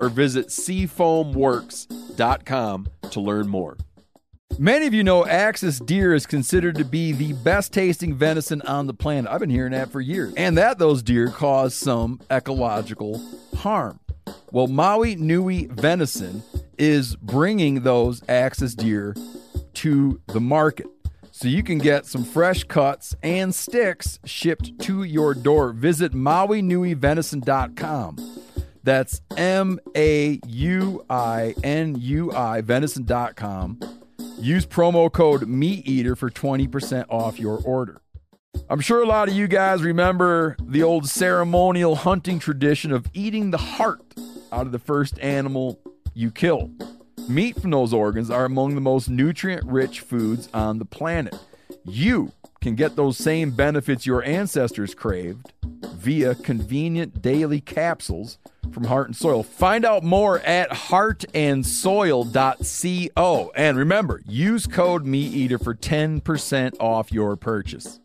or 0.00 0.08
visit 0.08 0.48
seafoamworks.com 0.48 2.88
to 3.10 3.20
learn 3.20 3.48
more. 3.48 3.76
Many 4.58 4.86
of 4.86 4.94
you 4.94 5.04
know 5.04 5.24
Axis 5.24 5.78
deer 5.78 6.12
is 6.14 6.26
considered 6.26 6.74
to 6.76 6.84
be 6.84 7.12
the 7.12 7.34
best 7.34 7.72
tasting 7.72 8.12
venison 8.14 8.60
on 8.62 8.88
the 8.88 8.94
planet. 8.94 9.30
I've 9.30 9.40
been 9.40 9.50
hearing 9.50 9.72
that 9.72 9.92
for 9.92 10.00
years. 10.00 10.32
And 10.36 10.56
that 10.58 10.78
those 10.78 11.02
deer 11.02 11.28
cause 11.28 11.74
some 11.74 12.20
ecological 12.30 13.22
harm. 13.56 14.00
Well, 14.50 14.66
Maui 14.66 15.14
Nui 15.14 15.66
Venison 15.66 16.42
is 16.76 17.14
bringing 17.16 17.82
those 17.82 18.22
Axis 18.28 18.74
deer 18.74 19.14
to 19.74 20.20
the 20.28 20.40
market. 20.40 20.86
So 21.30 21.46
you 21.46 21.62
can 21.62 21.76
get 21.78 22.04
some 22.04 22.24
fresh 22.24 22.64
cuts 22.64 23.14
and 23.22 23.54
sticks 23.54 24.18
shipped 24.24 24.76
to 24.80 25.04
your 25.04 25.34
door. 25.34 25.72
Visit 25.72 26.12
MauiNuiVenison.com. 26.12 28.16
That's 28.88 29.20
M 29.36 29.78
A 29.94 30.40
U 30.46 31.04
I 31.10 31.54
N 31.62 31.96
U 32.00 32.32
I, 32.32 32.62
venison.com. 32.62 33.80
Use 34.40 34.64
promo 34.64 35.12
code 35.12 35.42
MeatEater 35.42 36.16
for 36.16 36.30
20% 36.30 37.04
off 37.10 37.38
your 37.38 37.60
order. 37.66 38.00
I'm 38.70 38.80
sure 38.80 39.02
a 39.02 39.06
lot 39.06 39.28
of 39.28 39.34
you 39.34 39.46
guys 39.46 39.82
remember 39.82 40.56
the 40.62 40.82
old 40.82 41.06
ceremonial 41.06 41.96
hunting 41.96 42.38
tradition 42.38 42.90
of 42.90 43.04
eating 43.12 43.50
the 43.50 43.58
heart 43.58 44.00
out 44.50 44.64
of 44.64 44.72
the 44.72 44.78
first 44.78 45.20
animal 45.20 45.78
you 46.14 46.30
kill. 46.30 46.70
Meat 47.28 47.60
from 47.60 47.72
those 47.72 47.92
organs 47.92 48.30
are 48.30 48.46
among 48.46 48.74
the 48.74 48.80
most 48.80 49.10
nutrient 49.10 49.66
rich 49.66 50.00
foods 50.00 50.48
on 50.54 50.78
the 50.78 50.86
planet. 50.86 51.38
You 51.84 52.32
can 52.68 52.76
get 52.76 52.96
those 52.96 53.16
same 53.16 53.50
benefits 53.50 54.06
your 54.06 54.22
ancestors 54.22 54.94
craved 54.94 55.52
via 55.62 56.34
convenient 56.34 57.22
daily 57.22 57.60
capsules 57.60 58.38
from 58.72 58.84
Heart 58.84 59.08
and 59.08 59.16
Soil. 59.16 59.42
Find 59.42 59.84
out 59.84 60.04
more 60.04 60.38
at 60.40 60.70
heartandsoil.co. 60.70 63.52
And 63.54 63.78
remember, 63.78 64.22
use 64.26 64.66
code 64.66 65.04
MeatEater 65.04 65.62
for 65.62 65.74
10% 65.74 66.76
off 66.78 67.10
your 67.10 67.36
purchase. 67.36 67.98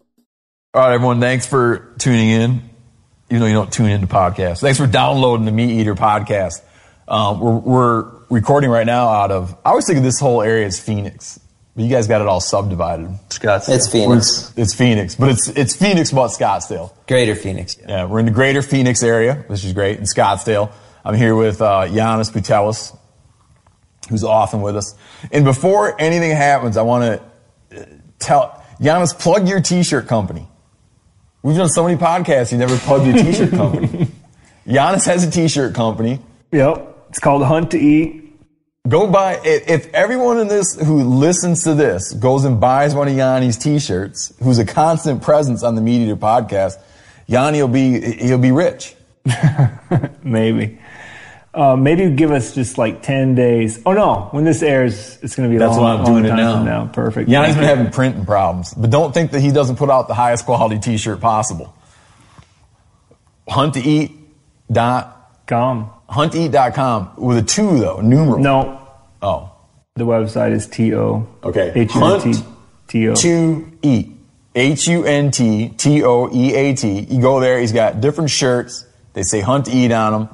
All 0.74 0.82
right, 0.82 0.94
everyone, 0.94 1.20
thanks 1.20 1.46
for 1.46 1.94
tuning 2.00 2.30
in. 2.30 2.70
Even 3.30 3.42
though 3.42 3.48
you 3.48 3.54
don't 3.54 3.72
tune 3.72 3.90
into 3.90 4.08
podcasts, 4.08 4.60
thanks 4.60 4.78
for 4.78 4.88
downloading 4.88 5.46
the 5.46 5.52
Meat 5.52 5.80
Eater 5.80 5.96
podcast. 5.96 6.62
Um, 7.08 7.40
we're, 7.40 7.58
we're 7.58 8.12
recording 8.30 8.70
right 8.70 8.86
now 8.86 9.08
out 9.08 9.32
of, 9.32 9.56
I 9.66 9.70
always 9.72 9.86
think 9.86 9.98
of 9.98 10.04
this 10.04 10.20
whole 10.20 10.42
area 10.42 10.66
as 10.66 10.80
Phoenix. 10.80 11.40
But 11.76 11.86
you 11.86 11.90
guys 11.90 12.08
got 12.08 12.22
it 12.22 12.28
all 12.28 12.40
subdivided. 12.40 13.08
Scottsdale. 13.30 13.76
It's 13.76 13.90
Phoenix. 13.90 14.28
It's, 14.28 14.58
it's 14.58 14.74
Phoenix, 14.76 15.16
but 15.16 15.30
it's 15.30 15.50
it's 15.50 15.76
Phoenix 15.76 16.12
but 16.12 16.28
Scottsdale. 16.28 16.94
Greater 17.08 17.36
Phoenix. 17.36 17.78
Yeah. 17.80 17.88
yeah, 17.88 18.06
we're 18.06 18.20
in 18.20 18.26
the 18.26 18.32
Greater 18.32 18.62
Phoenix 18.62 19.02
area, 19.02 19.44
which 19.48 19.66
is 19.66 19.74
great, 19.74 19.98
in 19.98 20.04
Scottsdale. 20.06 20.72
I'm 21.04 21.16
here 21.16 21.36
with 21.36 21.62
uh, 21.62 21.88
Janis 21.88 22.30
Putelis, 22.30 22.96
who's 24.10 24.24
often 24.24 24.62
with 24.62 24.78
us. 24.78 24.96
And 25.32 25.44
before 25.44 26.00
anything 26.00 26.32
happens, 26.32 26.78
I 26.78 26.84
want 26.84 27.22
to 27.72 27.82
uh, 27.82 27.86
tell 28.20 28.64
Janis, 28.80 29.14
plug 29.14 29.48
your 29.48 29.60
T-shirt 29.60 30.08
company. 30.08 30.48
We've 31.42 31.58
done 31.58 31.70
so 31.70 31.84
many 31.84 31.98
podcasts, 31.98 32.52
you 32.52 32.58
never 32.60 32.78
plugged 32.78 33.06
your 33.06 33.18
T-shirt 33.18 33.50
company. 33.50 34.12
Janis 34.68 35.06
has 35.06 35.26
a 35.26 35.32
T-shirt 35.32 35.74
company. 35.74 36.20
Yep, 36.52 37.08
it's 37.10 37.20
called 37.20 37.44
Hunt 37.44 37.72
to 37.72 37.80
Eat. 37.80 38.23
Go 38.86 39.08
buy 39.08 39.40
if 39.46 39.94
everyone 39.94 40.40
in 40.40 40.50
this 40.50 40.76
who 40.76 41.04
listens 41.04 41.64
to 41.64 41.74
this 41.74 42.12
goes 42.12 42.44
and 42.44 42.60
buys 42.60 42.94
one 42.94 43.08
of 43.08 43.14
Yanni's 43.16 43.56
t-shirts, 43.56 44.34
who's 44.44 44.60
a 44.60 44.66
constant 44.66 45.22
presence 45.22 45.64
on 45.64 45.76
the 45.76 45.82
Meat 45.82 46.02
Eater 46.02 46.18
podcast, 46.18 46.74
Yanni 47.26 47.62
will 47.62 47.70
be 47.70 48.02
he'll 48.16 48.38
be 48.38 48.52
rich. 48.52 48.94
maybe. 50.24 50.80
Uh, 51.54 51.78
maybe 51.78 52.10
give 52.14 52.32
us 52.32 52.54
just 52.54 52.78
like 52.78 53.02
10 53.02 53.36
days. 53.36 53.82
Oh 53.86 53.94
no, 53.94 54.28
when 54.32 54.44
this 54.44 54.62
airs, 54.62 55.18
it's 55.22 55.34
going 55.38 55.48
to 55.48 55.54
be 55.54 55.58
That's 55.58 55.78
long, 55.78 55.84
why 55.84 55.94
I'm 55.94 56.04
doing 56.06 56.26
it 56.26 56.36
now. 56.36 56.62
now. 56.62 56.88
Perfect. 56.88 57.30
Yanni's 57.30 57.56
been 57.56 57.64
having 57.64 57.90
printing 57.90 58.26
problems, 58.26 58.74
but 58.74 58.90
don't 58.90 59.14
think 59.14 59.32
that 59.32 59.40
he 59.40 59.54
doesn't 59.54 59.78
put 59.78 59.90
out 59.90 60.10
the 60.10 60.14
highest 60.14 60.44
quality 60.44 60.78
t-shirt 60.78 61.22
possible. 61.22 61.74
Hunt 63.48 63.76
to 63.76 63.80
eat 63.80 64.12
dot 64.70 65.40
com 65.48 65.90
hunteat.com 66.14 67.14
with 67.18 67.38
a 67.38 67.42
two 67.44 67.80
though, 67.80 68.02
numeral. 68.02 68.40
No. 68.40 68.88
Oh. 69.22 69.52
The 69.96 70.06
website 70.06 70.52
is 70.52 70.68
T 70.68 70.96
O. 70.96 71.28
Okay. 71.44 71.72
H 71.76 71.94
U 71.96 72.04
N 72.06 72.22
T 72.22 72.44
T 72.88 73.10
O. 73.10 73.16
To 73.16 73.72
eat. 73.82 74.10
H 74.56 74.88
U 74.88 75.04
N 75.06 75.32
T 75.32 75.70
T 75.70 76.04
O 76.04 76.30
E 76.34 76.54
A 76.56 76.76
T. 76.76 77.00
You 77.02 77.22
go 77.22 77.40
there, 77.40 77.60
he's 77.60 77.72
got 77.72 78.02
different 78.02 78.30
shirts. 78.30 78.86
They 79.14 79.24
say 79.24 79.42
hunt 79.42 79.66
to 79.66 79.72
eat 79.72 79.92
on 79.92 80.14
them. 80.14 80.30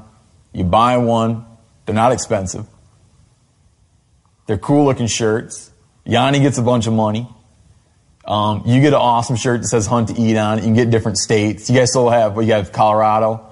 You 0.53 0.63
buy 0.63 0.97
one. 0.97 1.45
They're 1.85 1.96
not 1.96 2.11
expensive. 2.11 2.66
They're 4.47 4.57
cool 4.57 4.85
looking 4.85 5.07
shirts. 5.07 5.72
Yanni 6.06 6.40
gets 6.40 6.57
a 6.57 6.61
bunch 6.61 6.88
of 6.88 6.94
money. 6.94 7.28
Um, 8.25 8.63
you 8.66 8.81
get 8.81 8.94
an 8.94 9.00
awesome 9.00 9.35
shirt 9.35 9.61
that 9.61 9.67
says 9.67 9.88
hunt 9.88 10.09
to 10.09 10.19
eat 10.19 10.38
on 10.38 10.57
it. 10.57 10.61
You 10.61 10.67
can 10.67 10.75
get 10.75 10.90
different 10.90 11.17
states. 11.17 11.69
You 11.69 11.75
guys 11.75 11.90
still 11.90 12.09
have, 12.09 12.35
well, 12.35 12.46
you 12.46 12.53
have 12.53 12.72
Colorado. 12.72 13.48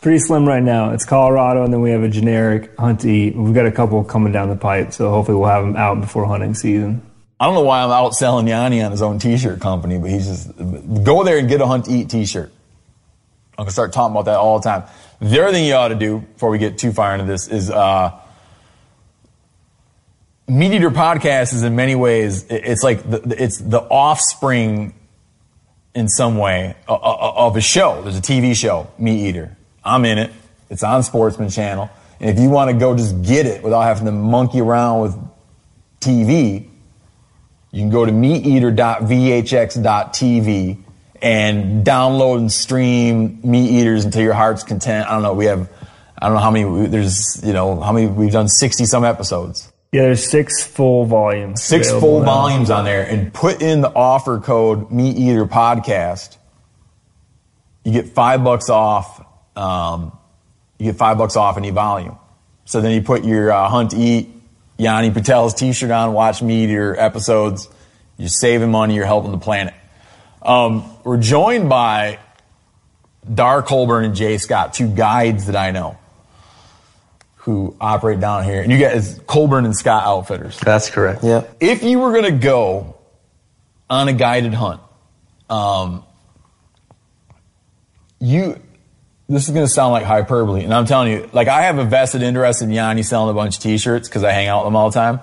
Pretty 0.00 0.18
slim 0.20 0.46
right 0.46 0.62
now. 0.62 0.90
It's 0.92 1.04
Colorado, 1.04 1.64
and 1.64 1.72
then 1.72 1.80
we 1.80 1.90
have 1.90 2.02
a 2.04 2.08
generic 2.08 2.76
hunt 2.78 3.00
to 3.00 3.10
eat. 3.10 3.34
We've 3.34 3.54
got 3.54 3.66
a 3.66 3.72
couple 3.72 4.02
coming 4.04 4.32
down 4.32 4.48
the 4.48 4.56
pipe, 4.56 4.92
so 4.92 5.10
hopefully 5.10 5.36
we'll 5.36 5.48
have 5.48 5.64
them 5.64 5.76
out 5.76 6.00
before 6.00 6.24
hunting 6.24 6.54
season. 6.54 7.02
I 7.40 7.46
don't 7.46 7.54
know 7.54 7.62
why 7.62 7.82
I'm 7.82 7.90
out 7.90 8.14
selling 8.14 8.46
Yanni 8.46 8.80
on 8.80 8.92
his 8.92 9.02
own 9.02 9.18
t-shirt 9.18 9.60
company, 9.60 9.98
but 9.98 10.10
he's 10.10 10.26
just 10.26 10.56
go 11.04 11.24
there 11.24 11.38
and 11.38 11.48
get 11.48 11.60
a 11.60 11.66
hunt 11.66 11.86
to 11.86 11.92
eat 11.92 12.10
t-shirt. 12.10 12.52
I'm 13.58 13.64
gonna 13.64 13.72
start 13.72 13.92
talking 13.92 14.12
about 14.12 14.26
that 14.26 14.38
all 14.38 14.60
the 14.60 14.64
time. 14.64 14.84
The 15.20 15.42
other 15.42 15.52
thing 15.52 15.66
you 15.66 15.74
ought 15.74 15.88
to 15.88 15.96
do 15.96 16.20
before 16.20 16.50
we 16.50 16.58
get 16.58 16.78
too 16.78 16.92
far 16.92 17.12
into 17.14 17.26
this 17.26 17.48
is 17.48 17.68
uh, 17.68 18.16
Meat 20.46 20.72
Eater 20.72 20.90
podcast 20.90 21.54
is 21.54 21.64
in 21.64 21.74
many 21.74 21.96
ways 21.96 22.46
it's 22.48 22.84
like 22.84 23.02
the, 23.08 23.42
it's 23.42 23.58
the 23.58 23.80
offspring 23.80 24.94
in 25.94 26.08
some 26.08 26.38
way 26.38 26.76
of 26.86 27.56
a 27.56 27.60
show. 27.60 28.00
There's 28.02 28.16
a 28.16 28.22
TV 28.22 28.54
show, 28.54 28.88
Meat 28.96 29.28
Eater. 29.28 29.57
I'm 29.88 30.04
in 30.04 30.18
it. 30.18 30.30
It's 30.70 30.82
on 30.82 31.02
Sportsman 31.02 31.50
Channel. 31.50 31.90
And 32.20 32.30
if 32.30 32.38
you 32.38 32.50
want 32.50 32.70
to 32.70 32.76
go 32.76 32.96
just 32.96 33.22
get 33.22 33.46
it 33.46 33.62
without 33.62 33.82
having 33.82 34.06
to 34.06 34.12
monkey 34.12 34.60
around 34.60 35.00
with 35.00 35.16
TV, 36.00 36.68
you 37.70 37.80
can 37.80 37.90
go 37.90 38.04
to 38.04 38.12
meateater.vhx.tv 38.12 40.78
and 41.20 41.84
download 41.84 42.38
and 42.38 42.52
stream 42.52 43.40
Meat 43.42 43.70
Eaters 43.70 44.04
until 44.04 44.22
your 44.22 44.34
heart's 44.34 44.62
content. 44.62 45.08
I 45.08 45.12
don't 45.12 45.22
know. 45.22 45.34
We 45.34 45.46
have, 45.46 45.68
I 46.18 46.26
don't 46.26 46.36
know 46.36 46.42
how 46.42 46.50
many, 46.50 46.86
there's, 46.86 47.40
you 47.44 47.52
know, 47.52 47.80
how 47.80 47.92
many, 47.92 48.06
we've 48.06 48.32
done 48.32 48.48
60 48.48 48.86
some 48.86 49.04
episodes. 49.04 49.72
Yeah, 49.92 50.02
there's 50.02 50.28
six 50.28 50.62
full 50.62 51.06
volumes. 51.06 51.62
Six 51.62 51.90
full 51.90 52.20
now. 52.20 52.26
volumes 52.26 52.70
on 52.70 52.84
there 52.84 53.06
and 53.06 53.32
put 53.32 53.62
in 53.62 53.80
the 53.80 53.90
offer 53.90 54.38
code 54.38 54.90
Meat 54.90 55.16
Eater 55.16 55.46
Podcast. 55.46 56.36
You 57.84 57.92
get 57.92 58.08
five 58.08 58.44
bucks 58.44 58.68
off 58.68 59.24
um, 59.58 60.16
you 60.78 60.86
get 60.86 60.96
five 60.96 61.18
bucks 61.18 61.36
off 61.36 61.56
any 61.56 61.70
volume. 61.70 62.16
So 62.64 62.80
then 62.80 62.92
you 62.92 63.02
put 63.02 63.24
your 63.24 63.50
uh, 63.50 63.68
Hunt 63.68 63.94
Eat 63.94 64.30
Yanni 64.76 65.10
Putelis 65.10 65.56
t-shirt 65.56 65.90
on, 65.90 66.12
watch 66.12 66.40
me 66.40 66.66
your 66.66 66.98
episodes. 66.98 67.68
You're 68.16 68.28
saving 68.28 68.70
money, 68.70 68.94
you're 68.94 69.06
helping 69.06 69.32
the 69.32 69.38
planet. 69.38 69.74
Um, 70.42 70.88
we're 71.02 71.16
joined 71.18 71.68
by 71.68 72.20
Darr 73.32 73.62
Colburn 73.62 74.04
and 74.04 74.14
Jay 74.14 74.38
Scott, 74.38 74.74
two 74.74 74.88
guides 74.88 75.46
that 75.46 75.56
I 75.56 75.72
know 75.72 75.98
who 77.36 77.76
operate 77.80 78.20
down 78.20 78.44
here. 78.44 78.62
And 78.62 78.70
you 78.70 78.78
guys, 78.78 79.20
Colburn 79.26 79.64
and 79.64 79.76
Scott 79.76 80.04
Outfitters. 80.04 80.58
That's 80.60 80.90
correct. 80.90 81.24
Yeah. 81.24 81.44
If 81.60 81.82
you 81.82 81.98
were 81.98 82.12
going 82.12 82.24
to 82.24 82.38
go 82.38 82.96
on 83.90 84.08
a 84.08 84.12
guided 84.12 84.54
hunt, 84.54 84.80
um, 85.48 86.04
you 88.20 88.60
this 89.28 89.46
is 89.46 89.54
going 89.54 89.66
to 89.66 89.70
sound 89.70 89.92
like 89.92 90.04
hyperbole, 90.04 90.64
and 90.64 90.72
I'm 90.72 90.86
telling 90.86 91.12
you, 91.12 91.28
like 91.32 91.48
I 91.48 91.62
have 91.62 91.78
a 91.78 91.84
vested 91.84 92.22
interest 92.22 92.62
in 92.62 92.70
Yanni 92.70 93.02
selling 93.02 93.30
a 93.30 93.34
bunch 93.34 93.56
of 93.56 93.62
T-shirts 93.62 94.08
because 94.08 94.24
I 94.24 94.32
hang 94.32 94.48
out 94.48 94.64
with 94.64 94.68
them 94.68 94.76
all 94.76 94.90
the 94.90 94.94
time. 94.94 95.20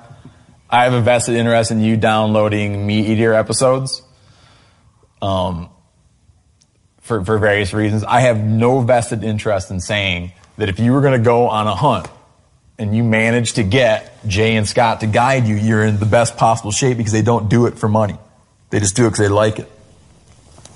I 0.70 0.84
have 0.84 0.94
a 0.94 1.02
vested 1.02 1.36
interest 1.36 1.72
in 1.72 1.80
you 1.80 1.98
downloading 1.98 2.86
Meat 2.86 3.08
Eater 3.08 3.34
episodes, 3.34 4.04
um, 5.24 5.70
for 7.02 7.26
for 7.26 7.40
various 7.40 7.74
reasons. 7.74 8.04
I 8.04 8.22
have 8.22 8.38
no 8.40 8.82
vested 8.82 9.24
interest 9.24 9.72
in 9.72 9.80
saying 9.80 10.34
that 10.58 10.70
if 10.70 10.80
you 10.80 10.94
were 10.94 11.02
going 11.02 11.18
to 11.20 11.26
go 11.26 11.50
on 11.50 11.66
a 11.66 11.76
hunt 11.76 12.08
and 12.78 12.96
you 12.96 13.04
manage 13.04 13.54
to 13.54 13.64
get 13.64 14.28
Jay 14.28 14.56
and 14.56 14.68
Scott 14.68 15.00
to 15.00 15.08
guide 15.08 15.48
you, 15.48 15.56
you're 15.56 15.84
in 15.84 15.98
the 15.98 16.06
best 16.06 16.38
possible 16.38 16.72
shape 16.72 16.98
because 16.98 17.14
they 17.14 17.22
don't 17.24 17.50
do 17.50 17.66
it 17.66 17.80
for 17.80 17.90
money. 17.90 18.18
They 18.70 18.80
just 18.80 18.96
do 18.96 19.08
it 19.08 19.12
because 19.12 19.20
they 19.20 19.30
like 19.30 19.58
it. 19.60 19.72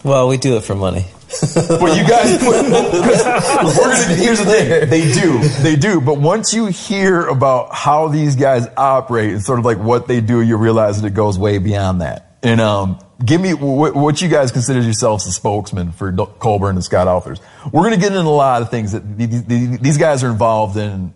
Well, 0.03 0.27
we 0.27 0.37
do 0.37 0.57
it 0.57 0.63
for 0.63 0.75
money. 0.75 1.05
But 1.53 1.95
you 1.95 2.07
guys, 2.07 2.41
we're 2.41 2.63
gonna, 2.63 4.15
here's 4.15 4.39
the 4.39 4.45
thing: 4.45 4.89
they 4.89 5.13
do, 5.13 5.39
they 5.61 5.75
do. 5.75 6.01
But 6.01 6.19
once 6.19 6.53
you 6.53 6.65
hear 6.65 7.27
about 7.27 7.73
how 7.73 8.07
these 8.07 8.35
guys 8.35 8.67
operate 8.75 9.31
and 9.31 9.41
sort 9.41 9.59
of 9.59 9.65
like 9.65 9.77
what 9.77 10.07
they 10.07 10.21
do, 10.21 10.41
you 10.41 10.57
realize 10.57 11.01
that 11.01 11.07
it 11.07 11.13
goes 11.13 11.37
way 11.37 11.59
beyond 11.59 12.01
that. 12.01 12.37
And 12.41 12.59
um, 12.59 12.99
give 13.23 13.41
me 13.41 13.53
what, 13.53 13.95
what 13.95 14.21
you 14.21 14.27
guys 14.27 14.51
consider 14.51 14.81
yourselves 14.81 15.25
the 15.25 15.31
spokesman 15.31 15.91
for 15.91 16.11
Colburn 16.11 16.75
and 16.75 16.83
Scott 16.83 17.07
Outfitters. 17.07 17.41
We're 17.71 17.83
going 17.83 17.93
to 17.93 17.99
get 17.99 18.13
into 18.13 18.27
a 18.27 18.29
lot 18.29 18.61
of 18.61 18.71
things 18.71 18.93
that 18.93 19.17
these, 19.17 19.43
these 19.79 19.97
guys 19.97 20.23
are 20.23 20.31
involved 20.31 20.77
in. 20.77 21.13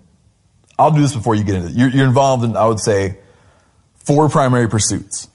I'll 0.78 0.92
do 0.92 1.02
this 1.02 1.16
before 1.16 1.36
you 1.36 1.44
get 1.44 1.56
into 1.56 1.70
it. 1.70 1.74
You're, 1.74 1.90
you're 1.90 2.08
involved 2.08 2.44
in, 2.44 2.56
I 2.56 2.68
would 2.68 2.80
say, 2.80 3.18
four 3.96 4.30
primary 4.30 4.68
pursuits. 4.70 5.28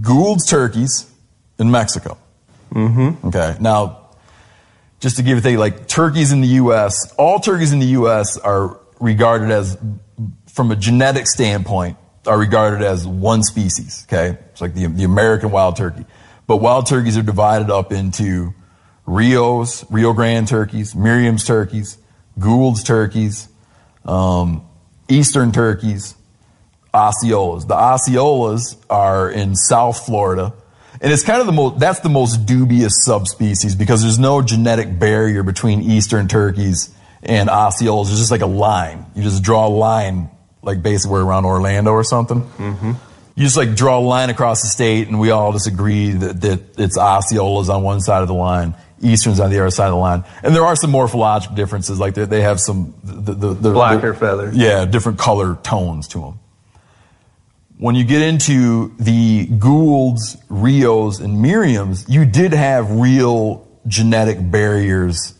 Gould's 0.00 0.46
turkeys 0.46 1.11
in 1.62 1.70
Mexico. 1.70 2.18
Mm-hmm. 2.74 3.28
Okay. 3.28 3.56
Now, 3.58 4.10
just 5.00 5.16
to 5.16 5.22
give 5.22 5.32
you 5.32 5.38
a 5.38 5.40
thing, 5.40 5.56
like 5.56 5.88
turkeys 5.88 6.32
in 6.32 6.42
the 6.42 6.48
U.S., 6.48 7.12
all 7.16 7.40
turkeys 7.40 7.72
in 7.72 7.78
the 7.78 7.86
U.S. 7.86 8.36
are 8.36 8.78
regarded 9.00 9.50
as, 9.50 9.78
from 10.48 10.70
a 10.70 10.76
genetic 10.76 11.26
standpoint, 11.26 11.96
are 12.26 12.38
regarded 12.38 12.82
as 12.82 13.06
one 13.06 13.42
species. 13.42 14.06
Okay. 14.06 14.38
It's 14.50 14.60
like 14.60 14.74
the, 14.74 14.86
the 14.86 15.04
American 15.04 15.50
wild 15.50 15.76
turkey. 15.76 16.04
But 16.46 16.58
wild 16.58 16.86
turkeys 16.86 17.16
are 17.16 17.22
divided 17.22 17.70
up 17.70 17.92
into 17.92 18.54
Rios, 19.06 19.84
Rio 19.90 20.12
Grande 20.12 20.46
turkeys, 20.46 20.94
Merriam's 20.94 21.44
turkeys, 21.44 21.98
Gould's 22.38 22.84
turkeys, 22.84 23.48
um, 24.04 24.64
Eastern 25.08 25.52
turkeys, 25.52 26.14
Osceolas. 26.94 27.66
The 27.66 27.74
Osceolas 27.74 28.76
are 28.88 29.30
in 29.30 29.56
South 29.56 30.04
Florida. 30.04 30.52
And 31.02 31.12
it's 31.12 31.24
kind 31.24 31.40
of 31.40 31.46
the 31.46 31.52
most, 31.52 31.80
that's 31.80 31.98
the 32.00 32.08
most 32.08 32.46
dubious 32.46 33.04
subspecies 33.04 33.74
because 33.74 34.02
there's 34.02 34.20
no 34.20 34.40
genetic 34.40 34.98
barrier 35.00 35.42
between 35.42 35.82
Eastern 35.82 36.28
turkeys 36.28 36.94
and 37.24 37.48
Osceolas. 37.48 38.06
There's 38.06 38.20
just 38.20 38.30
like 38.30 38.40
a 38.40 38.46
line. 38.46 39.04
You 39.16 39.24
just 39.24 39.42
draw 39.42 39.66
a 39.66 39.68
line, 39.68 40.30
like 40.62 40.80
basically 40.80 41.20
around 41.20 41.44
Orlando 41.44 41.90
or 41.90 42.04
something. 42.04 42.42
Mm-hmm. 42.42 42.92
You 43.34 43.44
just 43.44 43.56
like 43.56 43.74
draw 43.74 43.98
a 43.98 44.00
line 44.00 44.30
across 44.30 44.62
the 44.62 44.68
state 44.68 45.08
and 45.08 45.18
we 45.18 45.30
all 45.30 45.52
just 45.52 45.66
agree 45.66 46.10
that, 46.12 46.40
that 46.42 46.60
it's 46.78 46.96
Osceolas 46.96 47.68
on 47.68 47.82
one 47.82 48.00
side 48.00 48.22
of 48.22 48.28
the 48.28 48.34
line. 48.34 48.76
Easterns 49.00 49.40
on 49.40 49.50
the 49.50 49.58
other 49.58 49.70
side 49.70 49.86
of 49.86 49.94
the 49.94 49.96
line. 49.96 50.22
And 50.44 50.54
there 50.54 50.64
are 50.64 50.76
some 50.76 50.92
morphological 50.92 51.56
differences, 51.56 51.98
like 51.98 52.14
they, 52.14 52.26
they 52.26 52.42
have 52.42 52.60
some, 52.60 52.94
the, 53.02 53.34
the, 53.34 53.54
the 53.54 53.72
Blacker 53.72 54.12
the- 54.12 54.18
feathers. 54.18 54.56
Yeah, 54.56 54.84
different 54.84 55.18
color 55.18 55.56
tones 55.64 56.06
to 56.08 56.20
them. 56.20 56.38
When 57.82 57.96
you 57.96 58.04
get 58.04 58.22
into 58.22 58.94
the 59.00 59.44
Goulds, 59.44 60.36
Rios, 60.48 61.18
and 61.18 61.44
Merriams, 61.44 62.08
you 62.08 62.24
did 62.24 62.52
have 62.52 62.92
real 62.92 63.66
genetic 63.88 64.38
barriers 64.40 65.34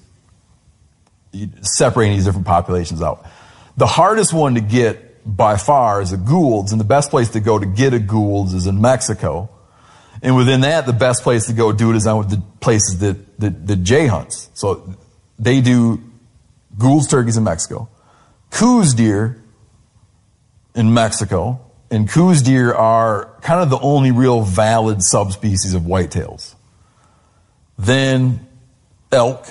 separating 1.61 2.17
these 2.17 2.25
different 2.25 2.49
populations 2.49 3.01
out. 3.01 3.25
The 3.77 3.87
hardest 3.87 4.33
one 4.33 4.57
to 4.57 4.61
get 4.61 5.21
by 5.25 5.57
far 5.57 6.03
is 6.03 6.11
a 6.11 6.17
Goulds, 6.17 6.73
and 6.73 6.81
the 6.81 6.85
best 6.85 7.11
place 7.11 7.29
to 7.29 7.39
go 7.39 7.61
to 7.61 7.65
get 7.65 7.95
a 7.95 8.01
Goulds 8.01 8.55
is 8.55 8.67
in 8.67 8.81
Mexico. 8.81 9.49
And 10.21 10.35
within 10.35 10.63
that, 10.63 10.85
the 10.85 10.93
best 10.93 11.23
place 11.23 11.47
to 11.47 11.53
go 11.53 11.71
do 11.71 11.91
it 11.93 11.97
is 11.97 12.09
on 12.09 12.27
the 12.27 12.43
places 12.59 12.99
that, 12.99 13.39
that, 13.39 13.69
that 13.69 13.85
Jay 13.85 14.09
hunts. 14.09 14.51
So 14.55 14.97
they 15.39 15.61
do 15.61 16.03
Gould's 16.77 17.07
turkeys 17.07 17.37
in 17.37 17.45
Mexico, 17.45 17.89
Coues 18.51 18.95
deer 18.95 19.41
in 20.75 20.93
Mexico, 20.93 21.61
and 21.93 22.09
Coues 22.09 22.43
deer 22.43 22.73
are 22.73 23.29
kind 23.43 23.61
of 23.61 23.71
the 23.71 23.79
only 23.79 24.11
real 24.11 24.43
valid 24.43 25.03
subspecies 25.03 25.75
of 25.75 25.83
whitetails. 25.83 26.55
Then 27.79 28.47
elk 29.13 29.47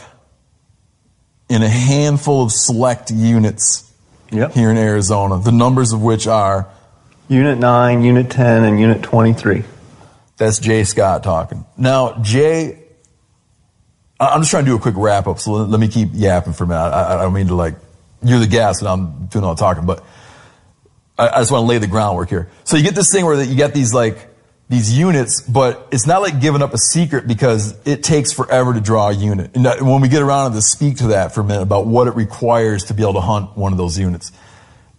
in 1.48 1.62
a 1.62 1.70
handful 1.70 2.44
of 2.44 2.52
select 2.52 3.12
units 3.12 3.88
Yep. 4.32 4.54
here 4.54 4.72
in 4.72 4.78
Arizona, 4.78 5.38
the 5.40 5.52
numbers 5.52 5.92
of 5.92 6.02
which 6.02 6.26
are 6.26 6.68
Unit 7.28 7.60
9, 7.60 8.02
Unit 8.02 8.30
10, 8.30 8.64
and 8.64 8.80
Unit 8.80 9.04
23. 9.04 9.64
That's 10.38 10.58
Jay 10.58 10.86
Scott 10.86 11.24
talking. 11.24 11.66
Now, 11.78 12.18
Jay, 12.22 12.80
I'm 14.20 14.42
just 14.42 14.52
trying 14.52 14.66
to 14.66 14.72
do 14.72 14.76
a 14.78 14.80
quick 14.80 14.96
wrap 14.98 15.28
up, 15.28 15.40
so 15.40 15.52
let, 15.52 15.70
let 15.70 15.80
me 15.80 15.90
keep 15.90 16.10
yapping 16.14 16.54
for 16.54 16.64
a 16.64 16.68
minute. 16.68 16.80
I, 16.80 17.16
I 17.20 17.22
don't 17.22 17.34
mean 17.34 17.48
to 17.48 17.56
like, 17.56 17.76
you're 18.24 18.40
the 18.40 18.48
guest 18.48 18.82
and 18.82 18.88
I'm 18.88 19.26
doing 19.26 19.44
all 19.44 19.54
the 19.54 19.60
talking, 19.60 19.86
but 19.86 20.04
I, 21.18 21.30
I 21.30 21.40
just 21.40 21.52
want 21.52 21.64
to 21.64 21.68
lay 21.68 21.78
the 21.78 21.88
groundwork 21.88 22.30
here. 22.30 22.50
So 22.64 22.78
you 22.78 22.84
get 22.84 22.96
this 22.96 23.12
thing 23.12 23.26
where 23.26 23.38
that 23.38 23.48
you 23.48 23.56
get 23.56 23.74
these 23.74 23.94
like, 23.94 24.28
these 24.70 24.98
units, 24.98 25.42
but 25.42 25.90
it's 25.92 26.08
not 26.08 26.22
like 26.22 26.40
giving 26.40 26.62
up 26.62 26.74
a 26.74 26.78
secret 26.78 27.28
because 27.28 27.76
it 27.86 28.04
takes 28.04 28.32
forever 28.32 28.74
to 28.74 28.80
draw 28.80 29.10
a 29.10 29.12
unit. 29.12 29.52
And 29.54 29.66
when 29.82 30.00
we 30.00 30.08
get 30.08 30.22
around 30.22 30.54
to 30.54 30.62
speak 30.62 30.98
to 30.98 31.08
that 31.08 31.34
for 31.34 31.42
a 31.42 31.44
minute 31.44 31.64
about 31.64 31.88
what 31.88 32.08
it 32.08 32.16
requires 32.16 32.86
to 32.86 32.94
be 32.94 33.04
able 33.04 33.16
to 33.16 33.22
hunt 33.22 33.58
one 33.58 33.74
of 33.74 33.78
those 33.78 34.00
units. 34.00 34.32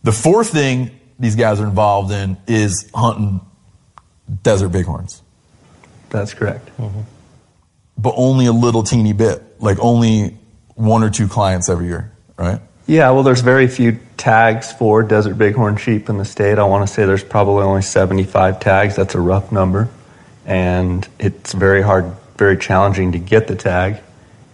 The 0.03 0.13
fourth 0.13 0.51
thing 0.51 0.91
these 1.19 1.37
guys 1.37 1.59
are 1.59 1.67
involved 1.67 2.13
in 2.13 2.37
is 2.47 2.91
hunting 2.95 3.41
desert 4.43 4.69
bighorns. 4.69 5.23
That's 6.11 6.35
correct. 6.35 6.69
Mm-hmm. 6.79 7.01
but 7.97 8.13
only 8.17 8.47
a 8.47 8.53
little 8.53 8.83
teeny 8.83 9.13
bit, 9.15 9.43
like 9.61 9.79
only 9.81 10.37
one 10.75 11.03
or 11.03 11.11
two 11.11 11.29
clients 11.29 11.69
every 11.69 11.87
year, 11.87 12.13
right? 12.37 12.61
Yeah, 12.87 13.11
well, 13.11 13.23
there's 13.23 13.41
very 13.41 13.69
few 13.69 13.99
tags 14.17 14.73
for 14.73 15.03
desert 15.03 15.35
bighorn 15.35 15.77
sheep 15.77 16.09
in 16.09 16.19
the 16.19 16.25
state. 16.25 16.59
I 16.59 16.65
want 16.65 16.87
to 16.87 16.93
say 16.93 17.07
there's 17.07 17.25
probably 17.25 17.65
only 17.65 17.83
75 17.83 18.61
tags. 18.61 18.97
That's 18.97 19.15
a 19.15 19.21
rough 19.21 19.53
number. 19.53 19.89
And 20.45 21.07
it's 21.19 21.53
very 21.53 21.83
hard, 21.83 22.13
very 22.37 22.57
challenging 22.57 23.13
to 23.13 23.19
get 23.19 23.47
the 23.47 23.55
tag. 23.55 24.03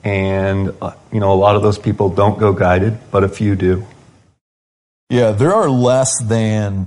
And, 0.04 0.74
uh, 0.80 0.92
you 1.12 1.20
know, 1.20 1.32
a 1.32 1.34
lot 1.34 1.56
of 1.56 1.62
those 1.62 1.78
people 1.78 2.10
don't 2.10 2.38
go 2.38 2.52
guided, 2.52 2.98
but 3.10 3.24
a 3.24 3.28
few 3.28 3.56
do. 3.56 3.86
Yeah, 5.10 5.30
there 5.30 5.54
are 5.54 5.70
less 5.70 6.22
than. 6.22 6.86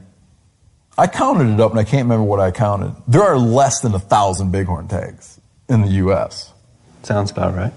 I 0.97 1.07
counted 1.07 1.51
it 1.53 1.59
up 1.59 1.71
and 1.71 1.79
I 1.79 1.83
can't 1.83 2.03
remember 2.03 2.25
what 2.25 2.39
I 2.39 2.51
counted. 2.51 2.95
There 3.07 3.23
are 3.23 3.37
less 3.37 3.79
than 3.79 3.95
a 3.95 3.99
thousand 3.99 4.51
bighorn 4.51 4.87
tags 4.87 5.39
in 5.67 5.81
the 5.81 5.87
U.S. 5.87 6.53
Sounds 7.01 7.31
about 7.31 7.55
right. 7.55 7.73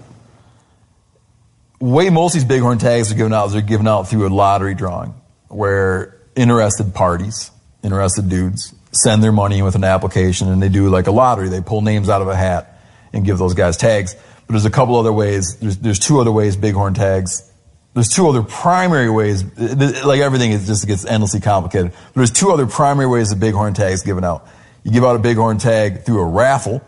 Way 1.84 2.10
most 2.10 2.34
of 2.34 2.40
these 2.40 2.48
bighorn 2.48 2.78
tags 2.78 3.12
are 3.12 3.14
given 3.14 3.32
out 3.32 3.46
is 3.46 3.52
they're 3.52 3.62
given 3.62 3.86
out 3.86 4.08
through 4.08 4.26
a 4.26 4.30
lottery 4.30 4.74
drawing 4.74 5.14
where 5.48 6.16
interested 6.34 6.94
parties, 6.94 7.50
interested 7.82 8.28
dudes, 8.28 8.74
send 8.92 9.22
their 9.22 9.32
money 9.32 9.58
in 9.58 9.64
with 9.64 9.74
an 9.74 9.84
application 9.84 10.48
and 10.48 10.62
they 10.62 10.68
do 10.68 10.88
like 10.88 11.06
a 11.06 11.10
lottery. 11.10 11.48
They 11.48 11.60
pull 11.60 11.82
names 11.82 12.08
out 12.08 12.22
of 12.22 12.28
a 12.28 12.36
hat 12.36 12.80
and 13.12 13.24
give 13.24 13.38
those 13.38 13.54
guys 13.54 13.76
tags. 13.76 14.14
But 14.14 14.52
there's 14.52 14.64
a 14.64 14.70
couple 14.70 14.96
other 14.96 15.12
ways. 15.12 15.56
There's, 15.60 15.78
there's 15.78 15.98
two 15.98 16.20
other 16.20 16.32
ways 16.32 16.56
bighorn 16.56 16.94
tags. 16.94 17.50
There's 17.92 18.08
two 18.08 18.28
other 18.28 18.42
primary 18.42 19.10
ways. 19.10 19.44
Like 19.56 20.20
everything 20.20 20.52
is 20.52 20.66
just 20.66 20.86
gets 20.86 21.04
endlessly 21.04 21.40
complicated. 21.40 21.92
But 21.92 22.14
there's 22.14 22.32
two 22.32 22.50
other 22.50 22.66
primary 22.66 23.06
ways 23.06 23.30
that 23.30 23.38
bighorn 23.38 23.74
tags 23.74 24.02
given 24.02 24.24
out. 24.24 24.48
You 24.82 24.90
give 24.90 25.04
out 25.04 25.16
a 25.16 25.18
bighorn 25.20 25.58
tag 25.58 26.02
through 26.02 26.20
a 26.20 26.26
raffle 26.26 26.82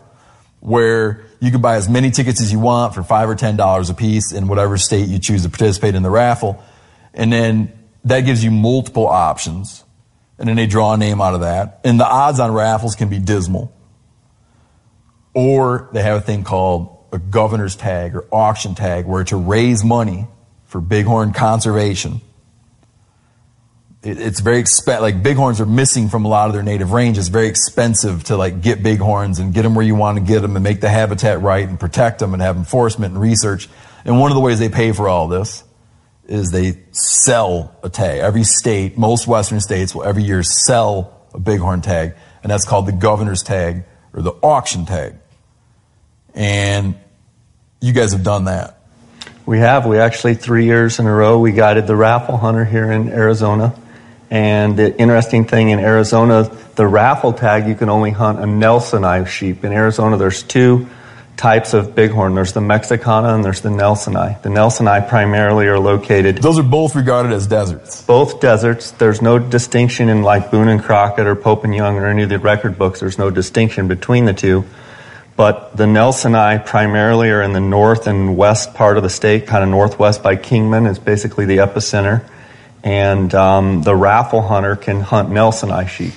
where 0.59 1.26
you 1.39 1.51
can 1.51 1.61
buy 1.61 1.75
as 1.75 1.87
many 1.87 2.11
tickets 2.11 2.41
as 2.41 2.51
you 2.51 2.59
want 2.59 2.95
for 2.95 3.03
five 3.03 3.29
or 3.29 3.35
ten 3.35 3.55
dollars 3.55 3.89
a 3.89 3.93
piece 3.93 4.31
in 4.31 4.47
whatever 4.47 4.77
state 4.77 5.07
you 5.07 5.19
choose 5.19 5.43
to 5.43 5.49
participate 5.49 5.95
in 5.95 6.03
the 6.03 6.09
raffle. 6.09 6.63
And 7.13 7.31
then 7.31 7.71
that 8.05 8.21
gives 8.21 8.43
you 8.43 8.51
multiple 8.51 9.07
options. 9.07 9.83
And 10.39 10.47
then 10.47 10.55
they 10.55 10.67
draw 10.67 10.93
a 10.93 10.97
name 10.97 11.21
out 11.21 11.33
of 11.33 11.41
that. 11.41 11.81
And 11.83 11.99
the 11.99 12.07
odds 12.07 12.39
on 12.39 12.51
raffles 12.53 12.95
can 12.95 13.09
be 13.09 13.19
dismal. 13.19 13.73
Or 15.33 15.89
they 15.93 16.03
have 16.03 16.17
a 16.17 16.21
thing 16.21 16.43
called 16.43 17.05
a 17.11 17.19
governor's 17.19 17.75
tag 17.75 18.15
or 18.15 18.25
auction 18.31 18.75
tag 18.75 19.05
where 19.05 19.23
to 19.25 19.35
raise 19.35 19.83
money 19.83 20.27
for 20.65 20.81
bighorn 20.81 21.33
conservation. 21.33 22.21
It, 24.07 24.21
it's 24.21 24.39
very 24.39 24.59
expensive. 24.59 25.01
Like 25.01 25.21
bighorns 25.21 25.59
are 25.59 25.65
missing 25.65 26.07
from 26.07 26.23
a 26.23 26.29
lot 26.29 26.47
of 26.47 26.53
their 26.53 26.63
native 26.63 26.93
range. 26.93 27.17
It's 27.17 27.27
very 27.27 27.47
expensive 27.47 28.23
to 28.25 28.37
like 28.37 28.61
get 28.61 28.81
bighorns 28.81 29.39
and 29.39 29.53
get 29.53 29.63
them 29.63 29.75
where 29.75 29.85
you 29.85 29.95
want 29.95 30.17
to 30.17 30.23
get 30.23 30.41
them 30.41 30.55
and 30.55 30.63
make 30.63 30.79
the 30.79 30.89
habitat 30.89 31.41
right 31.41 31.67
and 31.67 31.77
protect 31.77 32.19
them 32.19 32.33
and 32.33 32.41
have 32.41 32.55
enforcement 32.55 33.13
and 33.13 33.21
research. 33.21 33.67
And 34.05 34.17
one 34.17 34.31
of 34.31 34.35
the 34.35 34.41
ways 34.41 34.59
they 34.59 34.69
pay 34.69 34.93
for 34.93 35.09
all 35.09 35.27
this 35.27 35.63
is 36.25 36.51
they 36.51 36.79
sell 36.91 37.75
a 37.83 37.89
tag. 37.89 38.19
Every 38.19 38.43
state, 38.43 38.97
most 38.97 39.27
western 39.27 39.59
states 39.59 39.93
will 39.93 40.05
every 40.05 40.23
year 40.23 40.41
sell 40.41 41.27
a 41.33 41.39
bighorn 41.39 41.81
tag, 41.81 42.15
and 42.43 42.49
that's 42.49 42.65
called 42.65 42.85
the 42.85 42.93
governor's 42.93 43.43
tag 43.43 43.83
or 44.13 44.21
the 44.21 44.31
auction 44.41 44.85
tag. 44.85 45.15
And 46.33 46.95
you 47.81 47.91
guys 47.91 48.13
have 48.13 48.23
done 48.23 48.45
that. 48.45 48.79
We 49.45 49.59
have. 49.59 49.85
We 49.85 49.99
actually, 49.99 50.35
three 50.35 50.65
years 50.65 50.99
in 50.99 51.07
a 51.07 51.13
row, 51.13 51.39
we 51.39 51.51
guided 51.51 51.87
the 51.87 51.95
raffle 51.95 52.37
hunter 52.37 52.63
here 52.63 52.89
in 52.89 53.09
Arizona. 53.09 53.77
And 54.29 54.77
the 54.77 54.97
interesting 54.99 55.45
thing 55.45 55.69
in 55.69 55.79
Arizona, 55.79 56.51
the 56.75 56.85
raffle 56.85 57.33
tag, 57.33 57.67
you 57.67 57.75
can 57.75 57.89
only 57.89 58.11
hunt 58.11 58.39
a 58.39 58.43
Nelsoni 58.43 59.25
sheep. 59.25 59.63
In 59.63 59.71
Arizona, 59.71 60.17
there's 60.17 60.43
two 60.43 60.87
types 61.37 61.73
of 61.73 61.95
bighorn. 61.95 62.35
There's 62.35 62.51
the 62.51 62.61
Mexicana 62.61 63.35
and 63.35 63.45
there's 63.45 63.61
the 63.61 63.69
Nelsoni. 63.69 64.41
The 64.41 64.49
Nelsoni 64.49 65.07
primarily 65.07 65.67
are 65.67 65.79
located 65.79 66.39
Those 66.39 66.57
are 66.59 66.63
both 66.63 66.95
regarded 66.95 67.31
as 67.31 67.47
deserts. 67.47 68.01
both 68.03 68.41
deserts. 68.41 68.91
There's 68.91 69.21
no 69.21 69.37
distinction 69.39 70.09
in 70.09 70.23
like 70.23 70.51
Boone 70.51 70.67
and 70.67 70.83
Crockett 70.83 71.27
or 71.27 71.35
Pope 71.35 71.63
and 71.63 71.73
Young 71.73 71.97
or 71.97 72.07
any 72.07 72.23
of 72.23 72.29
the 72.29 72.39
record 72.39 72.77
books. 72.77 72.99
There's 72.99 73.19
no 73.19 73.29
distinction 73.29 73.87
between 73.87 74.25
the 74.25 74.33
two. 74.33 74.65
But 75.35 75.77
the 75.77 75.85
Nelsoni 75.85 76.65
primarily 76.65 77.29
are 77.29 77.43
in 77.43 77.53
the 77.53 77.59
north 77.59 78.07
and 78.07 78.35
west 78.35 78.73
part 78.73 78.97
of 78.97 79.03
the 79.03 79.09
state, 79.09 79.45
kind 79.45 79.63
of 79.63 79.69
northwest 79.69 80.23
by 80.23 80.35
Kingman 80.35 80.87
is 80.87 80.97
basically 80.97 81.45
the 81.45 81.57
epicenter. 81.57 82.27
And 82.83 83.33
um, 83.33 83.81
the 83.81 83.95
raffle 83.95 84.41
hunter 84.41 84.75
can 84.75 85.01
hunt 85.01 85.29
Nelsoni 85.29 85.87
sheep. 85.87 86.13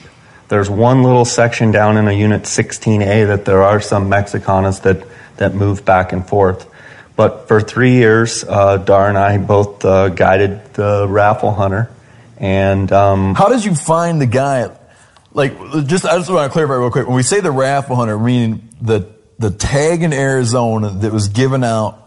There's 0.49 0.69
one 0.69 1.03
little 1.03 1.25
section 1.25 1.71
down 1.71 1.97
in 1.97 2.09
a 2.09 2.13
unit 2.13 2.43
16A 2.43 3.29
that 3.29 3.45
there 3.45 3.63
are 3.63 3.81
some 3.81 4.11
Mexicanas 4.11 4.83
that, 4.83 5.07
that 5.37 5.55
move 5.55 5.85
back 5.85 6.13
and 6.13 6.27
forth. 6.27 6.69
But 7.17 7.49
for 7.49 7.61
three 7.61 7.93
years, 7.93 8.45
uh, 8.45 8.79
Darr 8.79 9.09
and 9.09 9.19
I 9.19 9.39
both 9.39 9.85
uh, 9.85 10.09
guided 10.09 10.75
the 10.75 11.07
raffle 11.09 11.53
hunter. 11.53 11.91
And 12.39 12.91
um, 12.93 13.35
How 13.35 13.49
did 13.49 13.65
you 13.65 13.75
find 13.75 14.21
the 14.21 14.27
guy? 14.27 14.71
Like, 15.33 15.57
just 15.87 16.05
I 16.05 16.17
just 16.17 16.31
want 16.31 16.51
to 16.51 16.53
clarify 16.53 16.75
real 16.75 16.91
quick. 16.91 17.07
When 17.07 17.15
we 17.15 17.23
say 17.23 17.41
the 17.41 17.53
raffle 17.53 17.95
hunter, 17.95 18.19
meaning 18.19 18.69
the 18.81 19.07
the 19.39 19.51
tag 19.51 20.03
in 20.03 20.13
Arizona 20.13 20.91
that 20.91 21.13
was 21.13 21.29
given 21.29 21.63
out 21.63 22.00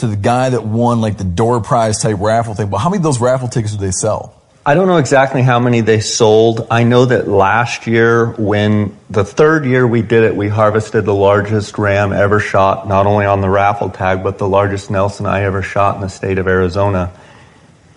to 0.00 0.06
the 0.06 0.16
guy 0.16 0.50
that 0.50 0.64
won 0.64 1.00
like 1.00 1.16
the 1.16 1.24
door 1.24 1.60
prize 1.60 1.98
type 1.98 2.16
raffle 2.18 2.54
thing. 2.54 2.68
But 2.68 2.78
how 2.78 2.90
many 2.90 2.98
of 2.98 3.04
those 3.04 3.20
raffle 3.20 3.48
tickets 3.48 3.72
did 3.72 3.80
they 3.80 3.92
sell? 3.92 4.34
I 4.64 4.74
don't 4.74 4.88
know 4.88 4.98
exactly 4.98 5.40
how 5.40 5.58
many 5.58 5.80
they 5.80 6.00
sold. 6.00 6.66
I 6.70 6.84
know 6.84 7.06
that 7.06 7.26
last 7.26 7.86
year, 7.86 8.26
when 8.26 8.94
the 9.08 9.24
third 9.24 9.64
year 9.64 9.86
we 9.86 10.02
did 10.02 10.22
it, 10.22 10.36
we 10.36 10.48
harvested 10.48 11.06
the 11.06 11.14
largest 11.14 11.78
ram 11.78 12.12
ever 12.12 12.40
shot, 12.40 12.86
not 12.86 13.06
only 13.06 13.24
on 13.24 13.40
the 13.40 13.48
raffle 13.48 13.88
tag, 13.88 14.22
but 14.22 14.36
the 14.36 14.46
largest 14.46 14.90
Nelsoni 14.90 15.40
ever 15.40 15.62
shot 15.62 15.94
in 15.94 16.02
the 16.02 16.10
state 16.10 16.38
of 16.38 16.46
Arizona. 16.46 17.10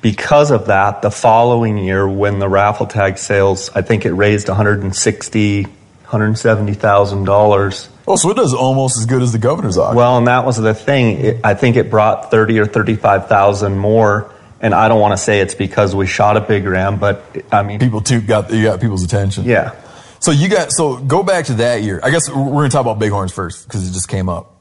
Because 0.02 0.52
of 0.52 0.68
that, 0.68 1.02
the 1.02 1.12
following 1.12 1.78
year, 1.78 2.08
when 2.08 2.40
the 2.40 2.48
raffle 2.48 2.88
tag 2.88 3.18
sales, 3.18 3.70
I 3.76 3.82
think 3.82 4.06
it 4.06 4.14
raised 4.14 4.48
160, 4.48 5.64
170 5.64 6.74
thousand 6.76 7.26
dollars. 7.26 7.90
Oh, 8.08 8.16
so 8.16 8.30
it 8.32 8.36
does 8.36 8.54
almost 8.54 8.98
as 8.98 9.06
good 9.06 9.22
as 9.22 9.32
the 9.32 9.38
governor's 9.38 9.78
auction. 9.78 9.96
Well, 9.96 10.18
and 10.18 10.28
that 10.28 10.46
was 10.46 10.58
the 10.58 10.74
thing. 10.74 11.18
It, 11.20 11.40
I 11.44 11.54
think 11.54 11.76
it 11.78 11.90
brought 11.90 12.32
thirty 12.32 12.60
or 12.60 12.66
thirty-five 12.66 13.28
thousand 13.28 13.78
more. 13.78 14.32
And 14.60 14.74
I 14.74 14.88
don't 14.88 15.02
want 15.02 15.12
to 15.12 15.18
say 15.18 15.42
it's 15.42 15.56
because 15.56 15.94
we 15.94 16.08
shot 16.08 16.38
a 16.38 16.42
big 16.42 16.66
ram, 16.66 16.98
but 16.98 17.24
I 17.52 17.64
mean, 17.64 17.80
people 17.80 18.00
too 18.00 18.22
got 18.22 18.50
you 18.52 18.64
got 18.64 18.80
people's 18.80 19.04
attention. 19.04 19.44
yeah. 19.44 19.76
So 20.20 20.32
you 20.32 20.48
got 20.48 20.72
so 20.72 20.98
go 20.98 21.22
back 21.22 21.46
to 21.46 21.54
that 21.56 21.84
year. 21.84 22.00
I 22.02 22.10
guess 22.12 22.30
we're 22.30 22.46
gonna 22.46 22.70
talk 22.70 22.80
about 22.82 22.98
bighorns 22.98 23.34
first 23.34 23.68
because 23.68 23.86
it 23.90 23.92
just 23.92 24.08
came 24.08 24.30
up. 24.30 24.52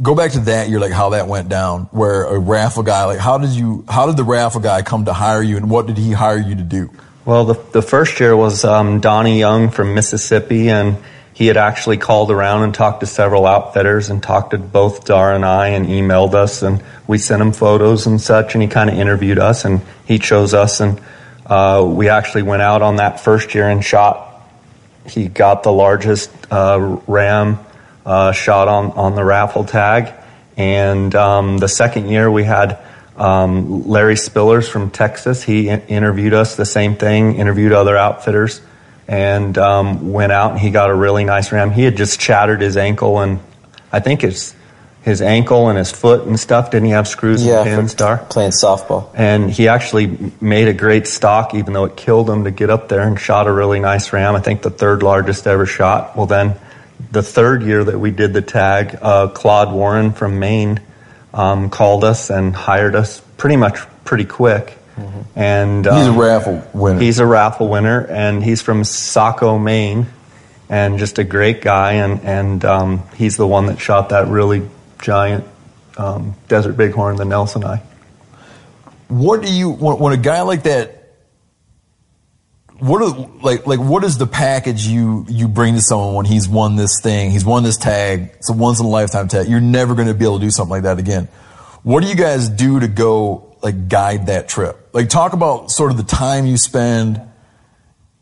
Go 0.00 0.14
back 0.14 0.30
to 0.32 0.40
that 0.40 0.68
year, 0.68 0.78
like 0.78 0.92
how 0.92 1.08
that 1.10 1.26
went 1.26 1.48
down, 1.48 1.88
where 1.90 2.22
a 2.22 2.38
raffle 2.38 2.84
guy, 2.84 3.04
like 3.06 3.18
how 3.18 3.36
did 3.38 3.50
you, 3.50 3.84
how 3.88 4.06
did 4.06 4.16
the 4.16 4.22
raffle 4.22 4.60
guy 4.60 4.82
come 4.82 5.06
to 5.06 5.12
hire 5.12 5.42
you, 5.42 5.56
and 5.56 5.68
what 5.68 5.88
did 5.88 5.98
he 5.98 6.12
hire 6.12 6.38
you 6.38 6.54
to 6.54 6.62
do? 6.62 6.90
Well, 7.24 7.44
the, 7.44 7.54
the 7.72 7.82
first 7.82 8.20
year 8.20 8.36
was 8.36 8.64
um, 8.64 9.00
Donnie 9.00 9.40
Young 9.40 9.70
from 9.70 9.94
Mississippi, 9.94 10.70
and 10.70 10.98
he 11.38 11.46
had 11.46 11.56
actually 11.56 11.98
called 11.98 12.32
around 12.32 12.64
and 12.64 12.74
talked 12.74 12.98
to 12.98 13.06
several 13.06 13.46
outfitters 13.46 14.10
and 14.10 14.20
talked 14.20 14.50
to 14.50 14.58
both 14.58 15.04
Darr 15.04 15.36
and 15.36 15.44
I 15.44 15.68
and 15.68 15.86
emailed 15.86 16.34
us, 16.34 16.62
and 16.64 16.82
we 17.06 17.18
sent 17.18 17.40
him 17.40 17.52
photos 17.52 18.08
and 18.08 18.20
such, 18.20 18.56
and 18.56 18.62
he 18.62 18.66
kind 18.66 18.90
of 18.90 18.98
interviewed 18.98 19.38
us, 19.38 19.64
and 19.64 19.80
he 20.04 20.18
chose 20.18 20.52
us, 20.52 20.80
and 20.80 21.00
uh, 21.46 21.86
we 21.88 22.08
actually 22.08 22.42
went 22.42 22.62
out 22.62 22.82
on 22.82 22.96
that 22.96 23.20
first 23.20 23.54
year 23.54 23.68
and 23.68 23.84
shot. 23.84 24.42
He 25.06 25.28
got 25.28 25.62
the 25.62 25.70
largest 25.70 26.32
uh, 26.50 26.98
ram 27.06 27.60
uh, 28.04 28.32
shot 28.32 28.66
on, 28.66 28.90
on 28.90 29.14
the 29.14 29.22
raffle 29.22 29.62
tag, 29.62 30.12
and 30.56 31.14
um, 31.14 31.58
the 31.58 31.68
second 31.68 32.08
year 32.08 32.28
we 32.28 32.42
had 32.42 32.80
um, 33.16 33.86
Larry 33.86 34.16
Spillers 34.16 34.68
from 34.68 34.90
Texas. 34.90 35.44
He 35.44 35.68
in- 35.68 35.82
interviewed 35.82 36.34
us, 36.34 36.56
the 36.56 36.66
same 36.66 36.96
thing, 36.96 37.36
interviewed 37.36 37.70
other 37.70 37.96
outfitters, 37.96 38.60
and 39.08 39.56
um, 39.56 40.12
went 40.12 40.30
out 40.32 40.52
and 40.52 40.60
he 40.60 40.70
got 40.70 40.90
a 40.90 40.94
really 40.94 41.24
nice 41.24 41.50
ram. 41.50 41.70
He 41.70 41.82
had 41.82 41.96
just 41.96 42.20
shattered 42.20 42.60
his 42.60 42.76
ankle, 42.76 43.20
and 43.20 43.40
I 43.90 44.00
think 44.00 44.20
his 44.20 44.54
his 45.02 45.22
ankle 45.22 45.68
and 45.70 45.78
his 45.78 45.90
foot 45.90 46.26
and 46.26 46.38
stuff. 46.38 46.70
Didn't 46.70 46.86
he 46.86 46.92
have 46.92 47.08
screws 47.08 47.44
Yeah, 47.44 47.64
and 47.64 47.80
pins, 47.80 47.94
Darr? 47.94 48.18
playing 48.28 48.50
softball. 48.50 49.08
And 49.14 49.50
he 49.50 49.68
actually 49.68 50.32
made 50.40 50.68
a 50.68 50.74
great 50.74 51.06
stock, 51.06 51.54
even 51.54 51.72
though 51.72 51.84
it 51.86 51.96
killed 51.96 52.28
him 52.28 52.44
to 52.44 52.50
get 52.50 52.68
up 52.68 52.88
there 52.88 53.00
and 53.02 53.18
shot 53.18 53.46
a 53.46 53.52
really 53.52 53.80
nice 53.80 54.12
ram. 54.12 54.36
I 54.36 54.40
think 54.40 54.60
the 54.60 54.70
third 54.70 55.02
largest 55.02 55.46
ever 55.46 55.64
shot. 55.64 56.14
Well, 56.16 56.26
then 56.26 56.56
the 57.10 57.22
third 57.22 57.62
year 57.62 57.84
that 57.84 57.98
we 57.98 58.10
did 58.10 58.34
the 58.34 58.42
tag, 58.42 58.98
uh, 59.00 59.28
Claude 59.28 59.72
Warren 59.72 60.12
from 60.12 60.38
Maine 60.40 60.80
um, 61.32 61.70
called 61.70 62.04
us 62.04 62.28
and 62.28 62.54
hired 62.54 62.94
us 62.94 63.20
pretty 63.38 63.56
much 63.56 63.78
pretty 64.04 64.24
quick. 64.26 64.76
And 65.36 65.84
He's 65.84 66.06
a 66.06 66.10
um, 66.10 66.18
raffle 66.18 66.62
winner. 66.74 67.00
He's 67.00 67.18
a 67.18 67.26
raffle 67.26 67.68
winner, 67.68 68.04
and 68.06 68.42
he's 68.42 68.60
from 68.62 68.82
Saco, 68.84 69.58
Maine, 69.58 70.06
and 70.68 70.98
just 70.98 71.18
a 71.18 71.24
great 71.24 71.62
guy. 71.62 71.92
And 71.94 72.20
and 72.24 72.64
um, 72.64 73.02
he's 73.16 73.36
the 73.36 73.46
one 73.46 73.66
that 73.66 73.78
shot 73.78 74.08
that 74.08 74.28
really 74.28 74.68
giant 75.00 75.44
um, 75.96 76.34
desert 76.48 76.76
bighorn, 76.76 77.16
the 77.16 77.24
Nelsoni. 77.24 77.80
what 79.08 79.42
do 79.42 79.52
you 79.52 79.70
when, 79.70 79.98
when 79.98 80.12
a 80.12 80.16
guy 80.16 80.42
like 80.42 80.64
that? 80.64 80.94
What 82.80 83.02
are 83.02 83.28
like 83.42 83.66
like 83.66 83.80
what 83.80 84.04
is 84.04 84.18
the 84.18 84.26
package 84.26 84.86
you 84.86 85.26
you 85.28 85.48
bring 85.48 85.74
to 85.74 85.80
someone 85.80 86.14
when 86.14 86.26
he's 86.26 86.48
won 86.48 86.76
this 86.76 87.00
thing? 87.02 87.30
He's 87.32 87.44
won 87.44 87.64
this 87.64 87.76
tag. 87.76 88.30
It's 88.36 88.50
a 88.50 88.52
once 88.52 88.78
in 88.78 88.86
a 88.86 88.88
lifetime 88.88 89.26
tag. 89.26 89.48
You're 89.48 89.60
never 89.60 89.94
going 89.94 90.06
to 90.06 90.14
be 90.14 90.24
able 90.24 90.38
to 90.38 90.44
do 90.44 90.50
something 90.50 90.70
like 90.70 90.82
that 90.84 90.98
again. 90.98 91.28
What 91.82 92.02
do 92.02 92.08
you 92.08 92.14
guys 92.14 92.48
do 92.48 92.78
to 92.78 92.86
go 92.86 93.47
like 93.62 93.88
guide 93.88 94.26
that 94.26 94.48
trip? 94.48 94.88
Like 94.92 95.08
talk 95.08 95.32
about 95.32 95.70
sort 95.70 95.90
of 95.90 95.96
the 95.96 96.02
time 96.02 96.46
you 96.46 96.56
spend 96.56 97.20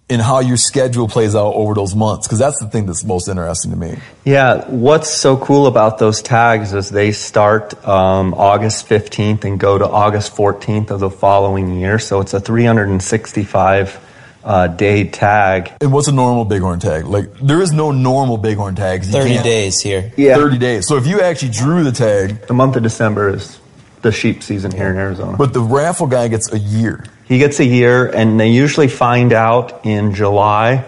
and 0.09 0.23
how 0.23 0.39
your 0.39 0.57
schedule 0.57 1.09
plays 1.09 1.35
out 1.35 1.55
over 1.55 1.75
those 1.75 1.95
months 1.97 2.29
because 2.29 2.39
that's 2.39 2.61
the 2.61 2.69
thing 2.69 2.87
that's 2.87 3.03
most 3.03 3.27
interesting 3.29 3.73
to 3.73 3.77
me. 3.77 3.99
Yeah, 4.25 4.65
what's 4.69 5.11
so 5.11 5.37
cool 5.37 5.67
about 5.67 5.99
those 5.99 6.23
tags 6.23 6.73
is 6.73 6.91
they 6.91 7.11
start 7.11 7.75
um, 7.87 8.33
August 8.35 8.89
15th 8.89 9.43
and 9.45 9.59
go 9.59 9.77
to 9.79 9.85
August 9.89 10.33
14th 10.37 10.91
of 10.91 11.01
the 11.01 11.11
following 11.11 11.81
year. 11.81 11.99
So 11.99 12.21
it's 12.21 12.35
a 12.35 12.41
365 12.41 13.99
uh, 14.45 14.69
day 14.69 15.09
tag. 15.09 15.73
And 15.81 15.93
what's 15.93 16.07
a 16.07 16.13
normal 16.13 16.45
bighorn 16.45 16.79
tag? 16.79 17.05
Like 17.07 17.33
there 17.41 17.61
is 17.61 17.73
no 17.73 17.91
normal 17.91 18.37
bighorn 18.37 18.77
tag. 18.77 19.01
'cause 19.01 19.09
you 19.09 19.21
30 19.21 19.43
days 19.43 19.81
here. 19.81 20.13
Yeah. 20.17 20.37
30 20.37 20.59
days. 20.59 20.87
So 20.87 20.97
if 20.97 21.07
you 21.09 21.21
actually 21.21 21.51
drew 21.51 21.83
the 21.83 21.91
tag, 21.91 22.47
The 22.47 22.55
month 22.55 22.77
of 22.77 22.85
December 22.85 23.31
is 23.35 23.59
the 24.03 24.13
sheep 24.13 24.43
season 24.43 24.71
here 24.71 24.91
in 24.91 24.97
Arizona. 24.97 25.37
but 25.37 25.53
the 25.53 25.61
raffle 25.61 26.07
guy 26.07 26.29
gets 26.29 26.53
a 26.53 26.59
year. 26.59 27.05
He 27.25 27.39
gets 27.39 27.59
a 27.59 27.65
year, 27.65 28.07
and 28.07 28.39
they 28.39 28.51
usually 28.51 28.89
find 28.89 29.33
out 29.33 29.85
in 29.85 30.15
July. 30.15 30.85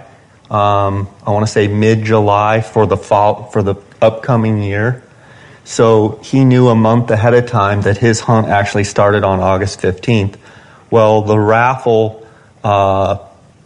Um, 0.50 1.08
I 1.26 1.30
want 1.30 1.44
to 1.46 1.50
say 1.52 1.68
mid 1.68 2.04
July 2.04 2.60
for 2.60 2.86
the 2.86 2.96
fall 2.96 3.50
for 3.50 3.62
the 3.62 3.74
upcoming 4.00 4.62
year. 4.62 5.02
So 5.64 6.20
he 6.22 6.44
knew 6.44 6.68
a 6.68 6.74
month 6.74 7.10
ahead 7.10 7.34
of 7.34 7.46
time 7.46 7.82
that 7.82 7.98
his 7.98 8.20
hunt 8.20 8.48
actually 8.48 8.84
started 8.84 9.24
on 9.24 9.40
August 9.40 9.80
15th. 9.80 10.36
Well, 10.90 11.22
the 11.22 11.38
raffle 11.38 12.26
uh, 12.64 13.18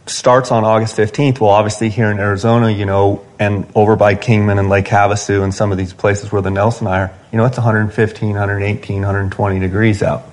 starts 0.07 0.51
on 0.51 0.65
August 0.65 0.97
15th. 0.97 1.41
Well, 1.41 1.51
obviously 1.51 1.89
here 1.89 2.11
in 2.11 2.19
Arizona, 2.19 2.71
you 2.71 2.85
know, 2.87 3.25
and 3.39 3.67
over 3.75 3.97
by 3.97 4.15
Kingman 4.15 4.59
and 4.59 4.69
Lake 4.69 4.87
Havasu 4.87 5.43
and 5.43 5.55
some 5.55 5.73
of 5.73 5.79
these 5.79 5.93
places 5.93 6.33
where 6.33 6.43
the 6.43 6.51
Nelson 6.51 6.87
are, 6.87 7.13
you 7.31 7.39
know, 7.39 7.45
it's 7.45 7.57
115, 7.57 8.31
118, 8.31 8.97
120 8.97 9.59
degrees 9.61 10.03
out. 10.03 10.25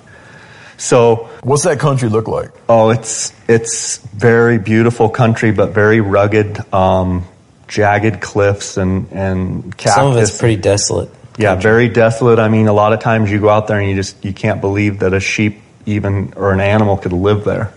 So 0.76 1.28
What's 1.42 1.64
that 1.64 1.78
country 1.78 2.08
look 2.08 2.26
like? 2.26 2.50
Oh, 2.68 2.90
it's 2.90 3.34
it's 3.48 3.98
very 3.98 4.58
beautiful 4.58 5.08
country, 5.10 5.52
but 5.52 5.70
very 5.70 6.00
rugged, 6.00 6.58
um, 6.72 7.26
jagged 7.68 8.20
cliffs 8.20 8.76
and 8.76 9.12
and 9.12 9.76
cactus. 9.76 9.94
Some 9.94 10.12
of 10.12 10.16
it's 10.16 10.38
pretty 10.38 10.60
desolate. 10.60 11.10
yeah, 11.36 11.54
very 11.54 11.88
desolate. 11.88 12.38
I 12.38 12.48
mean, 12.48 12.66
a 12.66 12.72
lot 12.72 12.92
of 12.94 13.00
times 13.00 13.30
you 13.30 13.40
go 13.40 13.50
out 13.50 13.66
there 13.68 13.78
and 13.78 13.90
you 13.90 13.94
just 13.94 14.24
you 14.24 14.32
can't 14.32 14.60
believe 14.62 15.00
that 15.00 15.12
a 15.12 15.20
sheep 15.20 15.60
even 15.84 16.32
or 16.36 16.52
an 16.52 16.60
animal 16.60 16.96
could 16.96 17.12
live 17.12 17.44
there. 17.44 17.72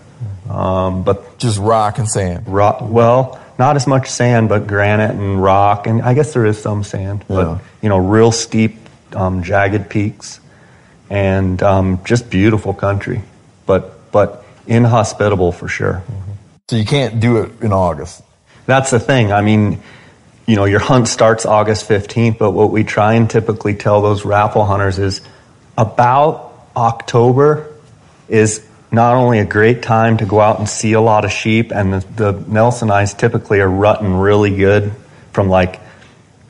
Um, 0.48 1.02
but 1.04 1.38
Just 1.38 1.58
rock 1.58 1.98
and 1.98 2.08
sand. 2.08 2.44
rock, 2.46 2.78
well, 2.82 3.38
not 3.58 3.76
as 3.76 3.86
much 3.86 4.08
sand, 4.10 4.48
but 4.48 4.66
granite 4.66 5.12
and 5.12 5.42
rock, 5.42 5.86
and 5.86 6.02
I 6.02 6.12
guess 6.14 6.32
there 6.34 6.44
is 6.44 6.60
some 6.60 6.84
sand, 6.84 7.24
Yeah. 7.28 7.36
but 7.36 7.58
you 7.80 7.88
know, 7.88 7.98
real 7.98 8.30
steep, 8.32 8.76
um, 9.14 9.42
jagged 9.42 9.88
peaks, 9.88 10.40
and 11.08 11.62
um, 11.62 12.00
just 12.04 12.28
beautiful 12.30 12.74
country, 12.74 13.22
but 13.66 14.10
but 14.12 14.44
inhospitable 14.66 15.52
for 15.52 15.68
sure. 15.68 16.02
So 16.68 16.76
you 16.76 16.84
can't 16.84 17.20
do 17.20 17.38
it 17.38 17.52
in 17.62 17.72
August. 17.72 18.22
That's 18.66 18.90
the 18.90 18.98
thing. 19.00 19.32
I 19.32 19.40
mean, 19.42 19.82
you 20.46 20.56
know, 20.56 20.64
your 20.64 20.80
hunt 20.80 21.08
starts 21.08 21.44
August 21.46 21.88
15th, 21.88 22.38
but 22.38 22.50
what 22.52 22.70
we 22.70 22.84
try 22.84 23.14
and 23.14 23.28
typically 23.28 23.74
tell 23.74 24.00
those 24.02 24.24
raffle 24.24 24.64
hunters 24.64 24.98
is 24.98 25.20
about 25.76 26.52
October 26.76 27.68
is 28.28 28.64
not 28.92 29.14
only 29.14 29.38
a 29.38 29.44
great 29.44 29.82
time 29.82 30.16
to 30.18 30.26
go 30.26 30.40
out 30.40 30.58
and 30.58 30.68
see 30.68 30.92
a 30.92 31.00
lot 31.00 31.24
of 31.24 31.32
sheep, 31.32 31.72
and 31.72 31.94
the, 31.94 32.00
the 32.14 32.34
Nelsonis 32.34 33.16
typically 33.16 33.60
are 33.60 33.68
rutting 33.68 34.14
really 34.14 34.54
good 34.56 34.92
from 35.32 35.48
like 35.48 35.80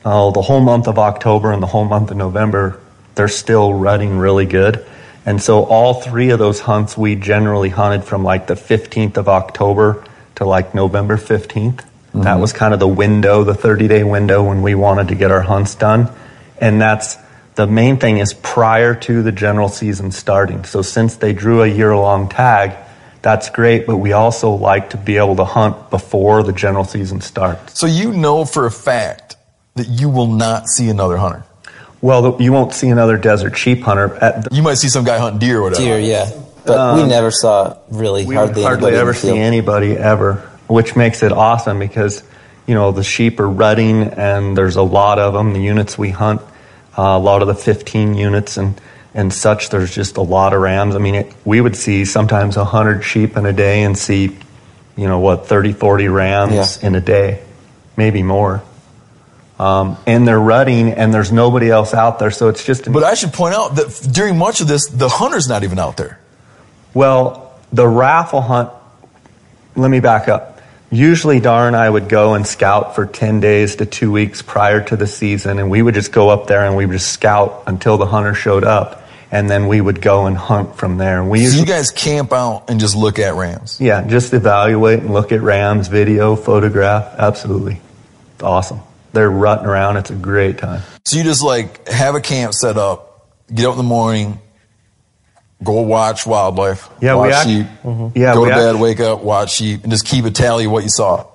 uh, 0.03 0.29
the 0.31 0.41
whole 0.41 0.61
month 0.61 0.87
of 0.87 0.99
October 0.99 1.51
and 1.51 1.61
the 1.61 1.67
whole 1.67 1.85
month 1.85 2.11
of 2.11 2.17
November, 2.17 2.79
they're 3.15 3.27
still 3.27 3.73
rutting 3.73 4.17
really 4.17 4.45
good. 4.45 4.85
And 5.25 5.41
so 5.41 5.63
all 5.63 5.95
three 5.95 6.29
of 6.29 6.37
those 6.37 6.59
hunts 6.59 6.95
we 6.95 7.15
generally 7.15 7.69
hunted 7.69 8.03
from 8.03 8.23
like 8.23 8.45
the 8.45 8.53
15th 8.53 9.17
of 9.17 9.27
October 9.27 10.05
to 10.35 10.45
like 10.45 10.75
November 10.75 11.17
15th. 11.17 11.83
That 12.13 12.35
was 12.35 12.53
kind 12.53 12.73
of 12.73 12.79
the 12.79 12.87
window, 12.87 13.43
the 13.43 13.55
30 13.55 13.89
day 13.89 14.03
window 14.03 14.43
when 14.47 14.61
we 14.61 14.73
wanted 14.73 15.09
to 15.09 15.15
get 15.15 15.31
our 15.31 15.41
hunts 15.41 15.75
done. 15.75 16.09
And 16.61 16.79
that's 16.79 17.17
the 17.55 17.67
main 17.67 17.97
thing 17.97 18.17
is 18.17 18.33
prior 18.33 18.93
to 18.95 19.23
the 19.23 19.31
general 19.31 19.69
season 19.69 20.11
starting. 20.11 20.65
So 20.65 20.81
since 20.81 21.15
they 21.15 21.33
drew 21.33 21.63
a 21.63 21.67
year 21.67 21.95
long 21.95 22.29
tag, 22.29 22.75
that's 23.21 23.49
great, 23.49 23.87
but 23.87 23.97
we 23.97 24.11
also 24.11 24.51
like 24.51 24.91
to 24.91 24.97
be 24.97 25.17
able 25.17 25.35
to 25.37 25.45
hunt 25.45 25.89
before 25.89 26.43
the 26.43 26.53
general 26.53 26.83
season 26.83 27.21
starts. 27.21 27.79
So 27.79 27.87
you 27.87 28.13
know 28.13 28.45
for 28.45 28.65
a 28.65 28.71
fact 28.71 29.37
that 29.75 29.87
you 29.87 30.09
will 30.09 30.27
not 30.27 30.67
see 30.67 30.89
another 30.89 31.17
hunter. 31.17 31.43
Well, 32.01 32.39
you 32.39 32.51
won't 32.51 32.73
see 32.73 32.89
another 32.89 33.17
desert 33.17 33.57
sheep 33.57 33.81
hunter 33.81 34.13
at 34.17 34.43
the 34.43 34.55
You 34.55 34.61
might 34.61 34.75
see 34.75 34.89
some 34.89 35.05
guy 35.05 35.17
hunting 35.17 35.39
deer 35.39 35.59
or 35.59 35.63
whatever. 35.63 35.83
Deer, 35.83 35.99
yeah. 35.99 36.29
But 36.65 36.95
we 36.95 37.03
um, 37.03 37.09
never 37.09 37.31
saw 37.31 37.77
really 37.89 38.25
we 38.25 38.35
hardly, 38.35 38.63
hardly, 38.63 38.91
anybody 38.91 38.95
in 38.95 39.01
ever 39.01 39.13
the 39.13 39.19
field. 39.19 39.33
see 39.35 39.39
anybody 39.39 39.97
ever, 39.97 40.33
which 40.67 40.95
makes 40.95 41.23
it 41.23 41.31
awesome 41.31 41.79
because 41.79 42.23
you 42.67 42.73
know 42.73 42.91
the 42.91 43.03
sheep 43.03 43.39
are 43.39 43.49
rutting 43.49 44.03
and 44.03 44.57
there's 44.57 44.75
a 44.75 44.81
lot 44.81 45.19
of 45.19 45.33
them. 45.33 45.53
The 45.53 45.61
units 45.61 45.97
we 45.97 46.09
hunt, 46.09 46.41
a 46.97 47.17
lot 47.19 47.41
of 47.41 47.47
the 47.47 47.55
15 47.55 48.13
units 48.15 48.57
and 48.57 48.79
and 49.13 49.31
such. 49.31 49.69
There's 49.69 49.93
just 49.95 50.17
a 50.17 50.21
lot 50.21 50.53
of 50.53 50.61
rams. 50.61 50.93
I 50.95 50.97
mean, 50.99 51.15
it, 51.15 51.33
we 51.45 51.61
would 51.61 51.75
see 51.75 52.03
sometimes 52.05 52.57
100 52.57 53.01
sheep 53.01 53.37
in 53.37 53.45
a 53.45 53.53
day 53.53 53.83
and 53.83 53.97
see, 53.97 54.35
you 54.97 55.07
know, 55.07 55.19
what 55.19 55.47
30, 55.47 55.71
40 55.73 56.07
rams 56.09 56.53
Yeah. 56.81 56.87
in 56.87 56.95
a 56.95 57.01
day, 57.01 57.41
maybe 57.95 58.23
more. 58.23 58.61
Um, 59.57 59.97
and 60.05 60.27
they're 60.27 60.37
rutting, 60.39 60.91
and 60.91 61.13
there's 61.13 61.31
nobody 61.31 61.69
else 61.69 61.93
out 61.93 62.19
there, 62.19 62.29
so 62.29 62.49
it's 62.49 62.65
just. 62.65 62.91
But 62.91 63.05
I 63.05 63.13
should 63.13 63.31
point 63.31 63.55
out 63.55 63.75
that 63.77 64.09
during 64.11 64.37
much 64.37 64.59
of 64.59 64.67
this, 64.67 64.87
the 64.89 65.07
hunter's 65.07 65.47
not 65.47 65.63
even 65.63 65.79
out 65.79 65.95
there. 65.95 66.19
Well, 66.93 67.53
the 67.71 67.87
raffle 67.87 68.41
hunt, 68.41 68.69
let 69.77 69.89
me 69.89 70.01
back 70.01 70.27
up. 70.27 70.54
Usually, 70.91 71.39
Darr 71.41 71.67
and 71.67 71.75
I 71.75 71.89
would 71.89 72.07
go 72.09 72.35
and 72.35 72.45
scout 72.45 72.95
for 72.95 73.05
10 73.05 73.39
days 73.39 73.77
to 73.77 73.85
two 73.85 74.11
weeks 74.11 74.41
prior 74.41 74.81
to 74.83 74.95
the 74.95 75.07
season, 75.07 75.59
and 75.59 75.69
we 75.69 75.81
would 75.81 75.93
just 75.95 76.11
go 76.11 76.29
up 76.29 76.47
there 76.47 76.63
and 76.65 76.75
we 76.75 76.85
would 76.85 76.93
just 76.93 77.11
scout 77.11 77.63
until 77.67 77.97
the 77.97 78.05
hunter 78.05 78.33
showed 78.33 78.63
up, 78.63 79.01
and 79.31 79.49
then 79.49 79.67
we 79.67 79.81
would 79.81 80.01
go 80.01 80.27
and 80.27 80.37
hunt 80.37 80.75
from 80.77 80.97
there. 80.97 81.19
And 81.19 81.29
we 81.29 81.45
So 81.47 81.59
you 81.59 81.65
guys 81.65 81.89
camp 81.89 82.31
out 82.31 82.69
and 82.69 82.79
just 82.79 82.95
look 82.95 83.17
at 83.19 83.33
rams. 83.33 83.79
yeah, 83.81 84.05
just 84.07 84.33
evaluate 84.33 84.99
and 84.99 85.11
look 85.11 85.31
at 85.31 85.41
rams, 85.41 85.87
video, 85.87 86.35
photograph. 86.35 87.15
Absolutely. 87.17 87.81
It's 88.35 88.43
awesome. 88.43 88.79
They're 89.11 89.29
rutting 89.29 89.65
around. 89.65 89.97
It's 89.97 90.11
a 90.11 90.15
great 90.15 90.57
time. 90.59 90.81
So 91.05 91.17
you 91.17 91.23
just 91.23 91.41
like 91.41 91.87
have 91.87 92.15
a 92.15 92.21
camp 92.21 92.53
set 92.53 92.77
up, 92.77 93.27
get 93.53 93.65
up 93.65 93.71
in 93.71 93.77
the 93.77 93.83
morning, 93.83 94.39
go 95.63 95.81
watch 95.81 96.25
wildlife, 96.27 96.89
Yeah, 97.01 97.15
watch 97.15 97.27
we 97.27 97.33
act- 97.33 97.47
sheep, 97.47 97.67
Yeah, 98.15 98.33
go 98.33 98.41
we 98.43 98.49
to 98.49 98.55
bed, 98.55 98.69
act- 98.75 98.79
wake 98.81 98.99
up, 98.99 99.21
watch 99.23 99.53
sheep, 99.53 99.83
and 99.83 99.91
just 99.91 100.05
keep 100.05 100.25
a 100.25 100.31
tally 100.31 100.65
of 100.65 100.71
what 100.71 100.83
you 100.83 100.89
saw. 100.89 101.25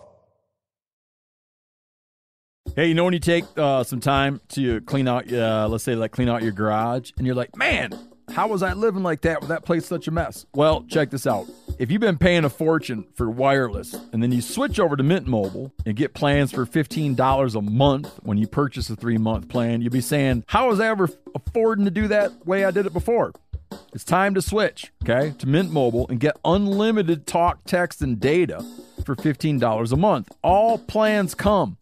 Hey, 2.76 2.86
you 2.86 2.94
know 2.94 3.04
when 3.04 3.14
you 3.14 3.20
take 3.20 3.44
uh, 3.56 3.82
some 3.82 4.00
time 4.00 4.40
to 4.50 4.80
clean 4.82 5.08
out, 5.08 5.30
uh, 5.32 5.66
let's 5.68 5.82
say, 5.82 5.94
like 5.96 6.12
clean 6.12 6.28
out 6.28 6.42
your 6.42 6.52
garage, 6.52 7.10
and 7.18 7.26
you're 7.26 7.34
like, 7.34 7.56
man, 7.56 7.90
how 8.32 8.46
was 8.46 8.62
I 8.62 8.74
living 8.74 9.02
like 9.02 9.22
that 9.22 9.40
with 9.40 9.48
that 9.48 9.64
place 9.64 9.86
such 9.86 10.06
a 10.06 10.12
mess? 10.12 10.46
Well, 10.54 10.84
check 10.84 11.10
this 11.10 11.26
out. 11.26 11.46
If 11.80 11.90
you've 11.90 12.00
been 12.00 12.18
paying 12.18 12.44
a 12.44 12.50
fortune 12.50 13.06
for 13.14 13.28
wireless, 13.28 13.94
and 14.12 14.22
then 14.22 14.30
you 14.30 14.40
switch 14.40 14.78
over 14.78 14.94
to 14.94 15.02
Mint 15.02 15.26
Mobile 15.26 15.72
and 15.84 15.96
get 15.96 16.14
plans 16.14 16.52
for 16.52 16.64
$15 16.64 17.54
a 17.56 17.60
month 17.62 18.20
when 18.22 18.38
you 18.38 18.46
purchase 18.46 18.88
a 18.88 18.94
three 18.94 19.18
month 19.18 19.48
plan, 19.48 19.80
you'll 19.82 19.90
be 19.90 20.00
saying, 20.00 20.44
how 20.46 20.68
was 20.68 20.78
I 20.78 20.86
ever 20.88 21.08
affording 21.34 21.86
to 21.86 21.90
do 21.90 22.06
that 22.08 22.46
way 22.46 22.64
I 22.64 22.70
did 22.70 22.86
it 22.86 22.92
before? 22.92 23.32
It's 23.92 24.04
time 24.04 24.34
to 24.34 24.42
switch, 24.42 24.92
okay, 25.02 25.34
to 25.38 25.46
Mint 25.46 25.72
Mobile 25.72 26.06
and 26.08 26.20
get 26.20 26.38
unlimited 26.44 27.26
talk, 27.26 27.64
text, 27.64 28.02
and 28.02 28.20
data 28.20 28.64
for 29.04 29.16
$15 29.16 29.92
a 29.92 29.96
month. 29.96 30.32
All 30.42 30.78
plans 30.78 31.34
come 31.34 31.76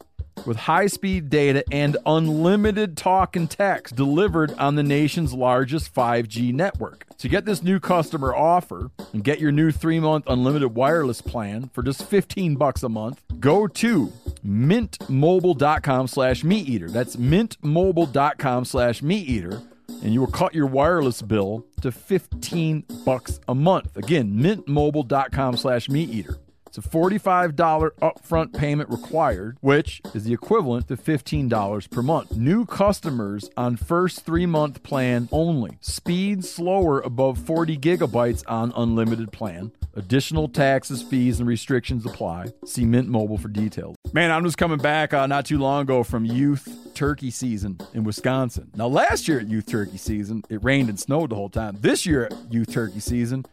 with 0.47 0.57
high 0.57 0.87
speed 0.87 1.31
data 1.31 1.65
and 1.71 1.97
unlimited 2.07 2.97
talk 2.97 3.37
and 3.37 3.51
text 3.51 3.97
delivered 3.97 4.53
on 4.53 4.77
the 4.77 4.83
nation's 4.83 5.35
largest 5.35 5.93
5G 5.93 6.53
network. 6.53 7.05
To 7.19 7.29
get 7.29 7.45
this 7.45 7.63
new 7.63 7.81
customer 7.81 8.35
offer 8.35 8.91
and 9.13 9.25
get 9.25 9.41
your 9.41 9.53
new 9.53 9.73
3-month 9.73 10.25
unlimited 10.29 10.75
wireless 10.75 11.21
plan 11.21 11.71
for 11.73 11.83
just 11.83 12.05
15 12.05 12.57
bucks 12.57 12.83
a 12.83 12.89
month, 12.89 13.23
go 13.41 13.67
to 13.67 14.13
mintmobile.com 14.47 16.07
slash 16.07 16.43
meateater. 16.43 16.91
That's 16.91 17.17
mintmobile.com 17.17 18.65
slash 18.65 19.03
meateater 19.03 19.65
and 19.89 20.15
you 20.15 20.21
will 20.21 20.27
cut 20.27 20.55
your 20.55 20.67
wireless 20.67 21.23
bill 21.23 21.67
to 21.81 21.91
15 21.93 22.85
bucks 23.05 23.41
a 23.49 23.55
month. 23.55 23.97
Again, 23.97 24.35
mintmobile.com 24.35 25.57
slash 25.57 25.89
meateater. 25.89 26.39
It's 26.69 26.77
a 26.77 26.83
$45 26.83 27.55
upfront 28.03 28.55
payment 28.55 28.91
required, 28.91 29.57
which 29.63 30.03
is 30.15 30.25
the 30.25 30.35
equivalent 30.35 30.89
to 30.89 30.99
$15 30.99 31.91
per 31.91 32.03
month. 32.03 32.37
New 32.37 32.67
customers 32.67 33.49
on 33.57 33.77
first 33.77 34.27
three 34.27 34.45
month 34.45 34.83
plan 34.83 35.31
only. 35.33 35.79
Speed 35.81 36.45
slower 36.45 37.01
above 37.01 37.39
40 37.39 37.79
gigabytes 37.79 38.45
on 38.47 38.73
unlimited 38.77 39.33
plan. 39.33 39.73
Additional 39.99 40.47
taxes, 40.47 41.03
fees, 41.03 41.41
and 41.41 41.49
restrictions 41.49 42.07
apply. 42.07 42.47
See 42.65 42.85
Mint 42.85 43.09
Mobile 43.09 43.37
for 43.37 43.49
details. 43.49 43.97
Man, 44.13 44.31
I'm 44.31 44.45
just 44.45 44.57
coming 44.57 44.79
back 44.79 45.13
uh, 45.13 45.27
not 45.27 45.45
too 45.45 45.59
long 45.59 45.83
ago 45.83 46.05
from 46.05 46.25
youth 46.25 46.93
turkey 46.95 47.33
season 47.33 47.79
in 47.95 48.05
Wisconsin. 48.05 48.71
Now, 48.77 48.87
last 48.87 49.27
year 49.27 49.41
at 49.41 49.49
youth 49.49 49.67
turkey 49.67 49.97
season, 49.97 50.45
it 50.49 50.63
rained 50.63 50.89
and 50.89 51.01
snowed 51.01 51.31
the 51.31 51.35
whole 51.35 51.49
time. 51.49 51.79
This 51.81 52.07
year 52.07 52.27
at 52.27 52.53
youth 52.53 52.73
turkey 52.73 53.01
season, 53.01 53.45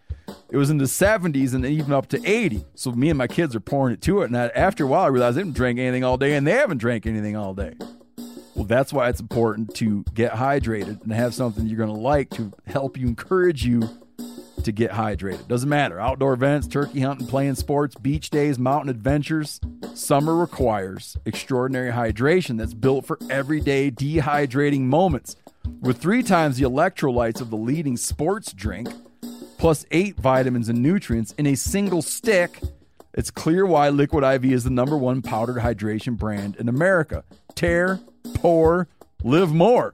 it 0.52 0.58
was 0.58 0.70
in 0.70 0.78
the 0.78 0.86
70s 0.86 1.56
and 1.56 1.66
even 1.66 1.92
up 1.92 2.10
to 2.10 2.24
80. 2.24 2.64
So 2.76 2.92
me 2.92 3.10
and 3.10 3.18
my 3.18 3.26
kids 3.26 3.56
are 3.56 3.60
pouring 3.60 3.96
it 3.96 4.04
to 4.04 4.22
it. 4.22 4.26
And 4.26 4.38
I, 4.38 4.50
after 4.50 4.84
a 4.84 4.88
while, 4.88 5.06
I 5.06 5.08
realized 5.08 5.38
they 5.38 5.42
didn't 5.42 5.56
drink 5.56 5.80
anything 5.80 6.04
all 6.04 6.18
day, 6.18 6.36
and 6.36 6.46
they 6.46 6.52
haven't 6.52 6.78
drank 6.78 7.08
anything 7.08 7.36
all 7.36 7.56
day. 7.56 7.74
Well, 8.54 8.66
that's 8.66 8.94
why 8.94 9.10
it's 9.10 9.20
important 9.20 9.74
to 9.78 10.06
get 10.14 10.34
hydrated 10.34 11.02
and 11.02 11.12
have 11.12 11.34
something 11.34 11.66
you're 11.66 11.78
going 11.78 11.94
to 11.94 12.00
like 12.00 12.30
to 12.32 12.54
help 12.68 12.98
you 12.98 13.08
encourage 13.08 13.66
you 13.66 13.90
to 14.66 14.72
get 14.72 14.92
hydrated. 14.92 15.48
Doesn't 15.48 15.70
matter. 15.70 16.00
Outdoor 16.00 16.34
events, 16.34 16.68
turkey 16.68 17.00
hunting, 17.00 17.28
playing 17.28 17.56
sports, 17.56 17.96
beach 17.96 18.30
days, 18.30 18.60
mountain 18.60 18.90
adventures. 18.90 19.60
Summer 19.94 20.36
requires 20.36 21.18
extraordinary 21.26 21.92
hydration 21.92 22.58
that's 22.58 22.74
built 22.74 23.06
for 23.06 23.18
everyday 23.30 23.90
dehydrating 23.90 24.82
moments. 24.82 25.36
With 25.82 25.98
three 25.98 26.24
times 26.24 26.58
the 26.58 26.66
electrolytes 26.66 27.42
of 27.42 27.50
the 27.50 27.58
leading 27.58 27.98
sports 27.98 28.54
drink, 28.54 28.90
plus 29.58 29.86
eight 29.92 30.18
vitamins 30.18 30.70
and 30.70 30.82
nutrients 30.82 31.34
in 31.38 31.48
a 31.48 31.56
single 31.56 32.02
stick, 32.02 32.62
it's 33.14 33.32
clear 33.32 33.66
why 33.66 33.90
Liquid 33.90 34.24
IV 34.24 34.52
is 34.52 34.64
the 34.64 34.70
number 34.70 34.98
one 34.98 35.22
powdered 35.22 35.58
hydration 35.58 36.18
brand 36.18 36.56
in 36.58 36.68
America. 36.68 37.24
Tear, 37.56 38.00
pour, 38.34 38.88
live 39.24 39.54
more. 39.54 39.94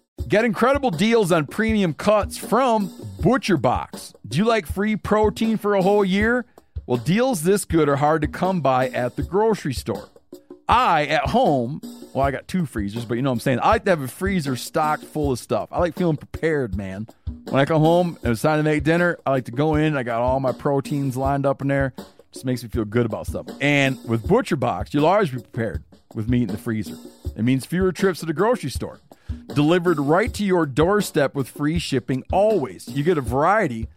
Get 0.31 0.45
incredible 0.45 0.91
deals 0.91 1.33
on 1.33 1.45
premium 1.45 1.93
cuts 1.93 2.37
from 2.37 2.89
Butcher 3.19 3.57
Box. 3.57 4.13
Do 4.25 4.37
you 4.37 4.45
like 4.45 4.65
free 4.65 4.95
protein 4.95 5.57
for 5.57 5.75
a 5.75 5.81
whole 5.81 6.05
year? 6.05 6.45
Well, 6.85 6.97
deals 6.97 7.43
this 7.43 7.65
good 7.65 7.89
are 7.89 7.97
hard 7.97 8.21
to 8.21 8.29
come 8.29 8.61
by 8.61 8.87
at 8.87 9.17
the 9.17 9.23
grocery 9.23 9.73
store. 9.73 10.07
I, 10.69 11.05
at 11.07 11.31
home, 11.31 11.81
well, 12.13 12.25
I 12.25 12.31
got 12.31 12.47
two 12.47 12.65
freezers, 12.65 13.03
but 13.03 13.15
you 13.15 13.23
know 13.23 13.29
what 13.29 13.35
I'm 13.35 13.39
saying? 13.41 13.59
I 13.61 13.71
like 13.71 13.83
to 13.83 13.89
have 13.89 14.01
a 14.01 14.07
freezer 14.07 14.55
stocked 14.55 15.03
full 15.03 15.33
of 15.33 15.39
stuff. 15.39 15.67
I 15.69 15.79
like 15.79 15.95
feeling 15.95 16.15
prepared, 16.15 16.77
man. 16.77 17.07
When 17.49 17.59
I 17.59 17.65
come 17.65 17.81
home 17.81 18.17
and 18.23 18.31
it's 18.31 18.41
time 18.41 18.59
to 18.59 18.63
make 18.63 18.85
dinner, 18.85 19.17
I 19.25 19.31
like 19.31 19.45
to 19.45 19.51
go 19.51 19.75
in. 19.75 19.97
I 19.97 20.03
got 20.03 20.21
all 20.21 20.39
my 20.39 20.53
proteins 20.53 21.17
lined 21.17 21.45
up 21.45 21.61
in 21.61 21.67
there. 21.67 21.93
Just 22.31 22.45
makes 22.45 22.63
me 22.63 22.69
feel 22.69 22.85
good 22.85 23.05
about 23.05 23.27
stuff. 23.27 23.47
And 23.59 23.99
with 24.05 24.25
Butcher 24.25 24.55
Box, 24.55 24.93
you'll 24.93 25.07
always 25.07 25.29
be 25.29 25.39
prepared 25.39 25.83
with 26.15 26.29
meat 26.29 26.43
in 26.43 26.47
the 26.47 26.57
freezer. 26.57 26.95
It 27.35 27.43
means 27.43 27.65
fewer 27.65 27.91
trips 27.91 28.19
to 28.19 28.25
the 28.25 28.33
grocery 28.33 28.69
store. 28.69 28.99
Delivered 29.53 29.99
right 29.99 30.33
to 30.33 30.43
your 30.43 30.65
doorstep 30.65 31.35
with 31.35 31.47
free 31.47 31.79
shipping 31.79 32.23
always. 32.31 32.87
You 32.87 33.03
get 33.03 33.17
a 33.17 33.21
variety 33.21 33.87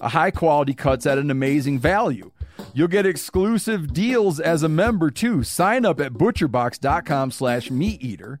of 0.00 0.12
high 0.12 0.30
quality 0.30 0.74
cuts 0.74 1.06
at 1.06 1.18
an 1.18 1.30
amazing 1.30 1.78
value. 1.78 2.30
You'll 2.74 2.88
get 2.88 3.06
exclusive 3.06 3.92
deals 3.92 4.40
as 4.40 4.62
a 4.62 4.68
member 4.68 5.10
too. 5.10 5.42
Sign 5.42 5.84
up 5.84 6.00
at 6.00 6.12
butcherbox.com 6.14 7.30
slash 7.30 7.70
meat 7.70 8.02
eater 8.02 8.40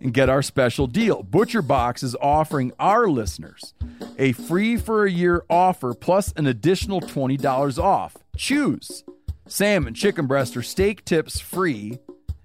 and 0.00 0.14
get 0.14 0.28
our 0.28 0.42
special 0.42 0.86
deal. 0.86 1.24
ButcherBox 1.24 2.02
is 2.02 2.16
offering 2.20 2.72
our 2.78 3.08
listeners 3.08 3.74
a 4.18 4.32
free 4.32 4.76
for 4.76 5.04
a 5.04 5.10
year 5.10 5.44
offer 5.48 5.94
plus 5.94 6.32
an 6.32 6.46
additional 6.46 7.00
$20 7.00 7.78
off. 7.82 8.16
Choose 8.36 9.04
salmon, 9.46 9.94
chicken 9.94 10.26
breast, 10.26 10.56
or 10.56 10.62
steak 10.62 11.04
tips 11.04 11.40
free, 11.40 11.98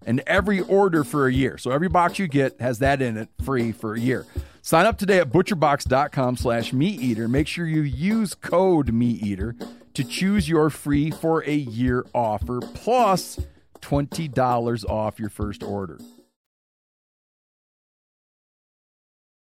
and 0.05 0.21
every 0.27 0.59
order 0.61 1.03
for 1.03 1.27
a 1.27 1.33
year. 1.33 1.57
So 1.57 1.71
every 1.71 1.89
box 1.89 2.19
you 2.19 2.27
get 2.27 2.59
has 2.59 2.79
that 2.79 3.01
in 3.01 3.17
it 3.17 3.29
free 3.43 3.71
for 3.71 3.93
a 3.93 3.99
year. 3.99 4.25
Sign 4.61 4.85
up 4.85 4.97
today 4.97 5.19
at 5.19 5.29
butcherbox.com 5.29 6.37
slash 6.37 6.71
meat 6.71 7.01
eater. 7.01 7.27
Make 7.27 7.47
sure 7.47 7.65
you 7.65 7.81
use 7.81 8.33
code 8.33 8.93
meat 8.93 9.21
eater 9.21 9.55
to 9.93 10.03
choose 10.03 10.47
your 10.47 10.69
free 10.69 11.11
for 11.11 11.43
a 11.43 11.55
year 11.55 12.05
offer 12.13 12.61
plus 12.61 13.39
$20 13.81 14.89
off 14.89 15.19
your 15.19 15.29
first 15.29 15.63
order. 15.63 15.99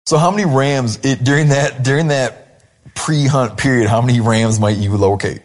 So 0.07 0.19
how 0.19 0.31
many 0.31 0.45
rams 0.45 0.99
it, 1.03 1.25
during 1.25 1.49
that 1.49 1.83
during 1.83 2.09
that 2.09 2.63
pre-hunt 2.95 3.57
period? 3.57 3.89
How 3.89 4.03
many 4.03 4.21
rams 4.21 4.61
might 4.61 4.77
you 4.77 4.97
locate? 4.97 5.41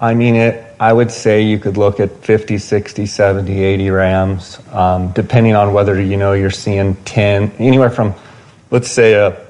I 0.00 0.14
mean, 0.14 0.36
it. 0.36 0.73
I 0.84 0.92
would 0.92 1.10
say 1.10 1.40
you 1.40 1.58
could 1.58 1.78
look 1.78 1.98
at 1.98 2.10
50, 2.26 2.58
60, 2.58 3.06
70, 3.06 3.64
80 3.64 3.88
rams, 3.88 4.58
um, 4.70 5.12
depending 5.12 5.54
on 5.54 5.72
whether 5.72 5.98
you 5.98 6.18
know 6.18 6.34
you're 6.34 6.50
seeing 6.50 6.94
10, 7.06 7.52
anywhere 7.58 7.88
from, 7.88 8.12
let's 8.70 8.90
say, 8.90 9.14
a, 9.14 9.46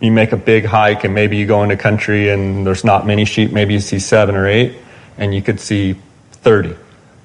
you 0.00 0.10
make 0.10 0.32
a 0.32 0.36
big 0.36 0.64
hike 0.64 1.04
and 1.04 1.14
maybe 1.14 1.36
you 1.36 1.46
go 1.46 1.62
into 1.62 1.76
country 1.76 2.30
and 2.30 2.66
there's 2.66 2.82
not 2.82 3.06
many 3.06 3.24
sheep. 3.24 3.52
Maybe 3.52 3.74
you 3.74 3.78
see 3.78 4.00
seven 4.00 4.34
or 4.34 4.48
eight, 4.48 4.76
and 5.18 5.32
you 5.32 5.40
could 5.40 5.60
see 5.60 5.94
30. 6.32 6.74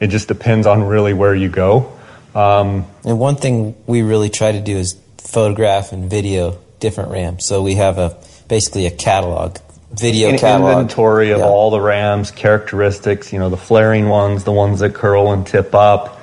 It 0.01 0.07
just 0.09 0.27
depends 0.27 0.67
on 0.67 0.83
really 0.83 1.13
where 1.13 1.33
you 1.33 1.49
go. 1.49 1.91
Um, 2.35 2.85
And 3.05 3.17
one 3.17 3.37
thing 3.37 3.73
we 3.87 4.03
really 4.03 4.29
try 4.29 4.51
to 4.51 4.61
do 4.61 4.77
is 4.77 4.95
photograph 5.17 5.93
and 5.93 6.11
video 6.11 6.59
different 6.79 7.09
rams. 7.09 7.45
So 7.45 7.63
we 7.63 7.73
have 7.73 7.97
a 7.97 8.17
basically 8.47 8.85
a 8.85 8.91
catalog, 8.91 9.57
video 9.91 10.29
an 10.29 10.37
catalog. 10.37 10.71
inventory 10.73 11.31
of 11.31 11.39
Yeah. 11.39 11.45
all 11.45 11.71
the 11.71 11.79
rams 11.81 12.31
characteristics 12.31 13.31
you 13.31 13.39
know 13.39 13.49
the 13.49 13.57
flaring 13.57 14.09
ones 14.09 14.43
the 14.43 14.51
ones 14.51 14.79
that 14.81 14.93
curl 14.93 15.31
and 15.31 15.45
tip 15.47 15.73
up 15.73 16.19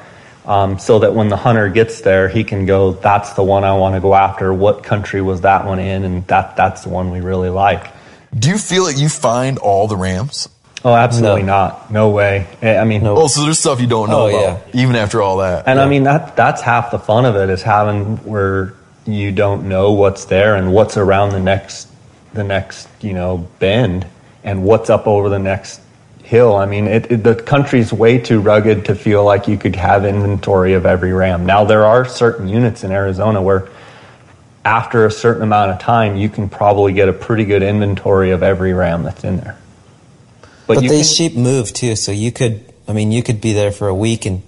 um, 0.46 0.78
so 0.78 0.98
that 0.98 1.14
when 1.14 1.30
the 1.30 1.36
hunter 1.36 1.68
gets 1.70 2.02
there 2.02 2.28
he 2.28 2.44
can 2.44 2.66
go 2.66 2.92
that's 2.92 3.32
the 3.32 3.42
one 3.42 3.64
i 3.64 3.72
want 3.72 3.94
to 3.94 4.00
go 4.00 4.14
after 4.14 4.52
what 4.52 4.82
country 4.84 5.22
was 5.22 5.40
that 5.40 5.64
one 5.64 5.78
in 5.78 6.04
and 6.04 6.26
that 6.26 6.56
that's 6.56 6.82
the 6.82 6.90
one 6.90 7.10
we 7.10 7.20
really 7.20 7.48
like 7.48 7.90
Do 8.38 8.50
you 8.50 8.58
feel 8.58 8.84
like 8.84 8.98
you 8.98 9.08
find 9.08 9.56
all 9.58 9.88
the 9.88 9.96
rams? 9.96 10.48
oh 10.84 10.94
absolutely 10.94 11.42
No. 11.42 11.46
not 11.56 11.90
no 11.90 12.10
way 12.10 12.46
i 12.60 12.76
I 12.76 12.84
mean 12.84 13.02
No. 13.02 13.16
Oh, 13.16 13.26
so 13.28 13.44
there's 13.44 13.58
stuff 13.58 13.80
you 13.80 13.86
don't 13.86 14.10
know 14.10 14.26
Oh, 14.28 14.38
about, 14.56 14.74
even 14.74 14.94
after 14.96 15.22
all 15.22 15.38
that. 15.38 15.66
And 15.66 15.80
I 15.80 15.86
mean 15.88 16.02
that 16.04 16.36
that's 16.36 16.60
half 16.60 16.90
the 16.90 16.98
fun 16.98 17.24
of 17.24 17.34
it 17.36 17.48
is 17.48 17.62
having 17.62 18.18
where 18.18 18.74
you 19.06 19.32
don't 19.32 19.66
know 19.70 19.92
what's 19.92 20.26
there 20.26 20.54
and 20.54 20.72
what's 20.74 20.98
around 20.98 21.30
the 21.30 21.40
next 21.40 21.88
the 22.34 22.44
next 22.44 22.88
you 23.00 23.12
know 23.12 23.48
bend 23.58 24.06
and 24.42 24.64
what's 24.64 24.90
up 24.90 25.06
over 25.06 25.28
the 25.28 25.38
next 25.38 25.80
hill. 26.22 26.56
I 26.56 26.66
mean, 26.66 26.86
it, 26.86 27.10
it, 27.10 27.22
the 27.22 27.34
country's 27.34 27.92
way 27.92 28.18
too 28.18 28.40
rugged 28.40 28.86
to 28.86 28.94
feel 28.94 29.24
like 29.24 29.46
you 29.46 29.56
could 29.56 29.76
have 29.76 30.04
inventory 30.04 30.74
of 30.74 30.86
every 30.86 31.12
ram. 31.12 31.46
Now 31.46 31.64
there 31.64 31.84
are 31.84 32.04
certain 32.04 32.48
units 32.48 32.82
in 32.82 32.90
Arizona 32.92 33.42
where 33.42 33.68
after 34.64 35.04
a 35.04 35.10
certain 35.10 35.42
amount 35.42 35.70
of 35.70 35.78
time 35.78 36.16
you 36.16 36.28
can 36.28 36.48
probably 36.48 36.92
get 36.92 37.08
a 37.08 37.12
pretty 37.12 37.44
good 37.44 37.62
inventory 37.62 38.30
of 38.30 38.42
every 38.42 38.72
ram 38.72 39.02
that's 39.02 39.22
in 39.24 39.36
there. 39.36 39.58
But 40.66 40.82
you 40.82 40.88
these 40.88 41.08
can- 41.08 41.28
sheep 41.28 41.36
move 41.36 41.72
too, 41.72 41.96
so 41.96 42.12
you 42.12 42.32
could. 42.32 42.72
I 42.86 42.92
mean, 42.92 43.12
you 43.12 43.22
could 43.22 43.40
be 43.40 43.52
there 43.52 43.72
for 43.72 43.88
a 43.88 43.94
week 43.94 44.26
and 44.26 44.42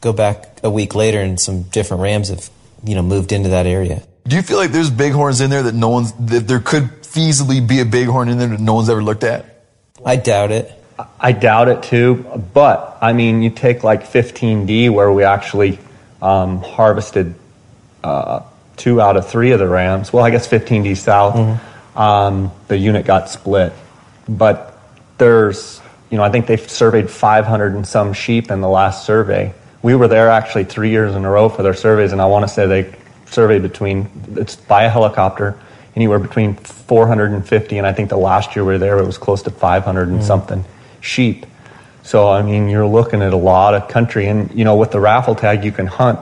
go 0.00 0.12
back 0.12 0.60
a 0.62 0.70
week 0.70 0.94
later, 0.94 1.20
and 1.20 1.40
some 1.40 1.62
different 1.64 2.02
rams 2.02 2.28
have 2.28 2.50
you 2.84 2.94
know 2.94 3.02
moved 3.02 3.32
into 3.32 3.50
that 3.50 3.66
area. 3.66 4.02
Do 4.26 4.36
you 4.36 4.42
feel 4.42 4.56
like 4.56 4.70
there's 4.70 4.90
bighorns 4.90 5.40
in 5.40 5.50
there 5.50 5.64
that 5.64 5.74
no 5.74 5.88
one's 5.88 6.12
that 6.12 6.46
there 6.46 6.60
could 6.60 6.84
feasibly 7.02 7.66
be 7.66 7.80
a 7.80 7.84
bighorn 7.84 8.28
in 8.28 8.38
there 8.38 8.48
that 8.48 8.60
no 8.60 8.74
one's 8.74 8.88
ever 8.88 9.02
looked 9.02 9.24
at? 9.24 9.64
I 10.04 10.16
doubt 10.16 10.52
it. 10.52 10.72
I 11.18 11.32
doubt 11.32 11.68
it 11.68 11.82
too, 11.82 12.24
but 12.52 12.98
I 13.00 13.12
mean, 13.12 13.42
you 13.42 13.50
take 13.50 13.82
like 13.82 14.04
15D 14.04 14.90
where 14.90 15.10
we 15.10 15.24
actually 15.24 15.78
um, 16.20 16.62
harvested 16.62 17.34
uh, 18.04 18.42
two 18.76 19.00
out 19.00 19.16
of 19.16 19.28
three 19.28 19.52
of 19.52 19.58
the 19.58 19.66
rams. 19.66 20.12
Well, 20.12 20.24
I 20.24 20.30
guess 20.30 20.46
15D 20.46 20.96
south, 20.96 21.60
um, 21.96 22.52
the 22.68 22.76
unit 22.76 23.06
got 23.06 23.28
split, 23.30 23.72
but 24.28 24.78
there's, 25.18 25.80
you 26.10 26.16
know, 26.16 26.22
I 26.22 26.30
think 26.30 26.46
they've 26.46 26.70
surveyed 26.70 27.10
500 27.10 27.74
and 27.74 27.86
some 27.86 28.12
sheep 28.12 28.50
in 28.50 28.60
the 28.60 28.68
last 28.68 29.04
survey. 29.04 29.54
We 29.82 29.94
were 29.94 30.08
there 30.08 30.30
actually 30.30 30.64
three 30.64 30.90
years 30.90 31.14
in 31.14 31.24
a 31.24 31.30
row 31.30 31.48
for 31.48 31.62
their 31.62 31.74
surveys, 31.74 32.12
and 32.12 32.20
I 32.20 32.26
want 32.26 32.46
to 32.46 32.48
say 32.48 32.66
they 32.66 32.94
surveyed 33.32 33.62
between 33.62 34.08
it's 34.36 34.56
by 34.56 34.84
a 34.84 34.90
helicopter 34.90 35.58
anywhere 35.94 36.18
between 36.18 36.54
450 36.54 37.78
and 37.78 37.86
I 37.86 37.92
think 37.92 38.08
the 38.08 38.16
last 38.16 38.56
year 38.56 38.64
we 38.64 38.72
were 38.72 38.78
there 38.78 38.98
it 38.98 39.06
was 39.06 39.18
close 39.18 39.42
to 39.42 39.50
500 39.50 40.08
and 40.08 40.24
something 40.24 40.64
sheep. 41.00 41.46
So 42.02 42.28
I 42.28 42.42
mean 42.42 42.68
you're 42.68 42.86
looking 42.86 43.22
at 43.22 43.32
a 43.32 43.36
lot 43.36 43.74
of 43.74 43.88
country 43.88 44.26
and 44.26 44.50
you 44.52 44.64
know 44.64 44.76
with 44.76 44.90
the 44.90 45.00
raffle 45.00 45.34
tag 45.34 45.64
you 45.64 45.72
can 45.72 45.86
hunt 45.86 46.18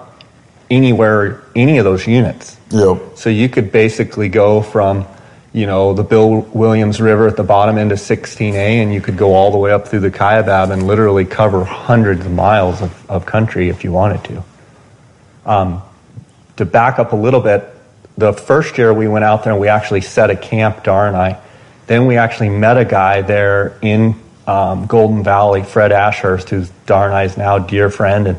anywhere 0.71 1.43
any 1.55 1.79
of 1.79 1.85
those 1.85 2.07
units. 2.07 2.57
Yep. 2.71 3.17
So 3.17 3.31
you 3.31 3.49
could 3.49 3.73
basically 3.73 4.29
go 4.29 4.63
from 4.63 5.07
you 5.53 5.67
know 5.67 5.95
the 5.95 6.05
Bill 6.05 6.41
Williams 6.41 7.01
River 7.01 7.27
at 7.27 7.37
the 7.37 7.43
bottom 7.43 7.79
end 7.79 7.93
of 7.93 7.99
16A 7.99 8.55
and 8.55 8.93
you 8.93 9.01
could 9.01 9.17
go 9.17 9.35
all 9.35 9.51
the 9.51 9.59
way 9.59 9.73
up 9.73 9.89
through 9.89 10.01
the 10.01 10.11
Kaibab 10.11 10.71
and 10.71 10.87
literally 10.87 11.25
cover 11.25 11.65
hundreds 11.65 12.25
of 12.25 12.33
miles 12.33 12.81
of, 12.83 13.11
of 13.11 13.27
country 13.27 13.69
if 13.69 13.83
you 13.83 13.93
wanted 13.93 14.25
to. 14.25 14.45
Um, 15.45 15.83
to 16.61 16.67
back 16.67 16.99
up 16.99 17.13
a 17.13 17.17
little 17.17 17.41
bit, 17.41 17.65
the 18.17 18.33
first 18.33 18.77
year 18.77 18.93
we 18.93 19.09
went 19.09 19.25
out 19.25 19.45
there 19.45 19.53
and 19.53 19.61
we 19.61 19.69
actually 19.69 20.03
set 20.03 20.31
a 20.31 20.37
camp, 20.37 20.85
Darr 20.85 21.09
and 21.09 21.17
I. 21.17 21.41
Then 21.87 22.07
we 22.07 22.19
actually 22.19 22.51
met 22.51 22.77
a 22.77 22.85
guy 22.85 23.23
there 23.23 23.79
in 23.81 24.15
um, 24.47 24.87
Golden 24.87 25.25
Valley, 25.25 25.63
Fred 25.63 25.91
Ashurst, 25.91 26.51
who's 26.51 26.71
Darr 26.87 27.07
and 27.07 27.15
I's 27.15 27.39
now 27.39 27.59
dear 27.59 27.89
friend, 27.89 28.27
and 28.29 28.39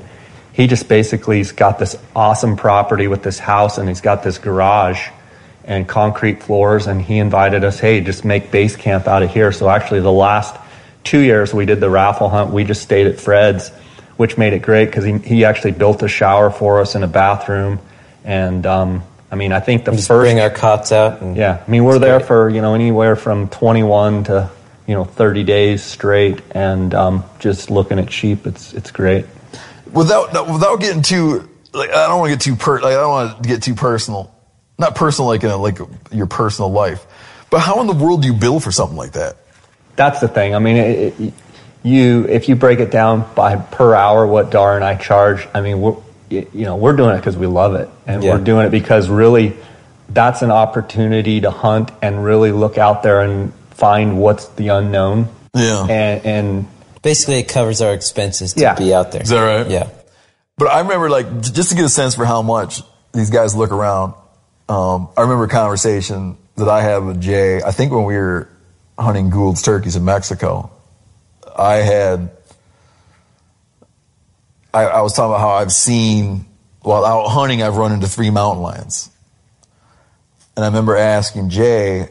he 0.54 0.68
just 0.68 0.88
basically 0.88 1.40
has 1.40 1.52
got 1.52 1.80
this 1.80 1.96
awesome 2.16 2.58
property 2.58 3.08
with 3.08 3.24
this 3.24 3.40
house 3.40 3.78
and 3.78 3.90
he's 3.90 4.02
got 4.02 4.22
this 4.22 4.38
garage 4.38 5.10
and 5.64 5.88
concrete 5.88 6.44
floors 6.44 6.86
and 6.86 7.02
he 7.02 7.18
invited 7.18 7.64
us, 7.64 7.80
hey, 7.80 8.02
just 8.02 8.24
make 8.24 8.52
base 8.52 8.76
camp 8.76 9.08
out 9.08 9.24
of 9.24 9.34
here. 9.34 9.52
So 9.52 9.68
actually 9.68 10.02
the 10.02 10.12
last 10.12 10.56
two 11.04 11.20
years 11.20 11.54
we 11.54 11.66
did 11.66 11.80
the 11.80 11.90
raffle 11.90 12.30
hunt, 12.30 12.52
we 12.52 12.66
just 12.66 12.84
stayed 12.84 13.08
at 13.08 13.20
Fred's, 13.20 13.70
which 14.18 14.38
made 14.38 14.54
it 14.54 14.62
great 14.62 14.86
because 14.86 15.06
he, 15.06 15.18
he 15.18 15.46
actually 15.46 15.72
built 15.72 16.04
a 16.04 16.08
shower 16.08 16.52
for 16.52 16.82
us 16.82 16.94
and 16.94 17.04
a 17.04 17.08
bathroom. 17.08 17.80
And 18.24 18.66
um, 18.66 19.04
I 19.32 19.36
mean, 19.36 19.52
I 19.52 19.60
think 19.60 19.86
the 19.86 19.92
We 19.92 19.98
just 19.98 20.08
first 20.08 20.26
bring 20.26 20.40
our 20.40 20.50
cots 20.50 20.92
out. 20.92 21.22
And 21.22 21.36
yeah, 21.36 21.64
I 21.66 21.70
mean, 21.72 21.84
we're 21.84 22.00
there 22.00 22.18
great. 22.18 22.28
for 22.28 22.50
you 22.50 22.62
know 22.62 22.74
anywhere 22.74 23.16
from 23.16 23.50
21 23.50 24.26
to 24.26 24.50
you 24.88 24.96
know 24.96 25.06
30 25.06 25.44
days 25.44 25.84
straight, 25.84 26.42
and 26.52 26.94
um, 26.94 27.24
just 27.40 27.70
looking 27.70 28.00
at 28.00 28.12
sheep. 28.12 28.46
It's 28.46 28.74
it's 28.74 28.92
great. 28.92 29.26
Without 29.92 30.32
without 30.52 30.80
getting 30.80 31.02
too 31.02 31.50
like 31.74 31.90
I 31.92 32.08
don't 32.08 32.20
want 32.20 32.32
to 32.32 32.38
get 32.38 32.44
too 32.44 32.56
per 32.56 32.82
like 32.82 32.94
I 32.94 33.00
don't 33.00 33.10
want 33.10 33.44
to 33.44 33.50
get 33.50 33.64
too 33.64 33.76
personal. 33.76 34.34
Not 34.78 34.96
personal 34.96 35.28
like 35.28 35.44
in 35.44 35.50
a, 35.50 35.58
like 35.58 35.80
your 36.12 36.28
personal 36.28 36.72
life. 36.72 37.06
But 37.50 37.60
how 37.60 37.82
in 37.82 37.88
the 37.88 37.94
world 37.94 38.22
do 38.22 38.28
you 38.28 38.34
bill 38.34 38.60
for 38.60 38.72
something 38.72 38.98
like 38.98 39.14
that? 39.14 39.38
That's 39.96 40.20
the 40.20 40.28
thing. 40.28 40.56
I 40.56 40.60
mean, 40.60 40.78
it, 40.78 41.20
it, 41.20 41.34
you 41.84 42.26
if 42.28 42.50
you 42.50 42.56
break 42.56 42.80
it 42.80 42.92
down 42.92 43.30
by 43.36 43.58
per 43.58 43.94
hour, 43.94 44.26
what 44.26 44.50
Darr 44.50 44.76
and 44.76 44.84
I 44.84 44.96
charge. 44.96 45.48
I 45.54 45.62
mean, 45.62 45.82
we're 45.82 45.98
you 46.32 46.66
know 46.66 46.76
we're 46.76 46.96
doing 46.96 47.16
it 47.16 47.18
because 47.18 47.38
we 47.38 47.48
love 47.48 47.76
it, 47.76 47.90
and 48.08 48.24
Yeah. 48.24 48.34
we're 48.34 48.44
doing 48.44 48.66
it 48.68 48.70
because 48.70 49.10
really 49.10 49.56
that's 50.10 50.42
an 50.42 50.52
opportunity 50.52 51.42
to 51.42 51.52
hunt 51.52 51.92
and 52.02 52.24
really 52.24 52.52
look 52.52 52.78
out 52.78 53.04
there 53.04 53.22
and 53.22 53.54
find 53.72 54.18
what's 54.20 54.48
the 54.50 54.70
unknown. 54.70 55.30
Yeah. 55.54 55.86
and, 55.90 56.26
and 56.26 56.68
basically, 57.02 57.40
it 57.40 57.48
covers 57.50 57.82
our 57.82 57.94
expenses 57.94 58.54
to 58.54 58.62
Yeah. 58.62 58.76
be 58.76 58.94
out 58.94 59.12
there. 59.12 59.22
Is 59.22 59.30
that 59.30 59.42
right? 59.42 59.70
Yeah. 59.70 59.88
But 60.58 60.68
I 60.70 60.80
remember, 60.80 61.10
like, 61.10 61.42
just 61.42 61.70
to 61.70 61.76
get 61.76 61.86
a 61.86 61.90
sense 61.90 62.16
for 62.16 62.26
how 62.26 62.42
much 62.42 62.82
these 63.14 63.30
guys 63.30 63.56
look 63.56 63.72
around. 63.72 64.14
Um, 64.70 65.10
I 65.18 65.22
remember 65.22 65.46
a 65.46 65.50
conversation 65.50 66.38
that 66.58 66.70
I 66.70 66.82
had 66.82 67.04
with 67.04 67.20
Jay. 67.22 67.62
I 67.62 67.72
think 67.72 67.92
when 67.92 68.06
we 68.06 68.16
were 68.16 68.48
hunting 68.98 69.30
Gould's 69.30 69.62
turkeys 69.62 69.96
in 69.96 70.06
Mexico, 70.06 70.70
I 71.58 71.76
had. 71.78 72.30
I, 74.74 74.84
I 74.86 75.02
was 75.02 75.14
talking 75.14 75.32
about 75.32 75.42
how 75.42 75.50
I've 75.50 75.72
seen 75.72 76.46
while 76.82 77.06
out 77.06 77.28
hunting, 77.28 77.62
I've 77.62 77.78
run 77.78 77.92
into 77.92 78.08
three 78.08 78.30
mountain 78.32 78.64
lions, 78.64 79.10
and 80.56 80.66
I 80.66 80.68
remember 80.68 80.96
asking 80.98 81.50
Jay 81.50 82.10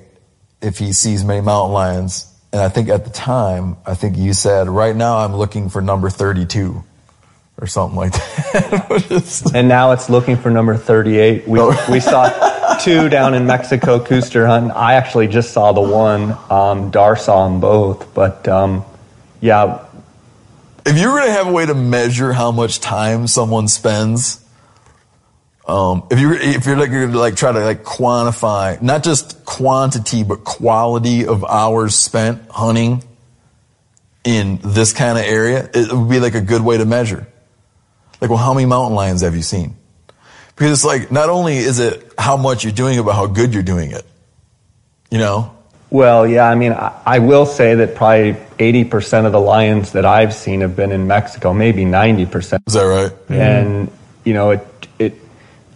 if 0.62 0.79
he 0.79 0.92
sees 0.92 1.25
many 1.25 1.40
mountain 1.40 1.73
lions. 1.73 2.27
And 2.53 2.61
I 2.61 2.68
think 2.68 2.88
at 2.88 3.05
the 3.05 3.11
time, 3.11 3.77
I 3.87 3.94
think 3.94 4.16
you 4.16 4.33
said, 4.33 4.68
right 4.68 4.94
now 4.94 5.18
I'm 5.18 5.37
looking 5.37 5.68
for 5.68 5.81
number 5.81 6.11
32 6.11 6.83
or 7.61 7.66
something 7.66 7.96
like 7.96 8.12
that. 8.12 9.51
and 9.55 9.68
now 9.68 9.92
it's 9.92 10.11
looking 10.11 10.37
for 10.37 10.51
number 10.51 10.77
38. 10.77 11.46
We, 11.46 11.61
Oh. 11.61 11.87
we 11.90 12.01
saw 12.01 12.77
two 12.79 13.09
down 13.09 13.35
in 13.35 13.46
Mexico, 13.46 14.01
Coues 14.05 14.31
deer 14.31 14.46
hunting. 14.46 14.73
I 14.73 14.94
actually 14.94 15.29
just 15.29 15.53
saw 15.53 15.73
the 15.73 15.81
one. 15.81 16.33
Um, 16.51 16.90
Darr 16.90 17.16
saw 17.16 17.46
them 17.49 17.61
both. 17.61 18.12
But 18.14 18.49
um, 18.49 18.85
yeah, 19.40 19.85
if 20.86 20.98
you 20.98 21.08
were 21.08 21.18
going 21.18 21.26
to 21.26 21.32
have 21.32 21.46
a 21.46 21.52
way 21.52 21.66
to 21.66 21.74
measure 21.74 22.32
how 22.32 22.50
much 22.50 22.80
time 22.80 23.26
someone 23.26 23.68
spends 23.68 24.44
Um, 25.66 26.02
if 26.10 26.18
you 26.18 26.32
if 26.34 26.66
you're 26.66 26.76
like, 26.76 26.90
you're 26.90 27.06
like 27.08 27.36
try 27.36 27.52
to 27.52 27.60
like 27.60 27.84
quantify 27.84 28.80
not 28.82 29.04
just 29.04 29.44
quantity 29.44 30.24
but 30.24 30.42
quality 30.42 31.26
of 31.26 31.44
hours 31.44 31.94
spent 31.94 32.42
hunting 32.50 33.04
in 34.24 34.58
this 34.64 34.92
kind 34.92 35.16
of 35.16 35.24
area, 35.24 35.70
it 35.72 35.92
would 35.92 36.10
be 36.10 36.18
like 36.18 36.34
a 36.34 36.40
good 36.40 36.62
way 36.62 36.76
to 36.76 36.84
measure. 36.84 37.26
Like, 38.20 38.30
well, 38.30 38.38
how 38.38 38.52
many 38.52 38.66
mountain 38.66 38.96
lions 38.96 39.22
have 39.22 39.36
you 39.36 39.42
seen? 39.42 39.76
Because 40.56 40.72
it's 40.72 40.84
like 40.84 41.12
not 41.12 41.30
only 41.30 41.56
is 41.56 41.78
it 41.78 42.12
how 42.18 42.36
much 42.36 42.64
you're 42.64 42.72
doing 42.72 42.98
it, 42.98 43.04
but 43.04 43.14
how 43.14 43.26
good 43.26 43.54
you're 43.54 43.62
doing 43.62 43.92
it. 43.92 44.04
You 45.10 45.18
know? 45.18 45.54
Well, 45.90 46.26
yeah, 46.26 46.50
I 46.50 46.54
mean, 46.54 46.72
I, 46.72 46.92
I 47.06 47.18
will 47.20 47.46
say 47.46 47.74
that 47.76 47.94
probably 47.94 48.36
80% 48.61 49.25
of 49.25 49.33
the 49.33 49.40
lions 49.40 49.92
that 49.92 50.05
I've 50.05 50.35
seen 50.35 50.61
have 50.61 50.77
been 50.77 50.92
in 50.92 51.07
Mexico, 51.07 51.55
maybe 51.55 51.85
90%. 51.85 52.61
Is 52.66 52.75
that 52.75 52.83
right? 52.83 53.12
And, 53.40 53.90
you 54.23 54.35
know, 54.35 54.51
it, 54.51 54.66
it, 54.99 55.14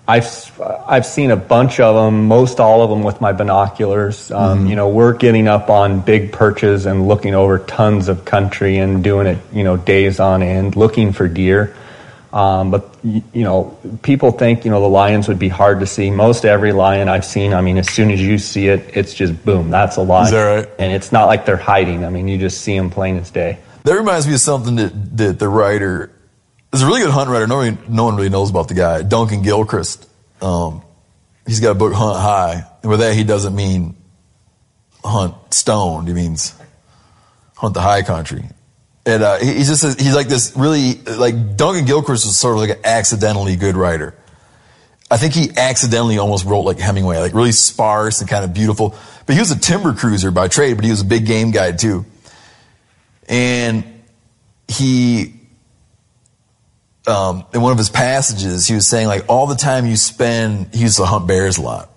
I've, 0.07 0.61
I've 0.87 1.07
seen 1.07 1.31
a 1.31 1.37
bunch 1.37 1.81
of 1.81 1.95
them, 1.97 2.29
most 2.29 2.61
all 2.61 2.83
of 2.83 2.91
them 2.91 3.03
with 3.03 3.23
my 3.23 3.33
binoculars. 3.33 4.31
Um, 4.31 4.67
You 4.67 4.77
know, 4.77 4.91
we're 4.91 5.15
getting 5.15 5.49
up 5.49 5.71
on 5.71 6.01
big 6.01 6.31
perches 6.31 6.85
and 6.85 7.09
looking 7.09 7.35
over 7.35 7.59
tons 7.59 8.09
of 8.09 8.27
country 8.27 8.77
and 8.77 9.03
doing 9.03 9.27
it, 9.27 9.39
you 9.51 9.65
know, 9.65 9.79
days 9.79 10.21
on 10.21 10.43
end, 10.43 10.77
looking 10.77 11.13
for 11.13 11.27
deer. 11.27 11.75
Um, 12.35 12.73
but 12.73 12.97
you 13.05 13.23
know, 13.33 13.79
people 14.03 14.33
think 14.33 14.65
you 14.65 14.71
know 14.73 14.81
the 14.81 14.89
lions 14.89 15.29
would 15.29 15.39
be 15.39 15.49
hard 15.49 15.79
to 15.81 15.87
see. 15.87 16.11
Most 16.11 16.45
every 16.45 16.73
lion 16.73 17.09
I've 17.09 17.25
seen, 17.25 17.55
I 17.55 17.61
mean, 17.61 17.79
as 17.79 17.89
soon 17.89 18.11
as 18.11 18.21
you 18.21 18.39
see 18.39 18.67
it, 18.67 18.91
it's 18.93 19.15
just 19.15 19.45
boom, 19.45 19.71
that's 19.71 19.97
a 19.97 20.03
lion. 20.03 20.25
Is 20.27 20.31
that 20.33 20.43
right? 20.43 20.69
And 20.81 20.93
it's 20.93 21.13
not 21.13 21.27
like 21.27 21.47
they're 21.47 21.57
hiding. 21.57 22.05
I 22.05 22.11
mean, 22.11 22.27
you 22.27 22.37
just 22.37 22.63
see 22.63 22.77
them 22.77 22.91
plain 22.91 23.19
as 23.19 23.31
day. 23.31 23.59
That 23.85 23.95
reminds 23.95 24.27
me 24.27 24.35
of 24.35 24.41
something 24.41 24.75
that, 24.77 25.17
that 25.19 25.39
the 25.39 25.49
writer 25.49 26.11
is 26.73 26.83
a 26.83 26.87
really 26.87 27.03
good 27.03 27.11
hunt 27.11 27.31
writer. 27.31 27.47
No 27.47 27.59
one, 27.59 27.79
no 27.89 28.05
one 28.05 28.17
really 28.17 28.31
knows 28.31 28.51
about 28.51 28.67
the 28.67 28.75
guy, 28.75 29.03
Duncan 29.03 29.43
Gilchrist. 29.43 30.09
Um, 30.43 30.83
he's 31.47 31.61
got 31.61 31.71
a 31.71 31.75
book, 31.75 31.93
Hunt 31.93 32.19
High. 32.19 32.65
And 32.83 32.91
with 32.91 32.99
that, 32.99 33.15
he 33.15 33.23
doesn't 33.23 33.55
mean 33.55 33.95
hunt 35.05 35.37
stoned. 35.55 36.09
He 36.09 36.15
means 36.15 36.53
hunt 37.55 37.75
the 37.75 37.81
high 37.81 38.03
country. 38.03 38.45
And 39.07 39.23
uh, 39.23 39.39
he's 39.39 39.69
just 39.69 40.01
he's 40.01 40.15
like 40.15 40.29
this 40.29 40.55
really 40.57 40.95
like 40.95 41.57
Duncan 41.57 41.85
Gilchrist 41.85 42.25
is 42.25 42.39
sort 42.39 42.55
of 42.55 42.61
like 42.61 42.71
an 42.71 42.85
accidentally 42.85 43.57
good 43.57 43.77
writer. 43.77 44.15
I 45.11 45.19
think 45.19 45.35
he 45.35 45.51
accidentally 45.57 46.19
almost 46.19 46.47
wrote 46.47 46.63
like 46.63 46.79
Hemingway, 46.79 47.19
like 47.19 47.35
really 47.35 47.53
sparse 47.53 48.21
and 48.21 48.29
kind 48.29 48.45
of 48.45 48.55
beautiful. 48.55 48.97
But 49.27 49.35
he 49.35 49.41
was 49.41 49.51
a 49.51 49.59
timber 49.59 49.93
cruiser 49.93 50.31
by 50.31 50.49
trade, 50.49 50.75
but 50.75 50.85
he 50.85 50.91
was 50.91 51.03
a 51.03 51.05
big 51.05 51.27
game 51.27 51.51
guy 51.51 51.73
too. 51.73 52.07
And 53.29 53.85
he, 54.69 55.35
um, 57.07 57.45
in 57.53 57.61
one 57.61 57.73
of 57.73 57.79
his 57.79 57.91
passages, 57.91 58.67
he 58.67 58.75
was 58.75 58.87
saying 58.87 59.07
like 59.07 59.25
all 59.29 59.47
the 59.47 59.55
time 59.55 59.87
you 59.87 59.97
spend, 59.97 60.75
he 60.75 60.81
used 60.81 60.97
to 60.97 61.05
hunt 61.05 61.27
bears 61.27 61.59
a 61.59 61.63
lot. 61.63 61.91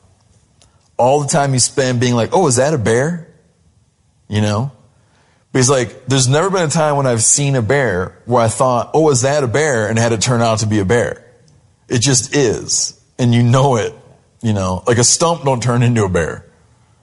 All 0.97 1.21
the 1.21 1.27
time 1.27 1.53
you 1.53 1.59
spend 1.59 1.99
being 1.99 2.15
like, 2.15 2.31
oh, 2.33 2.47
is 2.47 2.57
that 2.57 2.73
a 2.73 2.77
bear? 2.77 3.27
You 4.27 4.41
know? 4.41 4.71
But 5.51 5.59
he's 5.59 5.69
like, 5.69 6.05
there's 6.07 6.27
never 6.27 6.49
been 6.49 6.63
a 6.63 6.71
time 6.71 6.97
when 6.97 7.07
I've 7.07 7.23
seen 7.23 7.55
a 7.55 7.61
bear 7.61 8.17
where 8.25 8.41
I 8.43 8.47
thought, 8.47 8.91
oh, 8.93 9.09
is 9.09 9.21
that 9.21 9.43
a 9.43 9.47
bear? 9.47 9.87
And 9.87 9.97
had 9.97 10.11
it 10.11 10.21
turn 10.21 10.41
out 10.41 10.59
to 10.59 10.67
be 10.67 10.79
a 10.79 10.85
bear. 10.85 11.25
It 11.87 11.99
just 11.99 12.35
is. 12.35 12.99
And 13.17 13.33
you 13.33 13.43
know 13.43 13.77
it. 13.77 13.93
You 14.43 14.53
know, 14.53 14.83
like 14.85 14.97
a 14.99 15.03
stump 15.03 15.43
don't 15.45 15.63
turn 15.63 15.81
into 15.81 16.03
a 16.03 16.09
bear. 16.09 16.45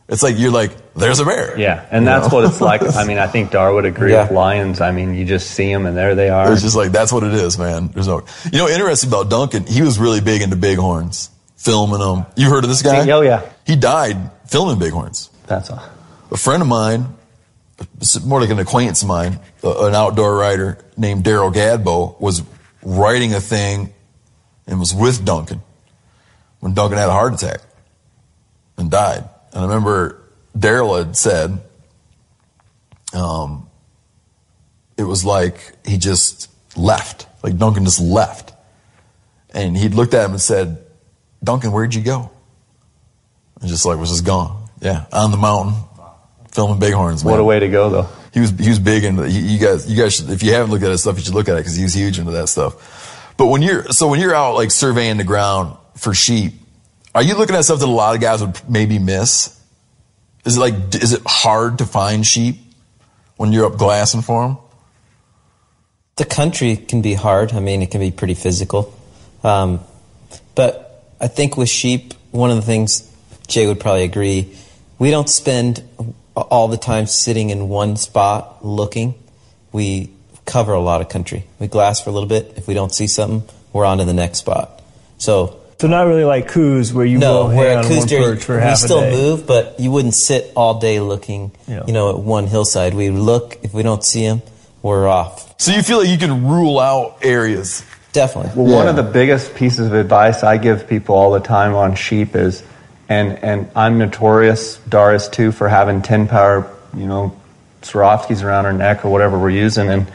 It's 0.08 0.22
like 0.22 0.38
you're 0.38 0.52
like, 0.52 0.92
there's 0.94 1.18
a 1.18 1.24
bear. 1.24 1.58
Yeah, 1.58 1.84
and 1.90 2.06
that's 2.06 2.30
know? 2.30 2.36
what 2.36 2.44
it's 2.44 2.60
like. 2.60 2.82
I 2.96 3.04
mean, 3.04 3.18
I 3.18 3.26
think 3.26 3.50
Darr 3.50 3.74
would 3.74 3.86
agree 3.86 4.12
Yeah. 4.12 4.22
with 4.24 4.32
lions. 4.32 4.80
I 4.80 4.92
mean, 4.92 5.14
you 5.14 5.24
just 5.24 5.50
see 5.50 5.72
them 5.72 5.86
and 5.86 5.96
there 5.96 6.14
they 6.14 6.28
are. 6.28 6.52
It's 6.52 6.62
just 6.62 6.76
like 6.76 6.92
that's 6.92 7.10
what 7.12 7.24
it 7.24 7.32
is, 7.34 7.58
man. 7.58 7.88
There's 7.88 8.06
no, 8.06 8.22
you 8.52 8.58
know, 8.58 8.68
interesting 8.68 9.08
about 9.10 9.30
Duncan. 9.30 9.66
He 9.66 9.82
was 9.82 9.98
really 9.98 10.20
big 10.20 10.42
into 10.42 10.56
bighorns, 10.56 11.30
filming 11.56 11.98
them. 11.98 12.26
You 12.36 12.50
heard 12.50 12.62
of 12.64 12.70
this 12.70 12.82
guy? 12.82 13.10
Oh, 13.10 13.22
yeah. 13.22 13.42
He 13.66 13.74
died 13.76 14.30
filming 14.46 14.78
bighorns. 14.78 15.30
That's 15.46 15.70
all. 15.70 15.82
A 16.30 16.36
friend 16.36 16.62
of 16.62 16.68
mine, 16.68 17.14
more 18.24 18.40
like 18.40 18.50
an 18.50 18.58
acquaintance 18.58 19.02
of 19.02 19.08
mine, 19.08 19.38
an 19.62 19.94
outdoor 19.94 20.36
writer 20.36 20.78
named 20.96 21.24
Daryl 21.24 21.52
Gadbow, 21.52 22.20
was 22.20 22.42
writing 22.82 23.34
a 23.34 23.40
thing 23.40 23.92
and 24.66 24.78
was 24.78 24.94
with 24.94 25.24
Duncan 25.24 25.62
when 26.60 26.74
Duncan 26.74 26.98
had 26.98 27.08
a 27.08 27.12
heart 27.12 27.34
attack 27.34 27.60
and 28.76 28.90
died. 28.90 29.28
And 29.52 29.62
I 29.62 29.66
remember 29.66 30.22
Daryl 30.56 30.98
had 30.98 31.16
said, 31.16 31.60
um, 33.12 33.68
it 34.96 35.04
was 35.04 35.24
like 35.24 35.76
he 35.86 35.98
just 35.98 36.50
left. 36.76 37.26
Like 37.42 37.58
Duncan 37.58 37.84
just 37.84 38.00
left. 38.00 38.52
And 39.52 39.76
he'd 39.76 39.94
looked 39.94 40.14
at 40.14 40.24
him 40.24 40.32
and 40.32 40.40
said, 40.40 40.84
Duncan, 41.42 41.70
where'd 41.72 41.94
you 41.94 42.02
go? 42.02 42.30
And 43.60 43.68
just 43.68 43.84
like 43.84 43.98
was 43.98 44.10
just 44.10 44.24
gone. 44.24 44.68
Yeah, 44.80 45.04
on 45.12 45.30
the 45.30 45.36
mountain, 45.36 45.74
filming 46.54 46.78
bighorns. 46.78 47.24
What 47.24 47.32
man. 47.32 47.38
What 47.38 47.40
a 47.40 47.44
way 47.44 47.60
to 47.60 47.68
go, 47.68 47.90
though. 47.90 48.08
He 48.32 48.40
was 48.40 48.50
he 48.50 48.68
was 48.68 48.78
big 48.78 49.04
into 49.04 49.28
you, 49.28 49.40
you 49.40 49.58
guys. 49.58 49.90
You 49.90 49.96
guys, 50.00 50.14
should, 50.14 50.30
if 50.30 50.42
you 50.42 50.52
haven't 50.52 50.70
looked 50.70 50.84
at 50.84 50.88
that 50.88 50.98
stuff, 50.98 51.18
you 51.18 51.24
should 51.24 51.34
look 51.34 51.48
at 51.48 51.54
it 51.54 51.58
because 51.58 51.76
he 51.76 51.82
was 51.82 51.94
huge 51.94 52.18
into 52.18 52.32
that 52.32 52.48
stuff. 52.48 53.34
But 53.36 53.46
when 53.46 53.62
you're 53.62 53.84
so 53.90 54.08
when 54.08 54.20
you're 54.20 54.34
out 54.34 54.54
like 54.54 54.70
surveying 54.70 55.18
the 55.18 55.24
ground 55.24 55.76
for 55.96 56.14
sheep, 56.14 56.54
are 57.14 57.22
you 57.22 57.36
looking 57.36 57.54
at 57.56 57.64
stuff 57.64 57.80
that 57.80 57.86
a 57.86 57.90
lot 57.90 58.14
of 58.14 58.20
guys 58.20 58.40
would 58.40 58.58
maybe 58.68 58.98
miss? 58.98 59.60
Is 60.44 60.56
it 60.56 60.60
like 60.60 60.74
is 60.94 61.12
it 61.12 61.22
hard 61.26 61.78
to 61.78 61.84
find 61.84 62.26
sheep 62.26 62.56
when 63.36 63.52
you're 63.52 63.66
up 63.66 63.76
glassing 63.76 64.22
for 64.22 64.46
them? 64.46 64.58
The 66.16 66.24
country 66.24 66.76
can 66.76 67.02
be 67.02 67.14
hard. 67.14 67.52
I 67.52 67.60
mean, 67.60 67.82
it 67.82 67.90
can 67.90 68.00
be 68.00 68.12
pretty 68.12 68.34
physical. 68.34 68.94
Um, 69.42 69.80
but 70.54 71.04
I 71.20 71.26
think 71.26 71.56
with 71.56 71.68
sheep, 71.68 72.14
one 72.30 72.50
of 72.50 72.56
the 72.56 72.62
things 72.62 73.10
Jay 73.48 73.66
would 73.66 73.80
probably 73.80 74.04
agree, 74.04 74.56
we 74.98 75.10
don't 75.10 75.28
spend 75.28 75.82
all 76.36 76.68
the 76.68 76.76
time 76.76 77.06
sitting 77.06 77.50
in 77.50 77.68
one 77.68 77.96
spot 77.96 78.64
looking. 78.64 79.14
We 79.72 80.10
cover 80.46 80.72
a 80.72 80.80
lot 80.80 81.00
of 81.00 81.08
country. 81.08 81.44
We 81.58 81.66
glass 81.68 82.00
for 82.00 82.10
a 82.10 82.12
little 82.12 82.28
bit. 82.28 82.54
If 82.56 82.66
we 82.66 82.74
don't 82.74 82.92
see 82.92 83.06
something, 83.06 83.48
we're 83.72 83.84
on 83.84 83.98
to 83.98 84.04
the 84.04 84.12
next 84.14 84.38
spot. 84.38 84.82
So 85.18 85.60
So 85.80 85.88
not 85.88 86.02
really 86.06 86.24
like 86.24 86.48
Coues 86.48 86.92
where 86.92 87.04
you 87.06 87.18
no, 87.18 87.44
go 87.44 87.48
hang 87.48 87.56
where 87.58 87.78
on 87.78 87.84
at 87.84 87.90
one 87.90 87.98
Coues 88.00 88.04
deer, 88.06 88.22
perch 88.34 88.44
for 88.44 88.56
we 88.56 88.62
half 88.62 88.78
still 88.78 88.98
a 89.00 89.10
day. 89.10 89.16
move, 89.16 89.46
but 89.46 89.78
you 89.80 89.90
wouldn't 89.90 90.14
sit 90.14 90.52
all 90.54 90.78
day 90.80 91.00
looking, 91.00 91.50
Yeah. 91.66 91.82
you 91.86 91.92
know, 91.92 92.10
at 92.10 92.18
one 92.18 92.46
hillside. 92.46 92.94
We 92.94 93.10
look. 93.10 93.58
If 93.62 93.72
we 93.74 93.82
don't 93.82 94.04
see 94.04 94.26
them, 94.26 94.42
we're 94.82 95.08
off. 95.08 95.54
So 95.60 95.72
you 95.72 95.82
feel 95.82 95.98
like 96.00 96.08
you 96.08 96.18
can 96.18 96.46
rule 96.46 96.78
out 96.78 97.18
areas. 97.22 97.84
Definitely. 98.12 98.52
Well, 98.62 98.72
one 98.72 98.86
of 98.86 98.94
the 98.96 99.02
biggest 99.02 99.54
pieces 99.56 99.86
of 99.88 99.94
advice 99.94 100.44
I 100.44 100.56
give 100.58 100.86
people 100.88 101.16
all 101.16 101.32
the 101.32 101.40
time 101.40 101.74
on 101.74 101.96
sheep 101.96 102.36
is, 102.36 102.62
and 103.08 103.38
and 103.44 103.70
I'm 103.76 103.98
notorious, 103.98 104.78
Doris 104.88 105.28
too, 105.28 105.52
for 105.52 105.68
having 105.68 106.02
10 106.02 106.28
power, 106.28 106.70
you 106.96 107.06
know, 107.06 107.36
Swarovskis 107.82 108.42
around 108.42 108.66
our 108.66 108.72
neck 108.72 109.04
or 109.04 109.10
whatever 109.10 109.38
we're 109.38 109.50
using, 109.50 109.88
and 109.88 110.06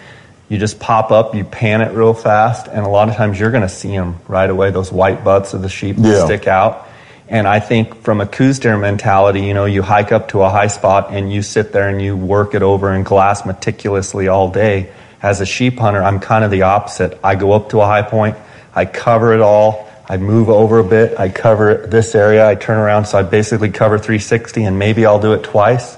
you 0.48 0.58
just 0.58 0.80
pop 0.80 1.12
up, 1.12 1.36
you 1.36 1.44
pan 1.44 1.82
it 1.82 1.94
real 1.94 2.14
fast, 2.16 2.68
and 2.68 2.84
a 2.86 2.90
lot 2.90 3.10
of 3.10 3.16
times 3.16 3.40
you're 3.40 3.52
going 3.52 3.62
to 3.64 3.70
see 3.70 3.90
them 3.96 4.18
right 4.28 4.50
away. 4.50 4.72
Those 4.72 4.92
white 4.92 5.24
butts 5.24 5.54
of 5.54 5.62
the 5.62 5.70
sheep 5.70 5.98
Yeah. 6.00 6.26
stick 6.26 6.48
out. 6.48 6.88
And 7.28 7.48
I 7.48 7.60
think 7.60 8.02
from 8.02 8.22
a 8.22 8.26
Coues 8.26 8.58
deer 8.58 8.76
mentality, 8.76 9.42
you 9.42 9.54
know, 9.54 9.66
you 9.66 9.84
hike 9.84 10.12
up 10.12 10.30
to 10.30 10.42
a 10.42 10.50
high 10.50 10.66
spot 10.66 11.10
and 11.12 11.32
you 11.32 11.44
sit 11.44 11.72
there 11.72 11.88
and 11.88 12.02
you 12.02 12.18
work 12.18 12.56
it 12.56 12.64
over 12.64 12.92
and 12.92 13.06
glass 13.06 13.46
meticulously 13.46 14.28
all 14.28 14.50
day. 14.50 14.90
As 15.22 15.40
a 15.40 15.46
sheep 15.46 15.78
hunter, 15.78 16.02
I'm 16.02 16.20
kind 16.20 16.44
of 16.44 16.50
the 16.50 16.64
opposite. 16.64 17.20
I 17.24 17.36
go 17.36 17.52
up 17.52 17.70
to 17.70 17.82
a 17.82 17.86
high 17.86 18.02
point, 18.02 18.36
I 18.74 18.86
cover 18.86 19.34
it 19.34 19.42
all, 19.42 19.88
I 20.12 20.18
move 20.18 20.50
over 20.50 20.80
a 20.80 20.84
bit, 20.84 21.20
I 21.20 21.30
cover 21.30 21.86
this 21.86 22.16
area, 22.16 22.48
I 22.48 22.56
turn 22.56 22.80
around, 22.80 23.06
so 23.06 23.20
I 23.20 23.22
basically 23.22 23.70
cover 23.70 24.00
360 24.00 24.64
and 24.64 24.80
maybe 24.80 25.06
I'll 25.06 25.20
do 25.20 25.34
it 25.34 25.44
twice. 25.44 25.98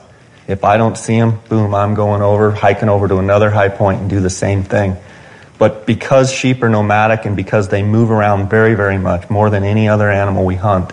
If 0.50 0.65
I 0.65 0.76
don't 0.76 0.97
see 0.97 1.17
them, 1.17 1.39
boom, 1.47 1.74
I'm 1.74 1.93
going 1.93 2.21
over, 2.21 2.52
hiking 2.52 2.89
over 2.89 3.08
to 3.08 3.19
another 3.19 3.50
high 3.50 3.69
point 3.69 4.02
and 4.02 4.10
do 4.10 4.19
the 4.19 4.30
same 4.30 4.63
thing. 4.63 4.97
But 5.58 5.86
because 5.86 6.30
sheep 6.30 6.62
are 6.62 6.67
nomadic 6.67 7.26
and 7.26 7.38
because 7.38 7.69
they 7.69 7.84
move 7.84 8.12
around 8.12 8.50
very, 8.50 8.74
very 8.74 8.97
much, 8.97 9.30
more 9.30 9.50
than 9.50 9.63
any 9.63 9.88
other 9.88 10.10
animal 10.10 10.43
we 10.43 10.56
hunt, 10.56 10.91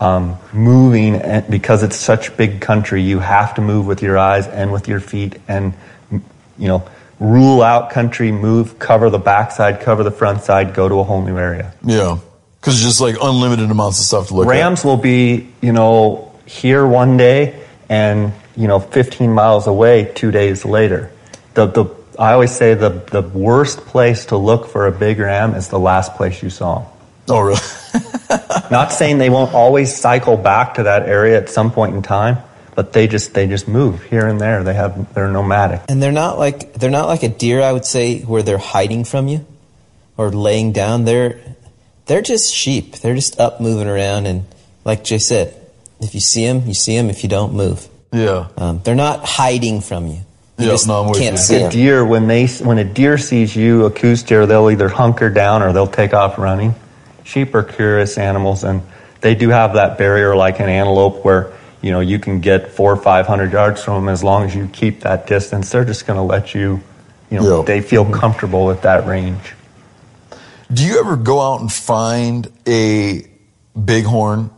um, 0.00 0.38
moving, 0.54 1.20
because 1.50 1.82
it's 1.82 1.96
such 1.96 2.38
big 2.38 2.62
country, 2.62 3.02
you 3.02 3.18
have 3.18 3.54
to 3.56 3.60
move 3.60 3.86
with 3.86 4.00
your 4.00 4.16
eyes 4.16 4.46
and 4.46 4.72
with 4.72 4.88
your 4.88 5.00
feet 5.00 5.38
and, 5.46 5.74
you 6.10 6.68
know, 6.68 6.88
rule 7.20 7.62
out 7.62 7.90
country, 7.90 8.32
move, 8.32 8.78
cover 8.78 9.10
the 9.10 9.18
backside, 9.18 9.80
cover 9.80 10.02
the 10.02 10.10
front 10.10 10.40
side, 10.42 10.72
go 10.72 10.88
to 10.88 11.00
a 11.00 11.04
whole 11.04 11.20
new 11.20 11.36
area. 11.36 11.74
Yeah, 11.82 12.18
because 12.60 12.74
it's 12.74 12.84
just 12.84 13.00
like 13.00 13.16
unlimited 13.20 13.70
amounts 13.70 14.00
of 14.00 14.06
stuff 14.06 14.28
to 14.28 14.34
look 14.34 14.44
for. 14.44 14.50
Rams 14.50 14.84
will 14.84 14.96
be, 14.96 15.48
you 15.60 15.72
know, 15.72 16.32
here 16.46 16.86
one 16.86 17.16
day 17.16 17.62
and, 17.88 18.32
you 18.56 18.66
know, 18.68 18.80
15 18.80 19.32
miles 19.32 19.66
away 19.66 20.12
two 20.14 20.30
days 20.30 20.64
later. 20.64 21.10
The, 21.54 21.66
the, 21.66 21.84
I 22.18 22.32
always 22.32 22.50
say 22.54 22.74
the, 22.74 22.88
the 22.88 23.22
worst 23.22 23.78
place 23.80 24.26
to 24.26 24.36
look 24.36 24.68
for 24.68 24.86
a 24.86 24.92
big 24.92 25.18
ram 25.18 25.54
is 25.54 25.68
the 25.68 25.78
last 25.78 26.14
place 26.14 26.42
you 26.42 26.50
saw 26.50 26.80
him. 26.80 26.86
at. 26.86 26.92
Oh, 27.28 27.40
really? 27.40 27.60
Not 28.70 28.92
saying 28.92 29.18
they 29.18 29.30
won't 29.30 29.54
always 29.54 29.94
cycle 29.94 30.36
back 30.36 30.74
to 30.74 30.84
that 30.84 31.08
area 31.08 31.38
at 31.38 31.48
some 31.48 31.70
point 31.70 31.94
in 31.94 32.02
time, 32.02 32.38
but 32.74 32.92
they 32.92 33.06
just 33.06 33.34
they 33.34 33.46
just 33.46 33.68
move 33.68 34.02
here 34.04 34.26
and 34.26 34.40
there. 34.40 34.62
They 34.62 34.74
have 34.74 35.14
they're 35.14 35.28
nomadic. 35.30 35.82
And 35.88 36.02
they're 36.02 36.12
not 36.12 36.38
like 36.38 36.74
they're 36.74 36.90
not 36.90 37.06
like 37.06 37.22
a 37.22 37.28
deer, 37.28 37.62
I 37.62 37.72
would 37.72 37.84
say, 37.84 38.20
where 38.20 38.42
they're 38.42 38.58
hiding 38.58 39.04
from 39.04 39.28
you 39.28 39.46
or 40.16 40.30
laying 40.30 40.72
down. 40.72 41.04
They're 41.04 41.40
they're 42.06 42.22
just 42.22 42.52
sheep. 42.54 42.96
They're 42.96 43.14
just 43.14 43.38
up 43.40 43.60
moving 43.60 43.88
around, 43.88 44.26
and 44.26 44.44
like 44.84 45.04
Jay 45.04 45.18
said, 45.18 45.54
if 46.00 46.14
you 46.14 46.20
see 46.20 46.46
them, 46.46 46.66
you 46.66 46.74
see 46.74 46.96
them. 46.96 47.10
If 47.10 47.22
you 47.22 47.28
don't, 47.28 47.54
move. 47.54 47.86
Yeah. 48.12 48.48
Um, 48.56 48.80
they're 48.84 48.94
not 48.94 49.24
hiding 49.24 49.80
from 49.80 50.06
you. 50.06 50.20
You 50.58 50.66
Yeah, 50.66 50.70
just 50.70 50.86
no, 50.86 51.02
I'm 51.02 51.10
with 51.10 51.18
can't 51.18 51.34
you. 51.34 51.38
see 51.42 51.56
A 51.56 51.58
them. 51.60 51.70
deer 51.70 52.04
when 52.06 52.28
they 52.28 52.46
when 52.46 52.78
a 52.78 52.84
deer 52.84 53.18
sees 53.18 53.54
you, 53.54 53.84
a 53.84 53.90
Coues 53.90 54.22
deer, 54.22 54.46
they'll 54.46 54.70
either 54.70 54.88
hunker 54.88 55.28
down 55.28 55.62
or 55.62 55.72
they'll 55.72 55.86
take 55.86 56.14
off 56.14 56.38
running. 56.38 56.74
Sheep 57.24 57.54
are 57.54 57.62
curious 57.62 58.16
animals, 58.18 58.62
and 58.64 58.82
they 59.20 59.34
do 59.34 59.48
have 59.50 59.74
that 59.74 59.98
barrier 59.98 60.34
like 60.36 60.60
an 60.60 60.68
antelope, 60.68 61.24
where 61.24 61.52
you 61.82 61.90
know 61.90 62.00
you 62.00 62.18
can 62.18 62.40
get 62.40 62.70
four 62.70 62.92
or 62.92 62.96
five 62.96 63.26
hundred 63.26 63.52
yards 63.52 63.82
from 63.84 64.04
them 64.04 64.08
as 64.08 64.22
long 64.24 64.44
as 64.44 64.54
you 64.54 64.68
keep 64.68 65.00
that 65.00 65.26
distance. 65.26 65.70
They're 65.70 65.84
just 65.84 66.06
going 66.06 66.16
to 66.18 66.22
let 66.22 66.54
you, 66.54 66.80
you 67.30 67.40
know, 67.40 67.58
Yeah. 67.58 67.64
they 67.66 67.80
feel 67.82 68.04
comfortable 68.10 68.70
at 68.70 68.82
that 68.82 69.06
range. 69.06 69.54
Do 70.72 70.84
you 70.84 71.00
ever 71.00 71.16
go 71.16 71.40
out 71.40 71.60
and 71.60 71.72
find 71.72 72.50
a 72.66 73.26
bighorn 73.74 74.50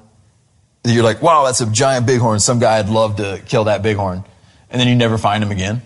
you're 0.95 1.05
like, 1.05 1.23
wow, 1.23 1.45
that's 1.45 1.61
a 1.61 1.67
giant 1.67 2.07
bighorn. 2.07 2.41
Some 2.41 2.59
guy 2.59 2.81
would 2.81 2.91
love 2.91 3.17
to 3.17 3.43
kill 3.47 3.65
that 3.65 3.83
bighorn. 3.83 4.25
And 4.71 4.81
then 4.81 4.89
you 4.89 4.95
never 4.95 5.19
find 5.19 5.43
him 5.43 5.51
again? 5.51 5.83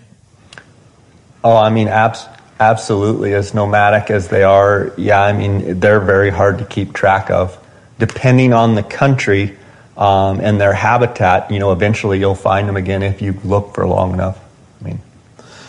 Oh, 1.43 1.55
I 1.55 1.69
mean, 1.69 1.87
abs- 1.87 2.25
absolutely. 2.59 3.33
As 3.33 3.53
nomadic 3.53 4.09
as 4.09 4.27
they 4.27 4.43
are, 4.43 4.93
yeah, 4.97 5.21
I 5.21 5.33
mean, 5.33 5.79
they're 5.79 5.99
very 5.99 6.29
hard 6.29 6.59
to 6.59 6.65
keep 6.65 6.93
track 6.93 7.29
of. 7.29 7.57
Depending 7.99 8.53
on 8.53 8.75
the 8.75 8.83
country 8.83 9.57
um, 9.97 10.39
and 10.39 10.59
their 10.59 10.73
habitat, 10.73 11.51
you 11.51 11.59
know, 11.59 11.71
eventually 11.71 12.19
you'll 12.19 12.35
find 12.35 12.67
them 12.67 12.75
again 12.75 13.03
if 13.03 13.21
you 13.21 13.33
look 13.43 13.75
for 13.75 13.85
long 13.85 14.13
enough. 14.13 14.39
I 14.81 14.85
mean, 14.85 14.99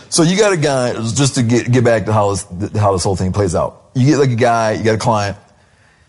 So 0.08 0.22
you 0.22 0.36
got 0.38 0.52
a 0.52 0.56
guy, 0.56 0.92
just 0.94 1.36
to 1.36 1.42
get, 1.42 1.70
get 1.70 1.84
back 1.84 2.06
to 2.06 2.12
how 2.12 2.30
this, 2.30 2.46
how 2.76 2.92
this 2.92 3.04
whole 3.04 3.16
thing 3.16 3.32
plays 3.32 3.54
out. 3.54 3.83
You 3.94 4.06
get 4.06 4.18
like 4.18 4.30
a 4.30 4.36
guy, 4.36 4.72
you 4.72 4.84
got 4.84 4.94
a 4.94 4.98
client, 4.98 5.36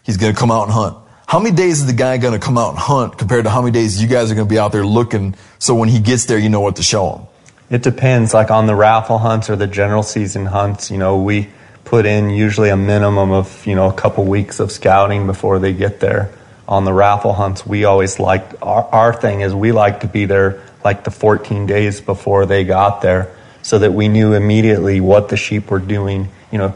he's 0.04 0.18
to 0.18 0.34
come 0.34 0.52
out 0.52 0.64
and 0.64 0.72
hunt. 0.72 0.98
How 1.28 1.40
many 1.40 1.56
days 1.56 1.80
is 1.80 1.88
the 1.88 1.94
guy 1.94 2.18
to 2.18 2.40
come 2.40 2.58
out 2.58 2.70
and 2.70 2.78
hunt 2.80 3.18
compared 3.18 3.46
to 3.46 3.50
how 3.50 3.62
many 3.62 3.72
days 3.72 4.02
you 4.02 4.08
guys 4.08 4.32
are 4.32 4.36
to 4.36 4.46
be 4.46 4.60
out 4.60 4.72
there 4.72 4.86
looking 4.86 5.36
so 5.60 5.74
when 5.76 5.90
he 5.90 6.00
gets 6.00 6.26
there, 6.26 6.38
you 6.38 6.50
know 6.50 6.62
what 6.62 6.76
to 6.76 6.84
show 6.84 7.16
him? 7.16 7.28
it 7.70 7.84
depends. 7.84 8.34
Like 8.34 8.52
on 8.52 8.68
the 8.68 8.76
raffle 8.76 9.18
hunts 9.18 9.50
or 9.50 9.56
the 9.56 9.68
general 9.68 10.04
season 10.04 10.46
hunts, 10.46 10.92
you 10.92 10.98
know, 10.98 11.22
we 11.22 11.50
put 11.84 12.06
in 12.06 12.30
usually 12.30 12.70
a 12.70 12.78
minimum 12.78 13.32
of, 13.32 13.66
you 13.66 13.76
know, 13.76 13.90
a 13.90 13.94
couple 13.94 14.24
weeks 14.26 14.60
of 14.60 14.72
scouting 14.72 15.28
before 15.28 15.60
they 15.60 15.74
get 15.74 16.00
there. 16.00 16.32
On 16.68 16.84
the 16.84 16.94
raffle 16.94 17.34
hunts, 17.34 17.66
we 17.66 17.86
always 17.86 18.20
liked, 18.20 18.56
our, 18.62 18.84
our 18.86 19.14
thing 19.14 19.42
is 19.42 19.54
we 19.54 19.72
like 19.72 20.00
to 20.00 20.08
be 20.08 20.26
there 20.26 20.64
like 20.84 21.04
the 21.04 21.12
14 21.12 21.68
days 21.68 22.02
before 22.02 22.46
they 22.48 22.64
got 22.64 23.02
there 23.02 23.36
so 23.62 23.80
that 23.80 23.94
we 23.94 24.08
knew 24.08 24.34
immediately 24.34 25.00
what 25.00 25.30
the 25.30 25.38
sheep 25.38 25.70
were 25.70 25.80
doing. 25.80 26.30
You 26.52 26.58
know, 26.58 26.76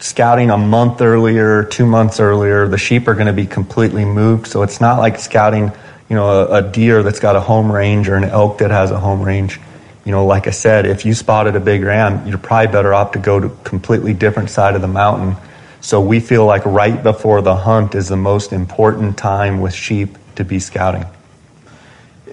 scouting 0.00 0.50
a 0.50 0.58
month 0.58 1.00
earlier, 1.00 1.64
two 1.64 1.86
months 1.86 2.20
earlier, 2.20 2.68
the 2.68 2.78
sheep 2.78 3.08
are 3.08 3.14
going 3.14 3.26
to 3.26 3.32
be 3.32 3.46
completely 3.46 4.04
moved. 4.04 4.46
So 4.46 4.62
it's 4.62 4.80
not 4.80 4.98
like 4.98 5.18
scouting, 5.18 5.72
you 6.08 6.16
know, 6.16 6.26
a, 6.26 6.58
a 6.58 6.62
deer 6.62 7.02
that's 7.02 7.20
got 7.20 7.36
a 7.36 7.40
home 7.40 7.70
range 7.70 8.08
or 8.08 8.16
an 8.16 8.24
elk 8.24 8.58
that 8.58 8.70
has 8.70 8.90
a 8.90 8.98
home 8.98 9.22
range. 9.22 9.60
You 10.04 10.12
know, 10.12 10.26
like 10.26 10.46
I 10.46 10.50
said, 10.50 10.86
if 10.86 11.04
you 11.06 11.14
spotted 11.14 11.56
a 11.56 11.60
big 11.60 11.82
ram, 11.82 12.26
you're 12.26 12.38
probably 12.38 12.70
better 12.70 12.92
off 12.92 13.12
to 13.12 13.18
go 13.18 13.40
to 13.40 13.46
a 13.46 13.56
completely 13.64 14.12
different 14.12 14.50
side 14.50 14.74
of 14.74 14.82
the 14.82 14.88
mountain. 14.88 15.36
So 15.80 16.00
we 16.00 16.20
feel 16.20 16.44
like 16.44 16.64
right 16.64 17.02
before 17.02 17.42
the 17.42 17.56
hunt 17.56 17.94
is 17.94 18.08
the 18.08 18.16
most 18.16 18.52
important 18.52 19.16
time 19.16 19.60
with 19.60 19.74
sheep 19.74 20.16
to 20.36 20.44
be 20.44 20.58
scouting. 20.58 21.04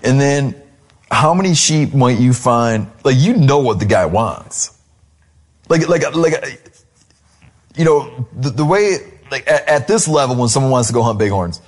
And 0.04 0.20
then 0.20 0.56
how 1.12 1.34
many 1.34 1.54
sheep 1.54 1.94
might 1.94 2.20
you 2.20 2.34
find? 2.34 2.88
Like 3.04 3.18
you 3.18 3.36
know 3.36 3.60
what 3.60 3.80
the 3.80 3.86
guy 3.86 4.06
wants. 4.06 4.78
Like 5.70 5.88
like 5.88 6.16
like 6.16 6.71
you 7.76 7.86
know 7.86 8.28
the, 8.34 8.50
the 8.50 8.66
way 8.66 8.98
like 9.30 9.48
at, 9.50 9.68
at 9.68 9.88
this 9.88 10.08
level 10.08 10.36
when 10.36 10.50
someone 10.50 10.72
wants 10.72 10.90
to 10.90 10.94
go 10.94 11.04
hunt 11.04 11.20
bighorns. 11.20 11.62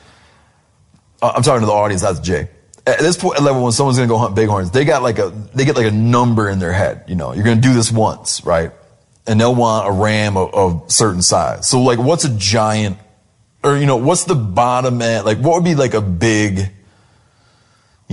uh, 1.21 1.33
I'm 1.35 1.43
talking 1.43 1.61
to 1.61 1.65
the 1.65 1.71
audience, 1.71 2.01
to 2.01 2.21
Jay. 2.21 2.49
At 2.85 2.99
this 2.99 3.15
point 3.15 3.41
level 3.41 3.63
when 3.63 3.71
someone's 3.71 3.97
gonna 3.97 4.09
go 4.09 4.17
hunt 4.17 4.35
bighorns, 4.35 4.71
they 4.71 4.85
got 4.85 5.03
like 5.03 5.19
a 5.19 5.29
they 5.53 5.65
get 5.65 5.75
like 5.75 5.87
a 5.87 5.91
number 5.91 6.49
in 6.49 6.59
their 6.59 6.73
head. 6.73 7.05
You 7.07 7.15
know, 7.15 7.33
you're 7.33 7.45
gonna 7.45 7.61
do 7.61 7.73
this 7.73 7.91
once, 7.91 8.45
right? 8.45 8.71
And 9.25 9.39
they'll 9.39 9.55
want 9.55 9.87
a 9.87 9.91
ram 9.91 10.35
of, 10.35 10.53
of 10.53 10.91
certain 10.91 11.21
size. 11.21 11.67
So 11.67 11.81
like, 11.81 11.99
what's 11.99 12.25
a 12.25 12.37
giant? 12.37 12.97
Or 13.63 13.77
you 13.77 13.85
know, 13.85 13.95
what's 13.95 14.25
the 14.25 14.35
bottom 14.35 15.01
end? 15.01 15.25
Like, 15.25 15.37
what 15.37 15.55
would 15.55 15.63
be 15.63 15.75
like 15.75 15.93
a 15.93 16.01
big? 16.01 16.69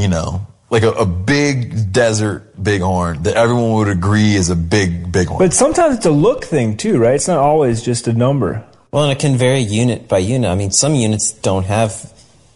you 0.01 0.09
know, 0.09 0.47
like 0.71 0.83
a, 0.85 0.91
a 0.93 1.05
big 1.07 1.93
desert 1.93 2.63
bighorn 2.63 3.23
that 3.25 3.35
everyone 3.35 3.73
would 3.75 3.89
agree 3.89 4.35
is 4.35 4.51
a 4.51 4.57
big 4.57 5.13
bighorn. 5.13 5.39
But 5.39 5.53
sometimes 5.53 5.97
it's 5.97 6.07
a 6.07 6.11
look 6.11 6.45
thing 6.45 6.77
too, 6.77 6.99
right? 6.99 7.17
It's 7.17 7.29
not 7.29 7.39
always 7.39 7.83
just 7.83 8.07
a 8.09 8.13
number. 8.13 8.65
Well, 8.93 9.05
and 9.05 9.13
it 9.13 9.19
can 9.21 9.37
vary 9.37 9.61
unit 9.61 10.09
by 10.09 10.19
unit. 10.19 10.51
I 10.51 10.55
mean, 10.55 10.71
some 10.71 10.95
units 10.95 11.33
don't 11.33 11.65
have 11.67 12.13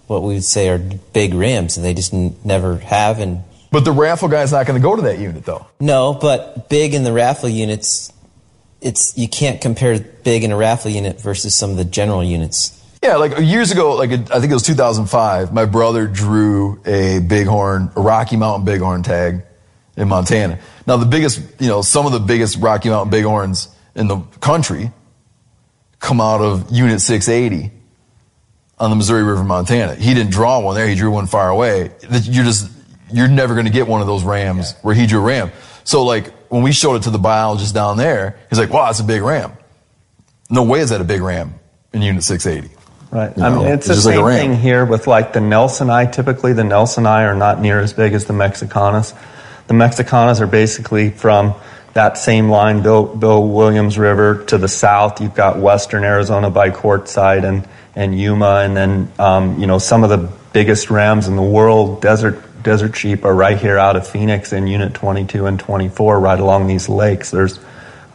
what 0.06 0.22
we 0.22 0.34
would 0.34 0.44
say 0.44 0.68
are 0.68 0.78
big 0.78 1.34
rams, 1.34 1.76
and 1.76 1.84
they 1.84 1.94
just 1.94 2.12
n- 2.12 2.36
never 2.44 2.78
have. 2.78 3.20
And 3.20 3.42
but 3.70 3.84
the 3.84 3.92
raffle 3.92 4.28
guy's 4.28 4.52
not 4.52 4.66
going 4.66 4.80
to 4.80 4.82
go 4.82 4.96
to 4.96 5.02
that 5.02 5.18
unit 5.18 5.44
though. 5.44 5.66
no, 5.80 6.14
but 6.14 6.68
big 6.68 6.94
in 6.94 7.04
the 7.04 7.12
raffle 7.12 7.48
units, 7.48 8.12
it's 8.80 9.16
you 9.16 9.28
can't 9.28 9.60
compare 9.60 9.98
big 9.98 10.44
in 10.44 10.52
a 10.52 10.56
raffle 10.56 10.90
unit 10.90 11.20
versus 11.20 11.56
some 11.56 11.70
of 11.70 11.76
the 11.76 11.84
general 11.84 12.22
units. 12.22 12.80
Yeah, 13.04 13.16
like 13.16 13.38
years 13.38 13.70
ago, 13.70 13.96
like 13.96 14.12
I 14.12 14.40
think 14.40 14.50
it 14.50 14.54
was 14.54 14.62
2005. 14.62 15.52
My 15.52 15.66
brother 15.66 16.06
drew 16.06 16.80
a 16.86 17.18
bighorn, 17.18 17.90
a 17.94 18.00
Rocky 18.00 18.38
Mountain 18.38 18.64
bighorn 18.64 19.02
tag 19.02 19.42
in 19.94 20.08
Montana. 20.08 20.58
Now 20.86 20.96
the 20.96 21.04
biggest, 21.04 21.38
you 21.60 21.68
know, 21.68 21.82
some 21.82 22.06
of 22.06 22.12
the 22.12 22.18
biggest 22.18 22.56
Rocky 22.56 22.88
Mountain 22.88 23.10
bighorns 23.10 23.68
in 23.94 24.08
the 24.08 24.20
country 24.40 24.90
come 25.98 26.18
out 26.18 26.40
of 26.40 26.70
Unit 26.72 26.98
680 26.98 27.72
on 28.78 28.88
the 28.88 28.96
Missouri 28.96 29.22
River, 29.22 29.44
Montana. 29.44 29.96
He 29.96 30.14
didn't 30.14 30.32
draw 30.32 30.60
one 30.60 30.74
there; 30.74 30.88
he 30.88 30.94
drew 30.94 31.10
one 31.10 31.26
far 31.26 31.50
away. 31.50 31.90
That 32.08 32.24
You're 32.24 32.44
just, 32.44 32.70
you're 33.12 33.28
never 33.28 33.52
going 33.52 33.66
to 33.66 33.72
get 33.72 33.86
one 33.86 34.00
of 34.00 34.06
those 34.06 34.24
rams 34.24 34.72
where 34.80 34.94
he 34.94 35.06
drew 35.06 35.20
a 35.20 35.24
ram. 35.24 35.52
So 35.84 36.04
like 36.04 36.32
when 36.48 36.62
we 36.62 36.72
showed 36.72 36.94
it 36.94 37.02
to 37.02 37.10
the 37.10 37.18
biologist 37.18 37.74
down 37.74 37.98
there, 37.98 38.38
he's 38.48 38.58
like, 38.58 38.70
"Wow, 38.70 38.86
that's 38.86 39.00
a 39.00 39.04
big 39.04 39.20
ram." 39.20 39.52
No 40.48 40.62
way 40.62 40.80
is 40.80 40.88
that 40.88 41.02
a 41.02 41.04
big 41.04 41.20
ram 41.20 41.52
in 41.92 42.00
Unit 42.00 42.22
680. 42.22 42.74
Right. 43.14 43.36
You 43.36 43.44
I 43.44 43.50
mean, 43.50 43.66
it's 43.68 43.86
it's 43.86 43.86
the 43.86 43.94
just 43.94 44.06
like 44.06 44.16
same 44.16 44.50
thing 44.50 44.60
here 44.60 44.84
with 44.84 45.06
like 45.06 45.32
the 45.32 45.38
Nelsoni. 45.38 46.12
Typically, 46.12 46.52
the 46.52 46.62
Nelsoni 46.62 47.06
are 47.24 47.36
not 47.36 47.60
near 47.60 47.78
as 47.78 47.92
big 47.92 48.12
as 48.12 48.24
the 48.24 48.32
Mexicanas. 48.32 49.16
The 49.68 49.74
Mexicanas 49.74 50.40
are 50.40 50.48
basically 50.48 51.10
from 51.10 51.54
that 51.92 52.18
same 52.18 52.48
line, 52.48 52.82
Bill, 52.82 53.06
Bill 53.06 53.46
Williams 53.46 53.98
River 53.98 54.42
to 54.46 54.58
the 54.58 54.66
south. 54.66 55.20
You've 55.20 55.36
got 55.36 55.60
western 55.60 56.02
Arizona 56.02 56.50
by 56.50 56.70
Quartzsite 56.70 57.44
and, 57.44 57.68
and 57.94 58.18
Yuma, 58.18 58.62
and 58.64 58.76
then 58.76 59.12
um, 59.20 59.60
you 59.60 59.68
know 59.68 59.78
some 59.78 60.02
of 60.02 60.10
the 60.10 60.28
biggest 60.52 60.90
rams 60.90 61.28
in 61.28 61.36
the 61.36 61.42
world, 61.42 62.02
desert 62.02 62.42
desert 62.64 62.96
sheep, 62.96 63.24
are 63.24 63.34
right 63.34 63.58
here 63.58 63.78
out 63.78 63.94
of 63.94 64.08
Phoenix 64.08 64.52
in 64.52 64.66
Unit 64.66 64.92
22 64.92 65.46
and 65.46 65.60
24, 65.60 66.18
right 66.18 66.40
along 66.40 66.66
these 66.66 66.88
lakes. 66.88 67.30
There's 67.30 67.60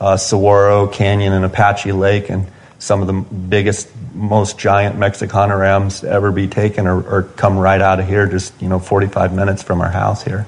uh, 0.02 0.18
Saguaro 0.18 0.88
Canyon 0.88 1.32
and 1.32 1.46
Apache 1.46 1.94
Lake, 1.94 2.30
and 2.30 2.48
some 2.80 3.02
of 3.02 3.08
the 3.08 3.14
biggest, 3.14 3.90
most 4.14 4.58
giant 4.58 4.98
Mexicana 4.98 5.56
rams 5.56 6.00
to 6.00 6.10
ever 6.10 6.32
be 6.32 6.48
taken 6.48 6.88
or, 6.88 7.02
or 7.02 7.24
come 7.24 7.58
right 7.58 7.82
out 7.82 8.00
of 8.00 8.08
here, 8.08 8.26
just 8.26 8.60
you 8.62 8.70
know, 8.70 8.80
45 8.80 9.34
minutes 9.34 9.62
from 9.62 9.82
our 9.82 9.92
house 9.92 10.24
here. 10.24 10.48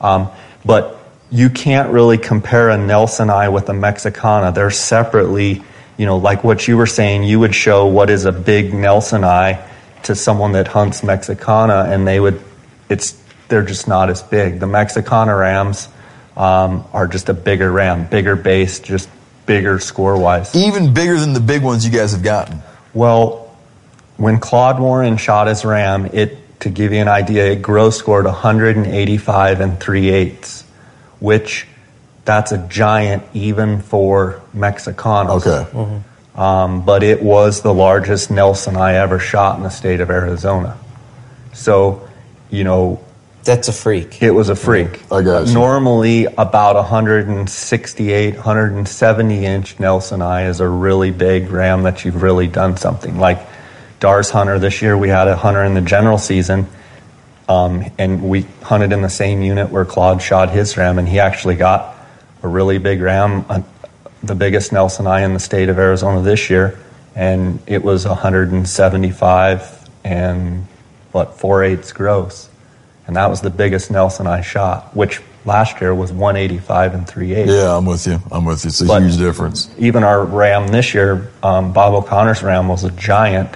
Um, 0.00 0.28
but 0.64 0.98
you 1.30 1.48
can't 1.48 1.90
really 1.90 2.18
compare 2.18 2.68
a 2.70 2.76
Nelsoni 2.76 3.50
with 3.50 3.70
a 3.70 3.72
Mexicana. 3.72 4.52
They're 4.52 4.70
separately, 4.70 5.62
you 5.96 6.04
know, 6.04 6.18
like 6.18 6.44
what 6.44 6.68
you 6.68 6.76
were 6.76 6.86
saying. 6.86 7.24
You 7.24 7.40
would 7.40 7.54
show 7.54 7.86
what 7.86 8.10
is 8.10 8.26
a 8.26 8.32
big 8.32 8.72
Nelsoni 8.72 9.66
to 10.04 10.14
someone 10.14 10.52
that 10.52 10.68
hunts 10.68 11.02
Mexicana, 11.02 11.86
and 11.88 12.06
they 12.06 12.20
would, 12.20 12.42
it's 12.90 13.18
they're 13.48 13.64
just 13.64 13.88
not 13.88 14.10
as 14.10 14.22
big. 14.22 14.60
The 14.60 14.66
Mexicana 14.66 15.34
rams 15.34 15.88
um, 16.36 16.84
are 16.92 17.06
just 17.06 17.28
a 17.28 17.34
bigger 17.34 17.70
ram, 17.70 18.06
bigger 18.06 18.36
base, 18.36 18.80
just 18.80 19.08
bigger 19.46 19.78
score 19.78 20.18
wise. 20.18 20.54
Even 20.54 20.94
bigger 20.94 21.18
than 21.18 21.32
the 21.32 21.40
big 21.40 21.62
ones 21.62 21.84
you 21.84 21.90
guys 21.90 22.12
have 22.12 22.22
gotten. 22.22 22.62
Well, 22.94 23.56
when 24.16 24.38
Claude 24.38 24.78
Warren 24.80 25.16
shot 25.16 25.46
his 25.46 25.64
ram, 25.64 26.06
it 26.06 26.60
to 26.60 26.70
give 26.70 26.92
you 26.92 27.00
an 27.00 27.08
idea, 27.08 27.52
it 27.52 27.62
gross 27.62 27.98
scored 27.98 28.24
185 28.24 29.60
and 29.60 29.80
three 29.80 30.10
eighths, 30.10 30.62
which 31.18 31.66
that's 32.24 32.52
a 32.52 32.58
giant 32.68 33.24
even 33.34 33.80
for 33.80 34.40
Mexicanos. 34.54 35.46
Okay. 35.46 36.02
Um, 36.34 36.84
but 36.84 37.02
it 37.02 37.22
was 37.22 37.62
the 37.62 37.74
largest 37.74 38.30
Nelsoni 38.30 38.94
ever 38.94 39.18
shot 39.18 39.56
in 39.56 39.64
the 39.64 39.70
state 39.70 40.00
of 40.00 40.08
Arizona. 40.08 40.78
So, 41.52 42.08
you 42.48 42.64
know, 42.64 43.04
That's 43.44 43.68
a 43.68 43.72
freak. 43.72 44.22
it 44.22 44.30
was 44.30 44.48
a 44.48 44.54
freak. 44.56 45.02
I 45.10 45.22
got 45.22 45.48
you. 45.48 45.54
Normally, 45.54 46.26
about 46.26 46.76
168, 46.76 48.34
170 48.34 49.44
inch 49.46 49.78
Nelsoni 49.78 50.48
is 50.48 50.60
a 50.60 50.68
really 50.68 51.10
big 51.10 51.50
ram 51.50 51.82
that 51.82 52.04
you've 52.04 52.22
really 52.22 52.46
done 52.46 52.76
something. 52.76 53.18
Like 53.18 53.40
Darr's 54.00 54.30
Hunter 54.30 54.58
this 54.58 54.80
year, 54.82 54.96
we 54.96 55.08
had 55.08 55.26
a 55.28 55.36
hunter 55.36 55.62
in 55.64 55.74
the 55.74 55.80
general 55.80 56.18
season, 56.18 56.68
um, 57.48 57.84
and 57.98 58.28
we 58.28 58.42
hunted 58.62 58.92
in 58.92 59.02
the 59.02 59.10
same 59.10 59.42
unit 59.42 59.70
where 59.70 59.84
Claude 59.84 60.22
shot 60.22 60.50
his 60.50 60.76
ram, 60.76 60.98
and 60.98 61.08
he 61.08 61.18
actually 61.18 61.56
got 61.56 61.96
a 62.42 62.48
really 62.48 62.78
big 62.78 63.00
ram, 63.00 63.44
uh, 63.48 63.62
the 64.22 64.34
biggest 64.36 64.70
Nelsoni 64.70 65.24
in 65.24 65.34
the 65.34 65.40
state 65.40 65.68
of 65.68 65.78
Arizona 65.78 66.22
this 66.22 66.48
year. 66.50 66.78
and 67.14 67.58
it 67.66 67.82
was 67.84 68.06
175 68.06 69.88
and 70.04 70.66
what 71.12 71.38
four 71.38 71.62
eighths 71.62 71.92
gross, 71.92 72.48
and 73.06 73.16
that 73.16 73.28
was 73.30 73.40
the 73.40 73.50
biggest 73.50 73.90
Nelsoni 73.90 74.42
shot, 74.44 74.94
which 74.96 75.20
last 75.44 75.80
year 75.80 75.94
was 75.94 76.12
185 76.12 76.94
and 76.94 77.06
three 77.08 77.34
eighths. 77.34 77.50
Yeah, 77.52 77.76
I'm 77.76 77.84
with 77.86 78.06
you. 78.06 78.20
I'm 78.30 78.44
with 78.44 78.64
you. 78.64 78.68
It's 78.68 78.80
a 78.80 78.84
But- 78.86 79.02
huge 79.02 79.18
difference. 79.18 79.68
Even 79.78 80.04
our 80.04 80.24
ram 80.24 80.68
this 80.68 80.94
year, 80.94 81.30
um, 81.42 81.72
Bob 81.72 81.94
O'Connor's 81.94 82.42
ram 82.42 82.68
was 82.68 82.84
a 82.84 82.90
giant, 82.90 83.50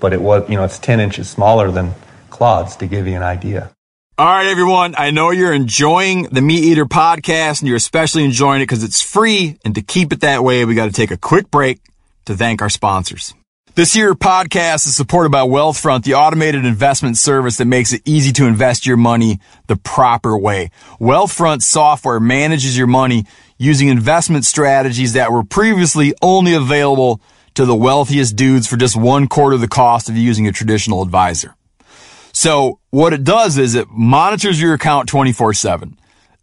but 0.00 0.12
it 0.12 0.20
was 0.20 0.48
you 0.48 0.56
know 0.56 0.64
it's 0.64 0.78
10 0.78 1.00
inches 1.00 1.28
smaller 1.30 1.70
than 1.70 1.94
Claude's 2.30 2.76
to 2.76 2.86
give 2.86 3.06
you 3.06 3.14
an 3.16 3.22
idea. 3.22 3.70
All 4.16 4.26
right, 4.26 4.46
everyone. 4.46 4.94
I 4.96 5.10
know 5.10 5.30
you're 5.30 5.52
enjoying 5.52 6.24
the 6.24 6.40
MeatEater 6.40 6.84
podcast 6.84 7.60
and 7.60 7.66
you're 7.68 7.76
especially 7.76 8.24
enjoying 8.24 8.60
it 8.60 8.64
because 8.64 8.84
it's 8.84 9.00
free. 9.00 9.58
And 9.64 9.74
to 9.74 9.82
keep 9.82 10.12
it 10.12 10.20
that 10.20 10.44
way, 10.44 10.64
we 10.64 10.76
got 10.76 10.86
to 10.86 10.92
take 10.92 11.10
a 11.10 11.16
quick 11.16 11.50
break 11.50 11.80
to 12.26 12.36
thank 12.36 12.62
our 12.62 12.70
sponsors. 12.70 13.34
This 13.76 13.96
year 13.96 14.14
podcast 14.14 14.86
is 14.86 14.94
supported 14.94 15.32
by 15.32 15.40
Wealthfront, 15.40 16.04
the 16.04 16.14
automated 16.14 16.64
investment 16.64 17.16
service 17.16 17.56
that 17.56 17.64
makes 17.64 17.92
it 17.92 18.02
easy 18.04 18.32
to 18.34 18.46
invest 18.46 18.86
your 18.86 18.96
money 18.96 19.40
the 19.66 19.74
proper 19.74 20.38
way. 20.38 20.70
Wealthfront 21.00 21.62
software 21.62 22.20
manages 22.20 22.78
your 22.78 22.86
money 22.86 23.24
using 23.58 23.88
investment 23.88 24.44
strategies 24.44 25.14
that 25.14 25.32
were 25.32 25.42
previously 25.42 26.14
only 26.22 26.54
available 26.54 27.20
to 27.54 27.66
the 27.66 27.74
wealthiest 27.74 28.36
dudes 28.36 28.68
for 28.68 28.76
just 28.76 28.94
one 28.94 29.26
quarter 29.26 29.56
the 29.56 29.66
cost 29.66 30.08
of 30.08 30.16
using 30.16 30.46
a 30.46 30.52
traditional 30.52 31.02
advisor. 31.02 31.56
So 32.32 32.78
what 32.90 33.12
it 33.12 33.24
does 33.24 33.58
is 33.58 33.74
it 33.74 33.88
monitors 33.90 34.62
your 34.62 34.74
account 34.74 35.08
24 35.08 35.52
7. 35.52 35.98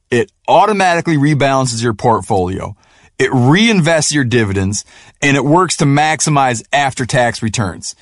It 0.09 0.29
automatically 0.49 1.15
rebalances 1.15 1.81
your 1.81 1.93
portfolio. 1.93 2.75
It 3.21 3.29
reinvests 3.29 4.11
your 4.11 4.23
dividends 4.23 4.83
and 5.21 5.37
it 5.37 5.45
works 5.45 5.77
to 5.77 5.85
maximize 5.85 6.65
after 6.73 7.05
tax 7.05 7.43
returns. 7.43 7.95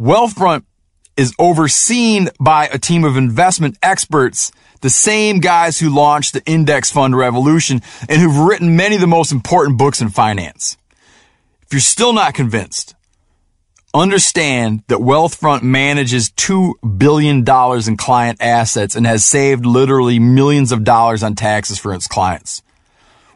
Wealthfront 0.00 0.64
is 1.16 1.32
overseen 1.38 2.30
by 2.40 2.66
a 2.66 2.76
team 2.76 3.04
of 3.04 3.16
investment 3.16 3.78
experts, 3.80 4.50
the 4.80 4.90
same 4.90 5.38
guys 5.38 5.78
who 5.78 5.88
launched 5.88 6.32
the 6.32 6.44
index 6.46 6.90
fund 6.90 7.16
revolution 7.16 7.80
and 8.08 8.20
who've 8.20 8.36
written 8.36 8.74
many 8.74 8.96
of 8.96 9.00
the 9.00 9.06
most 9.06 9.30
important 9.30 9.78
books 9.78 10.00
in 10.00 10.08
finance. 10.08 10.76
If 11.62 11.72
you're 11.72 11.80
still 11.80 12.12
not 12.12 12.34
convinced, 12.34 12.96
understand 13.94 14.82
that 14.88 14.98
Wealthfront 14.98 15.62
manages 15.62 16.32
$2 16.32 16.98
billion 16.98 17.44
in 17.88 17.96
client 17.96 18.42
assets 18.42 18.96
and 18.96 19.06
has 19.06 19.24
saved 19.24 19.64
literally 19.64 20.18
millions 20.18 20.72
of 20.72 20.82
dollars 20.82 21.22
on 21.22 21.36
taxes 21.36 21.78
for 21.78 21.94
its 21.94 22.08
clients. 22.08 22.63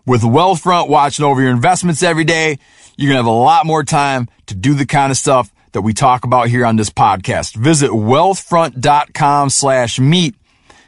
With 0.08 0.22
Wealthfront 0.22 0.88
watching 0.88 1.26
over 1.26 1.42
your 1.42 1.50
investments 1.50 2.02
every 2.02 2.24
day, 2.24 2.58
you're 2.96 3.12
going 3.12 3.22
to 3.22 3.24
have 3.24 3.26
a 3.26 3.30
lot 3.30 3.66
more 3.66 3.84
time 3.84 4.30
to 4.46 4.54
do 4.54 4.72
the 4.72 4.86
kind 4.86 5.10
of 5.10 5.18
stuff 5.18 5.52
that 5.72 5.82
we 5.82 5.92
talk 5.92 6.24
about 6.24 6.48
here 6.48 6.64
on 6.64 6.76
this 6.76 6.88
podcast. 6.88 7.54
Visit 7.54 7.90
wealthfront.com 7.90 9.50
slash 9.50 10.00
meet 10.00 10.34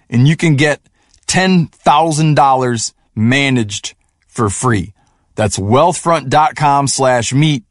and 0.09 0.27
you 0.27 0.39
can 0.39 0.57
get 0.57 0.81
$10,000 1.27 2.93
managed 3.15 3.95
for 4.27 4.49
free. 4.49 4.95
That's 5.35 5.59
wealthfront.com 5.59 6.89
slash 6.89 7.35
meet. 7.35 7.65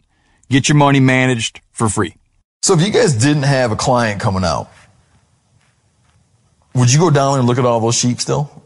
Get 0.52 0.70
your 0.70 0.78
money 0.78 1.00
managed 1.00 1.62
for 1.72 1.90
free. 1.90 2.16
So 2.62 2.76
if 2.76 2.86
you 2.86 2.92
guys 2.94 3.16
didn't 3.16 3.44
have 3.44 3.72
a 3.72 3.76
client 3.76 4.22
coming 4.22 4.44
out, 4.44 4.70
would 6.76 6.94
you 6.94 7.00
go 7.00 7.10
down 7.10 7.32
there 7.32 7.40
and 7.40 7.48
look 7.48 7.58
at 7.58 7.66
all 7.66 7.80
those 7.80 7.96
sheep 7.96 8.22
still? 8.22 8.59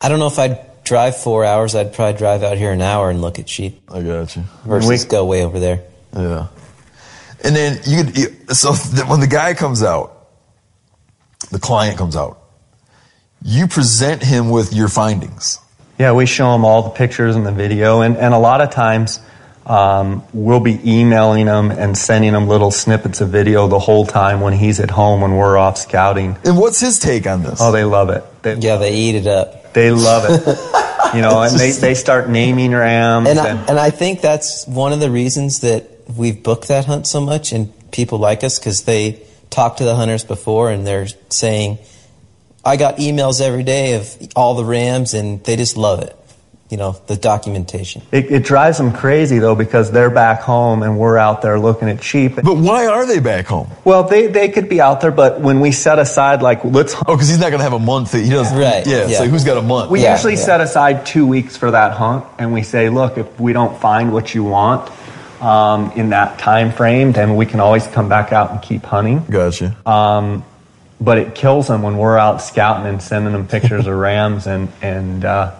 I 0.00 0.08
don't 0.08 0.18
know 0.18 0.26
if 0.26 0.38
I'd 0.38 0.84
drive 0.84 1.16
four 1.16 1.44
hours. 1.44 1.74
I'd 1.74 1.92
probably 1.92 2.18
drive 2.18 2.42
out 2.42 2.58
here 2.58 2.72
an 2.72 2.82
hour 2.82 3.10
and 3.10 3.20
look 3.20 3.38
at 3.38 3.48
sheep 3.48 3.80
I 3.92 4.02
got 4.02 4.36
you. 4.36 4.44
versus 4.64 5.04
go 5.04 5.24
way 5.24 5.42
over 5.44 5.58
there. 5.58 5.82
Yeah. 6.14 6.48
And 7.42 7.54
then 7.56 7.80
you 7.86 8.04
could, 8.04 8.18
you- 8.18 8.36
so 8.54 8.74
th- 8.74 9.06
when 9.06 9.20
the 9.20 9.26
guy 9.26 9.54
comes 9.54 9.82
out, 9.82 10.12
the 11.50 11.58
client 11.58 11.96
comes 11.98 12.16
out, 12.16 12.40
you 13.42 13.66
present 13.68 14.22
him 14.22 14.50
with 14.50 14.72
your 14.72 14.88
findings. 14.88 15.60
Yeah, 15.98 16.12
we 16.12 16.26
show 16.26 16.52
them 16.52 16.64
all 16.64 16.82
the 16.82 16.90
pictures 16.90 17.36
and 17.36 17.46
the 17.46 17.52
video, 17.52 18.02
and, 18.02 18.16
and 18.16 18.34
a 18.34 18.38
lot 18.38 18.60
of 18.60 18.70
times 18.70 19.18
um, 19.64 20.22
we'll 20.32 20.60
be 20.60 20.78
emailing 20.84 21.46
them 21.46 21.70
and 21.70 21.96
sending 21.96 22.32
them 22.32 22.48
little 22.48 22.70
snippets 22.70 23.20
of 23.20 23.30
video 23.30 23.66
the 23.68 23.78
whole 23.78 24.04
time 24.06 24.40
when 24.40 24.52
he's 24.52 24.78
at 24.80 24.90
home 24.90 25.20
when 25.22 25.36
we're 25.36 25.56
off 25.56 25.78
scouting. 25.78 26.36
And 26.44 26.58
what's 26.58 26.80
his 26.80 26.98
take 26.98 27.26
on 27.26 27.42
this? 27.42 27.60
Oh, 27.62 27.72
they 27.72 27.84
love 27.84 28.10
it. 28.10 28.24
They, 28.42 28.54
Yeah, 28.56 28.76
they 28.76 28.94
eat 28.94 29.14
it 29.14 29.26
up. 29.26 29.65
They 29.76 29.92
love 29.92 30.24
it. 30.28 31.14
you 31.14 31.20
know, 31.22 31.40
and 31.42 31.54
they, 31.56 31.70
they 31.70 31.94
start 31.94 32.28
naming 32.28 32.72
rams. 32.72 33.28
And 33.28 33.38
I, 33.38 33.48
and- 33.50 33.70
and 33.70 33.78
I 33.78 33.90
think 33.90 34.20
that's 34.20 34.66
one 34.66 34.92
of 34.92 34.98
the 35.00 35.10
reasons 35.10 35.60
that 35.60 35.84
we've 36.16 36.42
booked 36.42 36.68
that 36.68 36.86
hunt 36.86 37.06
so 37.06 37.20
much 37.20 37.52
and 37.52 37.72
people 37.92 38.18
like 38.18 38.42
us 38.42 38.58
because 38.58 38.82
they 38.84 39.22
talk 39.50 39.76
to 39.76 39.84
the 39.84 39.94
hunters 39.94 40.24
before 40.24 40.70
and 40.70 40.86
they're 40.86 41.06
saying, 41.30 41.78
I 42.64 42.76
got 42.76 42.96
emails 42.96 43.40
every 43.40 43.62
day 43.62 43.94
of 43.94 44.16
all 44.34 44.54
the 44.54 44.64
rams 44.64 45.14
and 45.14 45.42
they 45.44 45.54
just 45.56 45.76
love 45.76 46.00
it. 46.02 46.16
You 46.68 46.76
know, 46.76 46.96
the 47.06 47.14
documentation. 47.16 48.02
It, 48.10 48.32
it 48.32 48.42
drives 48.42 48.76
them 48.78 48.92
crazy 48.92 49.38
though 49.38 49.54
because 49.54 49.92
they're 49.92 50.10
back 50.10 50.40
home 50.40 50.82
and 50.82 50.98
we're 50.98 51.16
out 51.16 51.40
there 51.40 51.60
looking 51.60 51.88
at 51.88 52.02
sheep. 52.02 52.34
But 52.34 52.56
why 52.56 52.86
are 52.88 53.06
they 53.06 53.20
back 53.20 53.46
home? 53.46 53.68
Well, 53.84 54.02
they, 54.02 54.26
they 54.26 54.48
could 54.48 54.68
be 54.68 54.80
out 54.80 55.00
there, 55.00 55.12
but 55.12 55.40
when 55.40 55.60
we 55.60 55.70
set 55.70 56.00
aside 56.00 56.42
like 56.42 56.64
let's 56.64 56.94
Oh, 57.06 57.14
because 57.14 57.28
he's 57.28 57.38
not 57.38 57.50
going 57.50 57.60
to 57.60 57.62
have 57.62 57.72
a 57.72 57.78
month. 57.78 58.10
That 58.12 58.22
he 58.24 58.30
doesn't. 58.30 58.58
Right, 58.58 58.84
Yeah. 58.84 59.06
yeah. 59.06 59.18
So 59.18 59.26
who's 59.28 59.44
got 59.44 59.58
a 59.58 59.62
month? 59.62 59.92
we 59.92 60.02
Yeah, 60.02 60.14
usually 60.16 60.34
yeah. 60.34 60.40
set 60.40 60.60
aside 60.60 61.06
two 61.06 61.24
weeks 61.24 61.56
for 61.56 61.70
that 61.70 61.92
hunt, 61.92 62.24
and 62.36 62.52
we 62.52 62.64
say, 62.64 62.88
look, 62.88 63.16
if 63.16 63.38
we 63.38 63.52
don't 63.52 63.80
find 63.80 64.12
what 64.12 64.34
you 64.34 64.42
want 64.42 64.90
um, 65.40 65.92
in 65.92 66.08
that 66.10 66.40
time 66.40 66.72
frame, 66.72 67.12
then 67.12 67.36
we 67.36 67.46
can 67.46 67.60
always 67.60 67.86
come 67.86 68.08
back 68.08 68.32
out 68.32 68.50
and 68.50 68.60
keep 68.60 68.82
hunting. 68.84 69.24
Gotcha. 69.30 69.76
Um, 69.88 70.44
but 71.00 71.18
it 71.18 71.36
kills 71.36 71.68
them 71.68 71.82
when 71.82 71.96
we're 71.96 72.18
out 72.18 72.42
scouting 72.42 72.86
and 72.86 73.00
sending 73.00 73.32
them 73.34 73.46
pictures 73.46 73.86
of 73.86 73.94
rams, 73.94 74.48
and 74.48 74.68
and 74.82 75.24
uh, 75.24 75.52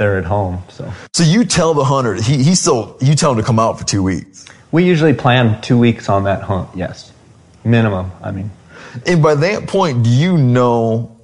they're 0.00 0.16
at 0.16 0.24
home. 0.24 0.62
So 0.70 0.90
so 1.12 1.22
you 1.22 1.44
tell 1.44 1.74
the 1.74 1.84
hunter 1.84 2.14
he 2.14 2.42
he 2.42 2.54
still 2.54 2.96
you 3.02 3.14
tell 3.14 3.32
him 3.32 3.36
to 3.36 3.42
come 3.42 3.58
out 3.58 3.78
for 3.78 3.84
two 3.84 4.02
weeks. 4.02 4.46
we 4.72 4.82
usually 4.84 5.12
plan 5.12 5.60
two 5.60 5.78
weeks 5.78 6.08
on 6.08 6.24
that 6.24 6.42
hunt. 6.42 6.70
Yes, 6.74 7.12
minimum. 7.64 8.10
I 8.22 8.30
mean. 8.30 8.50
And 9.06 9.22
by 9.22 9.34
that 9.34 9.68
point, 9.68 10.02
do 10.04 10.10
you 10.10 10.38
know? 10.38 11.20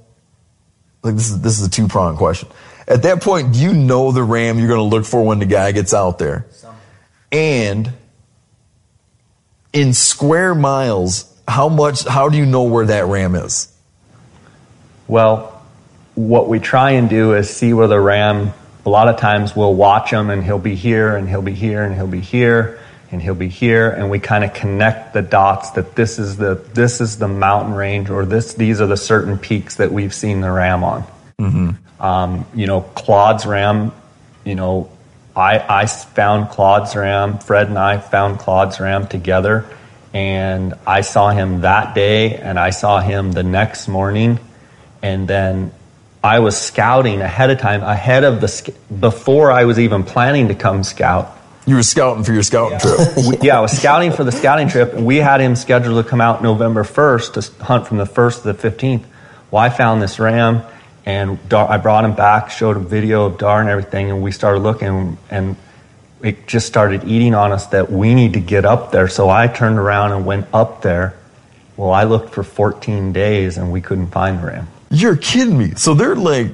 Like 1.01 1.15
this 1.15 1.31
is 1.31 1.41
this 1.41 1.59
is 1.59 1.65
a 1.65 1.69
two 1.71 1.87
pronged 1.87 2.19
question. 2.19 2.49
At 2.87 3.01
that 3.01 3.23
point, 3.23 3.53
do 3.53 3.59
you 3.59 3.73
know 3.73 4.11
the 4.11 4.21
ram 4.21 4.59
you're 4.59 4.67
going 4.67 4.77
to 4.79 4.95
look 4.95 5.05
for 5.05 5.23
when 5.25 5.39
the 5.39 5.47
guy 5.47 5.71
gets 5.71 5.93
out 5.93 6.19
there? 6.19 6.45
And 7.31 7.91
in 9.73 9.93
square 9.93 10.53
miles, 10.53 11.35
how 11.47 11.67
much? 11.67 12.05
How 12.05 12.29
do 12.29 12.37
you 12.37 12.45
know 12.45 12.63
where 12.63 12.85
that 12.85 13.07
ram 13.07 13.33
is? 13.33 13.73
Well, 15.07 15.63
what 16.13 16.47
we 16.47 16.59
try 16.59 16.91
and 16.91 17.09
do 17.09 17.33
is 17.33 17.49
see 17.49 17.73
where 17.73 17.87
the 17.87 17.99
ram. 17.99 18.53
A 18.87 18.89
lot 18.89 19.09
of 19.09 19.17
times 19.17 19.53
we'll 19.53 19.73
watch 19.73 20.11
him, 20.11 20.29
and 20.29 20.41
he'll 20.41 20.59
be 20.59 20.75
here, 20.75 21.17
and 21.17 21.27
he'll 21.27 21.41
be 21.41 21.53
here, 21.53 21.83
and 21.83 21.93
he'll 21.93 22.07
be 22.07 22.21
here, 22.21 22.79
and 23.11 23.21
he'll 23.21 23.35
be 23.35 23.49
here, 23.49 23.89
and 23.89 24.09
we 24.09 24.17
kind 24.17 24.45
of 24.45 24.53
connect 24.53 25.13
the 25.13 25.21
dots 25.21 25.71
that 25.71 25.93
this 25.97 26.17
is 26.17 26.37
the 26.37 26.55
this 26.73 27.01
is 27.01 27.17
the 27.17 27.27
mountain 27.27 27.73
range, 27.73 28.09
or 28.09 28.23
this 28.23 28.53
these 28.53 28.79
are 28.79 28.87
the 28.87 28.95
certain 28.95 29.37
peaks 29.37 29.75
that 29.75 29.91
we've 29.91 30.13
seen 30.13 30.39
the 30.39 30.49
ram 30.49 30.85
on. 30.85 31.03
Um, 31.99 32.45
you 32.55 32.65
know, 32.65 32.79
Claude's 32.79 33.45
ram. 33.45 33.91
You 34.45 34.55
know, 34.55 34.89
I 35.35 35.59
I 35.81 35.85
found 35.85 36.47
Claude's 36.51 36.95
ram. 36.95 37.39
Fred 37.39 37.67
and 37.67 37.77
I 37.77 37.97
found 37.97 38.39
Claude's 38.39 38.79
ram 38.79 39.05
together, 39.05 39.65
and 40.13 40.75
I 40.87 41.01
saw 41.01 41.31
him 41.31 41.59
that 41.59 41.93
day, 41.93 42.37
and 42.37 42.57
I 42.57 42.69
saw 42.69 43.01
him 43.01 43.33
the 43.33 43.43
next 43.43 43.89
morning, 43.89 44.39
and 45.01 45.27
then 45.27 45.73
I 46.27 46.39
was 46.39 46.57
scouting 46.57 47.21
ahead 47.21 47.51
of 47.51 47.59
time, 47.59 47.83
ahead 47.83 48.25
of 48.25 48.41
the 48.41 48.73
before 48.99 49.49
I 49.49 49.63
was 49.63 49.79
even 49.79 50.03
planning 50.03 50.49
to 50.49 50.55
come 50.55 50.83
scout. 50.83 51.33
You 51.65 51.75
were 51.75 51.83
scouting 51.83 52.25
for 52.25 52.33
your 52.33 52.43
scouting 52.43 52.79
trip. 52.79 53.41
Yeah, 53.41 53.57
I 53.57 53.61
was 53.61 53.71
scouting 53.71 54.11
for 54.11 54.25
the 54.25 54.33
scouting 54.33 54.67
trip, 54.67 54.91
and 54.91 55.05
we 55.05 55.17
had 55.17 55.39
him 55.39 55.55
scheduled 55.55 56.03
to 56.03 56.09
come 56.09 56.19
out 56.19 56.43
November 56.43 56.83
1st 56.83 57.33
to 57.57 57.63
hunt 57.63 57.87
from 57.87 57.95
the 57.95 58.03
1st 58.03 58.41
to 58.41 58.51
the 58.51 58.69
15th. 58.69 59.05
Well, 59.51 59.63
I 59.63 59.69
found 59.69 60.01
this 60.01 60.19
ram, 60.19 60.63
and 61.05 61.39
Darr- 61.47 61.69
I 61.69 61.77
brought 61.77 62.03
him 62.03 62.13
back, 62.13 62.49
showed 62.49 62.75
him 62.75 62.85
video 62.85 63.25
of 63.27 63.37
Darr 63.37 63.61
and 63.61 63.69
everything, 63.69 64.11
and 64.11 64.21
we 64.21 64.33
started 64.33 64.59
looking, 64.59 65.17
and 65.29 65.55
it 66.21 66.45
just 66.45 66.67
started 66.67 67.05
eating 67.05 67.35
on 67.35 67.53
us 67.53 67.67
that 67.67 67.89
we 67.89 68.13
need 68.13 68.33
to 68.33 68.41
get 68.41 68.65
up 68.65 68.91
there. 68.91 69.07
So 69.07 69.29
I 69.29 69.47
turned 69.47 69.79
around 69.79 70.11
and 70.11 70.25
went 70.25 70.47
up 70.53 70.81
there. 70.81 71.15
Well, 71.77 71.91
I 71.91 72.03
looked 72.03 72.33
for 72.33 72.43
14 72.43 73.13
days, 73.13 73.57
and 73.57 73.71
we 73.71 73.79
couldn't 73.79 74.07
find 74.07 74.39
the 74.39 74.47
ram. 74.47 74.67
You're 74.89 75.17
kidding 75.17 75.57
me. 75.57 75.71
So 75.75 75.93
they're 75.93 76.15
like, 76.15 76.51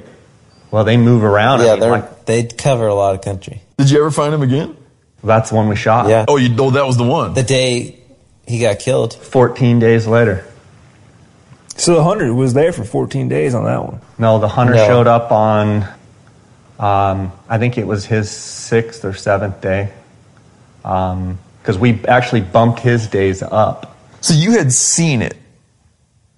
Well, 0.70 0.84
they 0.84 0.96
move 0.96 1.22
around. 1.24 1.60
I 1.60 1.64
Yeah, 1.66 1.70
mean, 1.72 1.80
they're, 1.80 1.90
like, 1.90 2.26
they 2.26 2.44
cover 2.44 2.86
a 2.86 2.94
lot 2.94 3.14
of 3.14 3.22
country. 3.22 3.62
did 3.78 3.90
you 3.90 3.98
ever 4.00 4.10
find 4.10 4.32
him 4.34 4.42
again? 4.42 4.76
that's 5.22 5.48
the 5.50 5.56
one 5.56 5.68
we 5.68 5.76
shot. 5.76 6.08
Yeah. 6.08 6.26
Oh, 6.28 6.36
you 6.36 6.54
oh 6.58 6.70
that 6.72 6.86
was 6.86 6.98
the 6.98 7.04
one. 7.04 7.32
The 7.32 7.42
day 7.42 7.98
he 8.46 8.60
got 8.60 8.78
killed, 8.78 9.14
14 9.14 9.78
days 9.78 10.06
later. 10.06 10.44
So 11.76 11.94
the 11.94 12.04
hunter 12.04 12.32
was 12.34 12.52
there 12.52 12.72
for 12.72 12.84
14 12.84 13.28
days 13.28 13.54
on 13.54 13.64
that 13.64 13.82
one. 13.82 14.00
No, 14.18 14.38
the 14.38 14.48
hunter 14.48 14.74
No. 14.74 14.86
showed 14.86 15.06
up 15.06 15.32
on, 15.32 15.84
um, 16.78 17.32
I 17.48 17.56
think 17.58 17.78
it 17.78 17.86
was 17.86 18.04
his 18.04 18.30
sixth 18.30 19.04
or 19.04 19.14
seventh 19.14 19.60
day. 19.60 19.88
because 20.82 21.78
we 21.78 22.04
actually 22.06 22.42
bumped 22.42 22.80
his 22.80 23.06
days 23.06 23.42
up. 23.42 23.96
So 24.20 24.34
you 24.34 24.52
had 24.58 24.72
seen 24.72 25.22
it. 25.22 25.34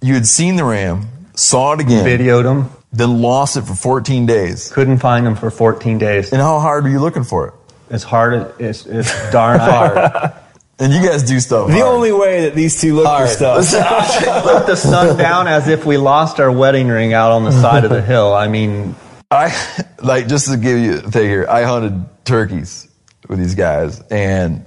You 0.00 0.14
had 0.14 0.26
seen 0.26 0.54
the 0.56 0.64
ram, 0.64 1.08
saw 1.36 1.74
it 1.74 1.80
again, 1.80 2.04
Videoed 2.04 2.42
them, 2.42 2.70
then 2.92 3.22
lost 3.22 3.56
it 3.56 3.62
for 3.62 3.74
14 3.74 4.26
days. 4.26 4.72
couldn't 4.72 4.98
find 4.98 5.24
them 5.24 5.36
for 5.36 5.50
14 5.50 5.98
days. 5.98 6.32
And 6.32 6.42
how 6.42 6.58
hard 6.58 6.82
were 6.84 6.90
you 6.90 6.98
looking 7.00 7.22
for 7.24 7.46
it? 7.48 7.54
It's 7.90 8.02
hard. 8.02 8.52
It's, 8.58 8.84
it's 8.86 9.30
darn 9.30 9.60
hard. 9.60 10.32
And 10.78 10.92
you 10.92 11.00
guys 11.00 11.22
do 11.22 11.40
stuff. 11.40 11.68
The 11.68 11.78
hard. 11.78 11.86
only 11.86 12.12
way 12.12 12.42
that 12.42 12.54
these 12.54 12.78
two 12.78 12.96
look 12.96 13.06
for 13.06 13.26
stuff. 13.28 13.72
Let 14.44 14.66
the 14.66 14.76
sun 14.76 15.16
down 15.16 15.48
as 15.48 15.68
if 15.68 15.86
we 15.86 15.96
lost 15.96 16.38
our 16.38 16.52
wedding 16.52 16.88
ring 16.88 17.14
out 17.14 17.30
on 17.32 17.44
the 17.44 17.50
side 17.50 17.84
of 17.84 17.90
the 17.90 18.02
hill. 18.12 18.34
I 18.34 18.48
mean, 18.48 18.94
I 19.30 19.56
like 20.02 20.28
just 20.28 20.50
to 20.50 20.58
give 20.58 20.78
you 20.78 20.96
a 20.98 21.10
thing 21.10 21.30
here. 21.30 21.46
I 21.48 21.62
hunted 21.62 22.04
turkeys 22.26 22.88
with 23.26 23.38
these 23.38 23.54
guys, 23.54 24.02
and 24.10 24.66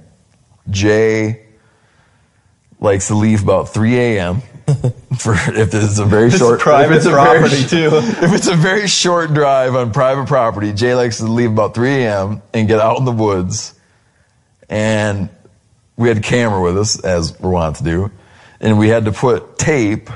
Jay 0.68 1.46
likes 2.80 3.06
to 3.06 3.14
leave 3.14 3.44
about 3.44 3.68
3 3.68 3.96
a.m. 3.96 4.42
for 5.18 5.34
if 5.34 5.74
it's 5.74 5.98
a 5.98 6.04
very 6.04 6.30
short 6.30 6.60
private 6.60 7.04
a 7.06 7.10
very 7.10 7.62
too. 7.64 7.90
If 8.24 8.32
it's 8.34 8.46
a 8.46 8.56
very 8.56 8.86
short 8.86 9.32
drive 9.34 9.74
on 9.74 9.92
private 9.92 10.26
property, 10.26 10.72
Jay 10.72 10.94
likes 10.94 11.18
to 11.18 11.24
leave 11.24 11.50
about 11.50 11.74
3 11.74 11.88
a.m. 11.90 12.42
and 12.52 12.68
get 12.68 12.80
out 12.80 12.98
in 12.98 13.04
the 13.04 13.12
woods. 13.12 13.74
And 14.68 15.28
we 15.96 16.08
had 16.08 16.18
a 16.18 16.22
camera 16.22 16.60
with 16.60 16.78
us, 16.78 17.02
as 17.04 17.38
we're 17.40 17.50
wont 17.50 17.76
to 17.76 17.84
do, 17.84 18.10
and 18.60 18.78
we 18.78 18.88
had 18.88 19.06
to 19.06 19.12
put 19.12 19.58
tape 19.58 20.08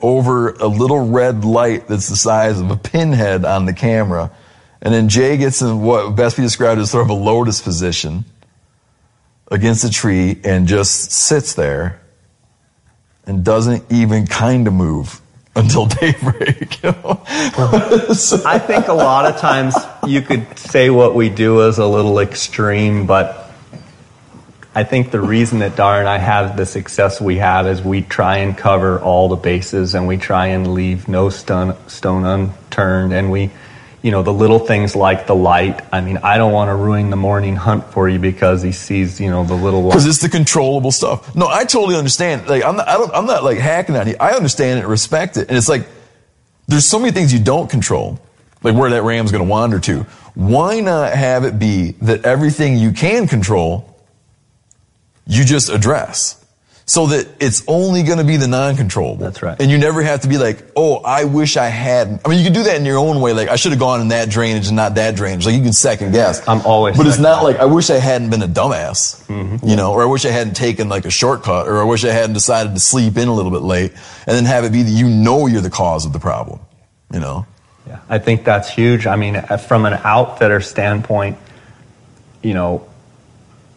over 0.00 0.50
a 0.50 0.66
little 0.66 1.08
red 1.08 1.44
light 1.44 1.88
that's 1.88 2.08
the 2.08 2.16
size 2.16 2.60
of 2.60 2.70
a 2.70 2.76
pinhead 2.76 3.44
on 3.44 3.66
the 3.66 3.72
camera. 3.72 4.30
And 4.82 4.92
then 4.92 5.08
Jay 5.08 5.36
gets 5.36 5.62
in 5.62 5.80
what 5.80 6.10
best 6.10 6.36
be 6.36 6.42
described 6.42 6.80
as 6.80 6.90
sort 6.90 7.04
of 7.04 7.10
a 7.10 7.14
lotus 7.14 7.62
position 7.62 8.24
against 9.50 9.84
a 9.84 9.90
tree 9.90 10.40
and 10.44 10.66
just 10.66 11.10
sits 11.10 11.54
there 11.54 12.00
and 13.26 13.44
doesn't 13.44 13.84
even 13.90 14.26
kind 14.26 14.66
of 14.66 14.72
move 14.72 15.20
until 15.56 15.86
daybreak. 15.86 16.82
you 16.82 16.92
know? 16.92 17.22
I 17.26 18.58
think 18.58 18.88
a 18.88 18.92
lot 18.92 19.26
of 19.26 19.38
times 19.38 19.76
you 20.06 20.20
could 20.20 20.58
say 20.58 20.90
what 20.90 21.14
we 21.14 21.28
do 21.28 21.66
is 21.66 21.78
a 21.78 21.86
little 21.86 22.18
extreme, 22.18 23.06
but 23.06 23.44
I 24.74 24.82
think 24.82 25.12
the 25.12 25.20
reason 25.20 25.60
that 25.60 25.76
Darr 25.76 26.00
and 26.00 26.08
I 26.08 26.18
have 26.18 26.56
the 26.56 26.66
success 26.66 27.20
we 27.20 27.36
have 27.36 27.68
is 27.68 27.80
we 27.80 28.02
try 28.02 28.38
and 28.38 28.58
cover 28.58 29.00
all 29.00 29.28
the 29.28 29.36
bases 29.36 29.94
and 29.94 30.08
we 30.08 30.16
try 30.16 30.48
and 30.48 30.74
leave 30.74 31.06
no 31.06 31.30
stone, 31.30 31.76
stone 31.86 32.24
unturned. 32.24 33.12
And 33.12 33.30
we, 33.30 33.52
you 34.04 34.10
know, 34.10 34.22
the 34.22 34.34
little 34.34 34.58
things 34.58 34.94
like 34.94 35.26
the 35.26 35.34
light. 35.34 35.80
I 35.90 36.02
mean, 36.02 36.18
I 36.18 36.36
don't 36.36 36.52
want 36.52 36.68
to 36.68 36.74
ruin 36.74 37.08
the 37.08 37.16
morning 37.16 37.56
hunt 37.56 37.86
for 37.86 38.06
you 38.06 38.18
because 38.18 38.60
he 38.60 38.70
sees, 38.70 39.18
you 39.18 39.30
know, 39.30 39.44
the 39.46 39.54
little 39.54 39.80
one. 39.80 39.92
Because 39.92 40.04
it's 40.04 40.20
the 40.20 40.28
controllable 40.28 40.92
stuff. 40.92 41.34
No, 41.34 41.48
I 41.48 41.64
totally 41.64 41.96
understand. 41.96 42.46
Like 42.46 42.62
I'm 42.62 42.76
not, 42.76 42.86
I 42.86 43.02
I'm 43.14 43.24
not 43.24 43.44
like 43.44 43.56
hacking 43.56 43.96
on 43.96 44.06
you. 44.06 44.14
I 44.20 44.32
understand 44.32 44.80
it, 44.80 44.86
respect 44.86 45.38
it, 45.38 45.48
and 45.48 45.56
it's 45.56 45.70
like 45.70 45.86
there's 46.68 46.84
so 46.84 46.98
many 46.98 47.12
things 47.12 47.32
you 47.32 47.42
don't 47.42 47.70
control, 47.70 48.20
like 48.62 48.74
where 48.74 48.90
that 48.90 49.04
ram's 49.04 49.32
going 49.32 49.42
to 49.42 49.48
wander 49.48 49.80
to. 49.80 50.00
Why 50.34 50.80
not 50.80 51.14
have 51.14 51.44
it 51.44 51.58
be 51.58 51.92
that 52.02 52.26
everything 52.26 52.76
you 52.76 52.92
can 52.92 53.26
control, 53.26 53.98
you 55.26 55.44
just 55.44 55.70
address, 55.70 56.43
so 56.86 57.06
that 57.06 57.26
it's 57.40 57.64
only 57.66 58.02
going 58.02 58.18
to 58.18 58.24
be 58.24 58.36
the 58.36 58.46
non-controllable. 58.46 59.24
That's 59.24 59.42
right. 59.42 59.58
And 59.58 59.70
you 59.70 59.78
never 59.78 60.02
have 60.02 60.20
to 60.20 60.28
be 60.28 60.36
like, 60.36 60.66
oh, 60.76 60.96
I 60.96 61.24
wish 61.24 61.56
I 61.56 61.66
hadn't. 61.66 62.20
I 62.24 62.28
mean, 62.28 62.38
you 62.38 62.44
can 62.44 62.52
do 62.52 62.64
that 62.64 62.76
in 62.76 62.84
your 62.84 62.98
own 62.98 63.20
way. 63.20 63.32
Like 63.32 63.48
I 63.48 63.56
should 63.56 63.72
have 63.72 63.78
gone 63.78 64.02
in 64.02 64.08
that 64.08 64.28
drainage 64.28 64.66
and 64.66 64.76
not 64.76 64.96
that 64.96 65.16
drainage. 65.16 65.46
Like 65.46 65.54
you 65.54 65.62
can 65.62 65.72
second 65.72 66.12
guess. 66.12 66.46
I'm 66.46 66.60
always 66.62 66.96
But 66.96 67.06
it's 67.06 67.18
not 67.18 67.42
like 67.42 67.56
I 67.56 67.64
wish 67.64 67.88
I 67.88 67.98
hadn't 67.98 68.30
been 68.30 68.42
a 68.42 68.48
dumbass, 68.48 69.26
mm-hmm. 69.26 69.66
you 69.66 69.76
know, 69.76 69.92
or 69.92 70.02
I 70.02 70.06
wish 70.06 70.26
I 70.26 70.30
hadn't 70.30 70.54
taken 70.54 70.88
like 70.90 71.06
a 71.06 71.10
shortcut, 71.10 71.68
or 71.68 71.80
I 71.80 71.84
wish 71.84 72.04
I 72.04 72.12
hadn't 72.12 72.34
decided 72.34 72.74
to 72.74 72.80
sleep 72.80 73.16
in 73.16 73.28
a 73.28 73.34
little 73.34 73.50
bit 73.50 73.62
late, 73.62 73.92
and 74.26 74.36
then 74.36 74.44
have 74.44 74.64
it 74.64 74.72
be 74.72 74.82
that 74.82 74.90
you 74.90 75.08
know 75.08 75.46
you're 75.46 75.62
the 75.62 75.70
cause 75.70 76.04
of 76.04 76.12
the 76.12 76.20
problem, 76.20 76.60
you 77.12 77.20
know. 77.20 77.46
Yeah, 77.86 78.00
I 78.08 78.18
think 78.18 78.44
that's 78.44 78.68
huge. 78.68 79.06
I 79.06 79.16
mean, 79.16 79.40
from 79.68 79.84
an 79.84 79.94
outfitter 80.04 80.60
standpoint, 80.60 81.38
you 82.42 82.54
know, 82.54 82.88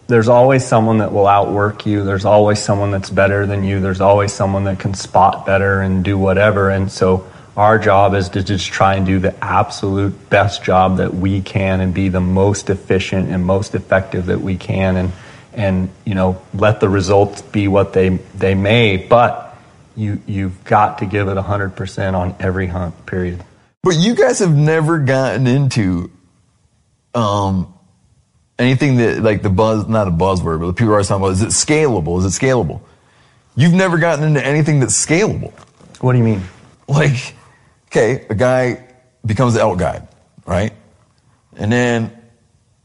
there's 0.07 0.29
always 0.29 0.65
someone 0.65 0.99
that 0.99 1.11
will 1.11 1.27
outwork 1.27 1.85
you. 1.85 2.03
There's 2.03 2.25
always 2.25 2.59
someone 2.59 2.91
that's 2.91 3.09
better 3.09 3.45
than 3.45 3.63
you. 3.63 3.79
There's 3.81 4.01
always 4.01 4.31
someone 4.33 4.63
that 4.63 4.79
can 4.79 4.93
spot 4.93 5.45
better 5.45 5.81
and 5.81 6.03
do 6.03 6.17
whatever. 6.17 6.69
And 6.69 6.91
so 6.91 7.27
our 7.57 7.77
job 7.77 8.13
is 8.13 8.29
to 8.29 8.43
just 8.43 8.67
try 8.67 8.95
and 8.95 9.05
do 9.05 9.19
the 9.19 9.35
absolute 9.43 10.29
best 10.29 10.63
job 10.63 10.97
that 10.97 11.13
we 11.13 11.41
can 11.41 11.81
and 11.81 11.93
be 11.93 12.09
the 12.09 12.21
most 12.21 12.69
efficient 12.69 13.29
and 13.29 13.45
most 13.45 13.75
effective 13.75 14.27
that 14.27 14.39
we 14.41 14.57
can 14.57 14.95
and 14.95 15.11
and 15.53 15.89
you 16.05 16.13
know, 16.13 16.39
let 16.53 16.79
the 16.79 16.87
results 16.87 17.41
be 17.41 17.67
what 17.67 17.91
they 17.91 18.09
they 18.35 18.53
may, 18.53 18.95
but 18.95 19.57
you 19.95 20.21
you've 20.27 20.63
got 20.63 20.99
to 20.99 21.07
give 21.07 21.27
it 21.27 21.35
100% 21.35 22.13
on 22.13 22.35
every 22.39 22.67
hunt, 22.67 23.05
period. 23.07 23.43
But 23.81 23.95
you 23.95 24.13
guys 24.13 24.39
have 24.39 24.55
never 24.55 24.99
gotten 24.99 25.47
into 25.47 26.11
um, 27.15 27.73
anything 28.59 28.97
that 28.97 29.21
like 29.21 29.41
the 29.41 29.49
buzz, 29.49 29.87
not 29.87 30.07
a 30.07 30.11
buzzword, 30.11 30.59
but 30.59 30.67
the 30.67 30.73
people 30.73 30.89
are 30.89 30.93
always 30.93 31.07
talking 31.07 31.23
about. 31.23 31.33
Is 31.33 31.41
it 31.41 31.49
scalable? 31.49 32.19
Is 32.19 32.25
it 32.25 32.39
scalable? 32.39 32.81
You've 33.55 33.73
never 33.73 33.97
gotten 33.97 34.23
into 34.25 34.45
anything 34.45 34.79
that's 34.79 34.93
scalable. 34.93 35.51
What 35.99 36.13
do 36.13 36.19
you 36.19 36.23
mean? 36.23 36.43
like, 36.87 37.35
okay, 37.87 38.25
a 38.29 38.35
guy 38.35 38.83
becomes 39.25 39.53
the 39.53 39.61
elk 39.61 39.79
guide, 39.79 40.07
right? 40.45 40.73
And 41.55 41.71
then 41.71 42.17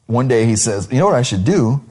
one 0.06 0.28
day 0.28 0.46
he 0.46 0.56
says, 0.56 0.88
you 0.90 0.98
know 0.98 1.06
what 1.06 1.14
I 1.14 1.22
should 1.22 1.44
do 1.44 1.82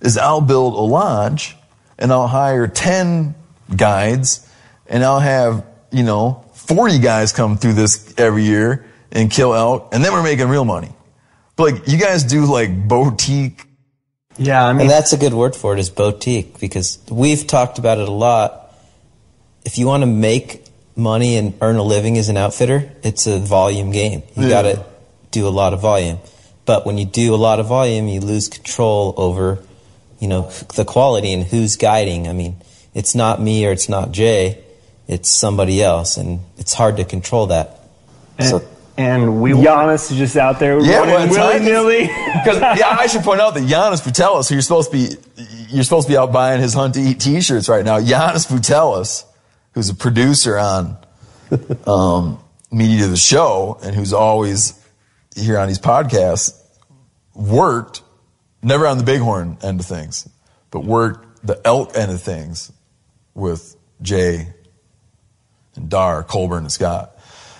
is 0.00 0.16
I'll 0.18 0.40
build 0.40 0.74
a 0.74 0.78
lodge 0.78 1.56
and 1.98 2.12
I'll 2.12 2.28
hire 2.28 2.66
10 2.66 3.34
guides 3.74 4.48
and 4.86 5.04
I'll 5.04 5.20
have, 5.20 5.64
you 5.90 6.02
know, 6.02 6.44
40 6.54 6.98
guys 6.98 7.32
come 7.32 7.56
through 7.56 7.74
this 7.74 8.14
every 8.16 8.44
year 8.44 8.86
and 9.10 9.30
kill 9.30 9.54
elk 9.54 9.90
and 9.92 10.04
then 10.04 10.12
we're 10.12 10.22
making 10.22 10.48
real 10.48 10.64
money. 10.64 10.90
But 11.56 11.72
like, 11.74 11.88
you 11.88 11.98
guys 11.98 12.24
do 12.24 12.44
like 12.46 12.88
boutique. 12.88 13.66
Yeah, 14.38 14.64
I 14.66 14.72
mean, 14.72 14.82
And 14.82 14.90
that's 14.90 15.12
a 15.12 15.18
good 15.18 15.34
word 15.34 15.54
for 15.54 15.74
it 15.74 15.78
is 15.78 15.90
boutique 15.90 16.58
because 16.58 16.98
we've 17.10 17.46
talked 17.46 17.78
about 17.78 17.98
it 17.98 18.08
a 18.08 18.12
lot. 18.12 18.72
If 19.64 19.76
you 19.78 19.86
want 19.86 20.02
to 20.02 20.06
make 20.06 20.64
money 20.96 21.36
and 21.36 21.54
earn 21.60 21.76
a 21.76 21.82
living 21.82 22.16
as 22.18 22.28
an 22.30 22.36
outfitter, 22.38 22.90
it's 23.02 23.26
a 23.26 23.38
volume 23.38 23.90
game. 23.92 24.22
You 24.34 24.44
Yeah. 24.44 24.48
got 24.48 24.62
to 24.62 24.84
do 25.30 25.46
a 25.46 25.50
lot 25.50 25.74
of 25.74 25.80
volume. 25.80 26.18
But 26.64 26.86
when 26.86 26.96
you 26.96 27.04
do 27.04 27.34
a 27.34 27.36
lot 27.36 27.60
of 27.60 27.66
volume, 27.66 28.08
you 28.08 28.20
lose 28.20 28.48
control 28.48 29.12
over, 29.16 29.58
you 30.18 30.28
know, 30.28 30.50
the 30.76 30.84
quality 30.84 31.32
and 31.32 31.44
who's 31.44 31.76
guiding. 31.76 32.26
I 32.28 32.32
mean, 32.32 32.56
it's 32.94 33.14
not 33.14 33.40
me 33.40 33.66
or 33.66 33.72
it's 33.72 33.88
not 33.88 34.12
Jay. 34.12 34.58
It's 35.08 35.28
somebody 35.30 35.82
else 35.82 36.16
and 36.16 36.40
it's 36.56 36.72
hard 36.72 36.96
to 36.96 37.04
control 37.04 37.48
that. 37.48 37.80
and, 38.38 38.62
and 38.96 39.40
we 39.40 39.52
Janis 39.52 40.10
is 40.10 40.18
just 40.18 40.36
out 40.36 40.58
there 40.58 40.80
Yeah, 40.80 40.98
running 40.98 41.30
willy 41.30 41.60
nilly. 41.60 42.00
Because 42.02 42.60
yeah, 42.60 42.96
I 42.98 43.06
should 43.06 43.22
point 43.22 43.40
out 43.40 43.54
that 43.54 43.66
Janis 43.66 44.00
Putelis, 44.00 44.48
who 44.48 44.54
you're 44.56 44.62
supposed 44.62 44.90
to 44.90 44.96
be, 44.96 45.44
you're 45.68 45.84
supposed 45.84 46.06
to 46.08 46.12
be 46.12 46.16
out 46.16 46.32
buying 46.32 46.60
his 46.60 46.74
Hunt 46.74 46.94
to 46.94 47.00
Eat 47.00 47.20
T-shirts 47.20 47.68
right 47.68 47.84
now. 47.84 48.00
Janis 48.00 48.46
Putelis, 48.46 49.24
who's 49.72 49.88
a 49.88 49.94
producer 49.94 50.58
on 50.58 50.98
um, 51.86 52.38
MeatEater 52.72 53.10
the 53.10 53.16
Show 53.16 53.78
and 53.82 53.94
who's 53.94 54.12
always 54.12 54.78
here 55.34 55.58
on 55.58 55.68
these 55.68 55.78
podcasts, 55.78 56.58
worked 57.34 58.02
never 58.62 58.86
on 58.86 58.98
the 58.98 59.04
Bighorn 59.04 59.58
end 59.62 59.80
of 59.80 59.86
things, 59.86 60.28
but 60.70 60.84
worked 60.84 61.46
the 61.46 61.60
elk 61.66 61.96
end 61.96 62.12
of 62.12 62.20
things 62.20 62.70
with 63.34 63.76
Jay 64.00 64.52
and 65.74 65.88
Darr, 65.88 66.22
Colburn, 66.22 66.64
and 66.64 66.72
Scott. 66.72 67.11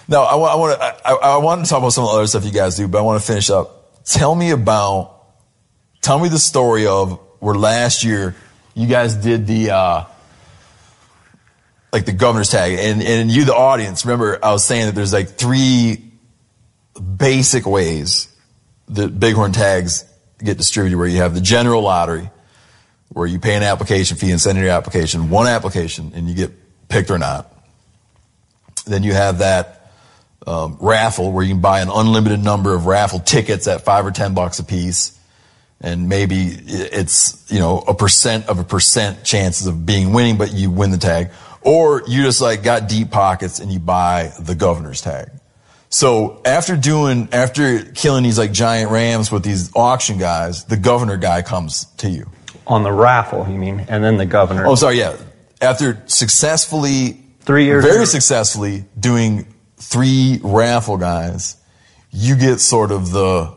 Now, 0.09 0.23
I, 0.23 0.35
want 0.57 0.79
to 0.79 1.09
I, 1.09 1.13
I 1.13 1.37
want 1.39 1.65
to 1.65 1.71
talk 1.71 1.79
about 1.79 1.93
some 1.93 2.05
other 2.05 2.27
stuff 2.27 2.45
you 2.45 2.53
guys 2.53 2.77
do, 2.77 2.89
but 2.89 2.99
I 2.99 3.03
want 3.03 3.21
to 3.21 3.27
finish 3.27 3.51
up. 3.51 4.05
Tell 4.05 4.35
me 4.35 4.51
about, 4.51 5.25
tell 6.01 6.19
me 6.19 6.29
the 6.29 6.39
story 6.39 6.87
of 6.87 7.21
where 7.39 7.55
last 7.55 8.05
year 8.05 8.35
you 8.75 8.87
guys 8.87 9.15
did 9.15 9.47
the 9.47 9.71
uh, 9.71 10.05
like 11.93 12.05
the 12.05 12.13
governor's 12.13 12.51
tag, 12.51 12.79
and 12.79 13.03
and 13.03 13.31
you, 13.31 13.45
the 13.45 13.55
audience, 13.55 14.05
remember 14.05 14.39
I 14.43 14.53
was 14.53 14.65
saying 14.65 14.87
that 14.87 14.95
there's 14.95 15.13
like 15.13 15.31
three 15.31 16.13
basic 17.17 17.67
ways 17.67 18.29
that 18.89 19.19
Bighorn 19.19 19.53
tags 19.53 20.05
get 20.43 20.59
distributed, 20.59 20.99
where 20.99 21.07
you 21.07 21.19
have 21.19 21.35
the 21.35 21.41
general 21.41 21.83
lottery, 21.83 22.31
where 23.11 23.27
you 23.27 23.39
pay 23.39 23.55
an 23.55 23.63
application 23.63 24.17
fee 24.17 24.31
and 24.31 24.41
send 24.41 24.59
in 24.59 24.65
your 24.65 24.73
application, 24.73 25.31
one 25.31 25.47
application, 25.47 26.13
and 26.15 26.29
you 26.29 26.35
get 26.35 26.51
picked 26.89 27.11
or 27.11 27.19
not. 27.19 27.53
Then 28.87 29.03
you 29.03 29.13
have 29.13 29.39
that 29.39 29.82
um, 30.47 30.77
raffle 30.81 31.33
where 31.33 31.45
you 31.45 31.55
can 31.55 31.61
buy 31.61 31.81
an 31.81 31.89
unlimited 31.93 32.43
number 32.43 32.75
of 32.75 32.87
raffle 32.87 33.21
tickets 33.21 33.67
at 33.67 33.85
five 33.85 34.07
or 34.07 34.11
ten 34.11 34.35
bucks 34.35 34.59
a 34.59 34.65
piece, 34.65 35.19
and 35.81 36.09
maybe 36.09 36.37
it's 36.37 37.45
you 37.51 37.59
know 37.59 37.79
a 37.79 37.95
percent 37.95 38.49
of 38.49 38.59
a 38.59 38.65
percent 38.65 39.25
chances 39.25 39.67
of 39.67 39.87
being 39.87 40.13
winning, 40.13 40.39
but 40.39 40.53
you 40.53 40.71
win 40.71 40.91
the 40.91 40.99
tag, 40.99 41.31
or 41.63 42.03
you 42.07 42.23
just 42.23 42.41
like 42.41 42.63
got 42.63 42.89
deep 42.89 43.11
pockets 43.11 43.61
and 43.61 43.73
you 43.73 43.79
buy 43.79 44.33
the 44.41 44.55
governor's 44.55 45.01
tag. 45.01 45.31
So 45.93 46.41
after 46.47 46.75
doing, 46.75 47.29
after 47.33 47.85
killing 47.85 48.25
these 48.25 48.39
like 48.39 48.51
giant 48.51 48.91
rams 48.91 49.31
with 49.31 49.45
these 49.45 49.71
auction 49.77 50.17
guys, 50.19 50.65
the 50.65 50.79
governor 50.79 51.19
guy 51.19 51.43
comes 51.43 51.85
to 51.99 52.09
you. 52.09 52.31
On 52.67 52.83
the 52.83 52.93
raffle, 52.93 53.47
you 53.47 53.59
mean? 53.59 53.81
And 53.89 54.03
then 54.03 54.17
the 54.17 54.25
governor. 54.25 54.67
Oh, 54.67 54.75
sorry, 54.75 54.99
yeah. 54.99 55.19
After 55.61 56.03
successfully, 56.07 57.19
Three 57.41 57.67
years 57.67 57.85
very 57.85 58.07
successfully 58.07 58.85
doing 58.99 59.47
three 59.83 60.41
raffle 60.43 60.97
guys, 60.97 61.57
you 62.11 62.37
get 62.37 62.61
sort 62.61 62.93
of 62.93 63.11
the, 63.11 63.53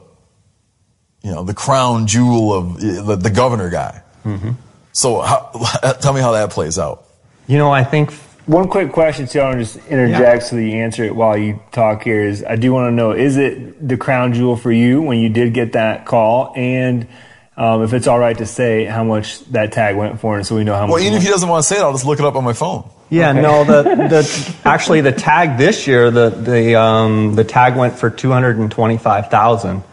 you 1.21 1.31
know, 1.31 1.43
the 1.43 1.53
crown 1.53 2.07
jewel 2.07 2.53
of 2.53 2.79
the, 2.79 3.15
the 3.15 3.29
governor 3.29 3.69
guy. 3.69 4.01
Mm-hmm. 4.23 4.51
So 4.91 5.21
how, 5.21 5.51
tell 6.01 6.13
me 6.13 6.21
how 6.21 6.31
that 6.33 6.49
plays 6.49 6.79
out. 6.79 7.05
You 7.47 7.57
know, 7.57 7.71
I 7.71 7.83
think 7.83 8.11
One 8.47 8.67
quick 8.67 8.91
question, 8.91 9.27
so 9.27 9.39
I 9.39 9.45
want 9.45 9.59
to 9.59 9.65
just 9.65 9.87
interject 9.87 10.43
so 10.43 10.55
that 10.55 10.63
you 10.63 10.73
answer 10.73 11.03
it 11.03 11.15
while 11.15 11.37
you 11.37 11.59
talk 11.71 12.03
here. 12.03 12.23
Is 12.23 12.43
I 12.43 12.55
do 12.55 12.71
want 12.73 12.91
to 12.91 12.95
know: 12.95 13.11
is 13.11 13.37
it 13.37 13.87
the 13.87 13.97
crown 13.97 14.33
jewel 14.33 14.55
for 14.55 14.71
you 14.71 15.01
when 15.01 15.19
you 15.19 15.29
did 15.29 15.53
get 15.53 15.73
that 15.73 16.05
call, 16.05 16.53
and 16.55 17.07
um, 17.57 17.83
if 17.83 17.93
it's 17.93 18.05
all 18.07 18.19
right 18.19 18.37
to 18.37 18.45
say 18.45 18.85
how 18.85 19.03
much 19.03 19.43
that 19.45 19.71
tag 19.71 19.95
went 19.95 20.19
for, 20.19 20.37
and 20.37 20.45
so 20.45 20.55
we 20.55 20.63
know 20.63 20.75
how 20.75 20.85
much. 20.85 20.93
Well, 20.93 21.01
even 21.01 21.13
if 21.13 21.23
he 21.23 21.29
doesn't 21.29 21.49
want 21.49 21.63
to 21.63 21.67
say 21.67 21.77
it, 21.77 21.81
I'll 21.81 21.91
just 21.91 22.05
look 22.05 22.19
it 22.19 22.25
up 22.25 22.35
on 22.35 22.43
my 22.43 22.53
phone. 22.53 22.89
Yeah, 23.09 23.33
no, 23.33 23.63
the, 23.63 23.83
the 23.83 24.55
actually 24.65 25.01
the 25.01 25.11
tag 25.11 25.57
this 25.57 25.85
year, 25.87 26.09
the 26.09 26.29
the 26.29 26.75
um, 26.75 27.35
the 27.35 27.43
tag 27.43 27.75
went 27.75 27.97
for 27.97 28.09
two 28.09 28.31
hundred 28.31 28.57
and 28.57 28.71
twenty 28.71 28.97
five 28.97 29.29
thousand. 29.29 29.83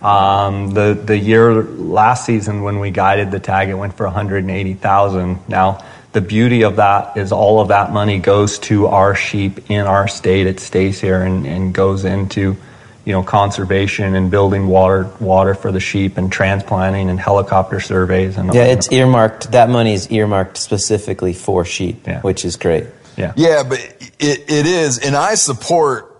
Um, 0.00 0.70
the 0.72 0.94
the 0.94 1.16
year 1.16 1.62
last 1.62 2.24
season 2.26 2.62
when 2.62 2.78
we 2.78 2.90
guided 2.90 3.30
the 3.30 3.40
tag, 3.40 3.68
it 3.68 3.74
went 3.74 3.94
for 3.94 4.06
one 4.06 4.14
hundred 4.14 4.44
and 4.44 4.50
eighty 4.50 4.74
thousand. 4.74 5.46
Now 5.48 5.84
the 6.12 6.20
beauty 6.20 6.62
of 6.62 6.76
that 6.76 7.16
is 7.16 7.32
all 7.32 7.60
of 7.60 7.68
that 7.68 7.92
money 7.92 8.18
goes 8.18 8.58
to 8.60 8.86
our 8.86 9.14
sheep 9.14 9.70
in 9.70 9.86
our 9.86 10.06
state. 10.08 10.46
It 10.46 10.60
stays 10.60 11.00
here 11.00 11.22
and, 11.22 11.46
and 11.46 11.74
goes 11.74 12.04
into 12.04 12.56
you 13.04 13.12
know 13.12 13.22
conservation 13.22 14.14
and 14.14 14.30
building 14.30 14.66
water 14.66 15.10
water 15.20 15.54
for 15.54 15.70
the 15.70 15.80
sheep 15.80 16.16
and 16.16 16.32
transplanting 16.32 17.10
and 17.10 17.20
helicopter 17.20 17.80
surveys 17.80 18.36
and 18.36 18.52
Yeah, 18.54 18.64
it's 18.64 18.90
earmarked. 18.90 19.52
That 19.52 19.68
money 19.68 19.92
is 19.92 20.10
earmarked 20.10 20.56
specifically 20.56 21.32
for 21.34 21.64
sheep, 21.64 22.06
which 22.22 22.44
is 22.44 22.56
great. 22.56 22.86
Yeah. 23.16 23.32
Yeah, 23.36 23.62
but 23.62 23.78
it, 24.18 24.50
it 24.50 24.66
is, 24.66 24.98
and 24.98 25.14
I 25.14 25.34
support. 25.34 26.10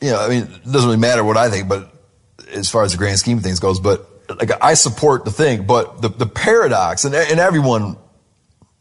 You 0.00 0.10
know, 0.10 0.20
I 0.20 0.28
mean, 0.28 0.42
it 0.42 0.64
doesn't 0.64 0.88
really 0.88 0.96
matter 0.96 1.22
what 1.22 1.36
I 1.36 1.48
think, 1.48 1.68
but 1.68 1.92
as 2.52 2.68
far 2.68 2.82
as 2.82 2.92
the 2.92 2.98
grand 2.98 3.18
scheme 3.18 3.38
of 3.38 3.44
things 3.44 3.60
goes, 3.60 3.78
but 3.80 4.08
like 4.28 4.50
I 4.62 4.74
support 4.74 5.24
the 5.24 5.30
thing, 5.30 5.64
but 5.64 6.02
the 6.02 6.08
the 6.08 6.26
paradox, 6.26 7.04
and 7.04 7.14
and 7.14 7.40
everyone 7.40 7.96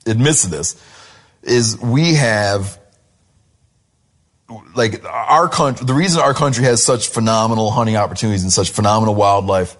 admits 0.06 0.43
to 0.43 0.49
this, 0.49 0.82
is 1.43 1.80
we 1.80 2.16
have 2.16 2.80
like 4.76 5.04
our 5.06 5.47
country. 5.49 5.86
The 5.86 5.93
reason 5.93 6.22
our 6.22 6.34
country 6.34 6.64
has 6.66 6.84
such 6.84 7.10
phenomenal 7.10 7.72
hunting 7.72 7.95
opportunities 7.95 8.43
and 8.43 8.52
such 8.52 8.72
phenomenal 8.72 9.16
wildlife, 9.16 9.78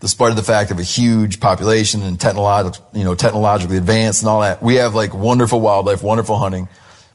despite 0.00 0.34
the 0.36 0.42
fact 0.42 0.70
of 0.70 0.78
a 0.78 0.82
huge 0.82 1.40
population 1.40 2.02
and 2.02 2.18
technological, 2.20 2.86
you 2.92 3.04
know, 3.04 3.14
technologically 3.14 3.76
advanced 3.76 4.22
and 4.22 4.28
all 4.28 4.40
that, 4.40 4.62
we 4.62 4.76
have 4.76 4.94
like 4.94 5.14
wonderful 5.14 5.60
wildlife, 5.60 6.02
wonderful 6.02 6.36
hunting, 6.36 6.68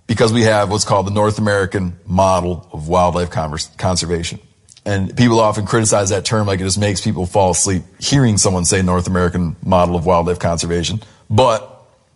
because 0.07 0.31
we 0.31 0.43
have 0.43 0.69
what's 0.69 0.85
called 0.85 1.07
the 1.07 1.11
North 1.11 1.39
American 1.39 1.97
model 2.05 2.67
of 2.71 2.87
wildlife 2.87 3.29
convers- 3.29 3.69
conservation. 3.77 4.39
And 4.85 5.17
people 5.17 5.39
often 5.39 5.65
criticize 5.65 6.09
that 6.09 6.25
term 6.25 6.45
like 6.45 6.59
it 6.59 6.63
just 6.63 6.77
makes 6.77 7.01
people 7.01 7.25
fall 7.25 7.51
asleep 7.51 7.83
hearing 7.99 8.37
someone 8.37 8.65
say 8.65 8.83
North 8.83 9.07
American 9.07 9.55
model 9.63 9.95
of 9.95 10.05
wildlife 10.05 10.37
conservation. 10.37 11.01
But 11.27 11.71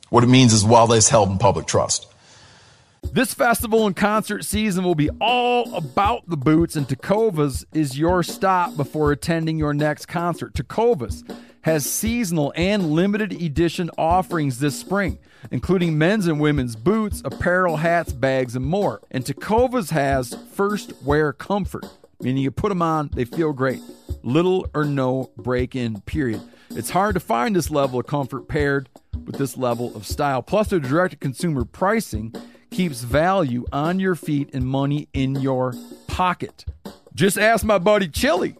what 0.10 0.24
it 0.24 0.28
means 0.28 0.54
is 0.54 0.64
wildlife's 0.64 1.10
held 1.10 1.30
in 1.30 1.40
public 1.40 1.66
trust. 1.66 2.06
This 3.04 3.34
festival 3.34 3.88
and 3.88 3.96
concert 3.96 4.46
season 4.46 4.84
will 4.84 4.96
be 4.96 5.10
all 5.20 5.74
about 5.76 6.30
the 6.30 6.38
boots, 6.38 6.76
and 6.76 6.88
Tecovas 6.88 7.66
is 7.74 7.98
your 7.98 8.22
stop 8.22 8.78
before 8.78 9.12
attending 9.12 9.58
your 9.58 9.74
next 9.74 10.06
concert. 10.06 10.54
Tecovas 10.54 11.24
has 11.62 11.90
seasonal 11.90 12.54
and 12.56 12.92
limited 12.92 13.34
edition 13.34 13.90
offerings 13.98 14.60
this 14.60 14.80
spring, 14.80 15.18
including 15.52 15.98
men's 15.98 16.28
and 16.28 16.40
women's 16.40 16.76
boots, 16.76 17.22
apparel, 17.26 17.78
hats, 17.78 18.14
bags, 18.14 18.56
and 18.56 18.66
more. 18.66 19.02
And 19.10 19.26
Tecovas 19.26 19.90
has 19.90 20.36
first 20.54 20.94
wear 21.04 21.34
comfort, 21.34 21.86
meaning 22.22 22.44
you 22.44 22.52
put 22.52 22.70
them 22.70 22.82
on, 22.82 23.10
they 23.14 23.26
feel 23.26 23.54
great. 23.54 23.82
Little 24.22 24.68
or 24.76 24.86
no 24.86 25.32
break 25.36 25.76
in, 25.76 26.02
period. 26.02 26.42
It's 26.72 26.92
hard 26.92 27.16
to 27.16 27.20
find 27.20 27.56
this 27.56 27.72
level 27.72 28.00
of 28.00 28.06
comfort 28.06 28.48
paired 28.48 28.88
with 29.26 29.38
this 29.38 29.58
level 29.58 29.96
of 29.96 30.06
style. 30.06 30.44
Plus, 30.44 30.68
their 30.68 30.80
direct 30.80 31.12
to 31.12 31.18
consumer 31.18 31.66
pricing 31.66 32.34
keeps 32.72 33.02
value 33.02 33.66
on 33.72 34.00
your 34.00 34.16
feet 34.16 34.50
and 34.54 34.66
money 34.66 35.08
in 35.14 35.36
your 35.36 35.74
pocket. 36.08 36.66
Just 37.14 37.38
ask 37.38 37.66
my 37.66 37.78
buddy 37.78 38.08
Chili, 38.08 38.56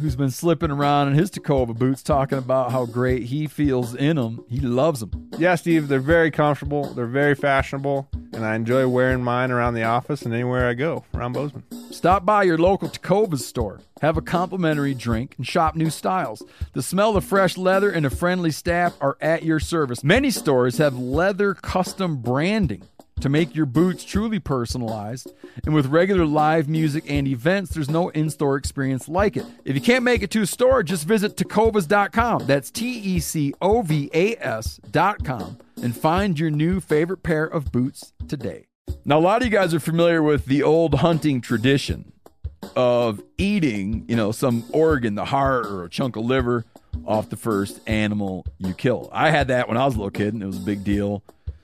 who's 0.00 0.16
been 0.16 0.30
slipping 0.30 0.70
around 0.70 1.08
in 1.08 1.14
his 1.14 1.30
Tecova 1.30 1.76
boots, 1.76 2.02
talking 2.02 2.38
about 2.38 2.72
how 2.72 2.86
great 2.86 3.24
he 3.24 3.46
feels 3.46 3.94
in 3.94 4.16
them. 4.16 4.44
He 4.48 4.60
loves 4.60 5.00
them. 5.00 5.30
Yeah, 5.38 5.54
Steve, 5.54 5.88
they're 5.88 6.00
very 6.00 6.30
comfortable. 6.30 6.92
They're 6.94 7.06
very 7.06 7.34
fashionable, 7.34 8.08
and 8.32 8.44
I 8.44 8.54
enjoy 8.54 8.86
wearing 8.88 9.22
mine 9.22 9.50
around 9.50 9.74
the 9.74 9.84
office 9.84 10.22
and 10.22 10.34
anywhere 10.34 10.68
I 10.68 10.74
go 10.74 11.04
around 11.14 11.32
Bozeman. 11.32 11.64
Stop 11.90 12.24
by 12.24 12.42
your 12.42 12.58
local 12.58 12.88
Tecova 12.88 13.38
store, 13.38 13.80
have 14.00 14.16
a 14.16 14.22
complimentary 14.22 14.94
drink, 14.94 15.34
and 15.36 15.46
shop 15.46 15.76
new 15.76 15.90
styles. 15.90 16.42
The 16.72 16.82
smell 16.82 17.16
of 17.16 17.24
fresh 17.24 17.56
leather 17.56 17.90
and 17.90 18.04
a 18.04 18.10
friendly 18.10 18.50
staff 18.50 18.96
are 19.00 19.16
at 19.20 19.44
your 19.44 19.60
service. 19.60 20.04
Many 20.04 20.30
stores 20.30 20.78
have 20.78 20.98
leather 20.98 21.54
custom 21.54 22.18
branding 22.18 22.82
to 23.20 23.28
make 23.28 23.54
your 23.54 23.66
boots 23.66 24.04
truly 24.04 24.38
personalized. 24.38 25.32
And 25.64 25.74
with 25.74 25.86
regular 25.86 26.26
live 26.26 26.68
music 26.68 27.04
and 27.08 27.26
events, 27.26 27.70
there's 27.70 27.90
no 27.90 28.08
in 28.10 28.30
store 28.30 28.56
experience 28.56 29.08
like 29.08 29.36
it. 29.36 29.46
If 29.64 29.74
you 29.74 29.80
can't 29.80 30.04
make 30.04 30.22
it 30.22 30.30
to 30.32 30.42
a 30.42 30.46
store, 30.46 30.82
just 30.82 31.06
visit 31.06 31.36
tecovas.com. 31.36 32.46
That's 32.46 32.70
T 32.70 32.86
E 32.86 33.20
C 33.20 33.54
O 33.60 33.82
V 33.82 34.10
A 34.12 34.36
S.com 34.36 35.58
and 35.82 35.96
find 35.96 36.38
your 36.38 36.50
new 36.50 36.80
favorite 36.80 37.22
pair 37.22 37.44
of 37.44 37.72
boots 37.72 38.12
today. 38.28 38.66
Now, 39.04 39.18
a 39.18 39.20
lot 39.20 39.42
of 39.42 39.46
you 39.46 39.52
guys 39.52 39.74
are 39.74 39.80
familiar 39.80 40.22
with 40.22 40.46
the 40.46 40.62
old 40.62 40.96
hunting 40.96 41.40
tradition 41.40 42.12
of 42.76 43.22
eating, 43.38 44.04
you 44.08 44.16
know, 44.16 44.32
some 44.32 44.64
organ, 44.72 45.14
the 45.14 45.26
heart 45.26 45.66
or 45.66 45.84
a 45.84 45.90
chunk 45.90 46.16
of 46.16 46.24
liver 46.24 46.64
off 47.06 47.28
the 47.28 47.36
first 47.36 47.80
animal 47.86 48.46
you 48.58 48.72
kill. 48.72 49.10
I 49.12 49.30
had 49.30 49.48
that 49.48 49.68
when 49.68 49.76
I 49.76 49.84
was 49.84 49.94
a 49.94 49.98
little 49.98 50.10
kid, 50.10 50.34
and 50.34 50.42
it 50.42 50.46
was 50.46 50.56
a 50.56 50.60
big 50.60 50.84
deal. 50.84 51.22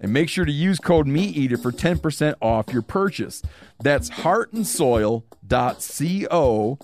and 0.00 0.12
make 0.12 0.28
sure 0.28 0.44
to 0.44 0.52
use 0.52 0.78
code 0.78 1.06
MeatEater 1.06 1.60
for 1.60 1.72
10% 1.72 2.34
off 2.40 2.72
your 2.72 2.82
purchase. 2.82 3.42
That's 3.82 4.10
heartandsoil.co. 4.10 6.78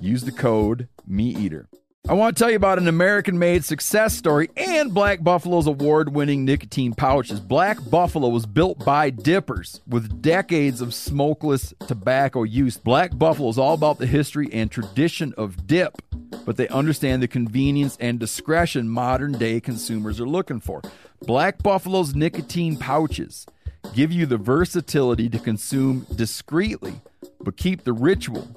Use 0.00 0.22
the 0.22 0.32
code 0.32 0.88
MeatEater. 1.08 1.66
I 2.08 2.14
want 2.14 2.36
to 2.36 2.42
tell 2.42 2.50
you 2.50 2.56
about 2.56 2.78
an 2.78 2.88
American 2.88 3.38
made 3.38 3.64
success 3.64 4.16
story 4.16 4.50
and 4.56 4.92
Black 4.92 5.22
Buffalo's 5.22 5.68
award 5.68 6.12
winning 6.12 6.44
nicotine 6.44 6.92
pouches. 6.94 7.38
Black 7.38 7.78
Buffalo 7.88 8.30
was 8.30 8.46
built 8.46 8.84
by 8.84 9.10
dippers 9.10 9.80
with 9.86 10.20
decades 10.22 10.80
of 10.80 10.94
smokeless 10.94 11.72
tobacco 11.86 12.42
use. 12.42 12.78
Black 12.78 13.16
Buffalo 13.16 13.50
is 13.50 13.58
all 13.58 13.74
about 13.74 13.98
the 13.98 14.06
history 14.06 14.48
and 14.52 14.70
tradition 14.70 15.34
of 15.36 15.66
dip, 15.66 16.02
but 16.44 16.56
they 16.56 16.68
understand 16.68 17.22
the 17.22 17.28
convenience 17.28 17.98
and 18.00 18.18
discretion 18.18 18.88
modern 18.88 19.32
day 19.32 19.60
consumers 19.60 20.20
are 20.20 20.28
looking 20.28 20.58
for. 20.58 20.80
Black 21.22 21.62
Buffalo's 21.62 22.14
nicotine 22.14 22.76
pouches 22.76 23.46
give 23.94 24.12
you 24.12 24.26
the 24.26 24.38
versatility 24.38 25.28
to 25.28 25.38
consume 25.38 26.06
discreetly, 26.14 27.00
but 27.40 27.56
keep 27.56 27.84
the 27.84 27.92
ritual 27.92 28.48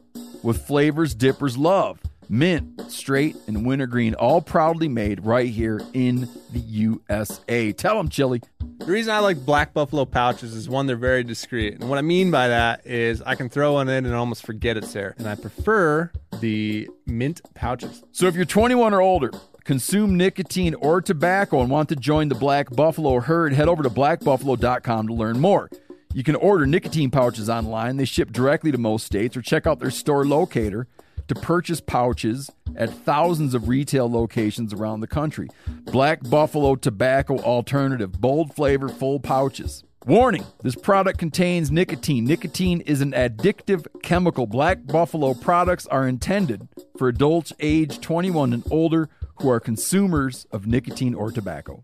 with 0.44 0.66
flavors 0.66 1.14
dippers 1.14 1.58
love 1.58 2.00
mint, 2.30 2.92
straight, 2.92 3.36
and 3.48 3.66
wintergreen, 3.66 4.16
all 4.16 4.42
proudly 4.42 4.88
made 4.88 5.24
right 5.26 5.50
here 5.50 5.82
in 5.94 6.28
the 6.52 6.60
USA. 6.60 7.72
Tell 7.72 7.98
them, 7.98 8.10
Chili. 8.10 8.42
The 8.80 8.92
reason 8.92 9.14
I 9.14 9.20
like 9.20 9.46
Black 9.46 9.74
Buffalo 9.74 10.06
pouches 10.06 10.54
is 10.54 10.68
one, 10.68 10.88
they're 10.88 10.96
very 10.96 11.24
discreet. 11.24 11.76
And 11.76 11.90
what 11.90 11.98
I 11.98 12.02
mean 12.02 12.32
by 12.32 12.50
that 12.50 12.86
is 12.86 13.22
I 13.22 13.36
can 13.36 13.50
throw 13.50 13.74
one 13.74 13.88
in 13.88 14.06
and 14.06 14.14
almost 14.14 14.46
forget 14.46 14.78
it's 14.78 14.92
there. 14.94 15.16
And 15.18 15.28
I 15.28 15.36
prefer 15.36 16.12
the 16.40 16.90
mint 17.06 17.42
pouches. 17.54 18.04
So 18.12 18.28
if 18.28 18.36
you're 18.36 18.46
21 18.46 18.94
or 18.94 19.02
older, 19.02 19.32
consume 19.64 20.18
nicotine 20.18 20.76
or 20.76 21.02
tobacco, 21.02 21.62
and 21.62 21.70
want 21.70 21.90
to 21.90 21.96
join 21.96 22.30
the 22.30 22.36
Black 22.36 22.70
Buffalo 22.70 23.20
herd, 23.20 23.54
head 23.54 23.68
over 23.68 23.84
to 23.84 23.90
blackbuffalo.com 23.90 25.08
to 25.08 25.14
learn 25.14 25.40
more. 25.40 25.70
You 26.14 26.24
can 26.24 26.36
order 26.36 26.66
nicotine 26.66 27.10
pouches 27.10 27.50
online. 27.50 27.98
They 27.98 28.06
ship 28.06 28.32
directly 28.32 28.72
to 28.72 28.78
most 28.78 29.06
states, 29.06 29.36
or 29.36 29.42
check 29.42 29.66
out 29.66 29.80
their 29.80 29.92
store 29.92 30.26
locator 30.26 30.88
to 31.28 31.36
purchase 31.36 31.82
pouches 31.82 32.52
at 32.76 32.90
thousands 32.90 33.54
of 33.54 33.68
retail 33.68 34.12
locations 34.12 34.74
around 34.74 35.00
the 35.00 35.08
country. 35.08 35.50
Black 35.86 36.22
Buffalo 36.30 36.76
Tobacco 36.76 37.38
Alternative, 37.40 38.12
bold 38.12 38.54
flavor, 38.54 38.90
full 38.90 39.20
pouches. 39.20 39.84
Warning 40.06 40.44
this 40.62 40.76
product 40.76 41.18
contains 41.18 41.72
nicotine. 41.72 42.26
Nicotine 42.26 42.82
is 42.82 43.00
an 43.00 43.14
addictive 43.14 43.88
chemical. 44.04 44.46
Black 44.46 44.86
Buffalo 44.86 45.34
products 45.34 45.88
are 45.88 46.06
intended 46.06 46.68
for 46.98 47.08
adults 47.08 47.54
age 47.62 48.02
21 48.02 48.52
and 48.52 48.64
older 48.70 49.10
who 49.44 49.50
are 49.50 49.60
consumers 49.60 50.48
of 50.52 50.66
nicotine 50.66 51.14
or 51.14 51.30
tobacco. 51.30 51.84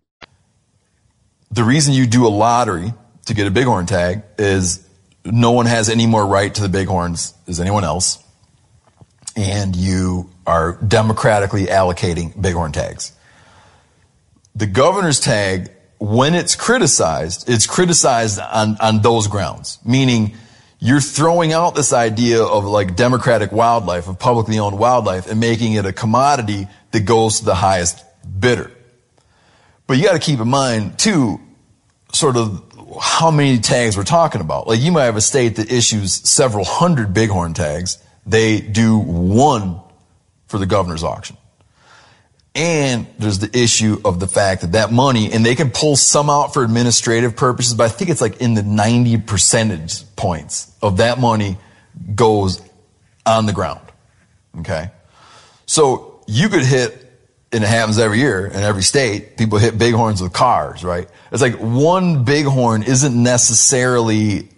The 1.51 1.63
reason 1.63 1.93
you 1.93 2.07
do 2.07 2.25
a 2.25 2.29
lottery 2.29 2.93
to 3.25 3.33
get 3.33 3.47
a 3.47 3.51
bighorn 3.51 3.85
tag 3.85 4.23
is 4.37 4.87
no 5.25 5.51
one 5.51 5.65
has 5.65 5.89
any 5.89 6.07
more 6.07 6.25
right 6.25 6.55
to 6.55 6.61
the 6.61 6.69
bighorns 6.69 7.33
as 7.47 7.59
anyone 7.59 7.83
else. 7.83 8.23
And 9.35 9.75
you 9.75 10.29
are 10.47 10.79
democratically 10.87 11.65
allocating 11.65 12.41
bighorn 12.41 12.71
tags. 12.71 13.11
The 14.55 14.65
governor's 14.65 15.19
tag, 15.19 15.69
when 15.99 16.35
it's 16.35 16.55
criticized, 16.55 17.49
it's 17.49 17.67
criticized 17.67 18.39
on, 18.39 18.77
on 18.79 19.01
those 19.01 19.27
grounds, 19.27 19.79
meaning 19.85 20.33
you're 20.79 21.01
throwing 21.01 21.51
out 21.51 21.75
this 21.75 21.91
idea 21.91 22.41
of 22.41 22.63
like 22.63 22.95
democratic 22.95 23.51
wildlife, 23.51 24.07
of 24.07 24.17
publicly 24.17 24.59
owned 24.59 24.79
wildlife, 24.79 25.29
and 25.29 25.39
making 25.41 25.73
it 25.73 25.85
a 25.85 25.91
commodity 25.91 26.69
that 26.91 27.01
goes 27.01 27.39
to 27.39 27.45
the 27.45 27.55
highest 27.55 28.03
bidder. 28.39 28.71
But 29.87 29.97
you 29.97 30.03
got 30.03 30.13
to 30.13 30.19
keep 30.19 30.39
in 30.39 30.47
mind, 30.47 30.99
too, 30.99 31.39
sort 32.13 32.37
of 32.37 32.63
how 33.01 33.31
many 33.31 33.59
tags 33.59 33.97
we're 33.97 34.03
talking 34.03 34.41
about. 34.41 34.67
Like 34.67 34.79
you 34.81 34.91
might 34.91 35.05
have 35.05 35.15
a 35.15 35.21
state 35.21 35.57
that 35.57 35.71
issues 35.71 36.13
several 36.29 36.65
hundred 36.65 37.13
bighorn 37.13 37.53
tags. 37.53 37.97
They 38.25 38.61
do 38.61 38.97
one 38.97 39.79
for 40.47 40.57
the 40.57 40.65
governor's 40.65 41.03
auction. 41.03 41.37
And 42.55 43.07
there's 43.19 43.39
the 43.39 43.55
issue 43.57 44.01
of 44.03 44.19
the 44.19 44.27
fact 44.27 44.61
that 44.61 44.71
that 44.71 44.91
money, 44.91 45.31
and 45.31 45.45
they 45.45 45.55
can 45.55 45.69
pull 45.69 45.95
some 45.95 46.29
out 46.29 46.53
for 46.53 46.63
administrative 46.63 47.35
purposes, 47.35 47.75
but 47.75 47.83
I 47.85 47.89
think 47.89 48.09
it's 48.09 48.21
like 48.21 48.41
in 48.41 48.55
the 48.55 48.63
90 48.63 49.17
percentage 49.19 50.03
points 50.15 50.71
of 50.81 50.97
that 50.97 51.19
money 51.19 51.57
goes 52.15 52.61
on 53.25 53.45
the 53.45 53.53
ground. 53.53 53.81
Okay. 54.59 54.89
So 55.67 56.08
you 56.29 56.47
could 56.49 56.63
hit, 56.63 56.93
and 57.51 57.63
it 57.63 57.67
happens 57.67 57.97
every 57.97 58.19
year 58.19 58.45
in 58.45 58.61
every 58.61 58.83
state, 58.83 59.35
people 59.35 59.57
hit 59.57 59.77
bighorns 59.77 60.21
with 60.21 60.31
cars, 60.31 60.83
right? 60.83 61.09
It's 61.31 61.41
like 61.41 61.55
one 61.55 62.23
bighorn 62.23 62.83
isn't 62.83 63.21
necessarily 63.21 64.49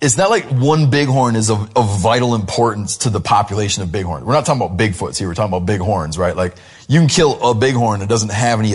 it's 0.00 0.16
not 0.16 0.30
like 0.30 0.44
one 0.46 0.90
bighorn 0.90 1.36
is 1.36 1.48
of, 1.48 1.76
of, 1.76 2.00
vital 2.00 2.34
importance 2.34 2.96
to 2.96 3.10
the 3.10 3.20
population 3.20 3.84
of 3.84 3.92
bighorn. 3.92 4.24
We're 4.24 4.32
not 4.32 4.44
talking 4.44 4.60
about 4.60 4.76
Bigfoots 4.76 5.16
here. 5.16 5.28
We're 5.28 5.34
talking 5.34 5.54
about 5.54 5.64
bighorns, 5.64 6.18
right? 6.18 6.34
Like 6.34 6.56
you 6.88 6.98
can 6.98 7.08
kill 7.08 7.40
a 7.40 7.54
bighorn 7.54 8.00
that 8.00 8.08
doesn't 8.08 8.32
have 8.32 8.58
any, 8.58 8.74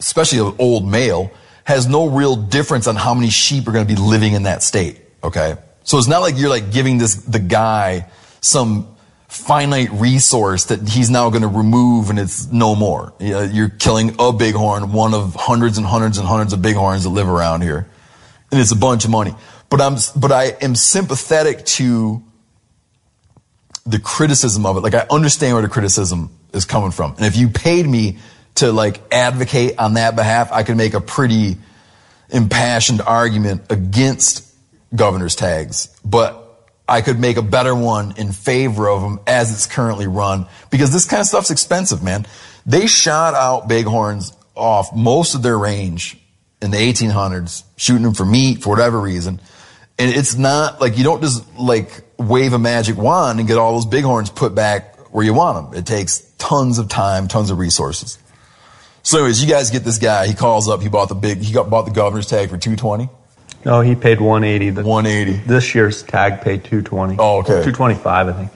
especially 0.00 0.38
an 0.38 0.56
old 0.58 0.88
male, 0.88 1.30
has 1.64 1.86
no 1.86 2.08
real 2.08 2.34
difference 2.34 2.86
on 2.86 2.96
how 2.96 3.12
many 3.12 3.28
sheep 3.28 3.68
are 3.68 3.72
going 3.72 3.86
to 3.86 3.94
be 3.94 4.00
living 4.00 4.32
in 4.32 4.44
that 4.44 4.62
state. 4.62 5.02
Okay. 5.22 5.56
So 5.84 5.98
it's 5.98 6.08
not 6.08 6.22
like 6.22 6.38
you're 6.38 6.48
like 6.48 6.72
giving 6.72 6.96
this, 6.96 7.16
the 7.16 7.38
guy 7.38 8.08
some 8.40 8.95
finite 9.28 9.90
resource 9.92 10.66
that 10.66 10.88
he's 10.88 11.10
now 11.10 11.30
going 11.30 11.42
to 11.42 11.48
remove 11.48 12.10
and 12.10 12.18
it's 12.18 12.50
no 12.52 12.74
more. 12.74 13.12
You're 13.18 13.68
killing 13.68 14.16
a 14.18 14.32
bighorn, 14.32 14.92
one 14.92 15.14
of 15.14 15.34
hundreds 15.34 15.78
and 15.78 15.86
hundreds 15.86 16.18
and 16.18 16.26
hundreds 16.26 16.52
of 16.52 16.62
bighorns 16.62 17.04
that 17.04 17.10
live 17.10 17.28
around 17.28 17.62
here. 17.62 17.88
And 18.50 18.60
it's 18.60 18.72
a 18.72 18.76
bunch 18.76 19.04
of 19.04 19.10
money. 19.10 19.34
But 19.68 19.80
I'm, 19.80 19.96
but 20.14 20.30
I 20.30 20.56
am 20.60 20.76
sympathetic 20.76 21.64
to 21.66 22.22
the 23.84 23.98
criticism 23.98 24.64
of 24.64 24.76
it. 24.76 24.80
Like 24.80 24.94
I 24.94 25.06
understand 25.10 25.54
where 25.54 25.62
the 25.62 25.68
criticism 25.68 26.30
is 26.52 26.64
coming 26.64 26.90
from. 26.92 27.14
And 27.16 27.26
if 27.26 27.36
you 27.36 27.48
paid 27.48 27.86
me 27.86 28.18
to 28.56 28.72
like 28.72 29.00
advocate 29.12 29.78
on 29.78 29.94
that 29.94 30.16
behalf, 30.16 30.52
I 30.52 30.62
could 30.62 30.76
make 30.76 30.94
a 30.94 31.00
pretty 31.00 31.56
impassioned 32.30 33.00
argument 33.02 33.62
against 33.70 34.54
governor's 34.94 35.36
tags. 35.36 35.88
But 36.04 36.45
I 36.88 37.00
could 37.00 37.18
make 37.18 37.36
a 37.36 37.42
better 37.42 37.74
one 37.74 38.14
in 38.16 38.32
favor 38.32 38.88
of 38.88 39.02
them 39.02 39.20
as 39.26 39.52
it's 39.52 39.66
currently 39.66 40.06
run 40.06 40.46
because 40.70 40.92
this 40.92 41.04
kind 41.04 41.20
of 41.20 41.26
stuff's 41.26 41.50
expensive, 41.50 42.02
man. 42.02 42.26
They 42.64 42.86
shot 42.86 43.34
out 43.34 43.68
bighorns 43.68 44.32
off 44.54 44.94
most 44.94 45.34
of 45.34 45.42
their 45.42 45.58
range 45.58 46.16
in 46.62 46.70
the 46.70 46.76
1800s, 46.76 47.64
shooting 47.76 48.02
them 48.02 48.14
for 48.14 48.24
meat 48.24 48.62
for 48.62 48.70
whatever 48.70 49.00
reason. 49.00 49.40
And 49.98 50.14
it's 50.14 50.36
not 50.36 50.80
like 50.80 50.96
you 50.96 51.04
don't 51.04 51.22
just 51.22 51.58
like 51.58 52.04
wave 52.18 52.52
a 52.52 52.58
magic 52.58 52.96
wand 52.96 53.38
and 53.38 53.48
get 53.48 53.58
all 53.58 53.72
those 53.72 53.86
bighorns 53.86 54.30
put 54.30 54.54
back 54.54 54.96
where 55.12 55.24
you 55.24 55.34
want 55.34 55.70
them. 55.70 55.78
It 55.78 55.86
takes 55.86 56.20
tons 56.38 56.78
of 56.78 56.88
time, 56.88 57.28
tons 57.28 57.50
of 57.50 57.58
resources. 57.58 58.18
So 59.02 59.18
anyways, 59.18 59.42
you 59.42 59.48
guys 59.48 59.70
get 59.70 59.84
this 59.84 59.98
guy. 59.98 60.26
He 60.26 60.34
calls 60.34 60.68
up. 60.68 60.82
He 60.82 60.88
bought 60.88 61.08
the 61.08 61.14
big, 61.14 61.38
he 61.38 61.52
got, 61.52 61.70
bought 61.70 61.86
the 61.86 61.92
governor's 61.92 62.26
tag 62.26 62.50
for 62.50 62.58
220. 62.58 63.08
No, 63.66 63.80
he 63.80 63.96
paid 63.96 64.20
180. 64.20 64.70
The, 64.70 64.84
180. 64.84 65.44
This 65.44 65.74
year's 65.74 66.04
tag 66.04 66.40
paid 66.40 66.62
220. 66.62 67.16
Oh, 67.18 67.38
okay. 67.38 67.48
225, 67.48 68.28
I 68.28 68.32
think. 68.32 68.52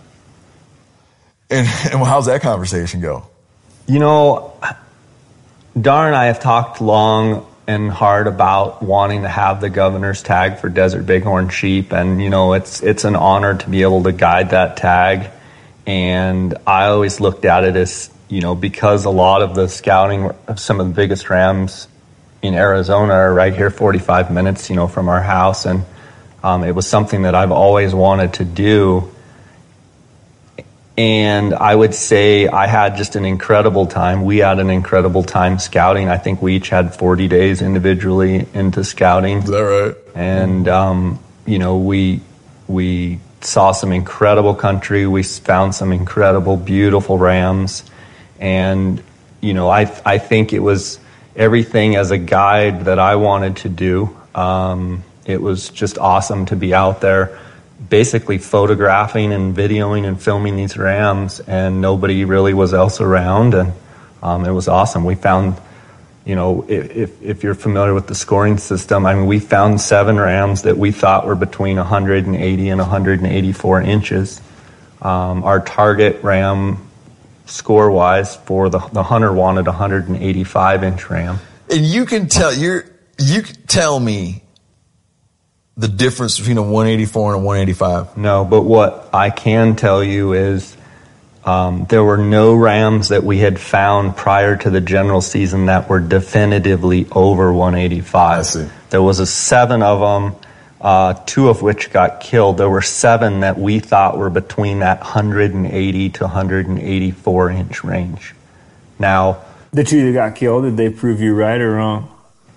And, 1.50 1.66
and 1.92 2.06
how's 2.06 2.26
that 2.26 2.42
conversation 2.42 3.00
go? 3.00 3.26
You 3.88 3.98
know, 3.98 4.56
Darr 5.76 6.06
and 6.06 6.14
I 6.14 6.26
have 6.26 6.38
talked 6.38 6.80
long 6.80 7.44
and 7.66 7.90
hard 7.90 8.28
about 8.28 8.84
wanting 8.84 9.22
to 9.22 9.28
have 9.28 9.60
the 9.60 9.68
governor's 9.68 10.22
tag 10.22 10.58
for 10.58 10.68
desert 10.68 11.06
bighorn 11.06 11.48
sheep 11.48 11.92
and 11.92 12.20
you 12.20 12.28
know 12.28 12.54
it's 12.54 12.82
it's 12.82 13.04
an 13.04 13.14
honor 13.14 13.56
to 13.56 13.70
be 13.70 13.82
able 13.82 14.02
to 14.02 14.10
guide 14.10 14.50
that 14.50 14.76
tag 14.76 15.30
and 15.86 16.56
I 16.66 16.86
always 16.86 17.20
looked 17.20 17.44
at 17.44 17.62
it 17.62 17.76
as 17.76 18.10
you 18.28 18.40
know 18.40 18.56
because 18.56 19.04
a 19.04 19.10
lot 19.10 19.42
of 19.42 19.54
the 19.54 19.68
scouting 19.68 20.30
of 20.48 20.58
some 20.58 20.80
of 20.80 20.88
the 20.88 20.94
biggest 20.94 21.30
rams 21.30 21.86
in 22.42 22.54
Arizona 22.54 23.12
are 23.12 23.34
right 23.34 23.54
here 23.54 23.70
45 23.70 24.30
minutes 24.30 24.70
you 24.70 24.76
know 24.76 24.88
from 24.88 25.08
our 25.08 25.22
house 25.22 25.66
and 25.66 25.84
um, 26.42 26.64
it 26.64 26.74
was 26.74 26.86
something 26.86 27.22
that 27.22 27.34
I've 27.34 27.52
always 27.52 27.94
wanted 27.94 28.34
to 28.34 28.44
do 28.44 29.10
and 31.00 31.54
I 31.54 31.74
would 31.74 31.94
say 31.94 32.46
I 32.46 32.66
had 32.66 32.96
just 32.96 33.16
an 33.16 33.24
incredible 33.24 33.86
time. 33.86 34.22
We 34.22 34.38
had 34.38 34.58
an 34.58 34.68
incredible 34.68 35.22
time 35.22 35.58
scouting. 35.58 36.10
I 36.10 36.18
think 36.18 36.42
we 36.42 36.56
each 36.56 36.68
had 36.68 36.94
40 36.94 37.26
days 37.26 37.62
individually 37.62 38.46
into 38.52 38.84
scouting. 38.84 39.38
Is 39.38 39.46
that 39.46 39.60
right? 39.60 39.96
And 40.14 40.68
um, 40.68 41.18
you 41.46 41.58
know, 41.58 41.78
we 41.78 42.20
we 42.68 43.18
saw 43.40 43.72
some 43.72 43.92
incredible 43.92 44.54
country. 44.54 45.06
We 45.06 45.22
found 45.22 45.74
some 45.74 45.92
incredible, 45.92 46.58
beautiful 46.58 47.16
rams, 47.16 47.82
and 48.38 49.02
you 49.40 49.54
know, 49.54 49.70
I 49.70 49.90
I 50.04 50.18
think 50.18 50.52
it 50.52 50.60
was 50.60 51.00
everything 51.36 51.96
as 51.96 52.10
a 52.10 52.18
guide 52.18 52.86
that 52.86 52.98
I 52.98 53.16
wanted 53.16 53.56
to 53.58 53.68
do. 53.68 54.16
Um, 54.34 55.02
it 55.24 55.40
was 55.40 55.68
just 55.68 55.98
awesome 55.98 56.46
to 56.46 56.56
be 56.56 56.74
out 56.74 57.00
there 57.00 57.38
basically 57.88 58.38
photographing 58.38 59.32
and 59.32 59.56
videoing 59.56 60.06
and 60.06 60.20
filming 60.20 60.56
these 60.56 60.76
rams, 60.76 61.40
and 61.40 61.80
nobody 61.80 62.24
really 62.24 62.52
was 62.52 62.74
else 62.74 63.00
around, 63.00 63.54
and 63.54 63.72
um, 64.22 64.44
it 64.44 64.50
was 64.50 64.68
awesome. 64.68 65.04
We 65.04 65.14
found, 65.14 65.56
you 66.24 66.34
know, 66.34 66.66
if 66.68 67.22
if 67.22 67.42
you're 67.42 67.54
familiar 67.54 67.94
with 67.94 68.06
the 68.06 68.14
scoring 68.14 68.58
system, 68.58 69.06
I 69.06 69.14
mean, 69.14 69.26
we 69.26 69.38
found 69.38 69.80
seven 69.80 70.18
rams 70.18 70.62
that 70.62 70.76
we 70.76 70.92
thought 70.92 71.26
were 71.26 71.34
between 71.34 71.76
180 71.76 72.68
and 72.68 72.80
184 72.80 73.82
inches. 73.82 74.40
Um, 75.00 75.44
our 75.44 75.60
target 75.60 76.22
ram 76.22 76.89
score 77.50 77.90
wise 77.90 78.36
for 78.36 78.68
the 78.68 78.78
the 78.78 79.02
hunter 79.02 79.32
wanted 79.32 79.66
185 79.66 80.84
inch 80.84 81.10
ram. 81.10 81.38
And 81.70 81.84
you 81.84 82.06
can 82.06 82.28
tell 82.28 82.54
you're 82.54 82.84
you 83.18 83.42
tell 83.42 83.98
me 84.00 84.42
the 85.76 85.88
difference 85.88 86.38
between 86.38 86.58
a 86.58 86.62
184 86.62 87.34
and 87.34 87.42
a 87.42 87.44
185? 87.44 88.16
No, 88.16 88.44
but 88.44 88.62
what 88.62 89.08
I 89.14 89.30
can 89.30 89.76
tell 89.76 90.04
you 90.04 90.34
is 90.34 90.76
um, 91.44 91.86
there 91.88 92.04
were 92.04 92.18
no 92.18 92.54
rams 92.54 93.08
that 93.08 93.24
we 93.24 93.38
had 93.38 93.58
found 93.58 94.16
prior 94.16 94.56
to 94.56 94.70
the 94.70 94.80
general 94.80 95.22
season 95.22 95.66
that 95.66 95.88
were 95.88 96.00
definitively 96.00 97.06
over 97.10 97.52
185. 97.52 98.38
I 98.38 98.42
see. 98.42 98.68
There 98.90 99.02
was 99.02 99.20
a 99.20 99.26
seven 99.26 99.82
of 99.82 100.00
them 100.00 100.49
uh, 100.80 101.14
two 101.26 101.48
of 101.48 101.62
which 101.62 101.90
got 101.92 102.20
killed. 102.20 102.56
There 102.58 102.70
were 102.70 102.82
seven 102.82 103.40
that 103.40 103.58
we 103.58 103.80
thought 103.80 104.16
were 104.18 104.30
between 104.30 104.80
that 104.80 105.00
180 105.00 106.10
to 106.10 106.24
184 106.24 107.50
inch 107.50 107.84
range. 107.84 108.34
Now, 108.98 109.42
The 109.72 109.84
two 109.84 110.06
that 110.06 110.12
got 110.12 110.36
killed, 110.36 110.64
did 110.64 110.76
they 110.76 110.90
prove 110.90 111.20
you 111.20 111.34
right 111.34 111.60
or 111.60 111.72
wrong? 111.76 112.08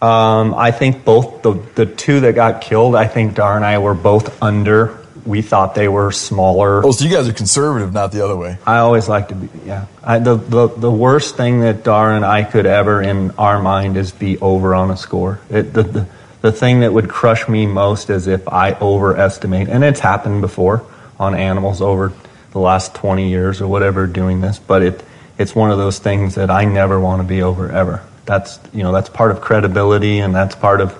um, 0.02 0.54
I 0.56 0.72
think 0.72 1.06
both 1.06 1.44
the, 1.44 1.54
the 1.76 1.86
two 1.86 2.20
that 2.22 2.36
got 2.36 2.62
killed, 2.62 2.96
I 2.96 3.08
think 3.08 3.36
Darr 3.36 3.56
and 3.56 3.64
I 3.66 3.78
were 3.78 3.94
both 3.94 4.42
under. 4.44 4.98
We 5.26 5.42
thought 5.42 5.76
they 5.76 5.88
were 5.88 6.12
smaller. 6.12 6.86
Oh, 6.86 6.92
so 6.92 7.06
you 7.06 7.12
guys 7.16 7.30
are 7.30 7.34
conservative, 7.34 7.94
not 7.94 8.12
the 8.12 8.26
other 8.26 8.36
way. 8.36 8.58
I 8.68 8.80
always 8.80 9.08
like 9.08 9.30
to 9.30 9.36
be, 9.36 9.48
yeah. 9.66 9.86
I, 10.04 10.20
the, 10.20 10.36
the, 10.36 10.68
the 10.68 10.92
worst 10.92 11.38
thing 11.38 11.62
that 11.62 11.84
Darr 11.86 12.12
and 12.18 12.26
I 12.26 12.44
could 12.44 12.66
ever 12.66 13.02
in 13.02 13.32
our 13.38 13.62
mind 13.62 13.96
is 13.96 14.12
be 14.12 14.38
over 14.40 14.76
on 14.76 14.92
a 14.92 14.98
score. 14.98 15.40
It, 15.50 15.72
the, 15.72 15.84
the, 15.84 16.08
the 16.44 16.52
thing 16.52 16.82
that 16.82 16.92
would 16.92 17.10
crush 17.10 17.48
me 17.48 17.66
most 17.66 18.10
is 18.10 18.28
if 18.28 18.50
I 18.50 18.74
overestimate, 18.74 19.70
and 19.70 19.82
it's 19.82 20.02
happened 20.02 20.42
before 20.42 20.86
on 21.18 21.36
animals 21.36 21.82
over 21.82 22.12
the 22.52 22.60
last 22.60 22.94
20 22.96 23.30
years 23.30 23.62
or 23.62 23.68
whatever 23.68 24.08
doing 24.08 24.42
this, 24.42 24.60
but 24.60 24.82
it, 24.82 25.04
it's 25.38 25.56
one 25.56 25.72
of 25.72 25.78
those 25.78 26.00
things 26.00 26.36
that 26.36 26.52
I 26.52 26.66
never 26.66 27.00
want 27.00 27.22
to 27.22 27.28
be 27.28 27.42
over 27.42 27.72
ever. 27.72 28.04
That's, 28.26 28.60
you 28.74 28.84
know, 28.84 28.92
that's 28.92 29.08
part 29.08 29.32
of 29.32 29.40
credibility 29.40 30.20
and 30.20 30.36
that's 30.36 30.54
part 30.54 30.82
of, 30.82 30.98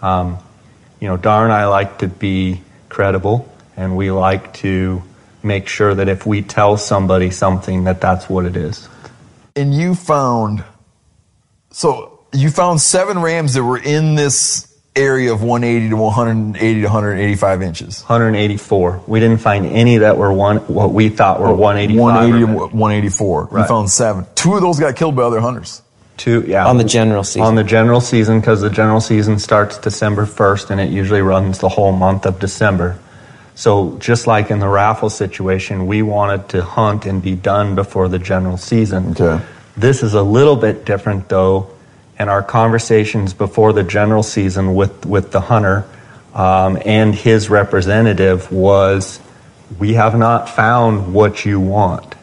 um, 0.00 0.38
you 1.00 1.08
know, 1.08 1.16
Darr 1.16 1.42
and 1.42 1.52
I 1.52 1.66
like 1.66 1.98
to 1.98 2.06
be 2.06 2.62
credible 2.88 3.52
and 3.76 3.96
we 3.96 4.12
like 4.12 4.54
to 4.54 5.02
make 5.42 5.66
sure 5.66 5.92
that 5.92 6.08
if 6.08 6.24
we 6.24 6.40
tell 6.40 6.76
somebody 6.76 7.32
something 7.32 7.82
that 7.84 8.00
that's 8.00 8.28
what 8.28 8.44
it 8.44 8.56
is. 8.56 8.88
And 9.56 9.74
you 9.74 9.96
found, 9.96 10.62
so 11.72 12.20
you 12.32 12.48
found 12.48 12.80
seven 12.80 13.18
rams 13.18 13.54
that 13.54 13.64
were 13.64 13.78
in 13.78 14.14
this 14.14 14.70
area 14.96 15.32
of 15.32 15.42
180 15.42 15.90
to 15.90 15.96
180 15.96 16.80
to 16.80 16.86
185 16.86 17.62
inches. 17.62 18.02
184. 18.02 19.00
We 19.06 19.20
didn't 19.20 19.38
find 19.38 19.66
any 19.66 19.98
that 19.98 20.16
were 20.16 20.32
one 20.32 20.58
what 20.58 20.92
we 20.92 21.08
thought 21.08 21.40
were 21.40 21.52
185. 21.52 22.00
180 22.00 22.42
or- 22.44 22.68
to 22.68 22.76
184. 22.76 23.48
You 23.50 23.56
Right. 23.58 23.68
found 23.68 23.90
seven. 23.90 24.26
Two 24.34 24.54
of 24.54 24.60
those 24.60 24.78
got 24.78 24.94
killed 24.96 25.16
by 25.16 25.22
other 25.24 25.40
hunters. 25.40 25.82
Two, 26.16 26.44
yeah. 26.46 26.66
On 26.66 26.78
the 26.78 26.84
general 26.84 27.24
season. 27.24 27.42
On 27.42 27.54
the 27.56 27.64
general 27.64 28.00
season, 28.00 28.38
because 28.38 28.60
the 28.60 28.70
general 28.70 29.00
season 29.00 29.40
starts 29.40 29.78
December 29.78 30.26
1st 30.26 30.70
and 30.70 30.80
it 30.80 30.90
usually 30.90 31.22
runs 31.22 31.58
the 31.58 31.68
whole 31.70 31.90
month 31.90 32.24
of 32.24 32.38
December. 32.38 32.96
So, 33.56 33.96
just 33.98 34.26
like 34.28 34.50
in 34.50 34.58
the 34.60 34.68
raffle 34.68 35.10
situation, 35.10 35.86
we 35.88 36.02
wanted 36.02 36.48
to 36.50 36.62
hunt 36.62 37.04
and 37.06 37.20
be 37.22 37.34
done 37.34 37.74
before 37.74 38.08
the 38.08 38.18
general 38.20 38.56
season. 38.56 39.16
Okay. 39.18 39.42
This 39.76 40.02
is 40.04 40.14
a 40.14 40.22
little 40.22 40.54
bit 40.56 40.84
different, 40.84 41.28
though, 41.28 41.66
and 42.18 42.30
our 42.30 42.42
conversations 42.42 43.34
before 43.34 43.72
the 43.72 43.82
general 43.82 44.22
season 44.22 44.74
with, 44.74 45.04
with 45.04 45.32
the 45.32 45.40
hunter 45.40 45.86
um, 46.34 46.78
and 46.84 47.14
his 47.14 47.48
representative 47.48 48.50
was 48.50 49.20
we 49.78 49.94
have 49.94 50.18
not 50.18 50.48
found 50.48 51.14
what 51.14 51.44
you 51.44 51.60
want. 51.60 52.14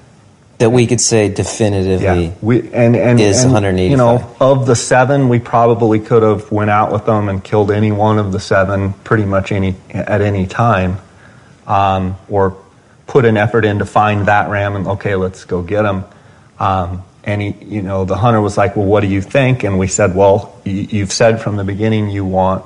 that 0.60 0.70
we 0.70 0.86
could 0.86 1.02
say 1.02 1.30
definitively. 1.30 2.26
Yeah, 2.26 2.34
we 2.42 2.62
and 2.72 2.96
and, 2.96 3.20
is 3.20 3.44
and, 3.44 3.54
185. 3.54 3.92
You 3.92 3.98
know, 3.98 4.36
of 4.40 4.68
the 4.68 4.76
seven, 4.76 5.30
we 5.30 5.40
probably 5.40 6.00
could 6.00 6.24
have 6.24 6.52
went 6.52 6.70
out 6.70 6.92
with 6.92 7.06
them 7.06 7.30
and 7.30 7.44
killed 7.44 7.72
any 7.72 7.92
one 7.92 8.20
of 8.20 8.32
the 8.32 8.40
seven, 8.40 8.94
pretty 8.94 9.26
much 9.26 9.52
any 9.52 9.76
at 9.90 10.22
any 10.22 10.46
time, 10.46 10.98
um, 11.66 12.18
or 12.30 12.58
put 13.08 13.26
an 13.26 13.38
effort 13.38 13.66
in 13.66 13.80
to 13.80 13.86
find 13.86 14.28
that 14.28 14.50
ram 14.50 14.76
and 14.76 14.88
okay, 14.88 15.16
let's 15.16 15.46
go 15.46 15.62
get 15.62 15.86
him. 15.86 16.04
Um, 16.60 17.04
and 17.24 17.42
he, 17.42 17.56
you 17.64 17.82
know, 17.82 18.06
the 18.06 18.16
hunter 18.16 18.42
was 18.42 18.58
like, 18.58 18.76
"Well, 18.76 18.86
what 18.86 19.02
do 19.02 19.08
you 19.08 19.22
think?" 19.22 19.64
And 19.64 19.78
we 19.78 19.88
said, 19.88 20.16
"Well, 20.16 20.60
you've 20.66 21.12
said 21.12 21.42
from 21.42 21.56
the 21.56 21.64
beginning 21.64 22.10
you 22.10 22.26
want, 22.26 22.66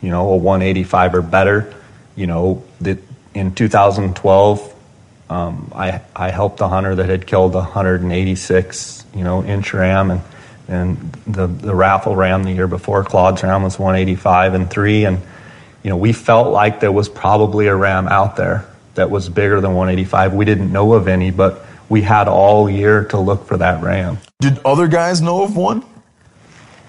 you 0.00 0.10
know, 0.10 0.30
a 0.30 0.36
185 0.36 1.14
or 1.14 1.22
better. 1.22 1.74
You 2.16 2.26
know, 2.26 2.64
that 2.80 2.98
in 3.34 3.54
2012." 3.54 4.70
Um, 5.30 5.72
I, 5.74 6.02
I 6.14 6.30
helped 6.30 6.58
the 6.58 6.68
hunter 6.68 6.94
that 6.94 7.08
had 7.08 7.26
killed 7.26 7.52
the 7.52 7.60
186, 7.60 9.06
you 9.14 9.24
know, 9.24 9.42
inch 9.42 9.72
ram, 9.72 10.10
and 10.10 10.20
and 10.68 11.12
the 11.26 11.46
the 11.46 11.74
raffle 11.74 12.14
ram 12.14 12.44
the 12.44 12.52
year 12.52 12.66
before 12.66 13.04
Claude's 13.04 13.42
ram 13.42 13.62
was 13.62 13.78
185 13.78 14.54
and 14.54 14.70
three, 14.70 15.04
and 15.04 15.20
you 15.82 15.90
know 15.90 15.96
we 15.96 16.12
felt 16.12 16.52
like 16.52 16.80
there 16.80 16.92
was 16.92 17.08
probably 17.08 17.66
a 17.66 17.74
ram 17.74 18.08
out 18.08 18.36
there 18.36 18.66
that 18.94 19.10
was 19.10 19.28
bigger 19.28 19.60
than 19.60 19.74
185. 19.74 20.34
We 20.34 20.44
didn't 20.44 20.70
know 20.70 20.92
of 20.92 21.08
any, 21.08 21.30
but 21.30 21.64
we 21.92 22.00
had 22.00 22.26
all 22.26 22.70
year 22.70 23.04
to 23.04 23.18
look 23.18 23.46
for 23.46 23.58
that 23.58 23.82
ram. 23.82 24.16
Did 24.40 24.58
other 24.64 24.88
guys 24.88 25.20
know 25.20 25.42
of 25.42 25.54
one? 25.54 25.84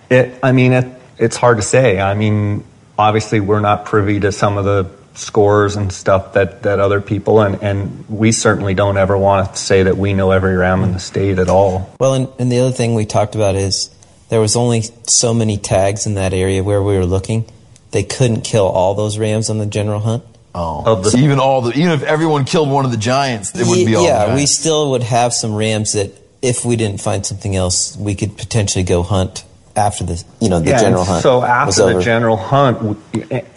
It, 0.09 0.39
I 0.41 0.53
mean, 0.53 0.71
it, 0.71 0.87
it's 1.17 1.35
hard 1.35 1.57
to 1.57 1.61
say. 1.61 1.99
I 1.99 2.13
mean, 2.13 2.63
obviously, 2.97 3.41
we're 3.41 3.59
not 3.59 3.83
privy 3.83 4.21
to 4.21 4.31
some 4.31 4.57
of 4.57 4.63
the 4.63 4.89
scores 5.15 5.75
and 5.75 5.91
stuff 5.91 6.35
that, 6.35 6.63
that 6.63 6.79
other 6.79 7.01
people, 7.01 7.41
and, 7.41 7.61
and 7.61 8.07
we 8.07 8.31
certainly 8.31 8.75
don't 8.75 8.95
ever 8.95 9.17
want 9.17 9.53
to 9.53 9.59
say 9.59 9.83
that 9.83 9.97
we 9.97 10.13
know 10.13 10.31
every 10.31 10.55
ram 10.55 10.85
in 10.85 10.93
the 10.93 10.99
state 10.99 11.37
at 11.37 11.49
all. 11.49 11.93
Well, 11.99 12.13
and, 12.13 12.29
and 12.39 12.49
the 12.49 12.59
other 12.59 12.71
thing 12.71 12.95
we 12.95 13.05
talked 13.05 13.35
about 13.35 13.55
is 13.55 13.93
there 14.29 14.39
was 14.39 14.55
only 14.55 14.83
so 15.05 15.33
many 15.33 15.57
tags 15.57 16.05
in 16.05 16.13
that 16.13 16.33
area 16.33 16.63
where 16.63 16.81
we 16.81 16.95
were 16.95 17.05
looking. 17.05 17.43
They 17.91 18.03
couldn't 18.03 18.45
kill 18.45 18.67
all 18.67 18.95
those 18.95 19.17
rams 19.17 19.49
on 19.49 19.57
the 19.57 19.65
general 19.65 19.99
hunt. 19.99 20.23
Oh, 20.55 20.83
Of 20.85 21.03
the- 21.03 21.11
so 21.11 21.17
even 21.17 21.39
all 21.39 21.61
the 21.61 21.71
even 21.73 21.91
if 21.91 22.03
everyone 22.03 22.45
killed 22.45 22.69
one 22.69 22.85
of 22.85 22.91
the 22.91 22.97
giants, 22.97 23.55
it 23.55 23.65
wouldn't 23.67 23.87
be 23.87 23.95
all. 23.95 24.03
the 24.03 24.07
yeah, 24.09 24.35
we 24.35 24.45
still 24.45 24.91
would 24.91 25.03
have 25.03 25.33
some 25.33 25.55
rams 25.55 25.93
that 25.93 26.11
if 26.41 26.63
we 26.63 26.75
didn't 26.75 27.01
find 27.01 27.25
something 27.25 27.55
else, 27.55 27.97
we 27.97 28.13
could 28.15 28.37
potentially 28.37 28.83
go 28.83 29.01
hunt 29.01 29.43
after 29.75 30.03
the 30.03 30.23
you 30.39 30.49
know 30.49 30.59
the 30.59 30.69
Yeah, 30.69 30.81
general 30.81 31.03
hunt. 31.05 31.23
So 31.23 31.39
was 31.39 31.49
after 31.79 31.93
the 31.95 32.01
general 32.03 32.37
hunt, 32.37 32.97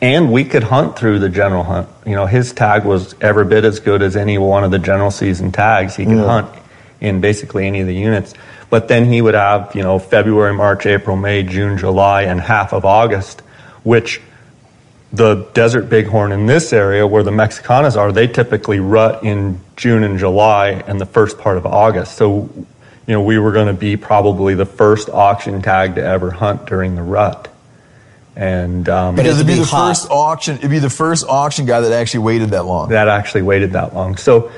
and 0.00 0.32
we 0.32 0.44
could 0.44 0.62
hunt 0.64 0.96
through 0.98 1.18
the 1.18 1.28
general 1.28 1.64
hunt. 1.64 1.88
You 2.06 2.14
know, 2.14 2.24
his 2.24 2.52
tag 2.52 2.84
was 2.86 3.14
every 3.20 3.44
bit 3.44 3.64
as 3.66 3.80
good 3.80 4.00
as 4.00 4.16
any 4.16 4.38
one 4.38 4.64
of 4.64 4.70
the 4.70 4.78
general 4.78 5.10
season 5.10 5.52
tags. 5.52 5.96
He 5.96 6.06
could 6.06 6.16
hunt 6.18 6.48
in 7.00 7.20
basically 7.20 7.66
any 7.66 7.80
of 7.82 7.86
the 7.86 7.94
units. 7.94 8.32
But 8.70 8.88
then 8.88 9.04
he 9.04 9.20
would 9.20 9.34
have, 9.34 9.72
you 9.74 9.82
know, 9.82 9.98
February, 9.98 10.54
March, 10.54 10.86
April, 10.86 11.16
May, 11.16 11.42
June, 11.42 11.76
July, 11.76 12.22
and 12.22 12.40
half 12.40 12.72
of 12.72 12.84
August, 12.86 13.42
which 13.84 14.20
the 15.12 15.46
desert 15.54 15.88
bighorn 15.88 16.32
in 16.32 16.46
this 16.46 16.72
area 16.72 17.06
where 17.06 17.22
the 17.22 17.30
Mexicanas 17.30 17.96
are, 17.96 18.12
they 18.12 18.26
typically 18.26 18.80
rut 18.80 19.22
in 19.22 19.60
June 19.76 20.04
and 20.04 20.18
July 20.18 20.70
and 20.70 21.00
the 21.00 21.06
first 21.06 21.38
part 21.38 21.56
of 21.56 21.64
August. 21.64 22.16
So, 22.16 22.50
you 23.06 23.14
know, 23.14 23.22
we 23.22 23.38
were 23.38 23.52
going 23.52 23.68
to 23.68 23.72
be 23.72 23.96
probably 23.96 24.54
the 24.54 24.66
first 24.66 25.08
auction 25.08 25.62
tag 25.62 25.94
to 25.94 26.04
ever 26.04 26.30
hunt 26.30 26.66
during 26.66 26.96
the 26.96 27.02
rut. 27.02 27.48
And 28.34 28.86
um, 28.88 29.16
because 29.16 29.36
it'd 29.36 29.46
be, 29.46 29.54
be 29.54 29.60
the 29.60 29.66
hot. 29.66 29.88
first 29.88 30.10
auction. 30.10 30.58
It'd 30.58 30.70
be 30.70 30.78
the 30.78 30.90
first 30.90 31.24
auction 31.26 31.64
guy 31.64 31.80
that 31.80 31.92
actually 31.92 32.20
waited 32.20 32.50
that 32.50 32.64
long. 32.66 32.90
that 32.90 33.08
actually 33.08 33.42
waited 33.42 33.72
that 33.72 33.94
long. 33.94 34.18
So, 34.18 34.52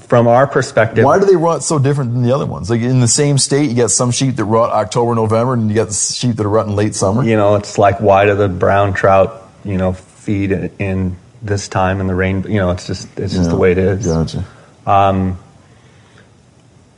from 0.00 0.26
our 0.26 0.46
perspective, 0.46 1.04
Why 1.04 1.18
do 1.18 1.26
they 1.26 1.36
rut 1.36 1.62
so 1.62 1.78
different 1.78 2.12
than 2.12 2.22
the 2.22 2.34
other 2.34 2.46
ones? 2.46 2.68
Like 2.68 2.80
in 2.80 3.00
the 3.00 3.08
same 3.08 3.38
state, 3.38 3.70
you 3.70 3.76
got 3.76 3.90
some 3.90 4.10
sheep 4.10 4.36
that 4.36 4.44
rut 4.44 4.70
October, 4.70 5.14
November, 5.14 5.54
and 5.54 5.68
you 5.68 5.74
got 5.76 5.88
the 5.88 5.94
sheep 5.94 6.36
that 6.36 6.44
are 6.44 6.48
rut 6.48 6.66
in 6.66 6.74
late 6.74 6.94
summer. 6.94 7.22
you 7.22 7.36
know, 7.36 7.54
it's 7.56 7.78
like 7.78 8.00
why 8.00 8.24
do 8.26 8.34
the 8.34 8.48
brown 8.48 8.92
trout, 8.92 9.41
you 9.64 9.76
know, 9.76 9.92
feed 9.92 10.52
in, 10.52 10.70
in 10.78 11.16
this 11.40 11.68
time 11.68 12.00
in 12.00 12.06
the 12.06 12.14
rain? 12.14 12.44
You 12.44 12.58
know, 12.58 12.70
it's 12.70 12.86
just 12.86 13.18
it's 13.18 13.34
just 13.34 13.50
the 13.50 13.56
way 13.56 13.72
it 13.72 13.78
is. 13.78 14.06
Gotcha. 14.06 14.44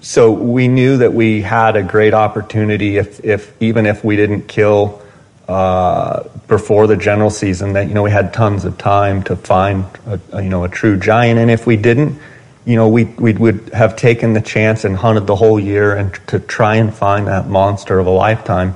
so 0.05 0.33
we 0.33 0.69
knew 0.69 0.99
that 0.99 1.15
we 1.15 1.41
had 1.41 1.77
a 1.77 1.83
great 1.83 2.13
opportunity 2.13 2.99
if, 2.99 3.25
if 3.25 3.55
even 3.63 3.87
if 3.87 4.05
we 4.05 4.17
didn't 4.17 4.47
kill 4.49 5.03
uh, 5.49 6.25
before 6.47 6.87
the 6.87 6.97
general 6.97 7.31
season 7.31 7.73
that 7.73 7.89
you 7.89 7.95
know 7.95 8.03
we 8.03 8.11
had 8.11 8.33
tons 8.33 8.65
of 8.65 8.77
time 8.77 9.23
to 9.23 9.37
find 9.37 9.85
a, 10.07 10.21
a, 10.33 10.43
you 10.43 10.49
know 10.49 10.65
a 10.65 10.69
true 10.69 10.99
giant 10.99 11.39
and 11.39 11.51
if 11.51 11.67
we 11.67 11.77
didn't 11.77 12.19
you 12.67 12.77
know 12.77 12.89
we 12.89 13.05
we 13.05 13.33
would 13.33 13.71
have 13.73 13.97
taken 13.97 14.35
the 14.35 14.41
chance 14.41 14.85
and 14.85 14.97
hunted 14.97 15.27
the 15.27 15.37
whole 15.37 15.59
year 15.59 15.95
and 15.95 16.15
to 16.27 16.39
try 16.39 16.77
and 16.77 16.95
find 16.95 17.27
that 17.27 17.47
monster 17.47 17.99
of 17.99 18.07
a 18.07 18.11
lifetime 18.11 18.75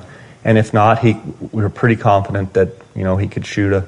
and 0.49 0.57
if 0.57 0.73
not 0.73 0.97
he 1.05 1.13
we 1.53 1.61
were 1.61 1.69
pretty 1.69 1.95
confident 1.95 2.53
that 2.53 2.69
you 2.95 3.03
know 3.03 3.15
he 3.17 3.27
could 3.27 3.45
shoot 3.45 3.71
a 3.71 3.85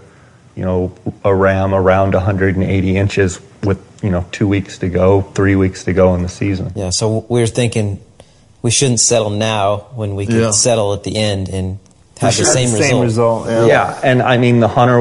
you 0.55 0.63
know 0.63 0.93
a 1.23 1.33
ram 1.33 1.73
around 1.73 2.13
180 2.13 2.95
inches 2.97 3.39
with 3.63 3.79
you 4.03 4.11
know 4.11 4.23
two 4.31 4.47
weeks 4.47 4.77
to 4.77 4.87
go 4.89 5.21
three 5.37 5.55
weeks 5.55 5.83
to 5.85 5.93
go 5.93 6.13
in 6.15 6.21
the 6.21 6.29
season 6.29 6.71
Yeah, 6.75 6.91
so 6.91 7.25
we 7.29 7.39
were 7.41 7.47
thinking 7.47 7.99
we 8.61 8.69
shouldn't 8.69 8.99
settle 8.99 9.31
now 9.31 9.87
when 9.95 10.15
we 10.15 10.25
could 10.27 10.35
Yeah. 10.35 10.51
settle 10.51 10.93
at 10.93 11.03
the 11.03 11.17
end 11.17 11.49
and 11.49 11.79
have 12.19 12.37
the 12.37 12.43
Sure, 12.43 12.53
same, 12.53 12.69
same 12.69 12.99
result. 13.01 13.47
result. 13.47 13.67
Yeah. 13.67 13.97
and 14.03 14.21
I 14.21 14.37
mean, 14.37 14.59
the 14.59 14.67
hunter 14.67 14.99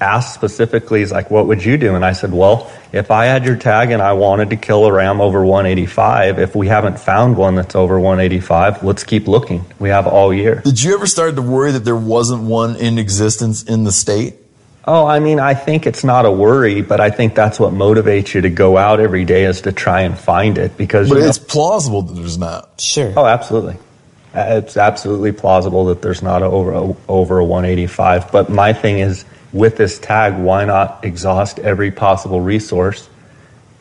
asked 0.00 0.34
specifically, 0.34 1.00
he's 1.00 1.12
like, 1.12 1.30
what 1.30 1.46
would 1.46 1.64
you 1.64 1.76
do? 1.76 1.94
And 1.94 2.04
I 2.04 2.12
said, 2.12 2.32
well, 2.32 2.70
if 2.92 3.10
I 3.10 3.26
had 3.26 3.44
your 3.44 3.56
tag 3.56 3.90
and 3.90 4.00
I 4.00 4.14
wanted 4.14 4.50
to 4.50 4.56
kill 4.56 4.86
a 4.86 4.92
ram 4.92 5.20
over 5.20 5.44
185, 5.44 6.38
if 6.38 6.56
we 6.56 6.68
haven't 6.68 6.98
found 6.98 7.36
one 7.36 7.54
that's 7.54 7.74
over 7.74 8.00
185, 8.00 8.82
let's 8.82 9.04
keep 9.04 9.28
looking. 9.28 9.64
We 9.78 9.90
have 9.90 10.06
all 10.06 10.32
year. 10.32 10.62
Did 10.64 10.82
you 10.82 10.94
ever 10.94 11.06
start 11.06 11.36
to 11.36 11.42
worry 11.42 11.72
that 11.72 11.84
there 11.84 11.96
wasn't 11.96 12.42
one 12.42 12.76
in 12.76 12.98
existence 12.98 13.62
in 13.62 13.84
the 13.84 13.92
state? 13.92 14.34
Oh, 14.86 15.06
I 15.06 15.20
mean, 15.20 15.38
I 15.38 15.52
think 15.54 15.86
it's 15.86 16.02
not 16.02 16.24
a 16.24 16.32
worry, 16.32 16.80
but 16.80 17.00
I 17.00 17.10
think 17.10 17.34
that's 17.34 17.60
what 17.60 17.72
motivates 17.74 18.32
you 18.32 18.40
to 18.40 18.50
go 18.50 18.78
out 18.78 18.98
every 18.98 19.26
day 19.26 19.44
is 19.44 19.60
to 19.62 19.72
try 19.72 20.00
and 20.00 20.18
find 20.18 20.56
it 20.56 20.76
because 20.78 21.10
But 21.10 21.16
you 21.16 21.20
know- 21.20 21.28
it's 21.28 21.38
plausible 21.38 22.02
that 22.02 22.14
there's 22.14 22.38
not. 22.38 22.80
Sure. 22.80 23.12
Oh, 23.16 23.26
absolutely. 23.26 23.76
It's 24.34 24.76
absolutely 24.76 25.32
plausible 25.32 25.86
that 25.86 26.02
there's 26.02 26.22
not 26.22 26.42
a 26.42 26.46
over 26.46 26.72
a, 26.72 26.96
over 27.08 27.38
a 27.40 27.44
185. 27.44 28.30
But 28.32 28.48
my 28.48 28.72
thing 28.72 29.00
is, 29.00 29.24
with 29.52 29.76
this 29.76 29.98
tag, 29.98 30.38
why 30.38 30.64
not 30.64 31.04
exhaust 31.04 31.58
every 31.58 31.90
possible 31.90 32.40
resource? 32.40 33.08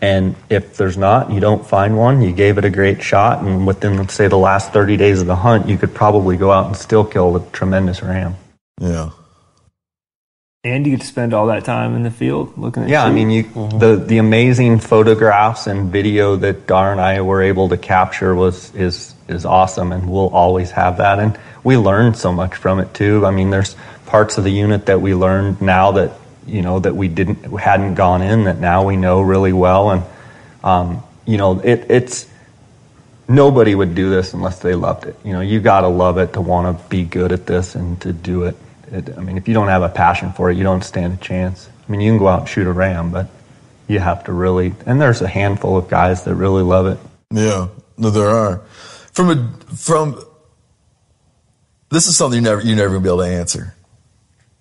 And 0.02 0.36
if 0.50 0.78
there's 0.78 0.98
not, 0.98 1.30
you 1.32 1.40
don't 1.40 1.66
find 1.66 1.98
one, 1.98 2.22
you 2.22 2.32
gave 2.32 2.58
it 2.58 2.66
a 2.66 2.70
great 2.70 3.04
shot, 3.04 3.44
and 3.44 3.68
within, 3.68 3.98
let's 3.98 4.14
say, 4.14 4.28
the 4.28 4.38
last 4.38 4.72
30 4.72 4.96
days 4.96 5.20
of 5.20 5.28
the 5.28 5.36
hunt, 5.36 5.68
you 5.68 5.78
could 5.78 5.94
probably 5.94 6.38
go 6.38 6.52
out 6.52 6.68
and 6.68 6.76
still 6.76 7.04
kill 7.04 7.36
a 7.36 7.46
tremendous 7.52 8.02
ram. 8.02 8.36
Yeah. 8.80 9.10
And 10.64 10.86
you 10.86 10.92
get 10.92 11.02
to 11.02 11.08
spend 11.08 11.34
all 11.34 11.48
that 11.48 11.64
time 11.64 11.96
in 11.96 12.04
the 12.04 12.12
field 12.12 12.58
looking 12.58 12.84
at 12.84 12.90
Yeah, 12.90 13.06
I 13.06 13.12
mean, 13.12 13.30
you, 13.30 13.44
the 13.44 14.04
the 14.06 14.18
amazing 14.18 14.80
photographs 14.80 15.68
and 15.68 15.90
video 15.90 16.36
that 16.36 16.68
Darr 16.68 16.92
and 16.92 17.00
I 17.00 17.22
were 17.22 17.42
able 17.42 17.70
to 17.70 17.78
capture 17.78 18.36
was 18.36 18.76
is 18.76 19.16
is 19.30 19.46
awesome, 19.46 19.94
and 19.94 20.12
we'll 20.12 20.28
always 20.28 20.72
have 20.72 20.98
that. 20.98 21.20
And 21.20 21.40
we 21.64 21.78
learned 21.78 22.18
so 22.18 22.34
much 22.34 22.56
from 22.56 22.82
it 22.82 22.94
too. 22.94 23.26
I 23.26 23.32
mean, 23.32 23.52
there's 23.52 23.78
parts 24.10 24.38
of 24.38 24.44
the 24.44 24.52
unit 24.52 24.88
that 24.88 25.02
we 25.02 25.14
learned 25.16 25.62
now 25.62 25.94
that 25.94 26.12
you 26.46 26.62
know 26.62 26.80
that 26.80 26.96
we 26.96 27.08
didn't 27.08 27.44
hadn't 27.60 27.96
gone 27.96 28.22
in 28.22 28.46
that 28.46 28.60
now 28.60 28.86
we 28.86 28.98
know 28.98 29.22
really 29.22 29.54
well, 29.54 29.92
and 29.92 30.04
um, 30.64 31.04
you 31.26 31.38
know, 31.38 31.60
it, 31.60 31.86
it's 31.90 32.28
nobody 33.28 33.76
would 33.76 33.94
do 33.96 34.10
this 34.10 34.34
unless 34.34 34.60
they 34.60 34.76
loved 34.76 35.06
it. 35.06 35.16
You 35.24 35.34
know, 35.34 35.42
you 35.42 35.60
got 35.60 35.82
to 35.82 35.88
love 35.88 36.18
it 36.18 36.34
to 36.34 36.42
want 36.42 36.78
to 36.78 36.90
be 36.90 37.04
good 37.04 37.32
at 37.32 37.46
this 37.46 37.76
and 37.76 38.02
to 38.02 38.12
do 38.12 38.44
it. 38.44 38.56
it. 38.92 39.18
I 39.18 39.22
mean, 39.22 39.38
if 39.38 39.48
you 39.48 39.54
don't 39.54 39.68
have 39.68 39.84
a 39.84 39.90
passion 39.90 40.34
for 40.34 40.50
it, 40.50 40.58
you 40.58 40.64
don't 40.64 40.84
stand 40.84 41.14
a 41.14 41.18
chance. 41.18 41.70
I 41.88 41.92
mean, 41.92 42.02
you 42.02 42.12
can 42.12 42.18
go 42.18 42.28
out 42.28 42.42
and 42.42 42.50
shoot 42.50 42.68
a 42.68 42.72
ram, 42.72 43.12
but 43.12 43.30
you 43.88 44.00
have 44.00 44.24
to 44.26 44.34
really. 44.34 44.74
And 44.86 45.00
there's 45.00 45.22
a 45.22 45.28
handful 45.28 45.78
of 45.78 45.88
guys 45.88 46.24
that 46.24 46.36
really 46.36 46.64
love 46.64 46.88
it. 46.88 46.98
Yeah, 47.32 47.68
no, 47.98 48.10
there 48.10 48.30
are. 48.30 48.58
From 49.14 49.30
a 49.30 49.76
from 49.76 50.24
this 51.90 52.08
is 52.08 52.18
something 52.18 52.38
you 52.38 52.44
never 52.44 52.62
you 52.62 52.76
never 52.76 52.90
gonna 52.90 53.02
be 53.02 53.10
able 53.10 53.20
to 53.20 53.24
answer 53.26 53.76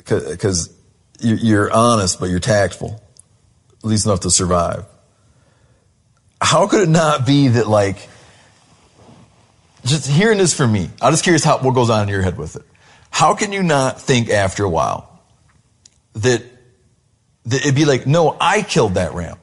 because 0.08 0.74
you're 1.20 1.72
honest, 1.72 2.20
but 2.20 2.30
you're 2.30 2.40
tactful, 2.40 3.02
at 3.78 3.84
least 3.84 4.06
enough 4.06 4.20
to 4.20 4.30
survive. 4.30 4.84
How 6.40 6.66
could 6.68 6.82
it 6.82 6.88
not 6.88 7.26
be 7.26 7.48
that 7.48 7.68
like 7.68 8.08
just 9.84 10.08
hearing 10.08 10.38
this 10.38 10.54
from 10.54 10.72
me? 10.72 10.90
I'm 11.00 11.12
just 11.12 11.24
curious 11.24 11.44
how 11.44 11.58
what 11.58 11.74
goes 11.74 11.90
on 11.90 12.04
in 12.04 12.08
your 12.08 12.22
head 12.22 12.38
with 12.38 12.56
it. 12.56 12.62
How 13.10 13.34
can 13.34 13.52
you 13.52 13.62
not 13.62 14.00
think 14.00 14.30
after 14.30 14.64
a 14.64 14.68
while 14.68 15.20
that 16.14 16.42
that 17.48 17.62
it'd 17.62 17.74
be 17.74 17.86
like, 17.86 18.06
no, 18.06 18.36
I 18.40 18.62
killed 18.62 18.94
that 18.94 19.14
ram. 19.14 19.38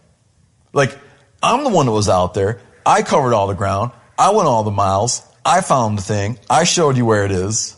Like, 0.73 0.97
I'm 1.41 1.63
the 1.63 1.69
one 1.71 1.87
that 1.87 1.91
was 1.91 2.07
out 2.07 2.33
there. 2.33 2.61
I 2.85 3.01
covered 3.01 3.33
all 3.33 3.47
the 3.47 3.55
ground. 3.55 3.91
I 4.17 4.29
went 4.31 4.47
all 4.47 4.63
the 4.63 4.71
miles. 4.71 5.23
I 5.43 5.61
found 5.61 5.97
the 5.97 6.03
thing. 6.03 6.37
I 6.49 6.65
showed 6.65 6.97
you 6.97 7.05
where 7.05 7.25
it 7.25 7.31
is. 7.31 7.75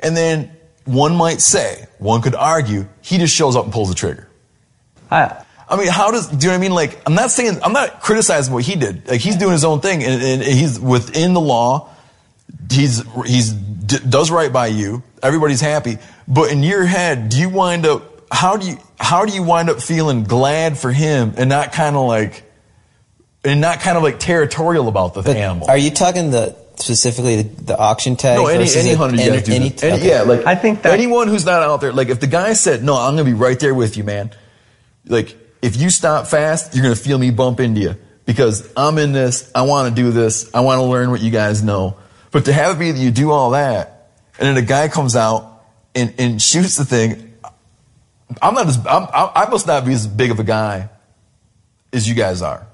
And 0.00 0.16
then 0.16 0.50
one 0.84 1.16
might 1.16 1.40
say, 1.40 1.86
one 1.98 2.22
could 2.22 2.34
argue, 2.34 2.88
he 3.02 3.18
just 3.18 3.34
shows 3.34 3.56
up 3.56 3.64
and 3.64 3.72
pulls 3.72 3.88
the 3.88 3.94
trigger. 3.94 4.28
I, 5.10 5.44
I 5.68 5.76
mean, 5.76 5.88
how 5.88 6.10
does, 6.10 6.28
do 6.28 6.34
you 6.34 6.40
know 6.44 6.48
what 6.50 6.58
I 6.58 6.60
mean? 6.60 6.72
Like, 6.72 7.00
I'm 7.06 7.14
not 7.14 7.30
saying, 7.30 7.60
I'm 7.62 7.72
not 7.72 8.00
criticizing 8.00 8.52
what 8.52 8.64
he 8.64 8.76
did. 8.76 9.06
Like, 9.08 9.20
he's 9.20 9.36
doing 9.36 9.52
his 9.52 9.64
own 9.64 9.80
thing 9.80 10.02
and, 10.02 10.22
and 10.22 10.42
he's 10.42 10.80
within 10.80 11.32
the 11.32 11.40
law. 11.40 11.90
He's, 12.70 13.02
he's, 13.26 13.52
d- 13.52 13.98
does 14.08 14.30
right 14.30 14.52
by 14.52 14.68
you. 14.68 15.02
Everybody's 15.22 15.60
happy. 15.60 15.98
But 16.26 16.50
in 16.50 16.62
your 16.62 16.84
head, 16.84 17.28
do 17.28 17.38
you 17.38 17.48
wind 17.48 17.86
up, 17.86 18.32
how 18.32 18.56
do 18.56 18.66
you, 18.68 18.78
how 18.98 19.24
do 19.24 19.32
you 19.32 19.42
wind 19.42 19.70
up 19.70 19.80
feeling 19.80 20.24
glad 20.24 20.78
for 20.78 20.92
him 20.92 21.34
and 21.36 21.48
not 21.48 21.72
kind 21.72 21.96
of 21.96 22.06
like, 22.06 22.44
and 23.44 23.60
not 23.60 23.80
kind 23.80 23.96
of 23.96 24.02
like 24.02 24.18
territorial 24.18 24.88
about 24.88 25.14
the 25.14 25.22
But 25.22 25.36
animal? 25.36 25.68
are 25.70 25.78
you 25.78 25.90
talking 25.90 26.30
the 26.30 26.56
specifically 26.80 27.42
the, 27.42 27.62
the 27.64 27.78
auction 27.78 28.16
tag? 28.16 28.36
No, 28.38 28.46
any 28.46 28.68
any 28.74 28.90
a- 28.92 28.96
hunter 28.96 29.16
you 29.16 29.22
any- 29.22 29.30
guys 29.36 29.42
do. 29.44 29.52
any- 29.54 29.68
this. 29.70 29.82
Any- 29.82 29.94
okay. 29.96 30.08
Yeah, 30.08 30.22
like 30.22 30.46
I 30.46 30.54
think 30.54 30.82
that- 30.82 30.92
anyone 30.92 31.28
who's 31.28 31.44
not 31.44 31.62
out 31.62 31.80
there, 31.80 31.92
like 31.92 32.08
if 32.08 32.20
the 32.20 32.26
guy 32.26 32.52
said, 32.54 32.82
"No, 32.84 32.94
I'm 32.96 33.14
gonna 33.14 33.24
be 33.24 33.32
right 33.34 33.58
there 33.58 33.74
with 33.74 33.96
you, 33.96 34.04
man," 34.04 34.30
like 35.06 35.36
if 35.62 35.76
you 35.76 35.90
stop 35.90 36.26
fast, 36.26 36.74
you're 36.74 36.82
gonna 36.82 36.96
feel 36.96 37.18
me 37.18 37.30
bump 37.30 37.60
into 37.60 37.80
you 37.80 37.96
because 38.26 38.68
I'm 38.76 38.98
in 38.98 39.12
this. 39.12 39.50
I 39.54 39.62
want 39.62 39.94
to 39.94 40.02
do 40.02 40.10
this. 40.10 40.48
I 40.54 40.60
want 40.60 40.78
to 40.78 40.84
learn 40.84 41.10
what 41.10 41.20
you 41.20 41.30
guys 41.30 41.62
know. 41.62 41.96
But 42.30 42.44
to 42.46 42.52
have 42.52 42.76
it 42.76 42.78
be 42.78 42.92
that 42.92 42.98
you 42.98 43.10
do 43.10 43.30
all 43.32 43.50
that, 43.50 44.12
and 44.38 44.48
then 44.48 44.56
a 44.62 44.66
guy 44.66 44.88
comes 44.88 45.16
out 45.16 45.62
and, 45.94 46.14
and 46.18 46.40
shoots 46.40 46.76
the 46.76 46.84
thing, 46.84 47.34
I'm 48.40 48.54
not 48.54 48.68
as 48.68 48.76
I'm, 48.78 49.02
I 49.12 49.32
I 49.46 49.50
must 49.50 49.66
not 49.66 49.84
be 49.84 49.92
as 49.92 50.06
big 50.06 50.30
of 50.30 50.38
a 50.38 50.44
guy 50.44 50.88
as 51.92 52.08
you 52.08 52.14
guys 52.14 52.40
are, 52.40 52.66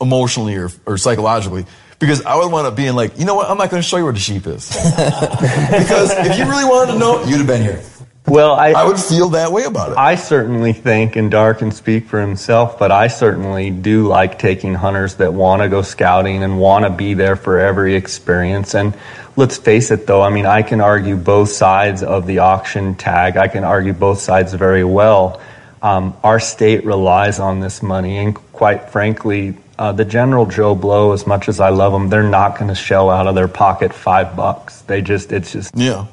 emotionally 0.00 0.56
or, 0.56 0.68
or 0.84 0.98
psychologically. 0.98 1.64
Because 2.04 2.22
I 2.26 2.36
would 2.36 2.52
want 2.52 2.66
to 2.68 2.70
being 2.70 2.94
like, 2.94 3.18
you 3.18 3.24
know 3.24 3.34
what? 3.34 3.48
I'm 3.48 3.56
not 3.56 3.70
going 3.70 3.82
to 3.82 3.88
show 3.88 3.96
you 3.96 4.04
where 4.04 4.12
the 4.12 4.18
sheep 4.18 4.46
is. 4.46 4.68
because 4.68 6.10
if 6.10 6.38
you 6.38 6.44
really 6.44 6.66
wanted 6.66 6.92
to 6.92 6.98
know, 6.98 7.24
you'd 7.24 7.38
have 7.38 7.46
been 7.46 7.62
here. 7.62 7.82
well, 8.26 8.52
I, 8.52 8.72
I 8.72 8.84
would 8.84 9.00
feel 9.00 9.30
that 9.30 9.52
way 9.52 9.64
about 9.64 9.92
it. 9.92 9.96
I 9.96 10.16
certainly 10.16 10.74
think, 10.74 11.16
and 11.16 11.32
Darr 11.32 11.54
can 11.54 11.70
speak 11.70 12.04
for 12.06 12.20
himself, 12.20 12.78
but 12.78 12.92
I 12.92 13.08
certainly 13.08 13.70
do 13.70 14.06
like 14.06 14.38
taking 14.38 14.74
hunters 14.74 15.14
that 15.14 15.32
want 15.32 15.62
to 15.62 15.70
go 15.70 15.80
scouting 15.80 16.42
and 16.42 16.58
want 16.58 16.84
to 16.84 16.90
be 16.90 17.14
there 17.14 17.36
for 17.36 17.58
every 17.58 17.94
experience. 17.94 18.74
And 18.74 18.94
let's 19.34 19.56
face 19.56 19.90
it, 19.90 20.06
though, 20.06 20.20
I 20.20 20.28
mean, 20.28 20.44
I 20.44 20.60
can 20.60 20.82
argue 20.82 21.16
both 21.16 21.48
sides 21.48 22.02
of 22.02 22.26
the 22.26 22.40
auction 22.40 22.96
tag. 22.96 23.38
I 23.38 23.48
can 23.48 23.64
argue 23.64 23.94
both 23.94 24.18
sides 24.20 24.52
very 24.52 24.84
well. 24.84 25.40
Um, 25.80 26.14
our 26.22 26.38
state 26.38 26.84
relies 26.84 27.38
on 27.38 27.60
this 27.60 27.82
money, 27.82 28.18
and 28.18 28.34
quite 28.52 28.90
frankly, 28.90 29.56
uh, 29.78 29.92
the 29.92 30.04
general 30.04 30.46
Joe 30.46 30.74
Blow, 30.74 31.12
as 31.12 31.26
much 31.26 31.48
as 31.48 31.60
I 31.60 31.70
love 31.70 31.92
them, 31.92 32.08
they're 32.08 32.22
not 32.22 32.58
going 32.58 32.68
to 32.68 32.74
shell 32.74 33.10
out 33.10 33.26
of 33.26 33.34
their 33.34 33.48
pocket 33.48 33.92
five 33.92 34.36
bucks. 34.36 34.82
They 34.82 35.02
just, 35.02 35.32
it's 35.32 35.52
just 35.52 35.76
yeah. 35.76 36.06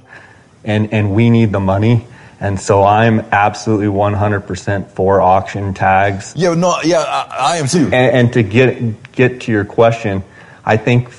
and 0.63 0.93
and 0.93 1.13
we 1.13 1.29
need 1.29 1.51
the 1.51 1.59
money. 1.59 2.05
And 2.39 2.59
so 2.59 2.83
I'm 2.83 3.19
absolutely 3.19 3.85
100% 3.85 4.89
for 4.89 5.21
auction 5.21 5.75
tags. 5.75 6.33
Yeah, 6.35 6.55
no, 6.55 6.75
yeah, 6.83 7.01
I, 7.01 7.53
I 7.53 7.57
am 7.57 7.67
too. 7.67 7.83
And, 7.85 7.93
and 7.93 8.33
to 8.33 8.41
get 8.41 9.11
get 9.11 9.41
to 9.41 9.51
your 9.51 9.63
question, 9.63 10.23
I 10.65 10.77
think 10.77 11.11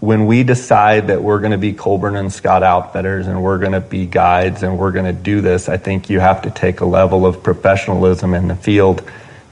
when 0.00 0.26
we 0.26 0.44
decide 0.44 1.08
that 1.08 1.24
we're 1.24 1.40
going 1.40 1.50
to 1.50 1.58
be 1.58 1.72
Colburn 1.72 2.14
and 2.14 2.32
Scott 2.32 2.62
outfitters 2.62 3.26
and 3.26 3.42
we're 3.42 3.58
going 3.58 3.72
to 3.72 3.80
be 3.80 4.06
guides 4.06 4.62
and 4.62 4.78
we're 4.78 4.92
going 4.92 5.06
to 5.06 5.12
do 5.12 5.40
this, 5.40 5.68
I 5.68 5.76
think 5.76 6.08
you 6.08 6.20
have 6.20 6.42
to 6.42 6.50
take 6.50 6.80
a 6.80 6.84
level 6.84 7.26
of 7.26 7.42
professionalism 7.42 8.32
in 8.32 8.46
the 8.46 8.54
field 8.54 9.02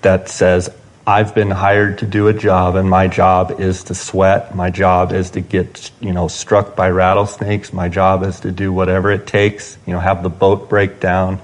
that 0.03 0.29
says 0.29 0.71
I've 1.09 1.37
been 1.37 1.53
hired 1.53 1.99
to 1.99 2.07
do 2.07 2.27
a 2.27 2.33
job 2.33 2.75
and 2.75 2.91
my 2.91 3.07
job 3.07 3.61
is 3.61 3.85
to 3.85 3.95
sweat, 3.95 4.57
my 4.57 4.71
job 4.71 5.13
is 5.13 5.31
to 5.31 5.41
get, 5.41 5.93
you 6.01 6.13
know, 6.13 6.27
struck 6.27 6.75
by 6.75 6.91
rattlesnakes, 6.91 7.73
my 7.73 7.89
job 7.89 8.25
is 8.25 8.41
to 8.41 8.51
do 8.51 8.73
whatever 8.73 9.13
it 9.13 9.25
takes, 9.25 9.79
you 9.87 9.93
know, 9.93 10.01
have 10.01 10.25
the 10.25 10.29
boat 10.29 10.69
break 10.69 10.99
down, 10.99 11.41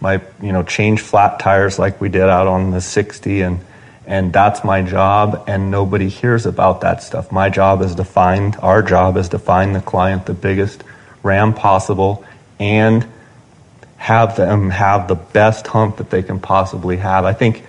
my, 0.00 0.22
you 0.40 0.50
know, 0.50 0.62
change 0.62 1.02
flat 1.02 1.38
tires 1.40 1.78
like 1.78 2.00
we 2.00 2.08
did 2.08 2.22
out 2.22 2.46
on 2.46 2.70
the 2.70 2.80
60 2.80 3.42
and 3.42 3.60
and 4.06 4.32
that's 4.32 4.64
my 4.64 4.82
job 4.82 5.44
and 5.46 5.70
nobody 5.70 6.08
hears 6.08 6.46
about 6.46 6.80
that 6.80 7.02
stuff. 7.02 7.30
My 7.30 7.50
job 7.50 7.82
is 7.82 7.94
to 7.96 8.04
find 8.04 8.56
our 8.60 8.82
job 8.82 9.18
is 9.18 9.28
to 9.28 9.38
find 9.38 9.74
the 9.74 9.82
client 9.82 10.24
the 10.24 10.32
biggest 10.32 10.82
ram 11.22 11.52
possible 11.52 12.24
and 12.58 13.06
have 13.98 14.36
them 14.36 14.70
have 14.70 15.06
the 15.06 15.14
best 15.16 15.66
hump 15.66 15.98
that 15.98 16.08
they 16.08 16.22
can 16.22 16.40
possibly 16.40 16.96
have. 16.96 17.26
I 17.26 17.34
think 17.34 17.64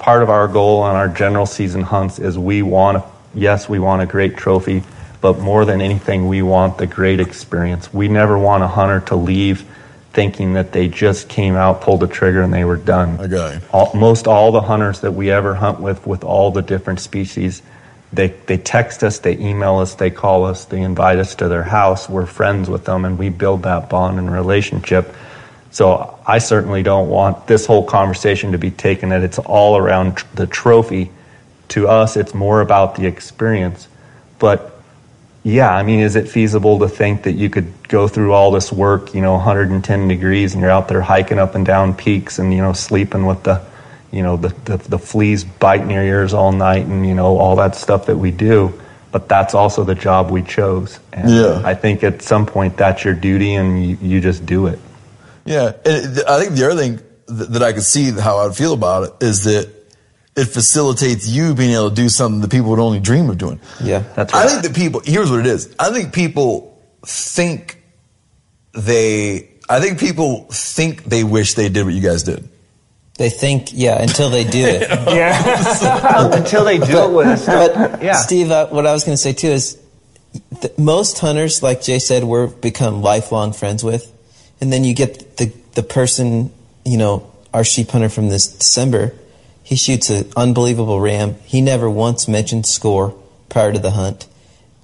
part 0.00 0.22
of 0.24 0.30
our 0.30 0.48
goal 0.48 0.80
on 0.80 0.96
our 0.96 1.08
general 1.08 1.46
season 1.46 1.82
hunts 1.82 2.18
is 2.18 2.36
we 2.36 2.62
want 2.62 3.04
yes 3.34 3.68
we 3.68 3.78
want 3.78 4.02
a 4.02 4.06
great 4.06 4.36
trophy 4.36 4.82
but 5.20 5.38
more 5.38 5.64
than 5.66 5.80
anything 5.80 6.26
we 6.26 6.40
want 6.42 6.78
the 6.78 6.86
great 6.86 7.20
experience 7.20 7.92
we 7.94 8.08
never 8.08 8.36
want 8.38 8.62
a 8.64 8.66
hunter 8.66 9.00
to 9.00 9.14
leave 9.14 9.64
thinking 10.12 10.54
that 10.54 10.72
they 10.72 10.88
just 10.88 11.28
came 11.28 11.54
out 11.54 11.82
pulled 11.82 12.00
the 12.00 12.08
trigger 12.08 12.42
and 12.42 12.52
they 12.52 12.64
were 12.64 12.76
done 12.78 13.20
Okay. 13.20 13.60
all, 13.72 13.92
most 13.94 14.26
all 14.26 14.50
the 14.52 14.62
hunters 14.62 15.02
that 15.02 15.12
we 15.12 15.30
ever 15.30 15.54
hunt 15.54 15.78
with, 15.80 16.04
with 16.06 16.24
all 16.24 16.50
the 16.50 16.62
different 16.62 16.98
species, 16.98 17.62
they, 18.12 18.28
they 18.46 18.56
text 18.56 19.04
us, 19.04 19.20
they 19.20 19.36
email 19.38 19.76
us, 19.78 19.94
they 19.94 20.10
call 20.10 20.44
us, 20.46 20.64
they 20.64 20.80
invite 20.82 21.18
us 21.18 21.36
to 21.36 21.46
their 21.46 21.62
house. 21.62 22.08
We're 22.08 22.26
friends 22.26 22.68
with 22.68 22.84
them, 22.86 23.04
and 23.04 23.16
we 23.16 23.28
build 23.28 23.62
that 23.62 23.88
bond 23.88 24.18
and 24.18 24.32
relationship. 24.32 25.14
So 25.70 26.18
I 26.26 26.38
certainly 26.38 26.82
don't 26.82 27.08
want 27.08 27.46
this 27.46 27.66
whole 27.66 27.84
conversation 27.84 28.52
to 28.52 28.58
be 28.58 28.70
taken 28.70 29.10
that 29.10 29.22
it's 29.22 29.38
all 29.38 29.76
around 29.76 30.16
tr- 30.16 30.26
the 30.34 30.46
trophy. 30.46 31.10
To 31.68 31.86
us, 31.86 32.16
it's 32.16 32.34
more 32.34 32.60
about 32.60 32.96
the 32.96 33.06
experience. 33.06 33.86
But 34.40 34.76
yeah, 35.44 35.72
I 35.72 35.84
mean, 35.84 36.00
is 36.00 36.16
it 36.16 36.28
feasible 36.28 36.80
to 36.80 36.88
think 36.88 37.22
that 37.22 37.32
you 37.32 37.48
could 37.48 37.72
go 37.88 38.08
through 38.08 38.32
all 38.32 38.50
this 38.50 38.72
work, 38.72 39.14
you 39.14 39.20
know, 39.22 39.34
110 39.34 40.08
degrees, 40.08 40.54
and 40.54 40.60
you're 40.60 40.70
out 40.70 40.88
there 40.88 41.00
hiking 41.00 41.38
up 41.38 41.54
and 41.54 41.64
down 41.64 41.94
peaks, 41.94 42.38
and 42.40 42.52
you 42.52 42.60
know, 42.60 42.72
sleeping 42.72 43.24
with 43.24 43.44
the, 43.44 43.62
you 44.10 44.22
know, 44.22 44.36
the 44.36 44.48
the, 44.64 44.76
the 44.78 44.98
fleas 44.98 45.44
biting 45.44 45.90
your 45.90 46.02
ears 46.02 46.34
all 46.34 46.50
night, 46.50 46.86
and 46.86 47.06
you 47.06 47.14
know, 47.14 47.38
all 47.38 47.56
that 47.56 47.76
stuff 47.76 48.06
that 48.06 48.16
we 48.16 48.32
do. 48.32 48.78
But 49.12 49.28
that's 49.28 49.54
also 49.54 49.82
the 49.84 49.94
job 49.94 50.30
we 50.30 50.42
chose. 50.42 50.98
And 51.12 51.30
Yeah. 51.30 51.62
I 51.64 51.74
think 51.74 52.02
at 52.04 52.22
some 52.22 52.46
point 52.46 52.76
that's 52.76 53.04
your 53.04 53.14
duty, 53.14 53.54
and 53.54 53.84
you, 53.84 53.98
you 54.02 54.20
just 54.20 54.44
do 54.44 54.66
it. 54.66 54.78
Yeah, 55.44 55.72
and 55.84 56.18
it- 56.18 56.26
I 56.28 56.40
think 56.40 56.56
the 56.56 56.70
other 56.70 56.80
thing 56.80 57.00
that 57.28 57.62
I 57.62 57.72
could 57.72 57.82
see 57.84 58.10
how 58.10 58.38
I'd 58.38 58.56
feel 58.56 58.72
about 58.72 59.04
it 59.04 59.12
is 59.24 59.44
that 59.44 59.68
it 60.36 60.44
facilitates 60.46 61.28
you 61.28 61.54
being 61.54 61.72
able 61.72 61.90
to 61.90 61.94
do 61.94 62.08
something 62.08 62.40
that 62.40 62.50
people 62.50 62.70
would 62.70 62.78
only 62.80 63.00
dream 63.00 63.28
of 63.30 63.38
doing. 63.38 63.60
Yeah. 63.82 64.02
That's 64.16 64.32
right. 64.32 64.46
I 64.46 64.48
think 64.48 64.62
that 64.62 64.74
people, 64.74 65.00
here's 65.04 65.30
what 65.30 65.40
it 65.40 65.46
is. 65.46 65.74
I 65.78 65.90
think 65.92 66.12
people 66.12 66.80
think 67.04 67.82
they, 68.72 69.48
I 69.68 69.80
think 69.80 69.98
people 69.98 70.46
think 70.50 71.04
they 71.04 71.24
wish 71.24 71.54
they 71.54 71.68
did 71.68 71.84
what 71.84 71.94
you 71.94 72.00
guys 72.00 72.22
did. 72.22 72.48
They 73.18 73.28
think, 73.30 73.68
yeah, 73.72 74.00
until 74.00 74.30
they 74.30 74.44
do 74.44 74.64
it. 74.64 74.88
Yeah. 75.10 76.32
Until 76.32 76.64
they 76.64 76.78
do 76.78 77.04
it 77.04 77.10
with 77.12 77.26
us. 77.26 77.46
But 77.46 78.02
Yeah. 78.02 78.14
Steve, 78.14 78.50
uh, 78.50 78.68
what 78.68 78.86
I 78.86 78.92
was 78.92 79.04
going 79.04 79.14
to 79.14 79.20
say 79.22 79.32
too 79.34 79.48
is, 79.48 79.78
th- 80.60 80.78
most 80.78 81.18
hunters, 81.18 81.62
like 81.62 81.82
Jay 81.82 81.98
said, 81.98 82.24
we're 82.24 82.46
become 82.46 83.02
lifelong 83.02 83.52
friends 83.52 83.84
with, 83.84 84.10
and 84.60 84.72
then 84.72 84.84
you 84.84 84.94
get 84.94 85.36
the 85.36 85.52
the 85.74 85.82
person, 85.82 86.52
you 86.84 86.96
know, 86.96 87.30
our 87.54 87.64
sheep 87.64 87.90
hunter 87.90 88.08
from 88.08 88.28
this 88.28 88.46
December. 88.46 89.14
He 89.62 89.76
shoots 89.76 90.10
an 90.10 90.30
unbelievable 90.36 91.00
ram. 91.00 91.36
He 91.44 91.60
never 91.60 91.88
once 91.88 92.26
mentioned 92.26 92.66
score 92.66 93.14
prior 93.48 93.72
to 93.72 93.78
the 93.78 93.92
hunt, 93.92 94.26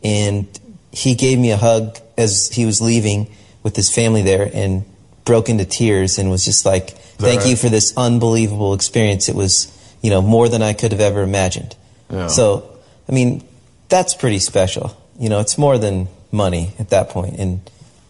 and 0.03 0.47
he 0.93 1.15
gave 1.15 1.39
me 1.39 1.51
a 1.51 1.57
hug 1.57 1.99
as 2.17 2.51
he 2.51 2.65
was 2.65 2.81
leaving 2.81 3.27
with 3.63 3.75
his 3.75 3.91
family 3.91 4.23
there, 4.23 4.49
and 4.53 4.85
broke 5.25 5.49
into 5.49 5.65
tears 5.65 6.19
and 6.19 6.31
was 6.31 6.45
just 6.45 6.65
like, 6.65 6.91
"Thank 7.19 7.41
right? 7.41 7.51
you 7.51 7.57
for 7.57 7.69
this 7.69 7.93
unbelievable 7.97 8.75
experience. 8.75 9.29
It 9.29 9.35
was, 9.35 9.69
you 10.03 10.11
know, 10.11 10.23
more 10.23 10.49
than 10.49 10.63
I 10.63 10.73
could 10.73 10.93
have 10.93 11.01
ever 11.01 11.23
imagined." 11.23 11.75
Yeah. 12.11 12.29
So, 12.29 12.71
I 13.09 13.13
mean, 13.13 13.43
that's 13.89 14.15
pretty 14.15 14.39
special. 14.39 14.97
You 15.19 15.29
know, 15.29 15.41
it's 15.41 15.59
more 15.59 15.79
than 15.79 16.09
money 16.31 16.73
at 16.79 16.91
that 16.91 17.09
point 17.11 17.39
and 17.39 17.61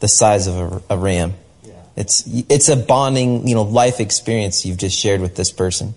the 0.00 0.08
size 0.08 0.46
of 0.46 0.56
a, 0.56 0.82
a 0.94 0.98
ram. 0.98 1.34
It's 1.96 2.24
it's 2.48 2.68
a 2.68 2.76
bonding, 2.76 3.48
you 3.48 3.54
know, 3.54 3.62
life 3.62 4.00
experience 4.00 4.66
you've 4.66 4.76
just 4.76 4.98
shared 4.98 5.20
with 5.20 5.34
this 5.34 5.50
person. 5.50 5.94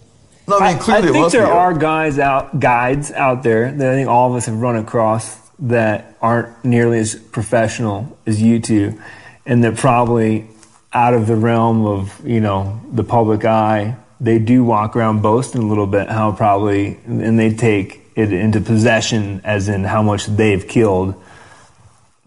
No, 0.48 0.58
I 0.58 0.70
mean, 0.70 0.78
I, 0.78 0.80
clearly 0.80 1.12
think 1.12 1.32
there 1.32 1.46
be. 1.46 1.52
are 1.52 1.74
guys 1.74 2.18
out, 2.18 2.60
guides 2.60 3.12
out 3.12 3.44
there 3.44 3.72
that 3.72 3.92
I 3.92 3.96
think 3.96 4.10
all 4.10 4.32
of 4.32 4.36
us 4.36 4.48
have 4.48 4.60
run 4.60 4.78
across 4.78 5.38
that 5.60 6.18
aren't 6.22 6.66
nearly 6.66 7.00
as 7.00 7.16
professional 7.16 8.18
as 8.26 8.42
you 8.42 8.60
two, 8.60 9.00
and 9.46 9.64
that 9.64 9.78
probably 9.78 10.48
out 10.94 11.14
of 11.14 11.28
the 11.28 11.36
realm 11.36 11.86
of 11.86 12.26
you 12.26 12.40
know 12.40 12.82
the 12.92 13.04
public 13.04 13.46
eye, 13.46 13.96
they 14.20 14.40
do 14.40 14.64
walk 14.64 14.96
around 14.96 15.22
boasting 15.22 15.62
a 15.62 15.68
little 15.68 15.86
bit 15.86 16.10
how 16.10 16.32
probably, 16.32 16.98
and 17.06 17.38
they 17.38 17.54
take 17.54 18.02
it 18.16 18.34
into 18.34 18.60
possession 18.60 19.42
as 19.44 19.70
in 19.70 19.84
how 19.84 20.02
much 20.02 20.26
they've 20.26 20.68
killed, 20.68 21.14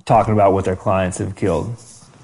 talking 0.05 0.33
about 0.33 0.53
what 0.53 0.65
their 0.65 0.77
clients 0.77 1.19
have 1.19 1.35
killed. 1.35 1.75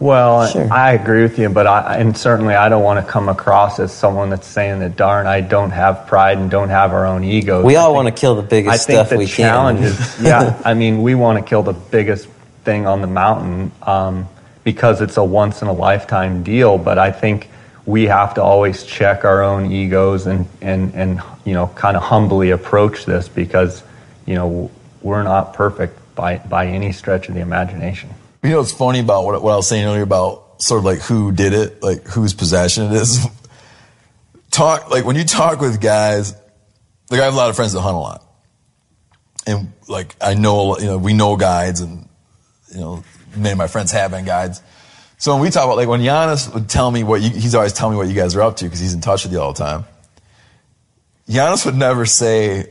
Well, 0.00 0.46
Sure. 0.46 0.72
I 0.72 0.92
agree 0.92 1.22
with 1.22 1.38
you, 1.40 1.48
but 1.48 1.66
I, 1.66 1.96
and 1.96 2.16
certainly 2.16 2.54
I 2.54 2.68
don't 2.68 2.84
want 2.84 3.04
to 3.04 3.10
come 3.10 3.28
across 3.28 3.80
as 3.80 3.92
someone 3.92 4.30
that's 4.30 4.46
saying 4.46 4.78
that, 4.78 4.96
darn, 4.96 5.26
I 5.26 5.40
don't 5.40 5.70
have 5.70 6.06
pride 6.06 6.38
and 6.38 6.48
don't 6.50 6.68
have 6.68 6.92
our 6.92 7.04
own 7.04 7.24
egos. 7.24 7.64
We 7.64 7.74
all 7.76 7.86
think- 7.88 7.96
want 8.04 8.16
to 8.16 8.20
kill 8.20 8.36
the 8.36 8.42
biggest 8.42 8.84
stuff 8.84 9.10
the 9.10 9.16
we 9.16 9.26
challenge 9.26 9.80
can. 9.80 9.88
is, 9.88 10.20
yeah, 10.22 10.60
I 10.64 10.74
mean, 10.74 11.02
we 11.02 11.14
want 11.16 11.38
to 11.38 11.48
kill 11.48 11.64
the 11.64 11.72
biggest 11.72 12.28
thing 12.64 12.86
on 12.86 13.00
the 13.00 13.08
mountain 13.08 13.72
um, 13.82 14.28
because 14.62 15.00
it's 15.00 15.16
a 15.16 15.24
once 15.24 15.62
in 15.62 15.68
a 15.68 15.72
lifetime 15.72 16.44
deal. 16.44 16.78
But 16.78 16.98
I 16.98 17.10
think 17.10 17.50
we 17.84 18.04
have 18.04 18.34
to 18.34 18.42
always 18.42 18.84
check 18.84 19.24
our 19.24 19.42
own 19.42 19.72
egos 19.72 20.26
and, 20.26 20.46
and, 20.60 20.94
and 20.94 21.20
you 21.44 21.54
know, 21.54 21.68
kind 21.74 21.96
of 21.96 22.04
humbly 22.04 22.50
approach 22.50 23.04
this 23.04 23.28
because, 23.28 23.82
you 24.26 24.34
know, 24.36 24.70
we're 25.02 25.22
not 25.24 25.54
perfect 25.54 25.98
by, 26.14 26.36
by 26.38 26.66
any 26.66 26.92
stretch 26.92 27.28
of 27.28 27.34
the 27.34 27.40
imagination. 27.40 28.10
You 28.42 28.50
know 28.50 28.58
what's 28.58 28.72
funny 28.72 29.00
about 29.00 29.24
what, 29.24 29.42
what 29.42 29.52
I 29.52 29.56
was 29.56 29.68
saying 29.68 29.84
earlier 29.84 30.02
about 30.02 30.62
sort 30.62 30.78
of 30.78 30.84
like 30.84 31.00
who 31.00 31.32
did 31.32 31.52
it, 31.52 31.82
like 31.82 32.04
whose 32.04 32.34
possession 32.34 32.84
it 32.84 32.92
is? 32.92 33.26
talk, 34.50 34.90
like 34.90 35.04
when 35.04 35.16
you 35.16 35.24
talk 35.24 35.60
with 35.60 35.80
guys, 35.80 36.34
like 37.10 37.20
I 37.20 37.24
have 37.24 37.34
a 37.34 37.36
lot 37.36 37.50
of 37.50 37.56
friends 37.56 37.72
that 37.72 37.80
hunt 37.80 37.96
a 37.96 37.98
lot. 37.98 38.24
And 39.46 39.72
like 39.88 40.14
I 40.20 40.34
know, 40.34 40.78
you 40.78 40.86
know, 40.86 40.98
we 40.98 41.14
know 41.14 41.36
guides 41.36 41.80
and, 41.80 42.08
you 42.72 42.80
know, 42.80 43.04
many 43.34 43.52
of 43.52 43.58
my 43.58 43.66
friends 43.66 43.92
have 43.92 44.10
been 44.10 44.24
guides. 44.24 44.62
So 45.16 45.32
when 45.34 45.42
we 45.42 45.50
talk 45.50 45.64
about, 45.64 45.76
like 45.76 45.88
when 45.88 46.02
Janis 46.02 46.48
would 46.52 46.68
tell 46.68 46.90
me 46.90 47.02
what 47.02 47.20
you, 47.20 47.30
he's 47.30 47.54
always 47.54 47.72
telling 47.72 47.94
me 47.94 47.98
what 47.98 48.08
you 48.08 48.14
guys 48.14 48.36
are 48.36 48.42
up 48.42 48.56
to 48.58 48.64
because 48.64 48.78
he's 48.78 48.94
in 48.94 49.00
touch 49.00 49.24
with 49.24 49.32
you 49.32 49.40
all 49.40 49.52
the 49.52 49.58
time. 49.58 49.84
Janis 51.28 51.64
would 51.66 51.74
never 51.74 52.06
say, 52.06 52.70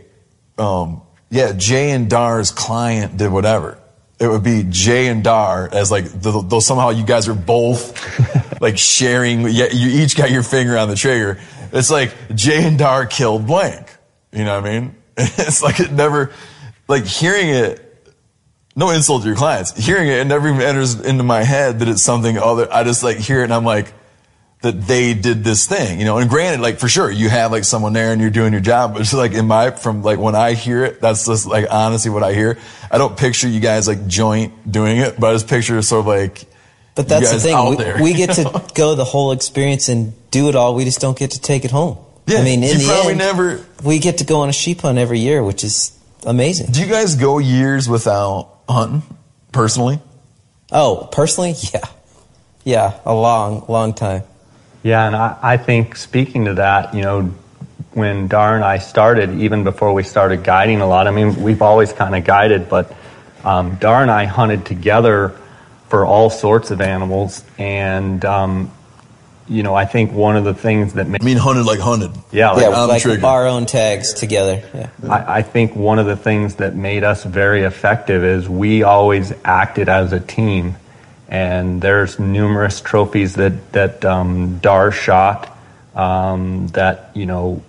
um, 0.57 1.01
yeah, 1.29 1.51
Jay 1.51 1.91
and 1.91 2.09
Darr's 2.09 2.51
client 2.51 3.17
did 3.17 3.31
whatever. 3.31 3.79
It 4.19 4.27
would 4.27 4.43
be 4.43 4.65
Jay 4.67 5.07
and 5.07 5.23
Darr 5.23 5.69
as 5.71 5.91
like, 5.91 6.05
though 6.05 6.41
though 6.41 6.59
somehow 6.59 6.89
you 6.89 7.05
guys 7.05 7.27
are 7.27 7.35
both 7.35 8.61
like 8.61 8.77
sharing, 8.77 9.41
yeah, 9.41 9.67
you 9.71 10.01
each 10.01 10.17
got 10.17 10.31
your 10.31 10.43
finger 10.43 10.77
on 10.77 10.89
the 10.89 10.95
trigger. 10.95 11.39
It's 11.71 11.91
like 11.91 12.13
Jay 12.33 12.65
and 12.65 12.79
Darr 12.79 13.05
killed 13.05 13.45
blank. 13.45 13.95
You 14.31 14.43
know 14.43 14.59
what 14.59 14.69
I 14.69 14.79
mean? 14.79 14.95
It's 15.19 15.63
like 15.63 15.79
it 15.79 15.91
never, 15.91 16.31
like 16.87 17.05
hearing 17.05 17.49
it, 17.49 17.83
no 18.75 18.91
insult 18.91 19.23
to 19.23 19.27
your 19.27 19.37
clients, 19.37 19.75
hearing 19.75 20.07
it, 20.07 20.19
it 20.19 20.25
never 20.25 20.47
even 20.47 20.61
enters 20.61 20.99
into 20.99 21.23
my 21.23 21.43
head 21.43 21.79
that 21.79 21.87
it's 21.87 22.03
something 22.03 22.37
other. 22.37 22.71
I 22.71 22.83
just 22.83 23.03
like 23.03 23.17
hear 23.17 23.41
it 23.41 23.45
and 23.45 23.53
I'm 23.53 23.65
like, 23.65 23.93
that 24.61 24.81
they 24.81 25.13
did 25.13 25.43
this 25.43 25.67
thing, 25.67 25.99
you 25.99 26.05
know. 26.05 26.17
And 26.17 26.29
granted, 26.29 26.61
like 26.61 26.79
for 26.79 26.87
sure, 26.87 27.11
you 27.11 27.29
have 27.29 27.51
like 27.51 27.63
someone 27.63 27.93
there 27.93 28.11
and 28.11 28.19
you're 28.19 28.31
doing 28.31 28.53
your 28.53 28.61
job, 28.61 28.93
but 28.93 29.01
it's 29.01 29.13
like 29.13 29.33
in 29.33 29.47
my 29.47 29.71
from 29.71 30.01
like 30.01 30.19
when 30.19 30.35
I 30.35 30.53
hear 30.53 30.83
it, 30.83 30.99
that's 30.99 31.25
just 31.27 31.45
like 31.45 31.67
honestly 31.69 32.09
what 32.11 32.23
I 32.23 32.33
hear. 32.33 32.57
I 32.89 32.97
don't 32.97 33.15
picture 33.17 33.47
you 33.47 33.59
guys 33.59 33.87
like 33.87 34.07
joint 34.07 34.71
doing 34.71 34.97
it, 34.97 35.19
but 35.19 35.29
I 35.29 35.33
just 35.33 35.47
picture 35.47 35.81
sort 35.81 36.01
of 36.01 36.07
like. 36.07 36.45
But 36.95 37.07
that's 37.07 37.31
the 37.31 37.39
thing. 37.39 37.69
We, 37.69 37.75
there, 37.75 38.01
we 38.01 38.13
get 38.15 38.37
know? 38.37 38.51
to 38.51 38.73
go 38.73 38.95
the 38.95 39.05
whole 39.05 39.31
experience 39.31 39.89
and 39.89 40.13
do 40.31 40.49
it 40.49 40.55
all. 40.55 40.73
We 40.73 40.83
just 40.83 40.99
don't 40.99 41.17
get 41.17 41.31
to 41.31 41.41
take 41.41 41.63
it 41.63 41.71
home. 41.71 41.99
Yeah, 42.25 42.39
I 42.39 42.43
mean, 42.43 42.63
in 42.63 42.77
the 42.79 43.03
end, 43.07 43.17
never- 43.17 43.63
we 43.83 43.99
get 43.99 44.17
to 44.17 44.25
go 44.25 44.41
on 44.41 44.49
a 44.49 44.53
sheep 44.53 44.81
hunt 44.81 44.97
every 44.97 45.19
year, 45.19 45.43
which 45.43 45.63
is 45.63 45.97
amazing. 46.25 46.71
Do 46.71 46.81
you 46.81 46.87
guys 46.87 47.15
go 47.15 47.37
years 47.37 47.87
without 47.87 48.49
hunting 48.67 49.03
personally? 49.51 49.99
Oh, 50.71 51.07
personally, 51.11 51.53
yeah, 51.73 51.85
yeah, 52.65 52.99
a 53.05 53.13
long, 53.13 53.63
long 53.69 53.93
time. 53.93 54.23
Yeah, 54.87 55.05
and 55.05 55.17
I, 55.17 55.37
I 55.41 55.57
think 55.57 55.97
speaking 55.97 56.45
to 56.45 56.53
that, 56.53 56.95
you 56.95 57.01
know, 57.01 57.23
when 57.91 58.29
Darr 58.29 58.55
and 58.55 58.63
I 58.63 58.77
started, 58.77 59.41
even 59.41 59.65
before 59.65 59.91
we 59.91 60.03
started 60.03 60.45
guiding 60.45 60.79
a 60.79 60.87
lot, 60.87 61.07
I 61.07 61.11
mean, 61.11 61.43
we've 61.43 61.61
always 61.61 61.91
kind 61.91 62.15
of 62.15 62.23
guided, 62.23 62.69
but 62.69 62.95
um, 63.43 63.75
Darr 63.75 64.01
and 64.01 64.09
I 64.09 64.23
hunted 64.23 64.65
together 64.65 65.35
for 65.89 66.05
all 66.05 66.29
sorts 66.29 66.71
of 66.71 66.79
animals. 66.79 67.43
And, 67.57 68.23
um, 68.23 68.71
you 69.49 69.61
know, 69.61 69.75
I 69.75 69.83
think 69.83 70.13
one 70.13 70.37
of 70.37 70.45
the 70.45 70.53
things 70.53 70.93
that 70.93 71.09
made. 71.09 71.21
I 71.21 71.25
mean, 71.25 71.35
hunted 71.35 71.65
like 71.65 71.79
hunted. 71.79 72.11
yeah, 72.31 72.51
like, 72.51 72.61
yeah, 72.61 72.67
on 72.69 72.87
the 72.87 72.93
like 72.93 73.01
trigger. 73.01 73.25
our 73.25 73.45
own 73.45 73.65
tags 73.65 74.13
together. 74.13 74.63
Yeah. 74.73 74.89
I, 75.03 75.39
I 75.39 75.41
think 75.41 75.75
one 75.75 75.99
of 75.99 76.05
the 76.05 76.15
things 76.15 76.55
that 76.55 76.77
made 76.77 77.03
us 77.03 77.25
very 77.25 77.63
effective 77.63 78.23
is 78.23 78.47
we 78.47 78.83
always 78.83 79.33
acted 79.43 79.89
as 79.89 80.13
a 80.13 80.21
team. 80.21 80.77
And 81.29 81.81
there's 81.81 82.19
numerous 82.19 82.79
trophies 82.81 83.35
that, 83.35 83.73
that 83.73 84.05
um, 84.05 84.59
Darr 84.59 84.91
shot 84.91 85.57
um, 85.95 86.67
that, 86.69 87.11
you 87.15 87.25
know, 87.25 87.63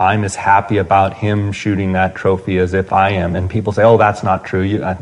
I'm 0.00 0.24
as 0.24 0.34
happy 0.34 0.78
about 0.78 1.14
him 1.14 1.52
shooting 1.52 1.92
that 1.92 2.14
trophy 2.14 2.58
as 2.58 2.74
if 2.74 2.92
I 2.92 3.10
am. 3.10 3.36
And 3.36 3.48
people 3.50 3.72
say, 3.72 3.82
oh, 3.84 3.96
that's 3.96 4.22
not 4.22 4.44
true. 4.44 4.62
You, 4.62 4.84
I, 4.84 4.98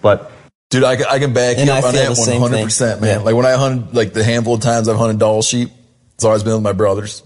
but 0.00 0.30
Dude, 0.70 0.84
I, 0.84 0.96
can- 0.96 1.06
I 1.08 1.18
can 1.18 1.32
back 1.32 1.58
you 1.58 1.64
up 1.64 1.84
I 1.84 1.88
on 1.88 1.94
that 1.94 2.16
same 2.16 2.40
100%, 2.40 2.78
thing. 2.78 3.00
man. 3.00 3.18
Yeah. 3.20 3.24
Like 3.24 3.34
when 3.34 3.46
I 3.46 3.52
hunted, 3.52 3.94
like 3.94 4.12
the 4.12 4.24
handful 4.24 4.54
of 4.54 4.60
times 4.60 4.88
I've 4.88 4.96
hunted 4.96 5.18
Dall 5.18 5.42
sheep, 5.42 5.70
it's 6.14 6.24
always 6.24 6.42
been 6.42 6.54
with 6.54 6.62
my 6.62 6.72
brothers. 6.72 7.22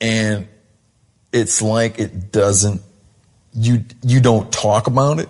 And 0.00 0.48
it's 1.32 1.62
like 1.62 1.98
it 1.98 2.30
doesn't, 2.32 2.82
you, 3.54 3.84
you 4.02 4.20
don't 4.20 4.52
talk 4.52 4.86
about 4.86 5.18
it. 5.18 5.28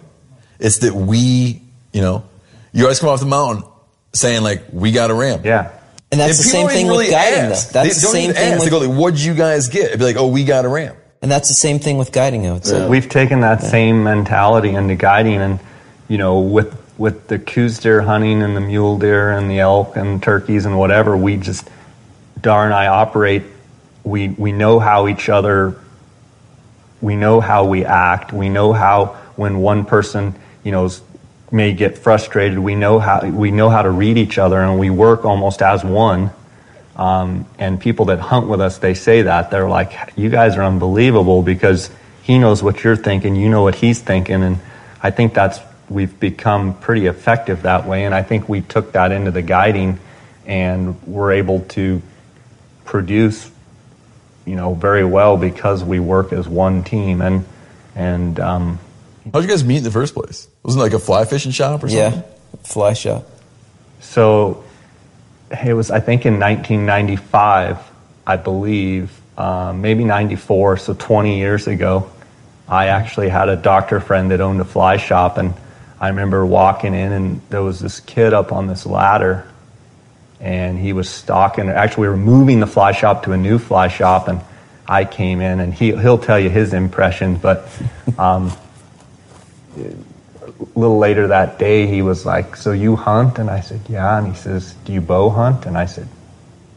It's 0.58 0.78
that 0.78 0.94
we, 0.94 1.62
you 1.92 2.00
know, 2.00 2.24
you 2.72 2.84
always 2.84 2.98
come 3.00 3.08
off 3.10 3.20
the 3.20 3.26
mountain 3.26 3.64
saying 4.12 4.42
like, 4.42 4.62
we 4.72 4.92
got 4.92 5.10
a 5.10 5.14
ram. 5.14 5.40
yeah. 5.44 5.72
And 6.10 6.20
that's 6.20 6.38
And 6.38 6.44
the 6.46 6.50
same 6.50 6.68
thing 6.68 6.86
even 6.86 6.96
with 6.98 7.10
guiding, 7.10 7.38
ask. 7.52 7.70
though. 7.70 7.82
That's 7.84 7.88
they 7.88 8.00
the 8.00 8.00
don't 8.02 8.12
same 8.12 8.22
even 8.24 8.36
thing 8.36 8.52
ask. 8.52 8.60
with, 8.60 8.70
They 8.70 8.78
go 8.80 8.86
like, 8.86 8.98
what'd 9.00 9.20
you 9.20 9.34
guys 9.34 9.68
get? 9.68 9.84
It'd 9.86 9.98
be 9.98 10.04
like, 10.04 10.16
oh, 10.16 10.26
we 10.26 10.44
got 10.44 10.64
a 10.66 10.68
ram. 10.68 10.94
and 11.22 11.30
that's 11.30 11.48
the 11.48 11.54
same 11.54 11.78
thing 11.78 11.96
with 11.96 12.12
guiding. 12.12 12.46
I 12.46 12.52
would 12.52 12.66
say. 12.66 12.86
We've 12.86 13.08
taken 13.08 13.40
that 13.40 13.62
same 13.62 14.04
mentality 14.04 14.70
into 14.70 14.94
guiding, 14.94 15.36
and 15.40 15.58
you 16.08 16.18
know, 16.18 16.40
with 16.40 16.76
with 16.98 17.28
the 17.28 17.38
Coues 17.38 17.78
deer 17.78 18.02
hunting 18.02 18.42
and 18.42 18.54
the 18.54 18.60
mule 18.60 18.98
deer 18.98 19.30
and 19.30 19.50
the 19.50 19.60
elk 19.60 19.96
and 19.96 20.22
turkeys 20.22 20.66
and 20.66 20.78
whatever, 20.78 21.16
we 21.16 21.38
just 21.38 21.66
darn 22.38 22.72
I 22.72 22.88
operate. 22.88 23.44
We 24.04 24.28
we 24.28 24.52
know 24.52 24.78
how 24.80 25.08
each 25.08 25.30
other. 25.30 25.76
We 27.00 27.16
know 27.16 27.40
how 27.40 27.64
we 27.64 27.84
act. 27.86 28.32
We 28.34 28.48
know 28.50 28.72
how 28.74 29.16
when 29.36 29.58
one 29.60 29.84
person 29.86 30.34
you 30.62 30.72
know 30.72 30.84
is- 30.86 31.00
may 31.52 31.74
get 31.74 31.98
frustrated. 31.98 32.58
We 32.58 32.74
know 32.74 32.98
how 32.98 33.20
we 33.20 33.50
know 33.50 33.68
how 33.68 33.82
to 33.82 33.90
read 33.90 34.16
each 34.16 34.38
other, 34.38 34.58
and 34.58 34.78
we 34.78 34.90
work 34.90 35.24
almost 35.24 35.62
as 35.62 35.84
one. 35.84 36.30
Um, 36.96 37.46
and 37.58 37.80
people 37.80 38.06
that 38.06 38.18
hunt 38.20 38.48
with 38.48 38.60
us, 38.60 38.78
they 38.78 38.94
say 38.94 39.22
that 39.22 39.50
they're 39.50 39.68
like, 39.68 39.92
"You 40.16 40.30
guys 40.30 40.56
are 40.56 40.62
unbelievable 40.62 41.42
because 41.42 41.90
he 42.22 42.38
knows 42.38 42.62
what 42.62 42.82
you're 42.82 42.96
thinking, 42.96 43.36
you 43.36 43.48
know 43.48 43.62
what 43.62 43.76
he's 43.76 44.00
thinking," 44.00 44.42
and 44.42 44.58
I 45.02 45.10
think 45.10 45.34
that's 45.34 45.60
we've 45.88 46.18
become 46.18 46.74
pretty 46.74 47.06
effective 47.06 47.62
that 47.62 47.86
way. 47.86 48.04
And 48.04 48.14
I 48.14 48.22
think 48.22 48.48
we 48.48 48.62
took 48.62 48.92
that 48.92 49.12
into 49.12 49.30
the 49.30 49.42
guiding, 49.42 49.98
and 50.46 51.00
we're 51.06 51.32
able 51.32 51.60
to 51.60 52.02
produce, 52.84 53.50
you 54.46 54.56
know, 54.56 54.74
very 54.74 55.04
well 55.04 55.36
because 55.36 55.84
we 55.84 56.00
work 56.00 56.32
as 56.32 56.48
one 56.48 56.82
team. 56.82 57.20
And 57.20 57.44
and 57.94 58.40
um, 58.40 58.78
How'd 59.30 59.42
you 59.44 59.48
guys 59.48 59.62
meet 59.62 59.78
in 59.78 59.84
the 59.84 59.90
first 59.90 60.14
place? 60.14 60.48
Wasn't 60.62 60.80
it 60.80 60.82
like 60.82 60.92
a 60.94 60.98
fly 60.98 61.24
fishing 61.24 61.52
shop 61.52 61.84
or 61.84 61.88
something? 61.88 61.98
Yeah, 61.98 62.22
fly 62.64 62.92
shot. 62.92 63.24
So 64.00 64.64
it 65.64 65.74
was 65.74 65.90
I 65.90 66.00
think 66.00 66.26
in 66.26 66.40
1995, 66.40 67.78
I 68.26 68.36
believe, 68.36 69.12
um, 69.38 69.80
maybe 69.80 70.04
94, 70.04 70.78
so 70.78 70.94
20 70.94 71.38
years 71.38 71.66
ago. 71.66 72.10
I 72.68 72.86
actually 72.86 73.28
had 73.28 73.48
a 73.48 73.56
doctor 73.56 74.00
friend 74.00 74.30
that 74.30 74.40
owned 74.40 74.60
a 74.60 74.64
fly 74.64 74.96
shop, 74.96 75.36
and 75.36 75.54
I 76.00 76.08
remember 76.08 76.44
walking 76.44 76.94
in, 76.94 77.12
and 77.12 77.40
there 77.50 77.62
was 77.62 77.80
this 77.80 78.00
kid 78.00 78.32
up 78.32 78.50
on 78.50 78.66
this 78.66 78.86
ladder, 78.86 79.46
and 80.40 80.78
he 80.78 80.92
was 80.92 81.08
stocking. 81.08 81.68
Actually, 81.68 82.02
we 82.02 82.08
were 82.08 82.16
moving 82.16 82.60
the 82.60 82.66
fly 82.66 82.92
shop 82.92 83.24
to 83.24 83.32
a 83.32 83.36
new 83.36 83.58
fly 83.58 83.88
shop, 83.88 84.26
and 84.28 84.40
I 84.86 85.04
came 85.04 85.40
in, 85.40 85.60
and 85.60 85.72
he 85.72 85.94
he'll 85.94 86.18
tell 86.18 86.40
you 86.40 86.50
his 86.50 86.74
impressions, 86.74 87.38
but. 87.38 87.68
Um, 88.18 88.52
a 89.76 90.78
little 90.78 90.98
later 90.98 91.28
that 91.28 91.58
day, 91.58 91.86
he 91.86 92.02
was 92.02 92.24
like, 92.26 92.56
So 92.56 92.72
you 92.72 92.96
hunt? 92.96 93.38
And 93.38 93.50
I 93.50 93.60
said, 93.60 93.80
Yeah. 93.88 94.18
And 94.18 94.26
he 94.28 94.34
says, 94.34 94.74
Do 94.84 94.92
you 94.92 95.00
bow 95.00 95.30
hunt? 95.30 95.66
And 95.66 95.76
I 95.78 95.86
said, 95.86 96.08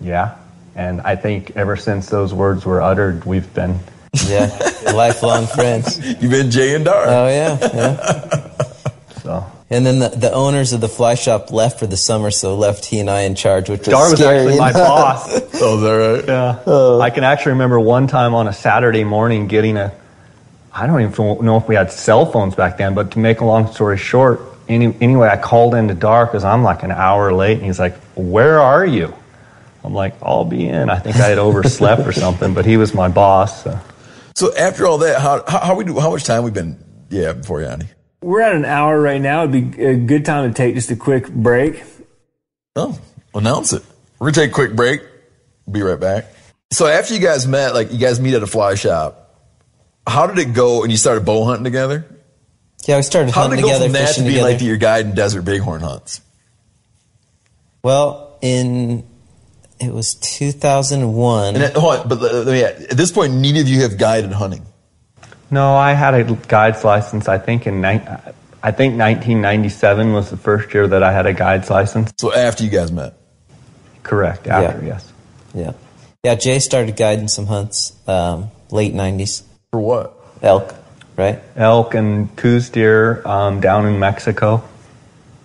Yeah. 0.02 0.36
And 0.76 1.02
I 1.02 1.16
think 1.16 1.52
ever 1.56 1.78
since 1.78 2.10
those 2.10 2.34
words 2.34 2.66
were 2.66 2.82
uttered, 2.82 3.26
we've 3.26 3.52
been. 3.54 3.80
Yeah, 4.28 4.48
lifelong 4.94 5.46
friends. 5.46 6.00
You've 6.22 6.32
been 6.32 6.50
Jay 6.50 6.74
and 6.74 6.86
Darr. 6.86 7.06
Oh, 7.06 7.28
yeah. 7.28 7.58
yeah. 7.62 8.52
So. 9.22 9.46
And 9.72 9.84
then 9.86 9.98
the, 10.00 10.10
the 10.10 10.32
owners 10.32 10.72
of 10.72 10.80
the 10.80 10.88
fly 10.88 11.16
shop 11.16 11.52
left 11.52 11.80
for 11.80 11.88
the 11.88 11.98
summer, 11.98 12.30
so 12.32 12.56
left 12.56 12.86
he 12.86 13.00
and 13.00 13.10
I 13.10 13.22
in 13.22 13.34
charge, 13.36 13.70
which 13.70 13.80
was 13.80 13.88
Darr 13.90 14.12
was 14.12 14.20
scary. 14.20 14.38
actually 14.40 14.60
my 14.60 14.72
boss. 14.72 15.28
Oh, 15.62 15.78
is 15.78 15.82
that 15.82 15.92
right? 15.92 16.28
Yeah. 16.28 16.64
Oh. 16.68 17.02
I 17.02 17.10
can 17.10 17.24
actually 17.24 17.54
remember 17.54 17.80
one 17.80 18.06
time 18.08 18.36
on 18.36 18.48
a 18.48 18.54
Saturday 18.54 19.04
morning 19.04 19.48
getting 19.48 19.78
a. 19.78 19.94
I 20.78 20.88
don't 20.88 21.02
even 21.02 21.46
know 21.46 21.56
if 21.56 21.70
we 21.70 21.76
had 21.76 21.90
cell 21.90 22.26
phones 22.26 22.54
back 22.54 22.78
then, 22.78 22.94
but 22.94 23.12
to 23.12 23.20
make 23.20 23.40
a 23.40 23.46
long 23.46 23.72
story 23.72 23.98
short, 23.98 24.42
any, 24.68 24.94
anyway, 25.00 25.30
I 25.30 25.38
called 25.38 25.74
into 25.74 25.94
Darr 25.94 26.26
because 26.26 26.44
I'm 26.44 26.64
like 26.64 26.84
an 26.84 26.92
hour 26.92 27.32
late, 27.32 27.58
and 27.58 27.66
he's 27.66 27.80
like, 27.80 27.96
"Where 28.16 28.60
are 28.60 28.86
you?" 28.86 29.14
I'm 29.86 29.94
like, 29.94 30.16
"I'll 30.22 30.44
be 30.44 30.68
in." 30.68 30.90
I 30.90 30.98
think 30.98 31.16
I 31.16 31.28
had 31.28 31.38
overslept 31.38 32.06
or 32.06 32.12
something, 32.12 32.54
but 32.54 32.66
he 32.66 32.76
was 32.76 32.94
my 32.94 33.08
boss. 33.08 33.64
So. 33.64 33.80
So 34.36 34.54
after 34.58 34.86
all 34.86 34.98
that, 34.98 35.22
how, 35.22 35.46
how, 35.48 35.60
how 35.60 35.76
we 35.76 35.86
do? 35.86 35.98
How 35.98 36.12
much 36.12 36.26
time 36.26 36.44
we 36.44 36.52
been? 36.52 36.78
Yeah, 37.10 37.34
before 37.34 37.62
Yanni. 37.62 37.86
We're 38.22 38.42
at 38.42 38.54
an 38.54 38.66
hour 38.66 39.00
right 39.00 39.22
now. 39.22 39.46
It'd 39.46 39.76
be 39.76 39.82
a 39.82 39.96
good 39.96 40.26
time 40.26 40.52
to 40.52 40.54
take 40.54 40.76
just 40.76 40.92
a 40.92 40.96
quick 40.98 41.30
break. 41.30 41.82
Oh, 42.76 43.00
announce 43.34 43.72
it. 43.72 43.84
We're 44.20 44.32
gonna 44.32 44.48
take 44.48 44.52
a 44.52 44.54
quick 44.54 44.76
break. 44.76 45.04
Be 45.72 45.84
right 45.84 46.00
back. 46.00 46.26
So 46.74 46.86
after 46.88 47.14
you 47.14 47.22
guys 47.22 47.48
met, 47.48 47.74
like 47.74 47.94
you 47.94 47.98
guys 47.98 48.20
meet 48.20 48.34
at 48.34 48.44
a 48.44 48.48
fly 48.48 48.76
shop, 48.76 49.25
how 50.08 50.28
did 50.28 50.38
it 50.38 50.54
go? 50.54 50.84
And 50.84 50.92
you 50.92 50.98
started 50.98 51.26
bow 51.26 51.46
hunting 51.46 51.64
together. 51.64 52.06
Yeah, 52.88 52.98
we 52.98 53.02
started 53.02 53.34
How 53.34 53.44
hunting 53.44 53.58
did 53.62 53.66
it 53.66 53.68
go 53.68 53.74
together, 53.74 53.86
from 53.86 53.94
that 53.94 54.00
to 54.00 54.08
fishing 54.08 54.28
being 54.28 54.44
like 54.44 54.62
your 54.62 54.78
guide 54.78 55.06
in 55.08 55.16
desert 55.16 55.42
bighorn 55.44 55.82
hunts? 55.82 56.22
well, 57.84 58.38
in 58.42 59.06
it 59.80 59.92
was 59.94 60.16
2001. 60.16 61.56
And 61.56 61.64
at, 61.64 61.74
hold 61.76 62.00
on, 62.00 62.08
but 62.08 62.22
let 62.22 62.48
me 62.48 62.64
add, 62.64 62.76
at 62.84 62.98
this 62.98 63.12
point, 63.12 63.34
neither 63.34 63.62
of 63.62 63.68
you 63.68 63.82
have 63.82 63.98
guided 63.98 64.32
hunting. 64.32 64.66
No, 65.52 65.76
I 65.76 65.94
had 65.94 66.14
a 66.14 66.24
guide's 66.24 66.84
license. 66.84 67.28
I 67.28 67.38
think 67.38 67.68
in 67.68 67.82
ni- 67.82 68.02
I 68.64 68.72
think 68.72 68.98
1997 68.98 70.14
was 70.14 70.30
the 70.30 70.38
first 70.38 70.74
year 70.74 70.88
that 70.88 71.04
I 71.04 71.12
had 71.12 71.26
a 71.28 71.34
guide's 71.34 71.70
license. 71.70 72.14
So 72.18 72.34
after 72.34 72.64
you 72.64 72.70
guys 72.70 72.92
met, 72.92 73.14
Correct. 74.04 74.48
After 74.48 74.80
Yeah. 74.82 74.88
yes. 74.88 75.14
yeah, 75.54 75.72
yeah. 76.24 76.36
Jay 76.36 76.60
started 76.60 76.96
guiding 76.96 77.28
some 77.28 77.48
hunts, 77.48 77.94
um, 78.08 78.50
late 78.72 78.94
90s. 78.94 79.44
For 79.76 79.82
what? 79.82 80.14
Elk, 80.42 80.74
right? 81.18 81.42
Elk 81.58 81.96
and 81.96 82.34
Coues 82.38 82.70
deer 82.70 83.22
um, 83.28 83.60
down 83.60 83.86
in 83.86 84.00
Mexico. 84.00 84.64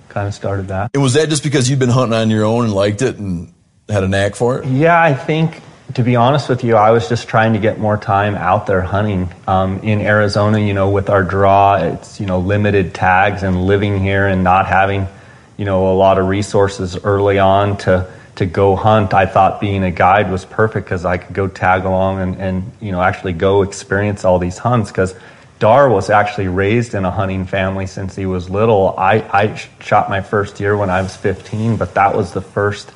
Kind 0.08 0.28
of 0.28 0.34
started 0.34 0.68
that. 0.68 0.92
And 0.94 1.02
was 1.02 1.14
that 1.14 1.28
just 1.30 1.42
because 1.42 1.68
you'd 1.68 1.80
been 1.80 1.88
hunting 1.88 2.16
on 2.16 2.30
your 2.30 2.44
own 2.44 2.66
and 2.66 2.72
liked 2.72 3.02
it 3.02 3.16
and 3.16 3.52
had 3.88 4.04
a 4.04 4.08
knack 4.08 4.36
for 4.36 4.60
it? 4.60 4.66
Yeah, 4.68 5.02
I 5.02 5.14
think 5.14 5.60
to 5.94 6.04
be 6.04 6.14
honest 6.14 6.48
with 6.48 6.62
you, 6.62 6.76
I 6.76 6.92
was 6.92 7.08
just 7.08 7.26
trying 7.26 7.54
to 7.54 7.58
get 7.58 7.80
more 7.80 7.96
time 7.96 8.36
out 8.36 8.66
there 8.68 8.82
hunting. 8.82 9.34
Um, 9.48 9.80
in 9.80 10.00
Arizona, 10.00 10.60
you 10.60 10.74
know, 10.74 10.90
with 10.90 11.10
our 11.10 11.24
draw, 11.24 11.74
it's 11.74 12.20
you 12.20 12.26
know 12.26 12.38
limited 12.38 12.94
tags 12.94 13.42
and 13.42 13.66
living 13.66 13.98
here 13.98 14.28
and 14.28 14.44
not 14.44 14.66
having, 14.66 15.08
you 15.56 15.64
know, 15.64 15.92
a 15.92 15.96
lot 15.96 16.18
of 16.18 16.28
resources 16.28 16.96
early 17.02 17.40
on 17.40 17.78
to 17.78 18.08
to 18.40 18.46
go 18.46 18.74
hunt. 18.74 19.14
I 19.14 19.26
thought 19.26 19.60
being 19.60 19.84
a 19.84 19.90
guide 19.90 20.30
was 20.30 20.44
perfect 20.44 20.86
because 20.86 21.04
I 21.04 21.18
could 21.18 21.34
go 21.34 21.46
tag 21.46 21.84
along 21.84 22.20
and 22.20 22.36
and 22.36 22.72
you 22.80 22.90
know 22.90 23.00
actually 23.00 23.34
go 23.34 23.62
experience 23.62 24.24
all 24.24 24.38
these 24.38 24.58
hunts 24.58 24.90
because. 24.90 25.14
Darr 25.60 25.90
was 25.90 26.08
actually 26.08 26.48
raised 26.48 26.94
in 26.94 27.04
a 27.04 27.10
hunting 27.10 27.44
family 27.44 27.86
since 27.86 28.16
he 28.16 28.24
was 28.24 28.48
little. 28.48 28.94
I, 28.96 29.16
I 29.30 29.56
shot 29.80 30.08
my 30.08 30.22
first 30.22 30.56
deer 30.56 30.74
when 30.74 30.88
I 30.88 31.02
was 31.02 31.14
15, 31.14 31.76
but 31.76 31.92
that 31.96 32.16
was 32.16 32.32
the 32.32 32.40
first 32.40 32.90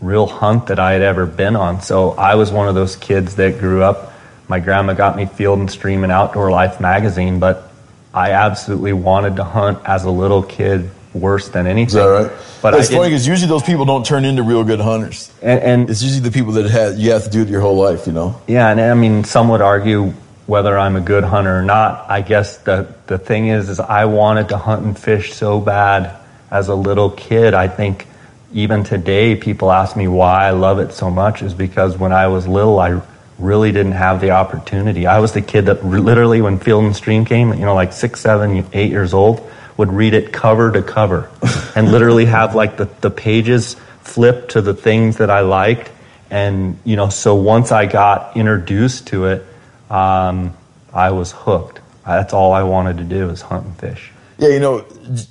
real 0.00 0.26
hunt 0.26 0.68
that 0.68 0.78
I 0.78 0.92
had 0.92 1.02
ever 1.02 1.26
been 1.26 1.54
on. 1.54 1.82
So 1.82 2.12
I 2.12 2.36
was 2.36 2.50
one 2.50 2.66
of 2.66 2.74
those 2.74 2.96
kids 2.96 3.36
that 3.36 3.58
grew 3.58 3.82
up. 3.82 4.14
My 4.48 4.58
grandma 4.58 4.94
got 4.94 5.16
me 5.16 5.26
Field 5.26 5.58
and 5.58 5.70
Stream 5.70 6.02
and 6.02 6.10
Outdoor 6.10 6.50
Life 6.50 6.80
magazine, 6.80 7.40
but 7.40 7.70
I 8.14 8.30
absolutely 8.30 8.94
wanted 8.94 9.36
to 9.36 9.44
hunt 9.44 9.80
as 9.84 10.04
a 10.04 10.10
little 10.10 10.42
kid 10.42 10.90
worse 11.20 11.48
than 11.48 11.66
anything. 11.66 11.88
Is 11.88 11.92
that 11.94 12.04
right? 12.04 12.32
But 12.62 12.74
it's 12.74 12.90
I 12.90 12.94
funny 12.94 13.08
because 13.10 13.26
usually 13.26 13.48
those 13.48 13.62
people 13.62 13.84
don't 13.84 14.04
turn 14.04 14.24
into 14.24 14.42
real 14.42 14.64
good 14.64 14.80
hunters. 14.80 15.30
and, 15.42 15.60
and 15.60 15.90
It's 15.90 16.02
usually 16.02 16.28
the 16.28 16.32
people 16.32 16.52
that 16.54 16.70
have, 16.70 16.98
you 16.98 17.12
have 17.12 17.24
to 17.24 17.30
do 17.30 17.42
it 17.42 17.48
your 17.48 17.60
whole 17.60 17.76
life, 17.76 18.06
you 18.06 18.12
know? 18.12 18.40
Yeah, 18.46 18.68
and 18.70 18.80
I 18.80 18.94
mean, 18.94 19.24
some 19.24 19.48
would 19.50 19.60
argue 19.60 20.14
whether 20.46 20.78
I'm 20.78 20.96
a 20.96 21.00
good 21.00 21.24
hunter 21.24 21.58
or 21.58 21.62
not. 21.62 22.10
I 22.10 22.22
guess 22.22 22.56
the 22.58 22.92
the 23.06 23.18
thing 23.18 23.48
is, 23.48 23.68
is 23.68 23.80
I 23.80 24.06
wanted 24.06 24.48
to 24.48 24.56
hunt 24.56 24.84
and 24.84 24.98
fish 24.98 25.34
so 25.34 25.60
bad 25.60 26.18
as 26.50 26.68
a 26.68 26.74
little 26.74 27.10
kid. 27.10 27.52
I 27.52 27.68
think 27.68 28.06
even 28.54 28.82
today, 28.82 29.36
people 29.36 29.70
ask 29.70 29.94
me 29.94 30.08
why 30.08 30.46
I 30.46 30.50
love 30.52 30.78
it 30.78 30.92
so 30.92 31.10
much 31.10 31.42
is 31.42 31.52
because 31.52 31.98
when 31.98 32.12
I 32.12 32.28
was 32.28 32.48
little, 32.48 32.80
I 32.80 33.02
really 33.38 33.72
didn't 33.72 33.92
have 33.92 34.22
the 34.22 34.30
opportunity. 34.30 35.06
I 35.06 35.18
was 35.18 35.32
the 35.32 35.42
kid 35.42 35.66
that 35.66 35.84
literally, 35.84 36.40
when 36.40 36.58
Field 36.58 36.84
and 36.84 36.96
Stream 36.96 37.26
came, 37.26 37.52
you 37.52 37.66
know, 37.66 37.74
like 37.74 37.92
six, 37.92 38.20
seven, 38.20 38.66
eight 38.72 38.90
years 38.90 39.12
old, 39.12 39.48
would 39.78 39.90
read 39.90 40.12
it 40.12 40.32
cover 40.32 40.70
to 40.72 40.82
cover 40.82 41.30
and 41.74 41.90
literally 41.90 42.26
have 42.26 42.54
like 42.54 42.76
the, 42.76 42.84
the 43.00 43.10
pages 43.10 43.74
flipped 44.02 44.50
to 44.50 44.60
the 44.60 44.74
things 44.74 45.16
that 45.16 45.30
I 45.30 45.40
liked. 45.40 45.90
And, 46.30 46.78
you 46.84 46.96
know, 46.96 47.08
so 47.08 47.36
once 47.36 47.72
I 47.72 47.86
got 47.86 48.36
introduced 48.36 49.06
to 49.06 49.26
it, 49.26 49.46
um, 49.88 50.54
I 50.92 51.12
was 51.12 51.32
hooked. 51.32 51.80
That's 52.04 52.34
all 52.34 52.52
I 52.52 52.64
wanted 52.64 52.98
to 52.98 53.04
do 53.04 53.30
is 53.30 53.40
hunt 53.40 53.64
and 53.64 53.78
fish. 53.78 54.12
Yeah, 54.38 54.48
you 54.48 54.60
know, 54.60 54.84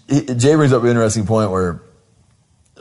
Jay 0.10 0.56
brings 0.56 0.74
up 0.74 0.82
an 0.84 0.90
interesting 0.90 1.26
point 1.26 1.52
where, 1.52 1.82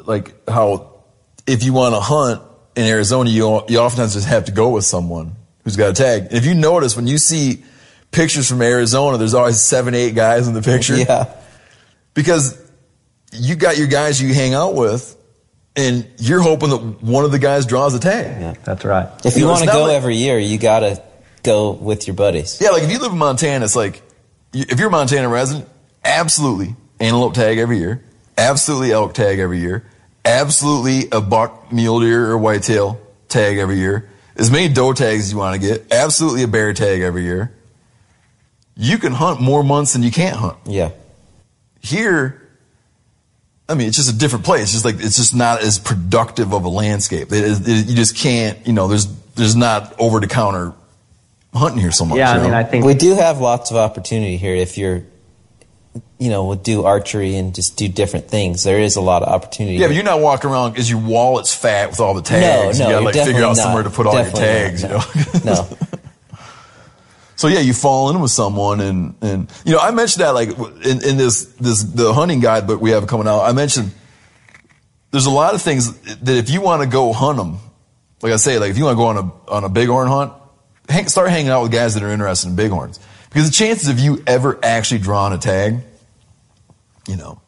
like, 0.06 0.48
how 0.48 1.02
if 1.46 1.64
you 1.64 1.72
want 1.72 1.94
to 1.94 2.00
hunt 2.00 2.42
in 2.74 2.84
Arizona, 2.84 3.30
you 3.30 3.62
you 3.68 3.78
oftentimes 3.78 4.14
just 4.14 4.28
have 4.28 4.46
to 4.46 4.52
go 4.52 4.70
with 4.70 4.84
someone 4.84 5.36
who's 5.64 5.76
got 5.76 5.90
a 5.90 5.92
tag. 5.94 6.24
And 6.24 6.32
if 6.32 6.44
you 6.46 6.54
notice, 6.54 6.96
when 6.96 7.06
you 7.06 7.18
see 7.18 7.64
pictures 8.10 8.48
from 8.48 8.60
Arizona, 8.62 9.18
there's 9.18 9.34
always 9.34 9.60
seven, 9.60 9.94
eight 9.94 10.14
guys 10.14 10.48
in 10.48 10.54
the 10.54 10.62
picture. 10.62 10.96
Yeah. 10.96 11.32
Because 12.16 12.58
you 13.32 13.54
got 13.54 13.78
your 13.78 13.86
guys 13.86 14.20
you 14.20 14.34
hang 14.34 14.54
out 14.54 14.74
with, 14.74 15.16
and 15.76 16.08
you're 16.18 16.40
hoping 16.42 16.70
that 16.70 17.02
one 17.02 17.24
of 17.24 17.30
the 17.30 17.38
guys 17.38 17.66
draws 17.66 17.94
a 17.94 18.00
tag. 18.00 18.40
Yeah. 18.40 18.54
That's 18.64 18.84
right. 18.84 19.08
If 19.24 19.34
You 19.34 19.40
you 19.42 19.46
know, 19.46 19.52
want 19.52 19.64
to 19.66 19.70
go 19.70 19.82
like- 19.84 19.92
every 19.92 20.16
year, 20.16 20.38
you 20.38 20.58
gotta 20.58 21.00
go 21.44 21.70
with 21.70 22.08
your 22.08 22.14
buddies. 22.16 22.58
Yeah, 22.60 22.70
like 22.70 22.82
if 22.82 22.90
you 22.90 22.98
live 22.98 23.12
in 23.12 23.18
Montana, 23.18 23.64
it's 23.64 23.76
like 23.76 24.02
if 24.52 24.80
you're 24.80 24.88
a 24.88 24.90
Montana 24.90 25.28
resident, 25.28 25.68
absolutely 26.04 26.74
antelope 26.98 27.34
tag 27.34 27.58
every 27.58 27.78
year, 27.78 28.02
absolutely 28.38 28.90
elk 28.92 29.12
tag 29.14 29.38
every 29.38 29.58
year, 29.60 29.84
absolutely 30.24 31.08
a 31.12 31.20
buck, 31.20 31.70
mule 31.70 32.00
deer, 32.00 32.30
or 32.30 32.38
whitetail 32.38 32.98
tag 33.28 33.58
every 33.58 33.76
year, 33.76 34.08
as 34.36 34.50
many 34.50 34.68
doe 34.72 34.92
tags 34.94 35.24
as 35.24 35.32
you 35.32 35.38
want 35.38 35.60
to 35.60 35.68
get, 35.68 35.92
absolutely 35.92 36.42
a 36.42 36.48
bear 36.48 36.72
tag 36.72 37.02
every 37.02 37.22
year. 37.24 37.52
You 38.76 38.98
can 38.98 39.12
hunt 39.12 39.40
more 39.40 39.62
months 39.62 39.92
than 39.92 40.02
you 40.02 40.10
can't 40.10 40.36
hunt. 40.36 40.56
Yeah. 40.66 40.90
Here, 41.86 42.42
I 43.68 43.74
mean, 43.74 43.88
it's 43.88 43.96
just 43.96 44.12
a 44.12 44.16
different 44.16 44.44
place. 44.44 44.62
It's 44.64 44.72
just 44.72 44.84
like 44.84 44.96
it's 44.96 45.16
just 45.16 45.34
not 45.34 45.62
as 45.62 45.78
productive 45.78 46.52
of 46.52 46.64
a 46.64 46.68
landscape. 46.68 47.32
It, 47.32 47.44
it- 47.44 47.68
it- 47.68 47.86
you 47.88 47.94
just 47.96 48.16
can't, 48.16 48.58
you 48.66 48.72
know. 48.72 48.88
There's 48.88 49.06
there's 49.34 49.56
not 49.56 49.94
over 49.98 50.20
the 50.20 50.26
counter 50.26 50.72
hunting 51.54 51.80
here 51.80 51.92
so 51.92 52.04
much. 52.04 52.18
Yeah, 52.18 52.32
I 52.32 52.38
mean, 52.42 52.50
know? 52.50 52.56
I 52.58 52.64
think 52.64 52.84
We 52.84 52.94
do 52.94 53.14
have 53.14 53.40
lots 53.40 53.70
of 53.70 53.76
opportunity 53.76 54.36
here 54.36 54.54
if 54.54 54.76
you're, 54.78 55.02
you 56.18 56.28
know, 56.30 56.46
would 56.46 56.62
do 56.62 56.84
archery 56.84 57.36
and 57.36 57.54
just 57.54 57.76
do 57.76 57.88
different 57.88 58.28
things. 58.28 58.62
There 58.64 58.78
is 58.80 58.96
a 58.96 59.00
lot 59.00 59.22
of 59.22 59.28
opportunity. 59.28 59.76
Yeah, 59.78 59.86
but 59.88 59.94
you're 59.94 60.04
not 60.04 60.20
walking 60.20 60.50
around 60.50 60.72
because 60.72 60.88
your 60.90 61.00
wallet's 61.00 61.54
fat 61.54 61.90
with 61.90 62.00
all 62.00 62.14
the 62.14 62.22
tags. 62.22 62.78
no, 62.78 62.88
no, 62.88 62.98
you 63.00 63.04
gotta 63.12 63.16
you're 63.16 63.24
like 63.24 63.26
figure 63.26 63.44
out 63.44 63.56
not. 63.56 63.62
somewhere 63.62 63.82
to 63.82 63.90
put 63.90 64.06
all 64.06 64.12
Definitely 64.14 64.40
your 64.42 64.48
tags. 64.50 64.82
not, 64.84 65.14
You 65.14 65.40
know. 65.44 65.68
no. 65.70 65.78
so 67.36 67.48
yeah, 67.48 67.60
you 67.60 67.72
fall 67.72 68.10
in 68.10 68.20
with 68.20 68.30
someone, 68.30 68.80
and 68.80 69.14
and 69.20 69.50
you 69.64 69.72
know 69.72 69.78
I 69.78 69.90
mentioned 69.92 70.24
that 70.24 70.30
like 70.30 70.50
in, 70.58 71.04
in 71.04 71.16
this 71.16 71.44
this 71.60 71.82
the 71.82 72.12
hunting 72.12 72.40
guide 72.40 72.66
that 72.68 72.78
we 72.78 72.90
have 72.90 73.06
coming 73.06 73.28
out. 73.28 73.42
I 73.42 73.52
mentioned 73.52 73.92
there's 75.12 75.26
a 75.26 75.30
lot 75.30 75.54
of 75.54 75.62
things 75.62 75.92
that 76.00 76.36
if 76.36 76.50
you 76.50 76.60
want 76.60 76.82
to 76.82 76.88
go 76.88 77.12
hunt 77.12 77.38
them, 77.38 77.58
like 78.22 78.32
I 78.32 78.36
say, 78.36 78.58
like 78.58 78.70
if 78.70 78.78
you 78.78 78.84
want 78.84 78.96
to 78.96 78.98
go 78.98 79.06
on 79.06 79.16
a 79.16 79.50
on 79.50 79.64
a 79.64 79.68
bighorn 79.68 80.08
hunt, 80.08 80.32
hang, 80.88 81.06
start 81.08 81.30
hanging 81.30 81.50
out 81.50 81.62
with 81.62 81.72
guys 81.72 81.94
that 81.94 82.02
are 82.02 82.10
interested 82.10 82.48
in 82.48 82.56
bighorns 82.56 82.98
because 83.28 83.46
the 83.48 83.54
chances 83.54 83.88
of 83.88 83.98
you 83.98 84.22
ever 84.26 84.58
actually 84.62 85.00
drawing 85.00 85.34
a 85.34 85.38
tag, 85.38 85.80
you 87.06 87.16
know, 87.16 87.40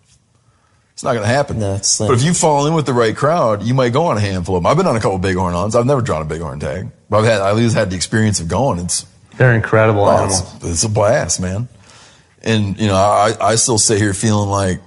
It's 0.93 1.03
not 1.03 1.13
going 1.13 1.23
to 1.23 1.33
happen. 1.33 1.61
No, 1.61 1.77
it's. 1.77 1.99
But 1.99 2.11
if 2.11 2.23
you 2.23 2.35
fall 2.35 2.67
in 2.67 2.75
with 2.75 2.85
the 2.85 2.93
right 2.93 3.17
crowd, 3.17 3.63
you 3.63 3.73
might 3.73 3.93
go 3.93 4.07
on 4.07 4.17
a 4.19 4.21
handful 4.21 4.57
of 4.57 4.63
them. 4.63 4.71
I've 4.71 4.77
been 4.77 4.87
on 4.87 4.97
a 4.97 5.01
couple 5.01 5.17
of 5.17 5.23
bighorn 5.23 5.55
hunts. 5.55 5.75
I've 5.75 5.87
never 5.87 6.03
drawn 6.03 6.21
a 6.21 6.27
bighorn 6.27 6.61
tag, 6.61 6.91
but 7.09 7.19
I've 7.21 7.25
had 7.25 7.41
I 7.41 7.51
at 7.51 7.57
least 7.57 7.75
had 7.75 7.89
the 7.91 7.97
experience 7.97 8.39
of 8.41 8.49
going. 8.49 8.79
It's 8.81 9.07
They're 9.39 9.55
incredible 9.55 10.05
oh, 10.05 10.11
animals. 10.11 10.55
it's, 10.57 10.65
it's 10.65 10.85
a 10.85 10.89
blast, 10.89 11.41
man. 11.41 11.69
And 12.43 12.79
you 12.79 12.89
know, 12.89 12.97
I 12.97 13.35
I 13.41 13.55
still 13.55 13.79
sit 13.79 13.99
here 13.99 14.13
feeling 14.15 14.51
like 14.51 14.81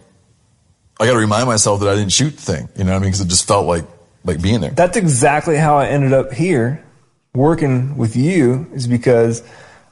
I 1.00 1.06
got 1.08 1.14
to 1.14 1.20
remind 1.20 1.48
myself 1.48 1.80
that 1.80 1.90
I 1.90 1.96
didn't 1.96 2.12
shoot 2.12 2.36
the 2.36 2.42
thing. 2.42 2.70
You 2.78 2.84
know 2.84 2.92
what 2.92 2.98
I 2.98 3.00
mean? 3.00 3.10
Because 3.10 3.22
it 3.22 3.28
just 3.30 3.48
felt 3.48 3.66
like 3.66 3.86
like 4.24 4.42
being 4.42 4.62
there. 4.62 4.72
That's 4.72 4.98
exactly 4.98 5.58
how 5.58 5.78
I 5.78 5.88
ended 5.88 6.14
up 6.14 6.32
here 6.32 6.86
working 7.34 7.98
with 7.98 8.16
you 8.16 8.68
is 8.74 8.88
because 8.88 9.42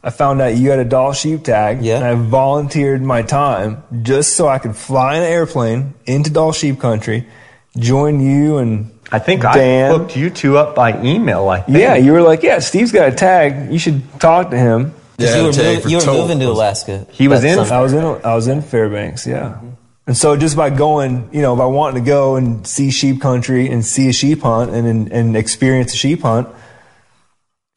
I 0.03 0.09
found 0.11 0.41
out 0.41 0.55
you 0.55 0.69
had 0.69 0.79
a 0.79 0.85
Dall 0.85 1.13
sheep 1.13 1.43
tag 1.43 1.81
Yeah. 1.81 1.95
and 1.97 2.05
I 2.05 2.13
volunteered 2.15 3.01
my 3.01 3.21
time 3.21 3.83
just 4.03 4.35
so 4.35 4.47
I 4.47 4.59
could 4.59 4.75
fly 4.75 5.15
an 5.15 5.23
airplane 5.23 5.93
into 6.05 6.29
Dall 6.29 6.51
sheep 6.51 6.79
country, 6.79 7.27
join 7.77 8.19
you 8.19 8.57
and 8.57 8.91
I 9.11 9.19
think 9.19 9.41
Dan. 9.41 9.91
I 9.91 9.97
hooked 9.97 10.15
you 10.15 10.29
two 10.29 10.57
up 10.57 10.75
by 10.75 11.01
email. 11.01 11.49
I 11.49 11.61
think. 11.61 11.77
Yeah, 11.77 11.95
you 11.95 12.11
were 12.13 12.21
like, 12.21 12.43
yeah, 12.43 12.59
Steve's 12.59 12.91
got 12.91 13.09
a 13.09 13.15
tag. 13.15 13.71
You 13.71 13.79
should 13.79 14.03
talk 14.19 14.51
to 14.51 14.57
him. 14.57 14.93
Yeah, 15.17 15.35
you 15.35 15.43
were, 15.43 15.49
a 15.49 15.53
moving, 15.53 15.89
you 15.91 15.97
were 15.97 16.05
moving 16.05 16.39
to 16.39 16.45
Alaska. 16.45 17.05
He 17.11 17.27
was 17.27 17.43
in- 17.43 17.55
summer. 17.55 17.73
I 17.73 17.81
was 17.81 17.93
in 17.93 18.03
I 18.03 18.35
was 18.35 18.47
in 18.47 18.61
Fairbanks, 18.61 19.27
yeah. 19.27 19.59
And 20.07 20.17
so 20.17 20.35
just 20.37 20.55
by 20.55 20.69
going, 20.69 21.29
you 21.33 21.41
know, 21.41 21.55
by 21.55 21.65
wanting 21.65 22.03
to 22.03 22.07
go 22.07 22.35
and 22.35 22.65
see 22.65 22.89
sheep 22.89 23.21
country 23.21 23.69
and 23.69 23.85
see 23.85 24.09
a 24.09 24.13
sheep 24.13 24.41
hunt 24.41 24.71
and 24.71 24.87
and, 24.87 25.11
and 25.11 25.35
experience 25.37 25.93
a 25.93 25.97
sheep 25.97 26.21
hunt, 26.21 26.47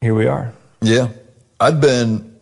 here 0.01 0.15
we 0.15 0.25
are. 0.27 0.53
Yeah. 0.81 1.09
I'd 1.59 1.79
been, 1.79 2.35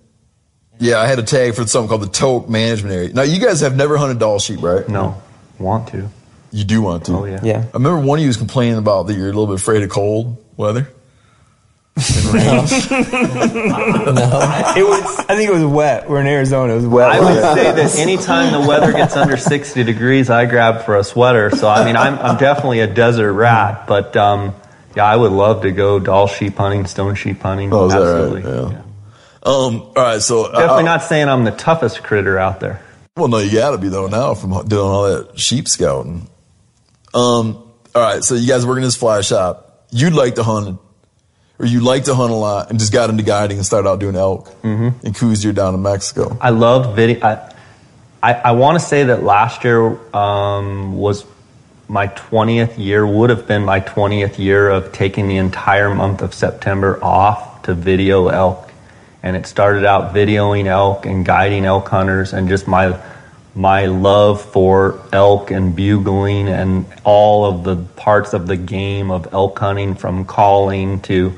yeah, 0.80 1.00
I 1.00 1.08
had 1.08 1.20
a 1.20 1.24
tag 1.24 1.56
for 1.56 1.66
something 1.68 1.90
called 1.90 2.02
the 2.02 2.08
Tok 2.08 2.50
Management 2.50 2.96
Area. 2.96 3.14
Now, 3.14 3.22
you 3.24 3.40
guys 3.40 3.62
have 3.62 3.76
never 3.76 3.98
hunted 3.98 4.18
Dall 4.20 4.40
sheep, 4.40 4.62
right? 4.64 4.88
No, 4.88 5.22
want 5.60 5.90
to. 5.90 6.10
You 6.52 6.64
do 6.64 6.82
want 6.82 7.06
to. 7.06 7.14
Oh 7.14 7.26
yeah. 7.26 7.40
Yeah. 7.44 7.66
I 7.74 7.78
remember 7.78 8.00
one 8.06 8.20
of 8.20 8.24
you 8.24 8.28
was 8.28 8.38
complaining 8.38 8.78
about 8.78 9.08
that 9.08 9.14
you're 9.14 9.26
a 9.26 9.34
little 9.34 9.48
bit 9.48 9.56
afraid 9.56 9.84
of 9.84 9.90
cold 9.90 10.44
weather. 10.58 10.88
It 14.74 14.84
was 14.88 15.20
I 15.28 15.36
think 15.36 15.50
it 15.50 15.54
was 15.54 15.66
wet. 15.66 16.10
We're 16.10 16.22
in 16.22 16.28
Arizona. 16.28 16.74
It 16.74 16.78
was 16.78 16.88
wet. 16.88 17.10
I 17.12 17.20
would 17.20 17.56
say 17.56 17.72
that 17.72 18.00
anytime 18.00 18.54
the 18.54 18.68
weather 18.68 18.92
gets 18.92 19.16
under 19.16 19.38
60 19.38 19.84
degrees, 19.84 20.30
I 20.30 20.46
grab 20.46 20.86
for 20.86 20.98
a 20.98 21.04
sweater. 21.04 21.52
So 21.52 21.68
I 21.68 21.86
mean, 21.86 21.96
I'm 21.96 22.18
I'm 22.20 22.38
definitely 22.38 22.80
a 22.80 22.88
desert 22.88 23.34
rat, 23.34 23.88
but 23.88 24.16
um, 24.16 24.54
yeah, 24.96 25.06
I 25.06 25.16
would 25.16 25.32
love 25.32 25.64
to 25.64 25.72
go 25.72 26.00
Dall 26.00 26.28
sheep 26.28 26.56
hunting, 26.56 26.86
stone 26.86 27.16
sheep 27.16 27.42
hunting. 27.42 27.74
Oh, 27.74 27.88
is 27.88 27.94
that 27.94 28.00
right? 28.00 28.08
Absolutely. 28.08 28.52
Yeah. 28.52 28.72
Yeah. 28.72 28.82
Um, 29.44 29.82
all 29.82 29.94
right, 29.96 30.22
so 30.22 30.52
Definitely 30.52 30.84
uh, 30.84 30.86
not 30.86 31.04
saying 31.04 31.28
I'm 31.28 31.44
the 31.46 31.52
toughest 31.52 32.04
critter 32.04 32.38
out 32.38 32.60
there. 32.60 32.80
Well, 33.18 33.28
no, 33.28 33.40
you 33.40 33.52
got 33.52 33.72
to 33.72 33.78
be 33.78 33.90
though 33.90 34.08
now 34.08 34.36
from 34.36 34.52
doing 34.68 34.86
all 34.86 35.04
that 35.04 35.40
sheep 35.40 35.68
scouting. 35.68 36.28
Um, 37.14 37.56
all 37.94 38.02
right, 38.02 38.24
so 38.24 38.36
you 38.36 38.48
guys 38.48 38.66
working 38.66 38.84
this 38.84 38.96
fly 38.96 39.22
shop. 39.22 39.86
You'd 39.92 40.14
like 40.14 40.36
to 40.36 40.44
hunt, 40.44 40.80
or 41.60 41.66
you 41.66 41.82
like 41.82 42.06
to 42.06 42.16
hunt 42.16 42.32
a 42.32 42.36
lot, 42.36 42.70
and 42.70 42.80
just 42.80 42.94
got 42.94 43.10
into 43.10 43.24
guiding 43.24 43.58
and 43.58 43.66
started 43.66 43.90
out 43.90 44.00
doing 44.00 44.16
elk 44.16 44.48
Mm-hmm. 44.62 45.06
and 45.06 45.16
Coues 45.16 45.42
deer 45.42 45.52
down 45.54 45.74
in 45.76 45.82
Mexico. 45.82 46.38
I 46.40 46.52
love 46.52 46.96
video. 46.96 47.26
I, 47.26 47.54
I, 48.24 48.34
I 48.34 48.52
want 48.52 48.80
to 48.80 48.86
say 48.86 49.06
that 49.06 49.24
last 49.24 49.64
year 49.64 49.98
um, 50.16 50.96
was 50.96 51.26
my 51.90 52.08
20th 52.08 52.78
year, 52.78 53.06
would 53.06 53.30
have 53.30 53.48
been 53.48 53.66
my 53.66 53.82
20th 53.82 54.38
year 54.40 54.70
of 54.70 54.94
taking 54.94 55.28
the 55.28 55.36
entire 55.38 55.94
month 55.94 56.22
of 56.22 56.34
September 56.34 57.04
off 57.04 57.64
to 57.64 57.74
video 57.74 58.30
elk. 58.30 58.72
And 59.24 59.36
it 59.36 59.46
started 59.46 59.84
out 59.86 60.14
videoing 60.16 60.66
elk 60.68 61.06
and 61.06 61.26
guiding 61.26 61.66
elk 61.66 61.90
hunters 61.90 62.32
and 62.34 62.48
just 62.48 62.68
my 62.68 62.98
my 63.54 63.86
love 63.86 64.42
for 64.42 65.00
elk 65.12 65.52
and 65.52 65.76
bugling 65.76 66.48
and 66.48 66.86
all 67.04 67.46
of 67.46 67.64
the 67.64 67.76
parts 67.96 68.34
of 68.34 68.48
the 68.48 68.56
game 68.56 69.12
of 69.12 69.34
elk 69.34 69.60
hunting 69.60 69.94
from 69.96 70.24
calling 70.26 71.02
to 71.02 71.34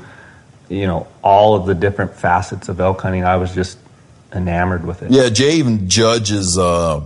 you 0.68 0.86
know 0.86 1.06
all 1.22 1.56
of 1.56 1.66
the 1.66 1.74
different 1.74 2.14
facets 2.14 2.68
of 2.68 2.80
elk 2.80 3.00
hunting 3.00 3.24
i 3.24 3.36
was 3.36 3.52
just 3.54 3.78
enamored 4.32 4.84
with 4.86 5.02
it 5.02 5.10
Yeah, 5.10 5.28
Jay 5.28 5.54
even 5.56 5.88
judges 5.88 6.56
uh, 6.56 7.00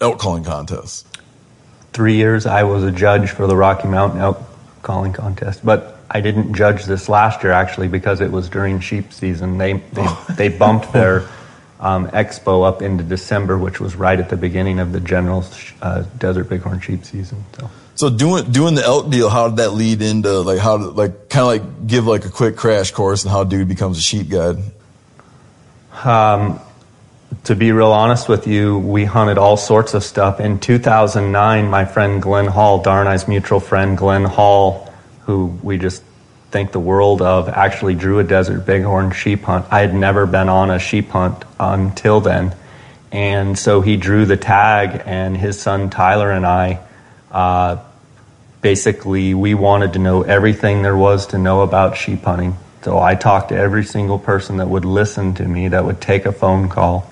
elk 0.00 0.18
calling 0.18 0.44
contests. 0.44 1.04
three 1.92 2.16
years 2.16 2.46
I 2.46 2.62
was 2.64 2.84
a 2.84 2.92
judge 2.92 3.30
for 3.30 3.46
the 3.46 3.56
Rocky 3.56 3.88
Mountain 3.88 4.20
elk 4.20 4.38
calling 4.82 5.12
contest, 5.12 5.64
but 5.64 5.98
I 6.10 6.20
didn't 6.20 6.54
judge 6.54 6.84
this 6.84 7.08
last 7.08 7.42
year 7.42 7.52
actually 7.52 7.88
because 7.88 8.20
it 8.20 8.30
was 8.30 8.48
during 8.48 8.80
sheep 8.80 9.12
season. 9.12 9.58
They 9.58 9.74
they, 9.92 10.06
they 10.36 10.48
bumped 10.48 10.92
their 10.92 11.20
um, 11.80 12.08
expo 12.08 12.66
up 12.66 12.82
into 12.82 13.04
December, 13.04 13.56
which 13.56 13.80
was 13.80 13.94
right 13.94 14.18
at 14.18 14.30
the 14.30 14.36
beginning 14.36 14.80
of 14.80 14.92
the 14.92 15.00
general 15.00 15.44
uh, 15.80 16.02
desert 16.18 16.48
bighorn 16.48 16.80
sheep 16.80 17.04
season. 17.04 17.44
So 17.56 17.70
So 17.94 18.10
doing 18.10 18.50
doing 18.50 18.74
the 18.74 18.84
elk 18.84 19.10
deal, 19.10 19.28
how 19.28 19.48
did 19.48 19.58
that 19.58 19.70
lead 19.70 20.02
into 20.02 20.40
like 20.40 20.58
how 20.58 20.76
to 20.76 20.84
like 20.90 21.28
kind 21.28 21.42
of 21.42 21.48
like 21.48 21.86
give 21.86 22.06
like 22.06 22.24
a 22.24 22.30
quick 22.30 22.56
crash 22.56 22.90
course 22.90 23.24
and 23.24 23.30
how 23.30 23.44
dude 23.44 23.68
becomes 23.68 23.98
a 23.98 24.02
sheep 24.02 24.28
guide? 24.28 24.58
Um, 26.04 26.60
to 27.44 27.54
be 27.54 27.72
real 27.72 27.92
honest 27.92 28.28
with 28.28 28.46
you, 28.46 28.78
we 28.78 29.04
hunted 29.04 29.38
all 29.38 29.56
sorts 29.56 29.94
of 29.94 30.02
stuff. 30.02 30.40
In 30.40 30.60
2009, 30.60 31.68
my 31.68 31.84
friend 31.84 32.22
Glenn 32.22 32.46
Hall, 32.46 32.82
Darn 32.82 33.06
Darnay's 33.06 33.28
mutual 33.28 33.60
friend 33.60 33.96
Glenn 33.96 34.24
Hall, 34.24 34.92
who 35.22 35.58
we 35.62 35.76
just 35.76 36.02
think 36.50 36.72
the 36.72 36.80
world 36.80 37.20
of, 37.20 37.48
actually 37.48 37.94
drew 37.94 38.18
a 38.18 38.24
desert 38.24 38.66
bighorn 38.66 39.12
sheep 39.12 39.42
hunt. 39.42 39.66
I 39.70 39.80
had 39.80 39.94
never 39.94 40.26
been 40.26 40.48
on 40.48 40.70
a 40.70 40.78
sheep 40.78 41.10
hunt 41.10 41.44
until 41.60 42.20
then. 42.20 42.54
And 43.12 43.58
so 43.58 43.80
he 43.80 43.96
drew 43.96 44.26
the 44.26 44.36
tag, 44.36 45.02
and 45.04 45.36
his 45.36 45.60
son 45.60 45.90
Tyler 45.90 46.30
and 46.30 46.46
I, 46.46 46.80
uh, 47.30 47.78
basically, 48.60 49.34
we 49.34 49.54
wanted 49.54 49.94
to 49.94 49.98
know 49.98 50.22
everything 50.22 50.82
there 50.82 50.96
was 50.96 51.28
to 51.28 51.38
know 51.38 51.62
about 51.62 51.96
sheep 51.96 52.22
hunting. 52.22 52.56
So 52.82 52.98
I 52.98 53.14
talked 53.14 53.50
to 53.50 53.56
every 53.56 53.84
single 53.84 54.18
person 54.18 54.58
that 54.58 54.68
would 54.68 54.84
listen 54.84 55.34
to 55.34 55.44
me, 55.44 55.68
that 55.68 55.84
would 55.84 56.00
take 56.00 56.26
a 56.26 56.32
phone 56.32 56.68
call. 56.68 57.10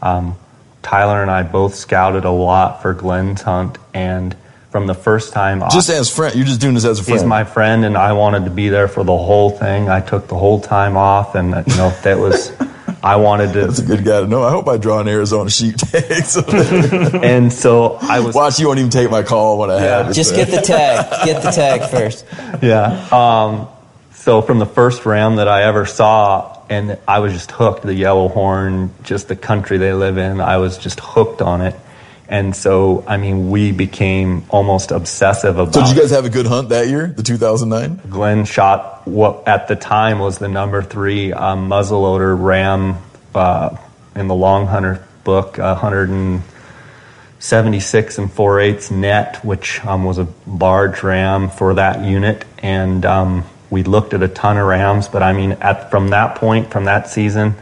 Um, 0.00 0.36
Tyler 0.82 1.22
and 1.22 1.30
I 1.30 1.44
both 1.44 1.74
scouted 1.74 2.24
a 2.24 2.30
lot 2.30 2.82
for 2.82 2.94
Glenn's 2.94 3.42
hunt, 3.42 3.78
and 3.94 4.36
from 4.72 4.86
the 4.86 4.94
first 4.94 5.34
time, 5.34 5.62
Just 5.70 5.90
as 5.90 6.08
friend, 6.10 6.34
you're 6.34 6.46
just 6.46 6.60
doing 6.60 6.74
this 6.74 6.86
as 6.86 6.98
a 6.98 7.04
friend. 7.04 7.20
he's 7.20 7.28
my 7.28 7.44
friend, 7.44 7.84
and 7.84 7.96
I 7.96 8.14
wanted 8.14 8.46
to 8.46 8.50
be 8.50 8.70
there 8.70 8.88
for 8.88 9.04
the 9.04 9.16
whole 9.16 9.50
thing. 9.50 9.90
I 9.90 10.00
took 10.00 10.26
the 10.28 10.36
whole 10.38 10.60
time 10.60 10.96
off, 10.96 11.34
and 11.34 11.54
uh, 11.54 11.62
you 11.66 11.76
know 11.76 11.90
that 12.02 12.18
was. 12.18 12.50
I 13.04 13.16
wanted 13.16 13.52
to. 13.54 13.66
That's 13.66 13.80
a 13.80 13.84
good 13.84 14.04
guy 14.04 14.20
to 14.20 14.26
know. 14.28 14.44
I 14.44 14.50
hope 14.50 14.68
I 14.68 14.76
draw 14.76 15.00
an 15.00 15.08
Arizona 15.08 15.50
sheep 15.50 15.76
tag. 15.76 16.22
And 17.24 17.52
so 17.52 17.98
I 18.00 18.20
was. 18.20 18.34
watch, 18.34 18.60
you 18.60 18.66
won't 18.68 18.78
even 18.78 18.90
take 18.90 19.10
my 19.10 19.22
call 19.24 19.58
when 19.58 19.70
I 19.70 19.80
have 19.80 20.10
it. 20.10 20.14
Just 20.14 20.34
get 20.34 20.48
the 20.48 20.60
tag. 20.60 21.24
Get 21.24 21.42
the 21.42 21.50
tag 21.50 21.90
first. 21.90 22.24
Yeah. 22.62 23.08
Um, 23.10 23.68
so 24.12 24.40
from 24.40 24.58
the 24.60 24.66
first 24.66 25.04
ram 25.04 25.36
that 25.36 25.48
I 25.48 25.64
ever 25.64 25.84
saw, 25.84 26.60
and 26.70 26.96
I 27.08 27.18
was 27.18 27.32
just 27.32 27.50
hooked. 27.50 27.82
The 27.82 27.94
yellow 27.94 28.28
horn, 28.28 28.94
just 29.02 29.26
the 29.26 29.36
country 29.36 29.78
they 29.78 29.92
live 29.92 30.16
in, 30.16 30.40
I 30.40 30.58
was 30.58 30.78
just 30.78 31.00
hooked 31.00 31.42
on 31.42 31.60
it. 31.60 31.74
And 32.32 32.56
so, 32.56 33.04
I 33.06 33.18
mean, 33.18 33.50
we 33.50 33.72
became 33.72 34.46
almost 34.48 34.90
obsessive 34.90 35.58
about. 35.58 35.74
So 35.74 35.82
did 35.82 35.94
you 35.94 36.00
guys 36.00 36.12
have 36.12 36.24
a 36.24 36.30
good 36.30 36.46
hunt 36.46 36.70
that 36.70 36.88
year, 36.88 37.08
the 37.08 37.22
2009? 37.22 38.08
Glenn 38.08 38.46
shot 38.46 39.06
what 39.06 39.46
at 39.46 39.68
the 39.68 39.76
time 39.76 40.18
was 40.18 40.38
the 40.38 40.48
number 40.48 40.82
three 40.82 41.34
um, 41.34 41.68
muzzleloader 41.68 42.42
ram 42.42 42.96
uh, 43.34 43.76
in 44.16 44.28
the 44.28 44.34
Longhunter 44.34 45.06
book, 45.24 45.58
176 45.58 48.16
and 48.16 48.32
4 48.32 48.60
eighths 48.60 48.90
net, 48.90 49.44
which 49.44 49.84
um, 49.84 50.04
was 50.04 50.16
a 50.16 50.26
large 50.46 51.02
ram 51.02 51.50
for 51.50 51.74
that 51.74 52.02
unit. 52.02 52.46
And 52.62 53.04
um, 53.04 53.44
we 53.68 53.82
looked 53.82 54.14
at 54.14 54.22
a 54.22 54.28
ton 54.28 54.56
of 54.56 54.66
rams, 54.66 55.06
but 55.06 55.22
I 55.22 55.34
mean, 55.34 55.52
at 55.52 55.90
from 55.90 56.08
that 56.08 56.36
point, 56.36 56.70
from 56.70 56.86
that 56.86 57.10
season, 57.10 57.56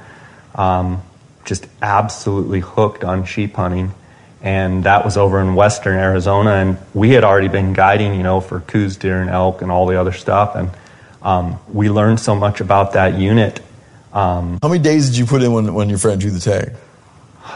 um, 0.55 1.02
just 1.44 1.66
absolutely 1.82 2.60
hooked 2.60 3.02
on 3.02 3.24
sheep 3.24 3.55
hunting. 3.55 3.94
And 4.43 4.85
that 4.85 5.05
was 5.05 5.17
over 5.19 5.39
in 5.41 5.55
western 5.55 5.99
Arizona, 5.99 6.53
and 6.53 6.79
we 6.95 7.11
had 7.11 7.25
already 7.25 7.49
been 7.49 7.75
guiding, 7.75 8.15
you 8.15 8.23
know, 8.23 8.41
for 8.41 8.61
Coues, 8.61 8.97
deer, 8.97 9.21
and 9.21 9.29
elk, 9.29 9.61
and 9.61 9.71
all 9.71 9.87
the 9.87 10.01
other 10.01 10.12
stuff. 10.12 10.55
And 10.57 10.71
um, 11.23 11.59
we 11.69 11.91
learned 11.91 12.21
so 12.21 12.35
much 12.35 12.61
about 12.62 12.95
that 12.95 13.19
unit. 13.19 13.61
Um, 14.15 14.59
How 14.62 14.69
many 14.69 14.83
days 14.83 15.11
did 15.11 15.19
you 15.19 15.27
put 15.27 15.43
in 15.43 15.53
when, 15.53 15.75
when 15.75 15.89
your 15.91 15.99
friend 15.99 16.19
drew 16.21 16.31
the 16.31 16.41
tag? 16.41 16.73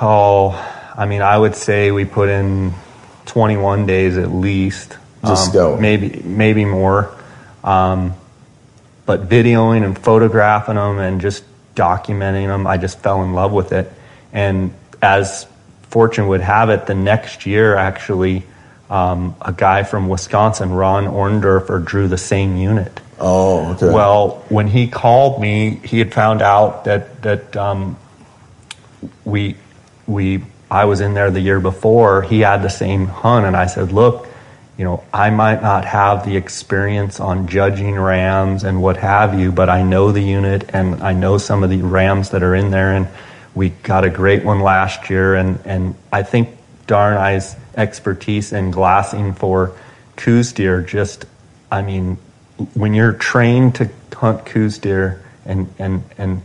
oh, 0.00 0.50
I 0.96 1.06
mean, 1.06 1.22
I 1.22 1.38
would 1.38 1.54
say 1.54 1.90
we 1.90 2.04
put 2.04 2.28
in 2.28 2.74
21 3.26 3.86
days 3.86 4.18
at 4.18 4.30
least, 4.30 4.98
Just 5.24 5.46
um, 5.48 5.52
scouting. 5.52 5.80
maybe 5.82 6.20
maybe 6.22 6.64
more. 6.64 7.14
Um, 7.62 8.14
but 9.06 9.28
videoing 9.28 9.84
and 9.84 9.98
photographing 9.98 10.74
them 10.76 10.98
and 10.98 11.20
just 11.20 11.44
documenting 11.74 12.46
them, 12.48 12.66
I 12.66 12.76
just 12.76 13.00
fell 13.00 13.22
in 13.22 13.32
love 13.32 13.52
with 13.52 13.72
it. 13.72 13.90
And 14.32 14.74
as 15.02 15.46
fortune 15.90 16.28
would 16.28 16.40
have 16.40 16.70
it, 16.70 16.86
the 16.86 16.94
next 16.94 17.46
year 17.46 17.76
actually, 17.76 18.44
um, 18.90 19.34
a 19.40 19.52
guy 19.52 19.82
from 19.82 20.08
Wisconsin, 20.08 20.72
Ron 20.72 21.06
Orndorfer, 21.06 21.84
drew 21.84 22.08
the 22.08 22.18
same 22.18 22.56
unit. 22.56 23.00
Oh, 23.18 23.72
okay. 23.72 23.90
Well, 23.92 24.44
when 24.48 24.66
he 24.66 24.88
called 24.88 25.40
me, 25.40 25.80
he 25.84 25.98
had 25.98 26.12
found 26.12 26.42
out 26.42 26.84
that 26.84 27.22
that 27.22 27.56
um, 27.56 27.96
we 29.24 29.56
we 30.06 30.44
I 30.70 30.86
was 30.86 31.00
in 31.00 31.14
there 31.14 31.30
the 31.30 31.40
year 31.40 31.60
before, 31.60 32.22
he 32.22 32.40
had 32.40 32.62
the 32.62 32.70
same 32.70 33.06
hunt, 33.06 33.46
and 33.46 33.56
I 33.56 33.66
said, 33.66 33.92
look, 33.92 34.26
you 34.76 34.84
know, 34.84 35.04
I 35.12 35.30
might 35.30 35.62
not 35.62 35.84
have 35.84 36.24
the 36.24 36.36
experience 36.36 37.20
on 37.20 37.46
judging 37.46 37.94
rams 37.94 38.64
and 38.64 38.82
what 38.82 38.96
have 38.96 39.38
you, 39.38 39.52
but 39.52 39.68
I 39.68 39.82
know 39.82 40.10
the 40.10 40.20
unit 40.20 40.68
and 40.72 41.00
I 41.02 41.12
know 41.12 41.38
some 41.38 41.62
of 41.62 41.70
the 41.70 41.82
rams 41.82 42.30
that 42.30 42.42
are 42.42 42.54
in 42.56 42.70
there, 42.70 42.92
and 42.92 43.06
we 43.54 43.70
got 43.70 44.04
a 44.04 44.10
great 44.10 44.44
one 44.44 44.60
last 44.60 45.10
year, 45.10 45.34
and 45.34 45.60
and 45.64 45.94
I 46.12 46.22
think 46.22 46.50
Darn 46.86 47.16
Eye's 47.16 47.56
expertise 47.76 48.52
in 48.52 48.70
glassing 48.70 49.32
for 49.32 49.72
Coues 50.16 50.52
deer 50.52 50.80
just, 50.80 51.24
I 51.70 51.82
mean, 51.82 52.18
when 52.74 52.94
you're 52.94 53.12
trained 53.12 53.76
to 53.76 53.90
hunt 54.14 54.44
Coues 54.46 54.78
deer 54.78 55.22
and 55.44 55.72
and 55.78 56.04
and 56.18 56.42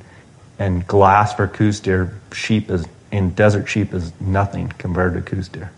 and 0.58 0.88
glass 0.88 1.34
for 1.34 1.48
Coues 1.48 1.80
deer, 1.80 2.14
sheep 2.32 2.70
is 2.70 2.86
in 3.12 3.32
desert 3.32 3.68
sheep 3.68 3.94
is 3.94 4.12
nothing 4.20 4.70
compared 4.78 5.14
to 5.16 5.22
Coues 5.22 5.48
deer. 5.50 5.72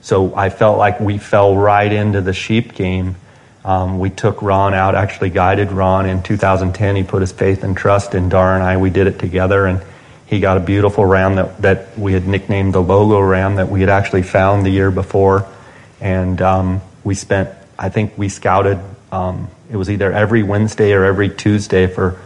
So 0.00 0.34
I 0.34 0.50
felt 0.50 0.76
like 0.78 1.00
we 1.00 1.16
fell 1.16 1.56
right 1.56 1.90
into 1.90 2.20
the 2.20 2.34
sheep 2.34 2.74
game. 2.74 3.16
Um, 3.64 3.98
we 3.98 4.10
took 4.10 4.42
Ron 4.42 4.74
out, 4.74 4.94
actually 4.94 5.30
guided 5.30 5.72
Ron 5.72 6.04
in 6.04 6.22
2010. 6.22 6.96
He 6.96 7.02
put 7.02 7.22
his 7.22 7.32
faith 7.32 7.64
and 7.64 7.74
trust 7.74 8.14
in 8.14 8.28
Darr 8.28 8.54
and 8.54 8.62
I. 8.62 8.76
We 8.76 8.90
did 8.90 9.06
it 9.06 9.18
together, 9.18 9.64
and 9.64 9.80
he 10.26 10.40
got 10.40 10.56
a 10.56 10.60
beautiful 10.60 11.04
ram 11.04 11.36
that, 11.36 11.62
that 11.62 11.98
we 11.98 12.12
had 12.12 12.26
nicknamed 12.26 12.74
the 12.74 12.82
logo 12.82 13.20
ram 13.20 13.56
that 13.56 13.68
we 13.68 13.80
had 13.80 13.90
actually 13.90 14.22
found 14.22 14.64
the 14.64 14.70
year 14.70 14.90
before. 14.90 15.46
And 16.00 16.40
um, 16.40 16.80
we 17.02 17.14
spent, 17.14 17.50
I 17.78 17.88
think 17.88 18.16
we 18.16 18.28
scouted, 18.28 18.78
um, 19.12 19.48
it 19.70 19.76
was 19.76 19.90
either 19.90 20.12
every 20.12 20.42
Wednesday 20.42 20.92
or 20.92 21.04
every 21.04 21.28
Tuesday 21.28 21.86
for 21.86 22.20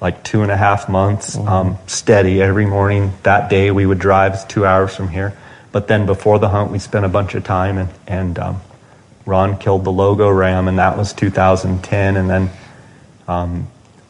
like 0.00 0.22
two 0.22 0.42
and 0.42 0.50
a 0.50 0.56
half 0.56 0.88
months, 0.88 1.36
um, 1.36 1.78
steady 1.86 2.42
every 2.42 2.66
morning. 2.66 3.12
That 3.22 3.48
day 3.48 3.70
we 3.70 3.86
would 3.86 3.98
drive 3.98 4.46
two 4.48 4.66
hours 4.66 4.94
from 4.94 5.08
here. 5.08 5.36
But 5.72 5.88
then 5.88 6.06
before 6.06 6.38
the 6.38 6.48
hunt, 6.48 6.70
we 6.70 6.78
spent 6.78 7.04
a 7.04 7.08
bunch 7.08 7.34
of 7.34 7.42
time, 7.42 7.78
and, 7.78 7.88
and 8.06 8.38
um, 8.38 8.60
Ron 9.26 9.58
killed 9.58 9.84
the 9.84 9.90
logo 9.90 10.28
ram, 10.28 10.68
and 10.68 10.78
that 10.78 10.96
was 10.96 11.12
2010. 11.14 12.16
And 12.16 12.30
then 12.30 12.50
um, 13.26 13.66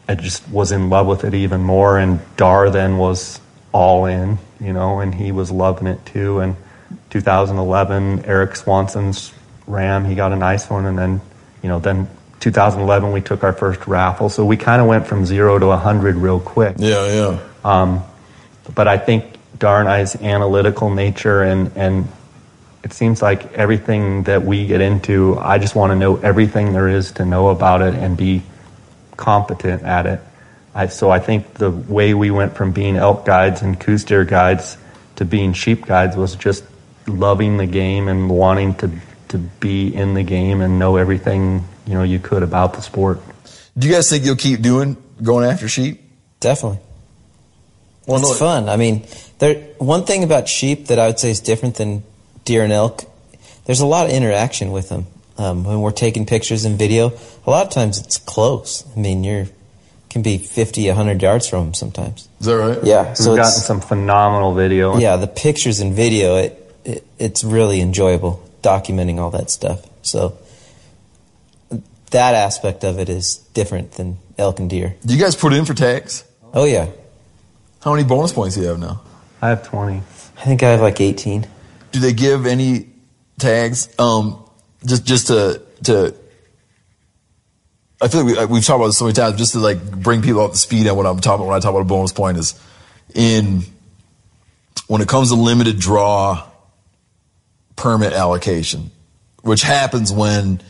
I 0.07 0.15
just 0.15 0.47
was 0.49 0.71
in 0.71 0.89
love 0.89 1.07
with 1.07 1.23
it 1.23 1.33
even 1.33 1.61
more. 1.61 1.97
And 1.97 2.19
Darr 2.37 2.69
then 2.69 2.97
was 2.97 3.39
all 3.71 4.05
in, 4.05 4.37
you 4.59 4.73
know, 4.73 4.99
and 4.99 5.13
he 5.13 5.31
was 5.31 5.51
loving 5.51 5.87
it 5.87 6.05
too. 6.05 6.39
And 6.39 6.55
2011, 7.09 8.25
Eric 8.25 8.55
Swanson's 8.55 9.33
ram, 9.67 10.05
he 10.05 10.15
got 10.15 10.31
a 10.31 10.35
nice 10.35 10.69
one, 10.69 10.85
and 10.85 10.97
then, 10.97 11.21
you 11.63 11.69
know, 11.69 11.79
then 11.79 12.07
2011 12.39 13.11
we 13.11 13.21
took 13.21 13.43
our 13.43 13.53
first 13.53 13.87
raffle. 13.87 14.29
So 14.29 14.45
we 14.45 14.57
kind 14.57 14.81
of 14.81 14.87
went 14.87 15.07
from 15.07 15.25
zero 15.25 15.57
to 15.57 15.67
100 15.67 16.15
real 16.15 16.39
quick. 16.39 16.75
Yeah, 16.77 17.07
yeah. 17.07 17.39
Um, 17.63 18.03
but 18.73 18.87
I 18.87 18.97
think 18.97 19.37
Darn 19.57 19.87
Eye's 19.87 20.15
analytical 20.15 20.89
nature 20.89 21.41
and, 21.41 21.71
and 21.75 22.07
it 22.83 22.93
seems 22.93 23.21
like 23.21 23.51
everything 23.53 24.23
that 24.23 24.43
we 24.43 24.67
get 24.67 24.79
into, 24.79 25.37
I 25.39 25.57
just 25.57 25.75
want 25.75 25.91
to 25.91 25.95
know 25.95 26.17
everything 26.17 26.73
there 26.73 26.87
is 26.87 27.13
to 27.13 27.25
know 27.25 27.49
about 27.49 27.81
it 27.81 27.95
and 27.95 28.15
be 28.15 28.43
competent 29.17 29.83
at 29.83 30.05
it. 30.05 30.21
I, 30.73 30.87
so 30.87 31.09
I 31.09 31.19
think 31.19 31.53
the 31.55 31.71
way 31.71 32.13
we 32.13 32.31
went 32.31 32.55
from 32.55 32.71
being 32.71 32.97
elk 32.97 33.25
guides 33.25 33.61
and 33.61 33.79
Coues 33.79 34.03
deer 34.03 34.25
guides 34.25 34.77
to 35.15 35.25
being 35.25 35.53
sheep 35.53 35.85
guides 35.85 36.17
was 36.17 36.35
just 36.35 36.63
loving 37.07 37.57
the 37.57 37.65
game 37.65 38.07
and 38.07 38.29
wanting 38.29 38.75
to 38.75 38.91
to 39.29 39.37
be 39.37 39.93
in 39.93 40.13
the 40.13 40.23
game 40.23 40.61
and 40.61 40.77
know 40.77 40.97
everything 40.97 41.63
you 41.87 41.93
know 41.93 42.03
you 42.03 42.19
could 42.19 42.43
about 42.43 42.73
the 42.73 42.81
sport. 42.81 43.19
Do 43.77 43.87
you 43.87 43.93
guys 43.93 44.09
think 44.09 44.25
you'll 44.25 44.35
keep 44.35 44.61
doing 44.61 44.97
going 45.21 45.49
after 45.49 45.67
sheep? 45.67 46.01
Definitely. 46.39 46.79
Well, 48.05 48.19
it's 48.19 48.29
no- 48.29 48.35
fun. 48.35 48.69
I 48.69 48.75
mean, 48.75 49.05
there 49.39 49.55
one 49.77 50.05
thing 50.05 50.23
about 50.23 50.49
sheep 50.49 50.87
that 50.87 50.99
I 50.99 51.07
would 51.07 51.19
say 51.19 51.31
is 51.31 51.39
different 51.39 51.75
than 51.75 52.03
deer 52.43 52.63
and 52.63 52.73
elk. 52.73 53.03
There's 53.65 53.79
a 53.79 53.85
lot 53.85 54.05
of 54.07 54.11
interaction 54.11 54.71
with 54.71 54.89
them 54.89 55.07
um, 55.37 55.63
when 55.63 55.81
we're 55.81 55.91
taking 55.91 56.25
pictures 56.25 56.65
and 56.65 56.77
video. 56.77 57.11
A 57.45 57.49
lot 57.49 57.65
of 57.65 57.71
times 57.73 57.97
it's 57.99 58.17
close. 58.17 58.83
I 58.95 58.99
mean, 58.99 59.23
you're 59.23 59.47
can 60.09 60.21
be 60.21 60.37
50, 60.37 60.87
100 60.87 61.21
yards 61.21 61.45
from 61.49 61.65
them 61.65 61.73
sometimes. 61.73 62.29
Is 62.39 62.45
that 62.45 62.53
right? 62.55 62.79
Yeah. 62.85 63.09
We've 63.09 63.17
So 63.17 63.35
gotten 63.35 63.41
it's, 63.51 63.65
some 63.65 63.81
phenomenal 63.81 64.53
video. 64.53 64.97
yeah, 64.97 65.17
the 65.17 65.27
pictures 65.27 65.81
and 65.81 65.93
video, 65.93 66.37
it, 66.37 66.73
it 66.85 67.05
it's 67.19 67.43
really 67.43 67.81
enjoyable 67.81 68.41
documenting 68.61 69.17
all 69.19 69.29
that 69.31 69.49
stuff. 69.49 69.85
So 70.03 70.37
that 72.11 72.33
aspect 72.33 72.83
of 72.85 72.97
it 72.99 73.09
is 73.09 73.37
different 73.53 73.93
than 73.93 74.17
elk 74.37 74.59
and 74.59 74.69
deer. 74.69 74.95
Do 75.05 75.13
you 75.13 75.19
guys 75.21 75.35
put 75.35 75.51
in 75.53 75.65
for 75.65 75.73
tags? 75.73 76.23
Oh 76.53 76.63
yeah, 76.63 76.87
How 77.81 77.91
many 77.93 78.05
bonus 78.07 78.31
points 78.31 78.55
do 78.55 78.61
you 78.61 78.67
have 78.67 78.79
now? 78.79 79.01
I 79.41 79.49
have 79.49 79.67
20. 79.67 79.97
I 79.97 80.01
think 80.45 80.63
I 80.63 80.69
have 80.69 80.79
like 80.81 81.01
18. 81.01 81.45
Do 81.91 81.99
they 81.99 82.13
give 82.13 82.45
any 82.45 82.87
tags? 83.37 83.89
Um, 83.99 84.44
just 84.85 85.05
just 85.05 85.27
to 85.27 85.61
to. 85.85 86.15
I 88.01 88.07
feel 88.09 88.25
like 88.25 88.35
we, 88.35 88.37
uh, 88.37 88.47
we've 88.47 88.65
talked 88.65 88.77
about 88.77 88.87
this 88.87 88.97
so 88.97 89.05
many 89.05 89.13
times. 89.13 89.37
Just 89.37 89.53
to 89.53 89.59
like 89.59 89.81
bring 89.91 90.21
people 90.21 90.41
up 90.41 90.51
to 90.51 90.57
speed 90.57 90.87
on 90.87 90.95
what 90.97 91.05
I'm 91.05 91.19
talking 91.19 91.41
about 91.41 91.47
when 91.47 91.57
I 91.57 91.59
talk 91.59 91.71
about 91.71 91.81
a 91.81 91.85
bonus 91.85 92.11
point 92.11 92.37
is 92.37 92.59
in 93.13 93.63
when 94.87 95.01
it 95.01 95.07
comes 95.07 95.29
to 95.29 95.35
limited 95.35 95.79
draw 95.79 96.45
permit 97.75 98.13
allocation, 98.13 98.91
which 99.41 99.61
happens 99.61 100.11
when 100.11 100.61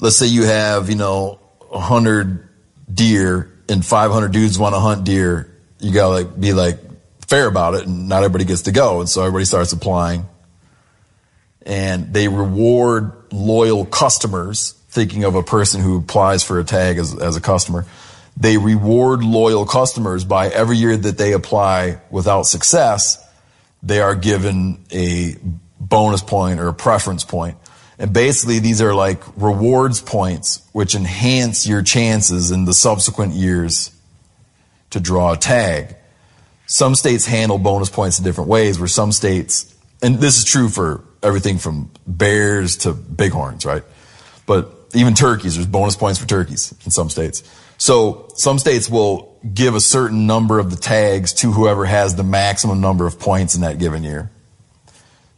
let's 0.00 0.16
say 0.16 0.26
you 0.26 0.44
have, 0.44 0.90
you 0.90 0.96
know, 0.96 1.40
100 1.68 2.48
deer 2.92 3.50
and 3.68 3.84
500 3.84 4.32
dudes 4.32 4.58
want 4.58 4.74
to 4.74 4.80
hunt 4.80 5.04
deer, 5.04 5.52
you 5.80 5.92
got 5.92 6.02
to 6.02 6.08
like 6.08 6.40
be 6.40 6.52
like 6.52 6.78
fair 7.26 7.48
about 7.48 7.74
it 7.74 7.86
and 7.86 8.08
not 8.08 8.22
everybody 8.22 8.44
gets 8.44 8.62
to 8.62 8.72
go. 8.72 9.00
And 9.00 9.08
so 9.08 9.22
everybody 9.22 9.44
starts 9.46 9.72
applying 9.72 10.26
and 11.66 12.12
they 12.14 12.28
reward 12.28 13.12
loyal 13.32 13.84
customers 13.84 14.72
thinking 14.88 15.24
of 15.24 15.34
a 15.34 15.42
person 15.42 15.80
who 15.82 15.98
applies 15.98 16.42
for 16.42 16.58
a 16.58 16.64
tag 16.64 16.98
as, 16.98 17.14
as 17.20 17.36
a 17.36 17.40
customer. 17.40 17.84
They 18.36 18.56
reward 18.56 19.22
loyal 19.22 19.66
customers 19.66 20.24
by 20.24 20.48
every 20.48 20.76
year 20.76 20.96
that 20.96 21.18
they 21.18 21.32
apply 21.32 22.00
without 22.10 22.42
success, 22.42 23.22
they 23.82 24.00
are 24.00 24.14
given 24.14 24.84
a 24.90 25.36
bonus 25.78 26.22
point 26.22 26.60
or 26.60 26.68
a 26.68 26.74
preference 26.74 27.24
point. 27.24 27.56
And 27.98 28.12
basically 28.12 28.58
these 28.58 28.82
are 28.82 28.94
like 28.94 29.22
rewards 29.36 30.00
points 30.00 30.62
which 30.72 30.94
enhance 30.94 31.66
your 31.66 31.82
chances 31.82 32.50
in 32.50 32.64
the 32.64 32.74
subsequent 32.74 33.34
years 33.34 33.90
to 34.90 35.00
draw 35.00 35.32
a 35.32 35.36
tag. 35.36 35.96
Some 36.66 36.94
states 36.94 37.26
handle 37.26 37.58
bonus 37.58 37.90
points 37.90 38.18
in 38.18 38.24
different 38.24 38.50
ways 38.50 38.78
where 38.78 38.88
some 38.88 39.12
states, 39.12 39.74
and 40.02 40.18
this 40.18 40.38
is 40.38 40.44
true 40.44 40.68
for 40.68 41.04
everything 41.26 41.58
from 41.58 41.90
bears 42.06 42.76
to 42.78 42.92
bighorns, 42.92 43.66
right? 43.66 43.82
But 44.46 44.72
even 44.94 45.14
turkeys, 45.14 45.56
there's 45.56 45.66
bonus 45.66 45.96
points 45.96 46.18
for 46.18 46.26
turkeys 46.26 46.74
in 46.84 46.90
some 46.90 47.10
states. 47.10 47.42
So 47.78 48.28
some 48.34 48.58
states 48.58 48.88
will 48.88 49.38
give 49.52 49.74
a 49.74 49.80
certain 49.80 50.26
number 50.26 50.58
of 50.58 50.70
the 50.70 50.76
tags 50.76 51.32
to 51.34 51.52
whoever 51.52 51.84
has 51.84 52.14
the 52.14 52.24
maximum 52.24 52.80
number 52.80 53.06
of 53.06 53.18
points 53.18 53.54
in 53.54 53.60
that 53.62 53.78
given 53.78 54.02
year. 54.02 54.30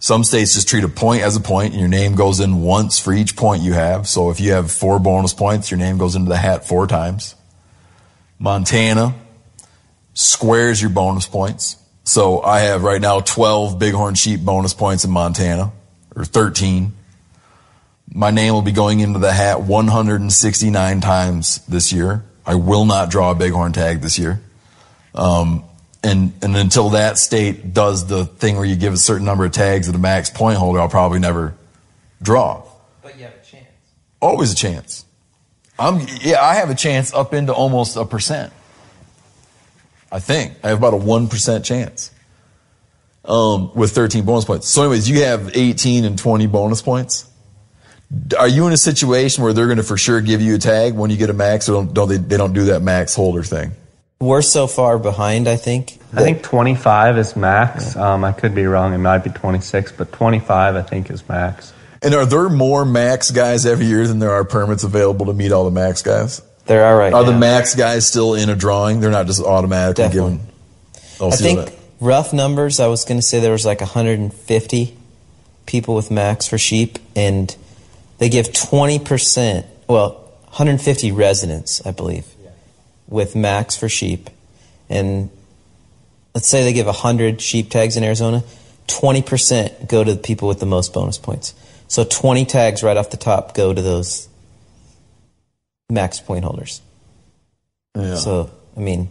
Some 0.01 0.23
states 0.23 0.55
just 0.55 0.69
treat 0.69 0.85
a 0.85 0.89
point 0.89 1.23
as 1.23 1.35
a 1.35 1.41
point 1.41 1.73
and 1.73 1.81
your 1.81 1.89
name 1.89 2.15
goes 2.15 2.39
in 2.39 2.63
once 2.63 3.01
for 3.01 3.13
each 3.13 3.35
point 3.35 3.63
you 3.63 3.73
have. 3.73 4.07
So 4.07 4.31
if 4.31 4.39
you 4.39 4.53
have 4.53 4.71
four 4.71 5.01
bonus 5.01 5.35
points, 5.35 5.71
your 5.71 5.79
name 5.79 5.99
goes 5.99 6.15
into 6.15 6.29
the 6.29 6.37
hat 6.37 6.69
four 6.69 6.87
times. 6.87 7.35
Montana 8.39 9.15
squares 10.15 10.81
your 10.81 10.91
bonus 10.91 11.27
points. 11.27 11.77
So 12.05 12.41
I 12.41 12.61
have 12.61 12.85
right 12.85 13.01
now 13.01 13.21
12 13.21 13.79
bighorn 13.79 14.15
sheep 14.15 14.41
bonus 14.41 14.73
points 14.73 15.05
in 15.05 15.11
Montana, 15.11 15.73
or 16.19 16.25
13. 16.25 16.93
My 18.13 18.31
name 18.31 18.53
will 18.53 18.63
be 18.63 18.73
going 18.73 19.01
into 19.01 19.19
the 19.19 19.33
hat 19.33 19.63
169 19.63 21.01
times 21.01 21.65
this 21.67 21.93
year. 21.93 22.25
I 22.45 22.55
will 22.55 22.87
not 22.87 23.11
draw 23.11 23.31
a 23.31 23.35
bighorn 23.35 23.73
tag 23.73 24.01
this 24.01 24.19
year. 24.19 24.41
Um, 25.15 25.65
and, 26.03 26.33
and 26.43 26.57
until 26.57 26.91
that 26.91 27.19
state 27.19 27.75
does 27.75 28.07
the 28.07 28.25
thing 28.25 28.57
where 28.57 28.65
you 28.65 28.77
give 28.77 28.95
a 28.95 28.99
certain 28.99 29.27
number 29.27 29.45
of 29.45 29.53
tags 29.53 29.89
at 29.89 29.95
a 29.95 29.99
max 29.99 30.31
point 30.31 30.57
holder, 30.57 30.81
I'll 30.81 30.89
probably 30.89 31.19
never 31.19 31.55
draw. 32.23 32.65
But 33.03 33.19
you 33.19 33.25
have 33.25 33.35
a 33.35 33.45
chance. 33.45 33.67
Always 34.21 34.53
a 34.53 34.57
chance. 34.57 35.05
I'm, 35.79 36.07
yeah, 36.21 36.43
I 36.43 36.55
have 36.55 36.71
a 36.71 36.75
chance 36.75 37.13
up 37.13 37.35
into 37.35 37.53
almost 37.53 37.97
a 37.97 38.05
percent. 38.05 38.53
I 40.11 40.19
think. 40.21 40.55
I 40.65 40.69
have 40.69 40.79
about 40.79 40.95
a 40.95 40.99
1% 40.99 41.65
chance. 41.65 42.11
Um, 43.29 43.75
with 43.75 43.93
13 43.93 44.25
bonus 44.25 44.47
points. 44.47 44.69
So 44.69 44.81
anyways, 44.83 45.09
you 45.09 45.25
have 45.25 45.55
18 45.55 46.07
and 46.07 46.19
20 46.19 46.47
bonus 46.47 46.81
points. 46.81 47.31
Are 48.39 48.49
you 48.49 48.67
in 48.67 48.73
a 48.73 48.77
situation 48.79 49.45
where 49.45 49.53
they're 49.53 49.67
going 49.67 49.77
to 49.77 49.83
for 49.83 49.99
sure 49.99 50.23
give 50.23 50.41
you 50.41 50.55
a 50.55 50.59
tag 50.59 50.95
when 50.95 51.11
you 51.11 51.19
get 51.19 51.29
a 51.29 51.35
max 51.35 51.69
or 51.69 51.73
don't, 51.73 51.93
don't 51.93 52.09
they, 52.09 52.17
they 52.17 52.37
don't 52.39 52.55
do 52.55 52.65
that 52.67 52.81
max 52.81 53.15
holder 53.15 53.43
thing? 53.43 53.73
We're 54.19 54.41
so 54.41 54.67
far 54.67 54.99
behind, 54.99 55.47
I 55.47 55.57
think. 55.57 55.99
I 56.15 56.23
think 56.23 56.43
25 56.43 57.19
is 57.19 57.37
max. 57.37 57.95
Um, 57.97 58.25
I 58.25 58.33
could 58.33 58.55
be 58.55 58.65
wrong. 58.65 58.95
It 58.95 58.99
might 58.99 59.19
be 59.19 59.31
26, 59.31 59.93
but 59.93 60.11
25 60.11 60.77
I 60.77 60.81
think 60.83 61.11
is 61.11 61.29
max. 61.29 61.75
And 62.01 62.15
are 62.15 62.25
there 62.25 62.49
more 62.49 62.87
max 62.87 63.31
guys 63.31 63.67
every 63.67 63.85
year 63.87 64.07
than 64.07 64.21
there 64.21 64.33
are 64.33 64.45
permits 64.45 64.85
available 64.85 65.27
to 65.27 65.35
meet 65.35 65.53
all 65.53 65.67
the 65.67 65.71
max 65.71 66.01
guys? 66.01 66.41
There 66.65 66.83
are 66.83 66.97
right 66.97 67.13
Are 67.13 67.25
now. 67.25 67.31
the 67.31 67.39
max 67.39 67.75
guys 67.75 68.07
still 68.07 68.35
in 68.35 68.49
a 68.49 68.57
drawing? 68.57 69.01
They're 69.01 69.11
not 69.11 69.27
just 69.27 69.43
automatically 69.43 70.05
Definitely. 70.05 70.33
given. 70.39 70.47
Oh, 71.21 71.29
I 71.31 71.37
think 71.37 71.59
that. 71.59 71.78
Rough 72.01 72.33
numbers, 72.33 72.81
I 72.81 72.87
was 72.87 73.05
going 73.05 73.19
to 73.19 73.27
say 73.27 73.41
there 73.41 73.53
was 73.53 73.67
like 73.67 73.81
150 73.81 74.97
people 75.67 75.95
with 75.95 76.11
max 76.11 76.47
for 76.47 76.59
sheep, 76.59 76.99
and 77.15 77.55
they 78.19 78.29
give 78.29 78.49
20%, 78.49 79.65
well, 79.87 80.11
150 80.45 81.13
residents, 81.13 81.85
I 81.87 81.93
believe, 81.93 82.27
with 83.07 83.37
max 83.37 83.77
for 83.77 83.89
sheep. 83.89 84.31
And 84.89 85.31
let's 86.35 86.49
say 86.49 86.65
they 86.65 86.73
give 86.73 86.87
100 86.87 87.41
sheep 87.41 87.71
tags 87.71 87.97
in 87.97 88.05
Arizona, 88.05 88.43
20% 88.87 89.89
go 89.89 90.03
to 90.03 90.15
the 90.15 90.21
people 90.21 90.49
with 90.49 90.61
the 90.61 90.67
most 90.67 90.93
bonus 90.95 91.19
points. 91.19 91.55
So 91.89 92.05
20 92.05 92.45
tags 92.45 92.83
right 92.83 92.97
off 92.97 93.11
the 93.11 93.17
top 93.17 93.55
go 93.55 93.73
to 93.73 93.83
those 93.83 94.29
max 95.91 96.21
point 96.21 96.45
holders. 96.45 96.81
Yeah. 97.95 98.17
So, 98.17 98.51
I 98.77 98.81
mean, 98.81 99.09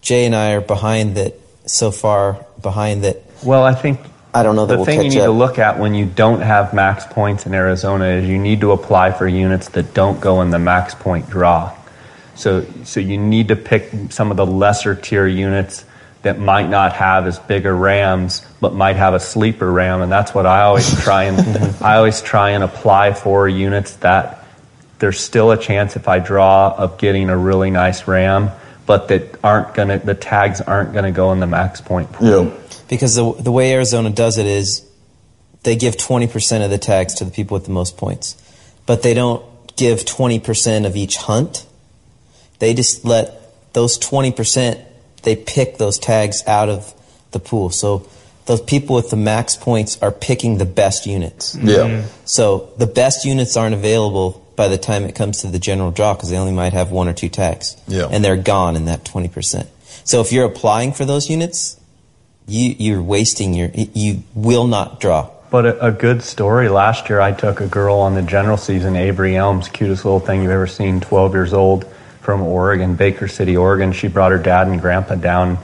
Jay 0.00 0.24
and 0.24 0.34
I 0.34 0.52
are 0.52 0.60
behind 0.60 1.16
that 1.16 1.34
so 1.70 1.90
far, 1.90 2.44
behind 2.60 3.04
that. 3.04 3.22
Well, 3.44 3.64
I 3.64 3.74
think 3.74 4.00
I 4.34 4.42
don't 4.42 4.56
know 4.56 4.66
that 4.66 4.74
the 4.74 4.78
we'll 4.78 4.86
thing 4.86 5.02
you 5.02 5.10
need 5.10 5.16
to 5.16 5.30
look 5.30 5.58
at 5.58 5.78
when 5.78 5.94
you 5.94 6.06
don't 6.06 6.40
have 6.40 6.72
max 6.72 7.04
points 7.06 7.46
in 7.46 7.54
Arizona 7.54 8.06
is 8.06 8.28
you 8.28 8.38
need 8.38 8.60
to 8.60 8.72
apply 8.72 9.12
for 9.12 9.26
units 9.26 9.70
that 9.70 9.94
don't 9.94 10.20
go 10.20 10.42
in 10.42 10.50
the 10.50 10.58
max 10.58 10.94
point 10.94 11.28
draw. 11.28 11.76
So, 12.34 12.64
so 12.84 13.00
you 13.00 13.18
need 13.18 13.48
to 13.48 13.56
pick 13.56 13.90
some 14.10 14.30
of 14.30 14.36
the 14.36 14.46
lesser 14.46 14.94
tier 14.94 15.26
units 15.26 15.84
that 16.22 16.38
might 16.38 16.68
not 16.68 16.92
have 16.92 17.26
as 17.26 17.38
big 17.38 17.66
a 17.66 17.72
rams, 17.72 18.46
but 18.60 18.74
might 18.74 18.96
have 18.96 19.14
a 19.14 19.20
sleeper 19.20 19.70
ram, 19.70 20.02
and 20.02 20.12
that's 20.12 20.34
what 20.34 20.46
I 20.46 20.62
always 20.62 21.00
try 21.02 21.24
and 21.24 21.76
I 21.82 21.96
always 21.96 22.20
try 22.20 22.50
and 22.50 22.62
apply 22.62 23.14
for 23.14 23.48
units 23.48 23.96
that 23.96 24.44
there's 24.98 25.18
still 25.18 25.50
a 25.50 25.56
chance 25.56 25.96
if 25.96 26.08
I 26.08 26.18
draw 26.18 26.74
of 26.76 26.98
getting 26.98 27.30
a 27.30 27.36
really 27.36 27.70
nice 27.70 28.06
ram, 28.06 28.50
but 28.90 29.06
that 29.06 29.38
aren't 29.44 29.72
gonna 29.72 30.00
the 30.00 30.16
tags 30.16 30.60
aren't 30.60 30.92
gonna 30.92 31.12
go 31.12 31.30
in 31.30 31.38
the 31.38 31.46
max 31.46 31.80
point 31.80 32.10
pool. 32.10 32.46
Yeah. 32.46 32.56
Because 32.88 33.14
the, 33.14 33.32
the 33.34 33.52
way 33.52 33.72
Arizona 33.72 34.10
does 34.10 34.36
it 34.36 34.46
is 34.46 34.84
they 35.62 35.76
give 35.76 35.94
20% 35.94 36.64
of 36.64 36.70
the 36.70 36.78
tags 36.78 37.14
to 37.14 37.24
the 37.24 37.30
people 37.30 37.54
with 37.54 37.66
the 37.66 37.70
most 37.70 37.96
points, 37.96 38.34
but 38.86 39.04
they 39.04 39.14
don't 39.14 39.44
give 39.76 40.00
20% 40.00 40.86
of 40.86 40.96
each 40.96 41.18
hunt. 41.18 41.66
They 42.58 42.74
just 42.74 43.04
let 43.04 43.72
those 43.74 43.96
20%, 43.96 44.84
they 45.22 45.36
pick 45.36 45.78
those 45.78 45.96
tags 45.96 46.42
out 46.48 46.68
of 46.68 46.92
the 47.30 47.38
pool. 47.38 47.70
So 47.70 48.08
those 48.46 48.60
people 48.60 48.96
with 48.96 49.10
the 49.10 49.16
max 49.16 49.54
points 49.54 50.02
are 50.02 50.10
picking 50.10 50.58
the 50.58 50.64
best 50.64 51.06
units. 51.06 51.54
Yeah. 51.54 52.06
So 52.24 52.72
the 52.76 52.88
best 52.88 53.24
units 53.24 53.56
aren't 53.56 53.74
available 53.76 54.44
by 54.60 54.68
the 54.68 54.76
time 54.76 55.04
it 55.04 55.14
comes 55.14 55.40
to 55.40 55.46
the 55.46 55.58
general 55.58 55.90
draw 55.90 56.12
because 56.12 56.28
they 56.28 56.36
only 56.36 56.52
might 56.52 56.74
have 56.74 56.90
one 56.90 57.08
or 57.08 57.14
two 57.14 57.30
tags. 57.30 57.80
Yeah. 57.88 58.08
And 58.10 58.22
they're 58.22 58.36
gone 58.36 58.76
in 58.76 58.84
that 58.84 59.04
20%. 59.04 59.66
So 60.04 60.20
if 60.20 60.32
you're 60.32 60.44
applying 60.44 60.92
for 60.92 61.06
those 61.06 61.30
units, 61.30 61.80
you, 62.46 62.76
you're 62.78 63.02
wasting 63.02 63.54
your, 63.54 63.70
you 63.72 64.22
will 64.34 64.66
not 64.66 65.00
draw. 65.00 65.30
But 65.50 65.64
a, 65.64 65.86
a 65.86 65.90
good 65.90 66.20
story 66.20 66.68
last 66.68 67.08
year, 67.08 67.22
I 67.22 67.32
took 67.32 67.62
a 67.62 67.66
girl 67.66 68.00
on 68.00 68.14
the 68.14 68.20
general 68.20 68.58
season, 68.58 68.96
Avery 68.96 69.34
Elms, 69.34 69.70
cutest 69.70 70.04
little 70.04 70.20
thing 70.20 70.42
you've 70.42 70.50
ever 70.50 70.66
seen, 70.66 71.00
12 71.00 71.32
years 71.32 71.54
old, 71.54 71.86
from 72.20 72.42
Oregon, 72.42 72.96
Baker 72.96 73.28
City, 73.28 73.56
Oregon. 73.56 73.92
She 73.92 74.08
brought 74.08 74.30
her 74.30 74.38
dad 74.38 74.66
and 74.66 74.78
grandpa 74.78 75.14
down. 75.14 75.56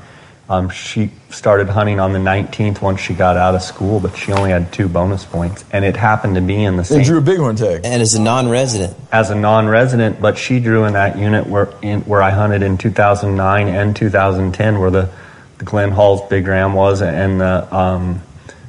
Um, 0.49 0.71
she 0.71 1.11
started 1.31 1.69
hunting 1.69 1.99
on 1.99 2.13
the 2.13 2.21
19th 2.21 2.81
once 2.81 3.01
she 3.01 3.15
got 3.15 3.37
out 3.37 3.57
of 3.57 3.63
school, 3.63 3.99
but 3.99 4.17
she 4.17 4.33
only 4.33 4.51
had 4.51 4.73
two 4.73 4.89
bonus 4.89 5.25
points, 5.25 5.65
and 5.73 5.85
it 5.85 5.97
happened 5.97 6.37
to 6.37 6.41
be 6.41 6.63
in 6.63 6.77
the 6.77 6.85
same. 6.85 6.99
They 6.99 7.05
same 7.05 7.15
drew 7.15 7.19
a 7.19 7.23
big 7.23 7.39
bighorn 7.39 7.57
tag. 7.57 7.81
And 7.83 8.01
as 8.01 8.15
a 8.15 8.21
non-resident, 8.21 8.97
as 9.11 9.31
a 9.31 9.35
non-resident, 9.35 10.21
but 10.21 10.39
she 10.39 10.61
drew 10.61 10.85
in 10.85 10.93
that 10.93 11.19
unit 11.19 11.49
where 11.49 11.75
in, 11.83 12.03
where 12.03 12.23
I 12.23 12.31
hunted 12.31 12.63
in 12.63 12.79
2009 12.79 13.67
and 13.67 13.97
2010, 13.97 14.79
where 14.79 14.93
the, 14.93 15.11
the 15.59 15.65
Glenn 15.65 15.91
Hall's 15.91 16.29
big 16.29 16.47
ram 16.47 16.75
was, 16.75 17.03
and 17.03 17.41
the 17.41 17.75
um, 17.75 18.23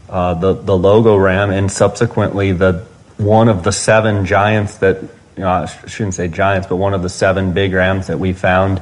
uh, 0.10 0.34
the 0.34 0.54
the 0.54 0.76
logo 0.76 1.16
ram, 1.16 1.52
and 1.52 1.72
subsequently 1.72 2.54
the 2.54 2.88
one 3.18 3.50
of 3.50 3.64
the 3.64 3.72
seven 3.72 4.26
giants 4.26 4.80
that 4.80 5.00
you 5.04 5.44
know, 5.44 5.50
I 5.50 5.66
shouldn't 5.86 6.16
say 6.16 6.28
giants, 6.28 6.66
but 6.68 6.78
one 6.78 6.96
of 6.96 7.04
the 7.04 7.10
seven 7.10 7.54
big 7.54 7.72
rams 7.74 8.08
that 8.08 8.20
we 8.20 8.34
found 8.34 8.82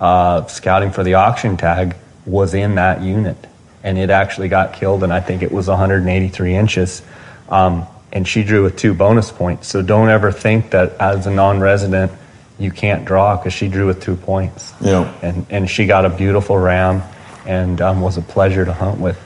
uh, 0.00 0.46
scouting 0.46 0.92
for 0.92 1.02
the 1.02 1.14
auction 1.14 1.56
tag 1.56 1.96
was 2.28 2.54
in 2.54 2.76
that 2.76 3.02
unit, 3.02 3.36
and 3.82 3.98
it 3.98 4.10
actually 4.10 4.48
got 4.48 4.74
killed, 4.74 5.02
and 5.02 5.12
I 5.12 5.20
think 5.20 5.42
it 5.42 5.50
was 5.50 5.68
183 5.68 6.54
inches. 6.54 7.02
Um, 7.48 7.86
and 8.12 8.26
she 8.26 8.42
drew 8.42 8.62
with 8.62 8.76
two 8.76 8.94
bonus 8.94 9.30
points. 9.30 9.68
So 9.68 9.82
don't 9.82 10.08
ever 10.08 10.32
think 10.32 10.70
that 10.70 10.94
as 10.98 11.26
a 11.26 11.30
non-resident 11.30 12.12
you 12.58 12.70
can't 12.70 13.04
draw 13.04 13.36
because 13.36 13.52
she 13.52 13.68
drew 13.68 13.86
with 13.86 14.02
two 14.02 14.16
points. 14.16 14.72
Yeah. 14.80 15.12
And 15.22 15.46
and 15.50 15.70
she 15.70 15.86
got 15.86 16.04
a 16.04 16.10
beautiful 16.10 16.58
ram, 16.58 17.02
and 17.46 17.80
um, 17.80 18.00
was 18.00 18.16
a 18.16 18.22
pleasure 18.22 18.64
to 18.64 18.72
hunt 18.72 19.00
with. 19.00 19.18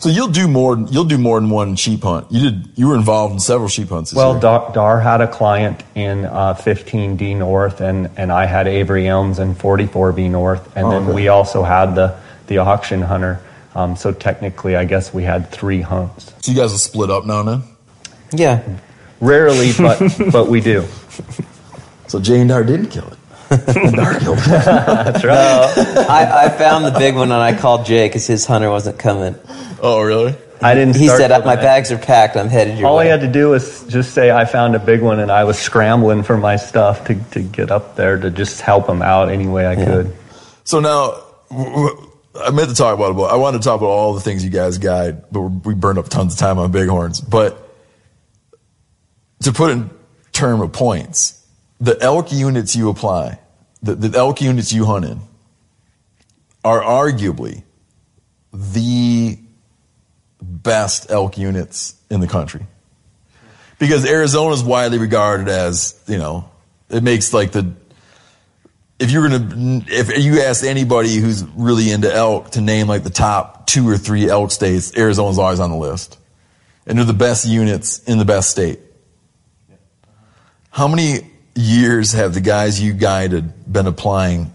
So 0.00 0.08
you'll 0.08 0.28
do 0.28 0.48
more. 0.48 0.78
You'll 0.90 1.04
do 1.04 1.18
more 1.18 1.38
than 1.40 1.50
one 1.50 1.76
sheep 1.76 2.02
hunt. 2.02 2.26
You 2.30 2.50
did. 2.50 2.68
You 2.74 2.88
were 2.88 2.94
involved 2.96 3.34
in 3.34 3.40
several 3.40 3.68
sheep 3.68 3.90
hunts. 3.90 4.10
This 4.10 4.16
Well, 4.16 4.32
year. 4.32 4.40
Darr, 4.40 4.72
Darr 4.72 5.00
had 5.02 5.20
a 5.20 5.28
client 5.28 5.82
in 5.94 6.24
uh, 6.24 6.54
15D 6.54 7.36
North, 7.36 7.80
and, 7.82 8.10
and 8.16 8.32
I 8.32 8.46
had 8.46 8.66
Avery 8.66 9.06
Elms 9.06 9.38
in 9.38 9.54
44B 9.54 10.30
North, 10.30 10.74
and 10.74 10.86
Oh, 10.86 10.90
then 10.90 11.02
okay. 11.04 11.12
we 11.14 11.28
also 11.28 11.62
had 11.62 11.94
the 11.94 12.16
the 12.46 12.58
auction 12.58 13.02
hunter. 13.02 13.40
Um, 13.74 13.94
so 13.94 14.10
technically, 14.12 14.74
I 14.74 14.84
guess 14.84 15.14
we 15.14 15.22
had 15.22 15.50
three 15.50 15.80
hunts. 15.82 16.32
so 16.40 16.50
you 16.50 16.56
guys 16.58 16.70
will 16.72 16.78
split 16.78 17.10
up 17.10 17.24
now 17.26 17.40
and 17.40 17.48
then. 17.48 17.62
yeah, 18.32 18.62
Rarely, 19.20 19.70
but 19.78 20.00
but 20.32 20.48
we 20.48 20.60
do. 20.60 20.84
So 22.08 22.18
Jay 22.18 22.40
and 22.40 22.50
Darr 22.50 22.64
didn't 22.66 22.88
kill 22.88 23.06
it. 23.06 23.18
and 23.76 23.94
Darr. 23.96 24.18
That's 24.46 25.24
right. 25.24 26.06
I, 26.08 26.46
I 26.46 26.48
found 26.50 26.84
the 26.84 26.96
big 26.98 27.14
one 27.16 27.32
and 27.32 27.40
I 27.40 27.56
called 27.58 27.84
Jay 27.86 28.06
because 28.08 28.26
his 28.26 28.46
hunter 28.46 28.70
wasn't 28.70 28.98
coming. 28.98 29.34
Oh, 29.82 30.00
really? 30.02 30.34
I 30.62 30.74
didn't. 30.74 30.94
He 30.96 31.06
start 31.06 31.20
said, 31.20 31.32
uh, 31.32 31.38
till 31.38 31.46
"My 31.46 31.56
the- 31.56 31.62
bags 31.62 31.90
are 31.90 31.98
packed. 31.98 32.36
I'm 32.36 32.48
headed 32.48 32.78
your 32.78 32.88
All 32.88 32.98
way." 32.98 33.06
I 33.08 33.10
had 33.10 33.22
to 33.22 33.28
do 33.32 33.48
was 33.50 33.82
just 33.88 34.12
say 34.12 34.30
I 34.30 34.44
found 34.44 34.76
a 34.76 34.78
big 34.78 35.00
one, 35.00 35.18
and 35.18 35.32
I 35.32 35.44
was 35.44 35.58
scrambling 35.58 36.22
for 36.22 36.36
my 36.36 36.56
stuff 36.56 37.06
to, 37.06 37.14
to 37.30 37.40
get 37.40 37.70
up 37.70 37.96
there 37.96 38.18
to 38.18 38.30
just 38.30 38.60
help 38.60 38.86
him 38.86 39.00
out 39.00 39.30
any 39.30 39.46
way 39.48 39.66
I 39.66 39.74
could. 39.74 40.14
So 40.64 40.80
now, 40.80 41.22
w- 41.48 41.70
w- 41.70 42.10
I 42.44 42.50
meant 42.50 42.68
to 42.68 42.74
talk 42.76 42.94
about 42.94 43.12
it, 43.12 43.14
but 43.16 43.32
I 43.32 43.36
wanted 43.36 43.62
to 43.62 43.64
talk 43.64 43.80
about 43.80 43.88
all 43.88 44.12
the 44.12 44.20
things 44.20 44.44
you 44.44 44.50
guys 44.50 44.76
guide, 44.76 45.32
but 45.32 45.40
we 45.40 45.74
burned 45.74 45.98
up 45.98 46.08
tons 46.10 46.34
of 46.34 46.38
time 46.38 46.58
on 46.58 46.70
bighorns. 46.70 47.22
But 47.22 47.56
to 49.44 49.52
put 49.52 49.70
in 49.70 49.88
term 50.32 50.60
of 50.60 50.72
points, 50.72 51.42
the 51.80 51.96
elk 52.02 52.32
units 52.32 52.76
you 52.76 52.90
apply, 52.90 53.38
the, 53.82 53.94
the 53.94 54.18
elk 54.18 54.40
units 54.40 54.72
you 54.72 54.84
hunt 54.84 55.04
in, 55.04 55.20
are 56.64 56.80
arguably 56.80 57.62
the 58.52 59.38
best 60.42 61.10
elk 61.10 61.38
units 61.38 61.94
in 62.10 62.20
the 62.20 62.26
country. 62.26 62.66
Because 63.78 64.04
Arizona 64.04 64.54
is 64.54 64.62
widely 64.62 64.98
regarded 64.98 65.48
as, 65.48 65.98
you 66.06 66.18
know, 66.18 66.50
it 66.90 67.02
makes 67.02 67.32
like 67.32 67.52
the 67.52 67.72
if 68.98 69.10
you're 69.10 69.26
gonna 69.26 69.82
if 69.88 70.22
you 70.22 70.42
ask 70.42 70.62
anybody 70.62 71.16
who's 71.16 71.42
really 71.42 71.90
into 71.90 72.12
elk 72.12 72.50
to 72.50 72.60
name 72.60 72.86
like 72.86 73.02
the 73.02 73.10
top 73.10 73.66
two 73.66 73.88
or 73.88 73.96
three 73.96 74.28
elk 74.28 74.50
states, 74.50 74.94
Arizona's 74.96 75.38
always 75.38 75.58
on 75.58 75.70
the 75.70 75.76
list. 75.76 76.18
And 76.86 76.98
they're 76.98 77.06
the 77.06 77.14
best 77.14 77.46
units 77.46 78.00
in 78.00 78.18
the 78.18 78.24
best 78.24 78.50
state. 78.50 78.80
How 80.70 80.86
many 80.86 81.29
years 81.54 82.12
have 82.12 82.34
the 82.34 82.40
guys 82.40 82.80
you 82.80 82.92
guided 82.92 83.70
been 83.72 83.86
applying 83.86 84.54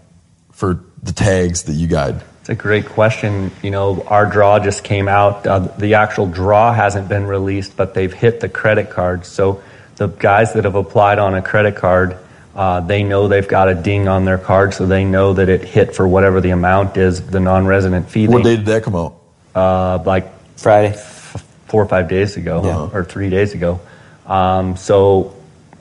for 0.52 0.80
the 1.02 1.12
tags 1.12 1.64
that 1.64 1.72
you 1.74 1.86
guide? 1.86 2.20
It's 2.40 2.48
a 2.48 2.54
great 2.54 2.86
question. 2.86 3.50
You 3.62 3.70
know, 3.70 4.02
our 4.06 4.26
draw 4.26 4.58
just 4.60 4.84
came 4.84 5.08
out. 5.08 5.46
Uh, 5.46 5.58
the 5.78 5.94
actual 5.94 6.26
draw 6.26 6.72
hasn't 6.72 7.08
been 7.08 7.26
released, 7.26 7.76
but 7.76 7.94
they've 7.94 8.12
hit 8.12 8.40
the 8.40 8.48
credit 8.48 8.90
card. 8.90 9.26
So 9.26 9.62
the 9.96 10.06
guys 10.08 10.52
that 10.54 10.64
have 10.64 10.76
applied 10.76 11.18
on 11.18 11.34
a 11.34 11.42
credit 11.42 11.76
card, 11.76 12.16
uh, 12.54 12.80
they 12.80 13.02
know 13.02 13.26
they've 13.28 13.46
got 13.48 13.68
a 13.68 13.74
ding 13.74 14.06
on 14.08 14.24
their 14.24 14.38
card, 14.38 14.74
so 14.74 14.86
they 14.86 15.04
know 15.04 15.34
that 15.34 15.48
it 15.48 15.62
hit 15.64 15.94
for 15.96 16.06
whatever 16.06 16.40
the 16.40 16.50
amount 16.50 16.96
is, 16.96 17.20
the 17.26 17.40
non-resident 17.40 18.08
fee. 18.10 18.28
What 18.28 18.44
day 18.44 18.56
did 18.56 18.66
that 18.66 18.82
come 18.84 18.94
out? 18.94 19.16
uh, 19.54 20.02
like 20.04 20.30
Friday. 20.56 20.88
f- 20.94 21.42
four 21.66 21.82
or 21.82 21.88
five 21.88 22.08
days 22.08 22.36
ago, 22.36 22.62
Yeah. 22.64 22.96
or 22.96 23.02
three 23.04 23.28
days 23.28 23.52
ago. 23.52 23.80
Um, 24.24 24.76
so 24.76 25.34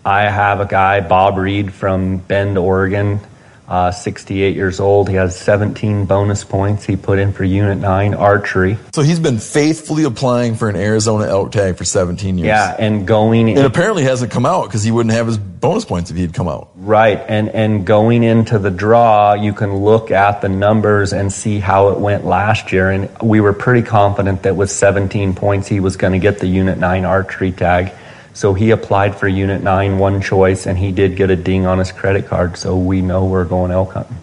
I 0.06 0.30
have 0.30 0.60
a 0.60 0.68
guy, 0.68 1.02
Bob 1.02 1.36
Reed 1.38 1.74
from 1.74 2.18
Bend, 2.18 2.60
Oregon, 2.60 3.20
uh, 3.68 3.90
68 3.90 4.56
years 4.56 4.80
old. 4.80 5.10
He 5.10 5.16
has 5.16 5.36
17 5.36 6.06
bonus 6.06 6.44
points 6.44 6.86
he 6.86 6.96
put 6.96 7.18
in 7.18 7.34
for 7.34 7.44
Unit 7.44 7.80
9 7.80 8.14
archery. 8.14 8.78
So 8.94 9.02
he's 9.02 9.20
been 9.20 9.40
faithfully 9.40 10.04
applying 10.04 10.54
for 10.54 10.70
an 10.70 10.76
Arizona 10.76 11.26
elk 11.26 11.52
tag 11.52 11.78
for 11.78 11.86
17 11.86 12.38
years. 12.38 12.46
Yeah, 12.46 12.76
and 12.78 13.08
going 13.08 13.50
And 13.50 13.66
apparently 13.66 14.04
hasn't 14.04 14.32
come 14.32 14.46
out 14.46 14.66
because 14.66 14.84
he 14.84 14.92
wouldn't 14.92 15.16
have 15.16 15.26
his 15.26 15.40
bonus 15.40 15.86
points 15.86 16.12
if 16.12 16.18
he'd 16.18 16.36
come 16.36 16.48
out. 16.48 16.70
Right, 16.76 17.20
and 17.28 17.50
and 17.50 17.84
going 17.84 18.22
into 18.22 18.60
the 18.60 18.70
draw, 18.70 19.34
you 19.34 19.54
can 19.54 19.76
look 19.78 20.12
at 20.12 20.42
the 20.42 20.50
numbers 20.50 21.14
and 21.14 21.34
see 21.34 21.58
how 21.58 21.90
it 21.90 22.00
went 22.00 22.26
last 22.26 22.72
year, 22.72 22.92
and 22.92 23.10
we 23.24 23.42
were 23.42 23.54
pretty 23.54 23.82
confident 23.82 24.44
that 24.44 24.56
with 24.56 24.70
17 24.70 25.34
points 25.34 25.68
he 25.68 25.80
was 25.80 25.98
going 25.98 26.14
to 26.14 26.20
get 26.20 26.38
the 26.38 26.48
Unit 26.48 26.78
9 26.78 27.06
archery 27.06 27.52
tag. 27.52 27.92
So 28.36 28.54
he 28.54 28.70
applied 28.72 29.16
for 29.16 29.28
Unit 29.28 29.64
9 29.64 29.98
one 29.98 30.22
choice, 30.22 30.66
and 30.68 30.78
he 30.78 30.92
did 30.92 31.16
get 31.16 31.32
a 31.32 31.36
ding 31.36 31.66
on 31.66 31.80
his 31.80 31.92
credit 31.92 32.28
card, 32.28 32.58
so 32.58 32.78
we 32.78 33.02
know 33.02 33.26
we're 33.26 33.46
going 33.46 33.72
elk 33.72 33.94
hunting. 33.94 34.18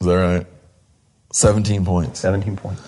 Is 0.00 0.06
that 0.06 0.14
right? 0.14 0.46
17 1.32 1.84
points. 1.84 2.20
17 2.20 2.56
points. 2.56 2.80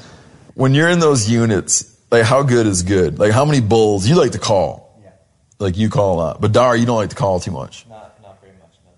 when 0.54 0.72
you're 0.74 0.88
in 0.88 0.98
those 1.00 1.28
units, 1.28 1.96
like 2.10 2.22
how 2.24 2.42
good 2.42 2.66
is 2.66 2.82
good? 2.84 3.18
Like 3.18 3.32
how 3.32 3.44
many 3.44 3.60
bulls 3.60 4.08
you 4.08 4.14
like 4.16 4.32
to 4.32 4.38
call? 4.38 4.98
Yeah. 5.02 5.10
Like 5.58 5.76
you 5.76 5.90
call 5.90 6.14
a 6.14 6.18
lot, 6.18 6.40
but 6.40 6.52
Darr, 6.52 6.76
you 6.76 6.86
don't 6.86 6.96
like 6.96 7.10
to 7.10 7.16
call 7.16 7.40
too 7.40 7.50
much. 7.50 7.84
Not, 7.88 8.18
not 8.22 8.40
very 8.40 8.54
much. 8.54 8.70
No. 8.84 8.90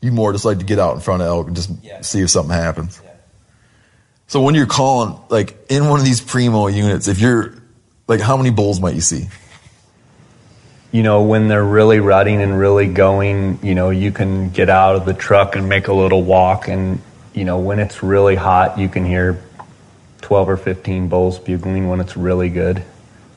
You 0.00 0.12
more 0.12 0.32
just 0.32 0.44
like 0.44 0.58
to 0.58 0.64
get 0.64 0.78
out 0.78 0.94
in 0.94 1.00
front 1.00 1.22
of 1.22 1.28
elk 1.28 1.46
and 1.48 1.54
just 1.56 1.70
Yeah. 1.82 2.00
see 2.00 2.20
if 2.22 2.30
something 2.30 2.54
happens. 2.54 3.00
Yeah. 3.04 3.10
So 4.26 4.40
when 4.40 4.54
you're 4.54 4.66
calling, 4.66 5.18
like 5.28 5.56
in 5.68 5.88
one 5.88 5.98
of 6.00 6.04
these 6.06 6.20
primo 6.20 6.66
units, 6.68 7.08
if 7.08 7.18
you're 7.20 7.54
like, 8.08 8.20
how 8.20 8.36
many 8.36 8.50
bulls 8.50 8.80
might 8.80 8.94
you 8.94 9.00
see? 9.02 9.28
You 10.92 11.02
know, 11.02 11.22
when 11.22 11.48
they're 11.48 11.64
really 11.64 12.00
rutting 12.00 12.42
and 12.42 12.58
really 12.58 12.86
going, 12.86 13.60
you 13.62 13.74
know, 13.74 13.90
you 13.90 14.10
can 14.10 14.50
get 14.50 14.68
out 14.68 14.96
of 14.96 15.04
the 15.04 15.14
truck 15.14 15.54
and 15.54 15.68
make 15.68 15.88
a 15.88 15.92
little 15.92 16.22
walk. 16.22 16.68
And, 16.68 17.00
you 17.32 17.44
know, 17.44 17.58
when 17.58 17.78
it's 17.78 18.02
really 18.02 18.34
hot, 18.34 18.78
you 18.78 18.88
can 18.88 19.04
hear 19.04 19.40
12 20.22 20.48
or 20.48 20.56
15 20.56 21.08
bulls 21.08 21.38
bugling 21.38 21.88
when 21.88 22.00
it's 22.00 22.16
really 22.16 22.48
good. 22.48 22.82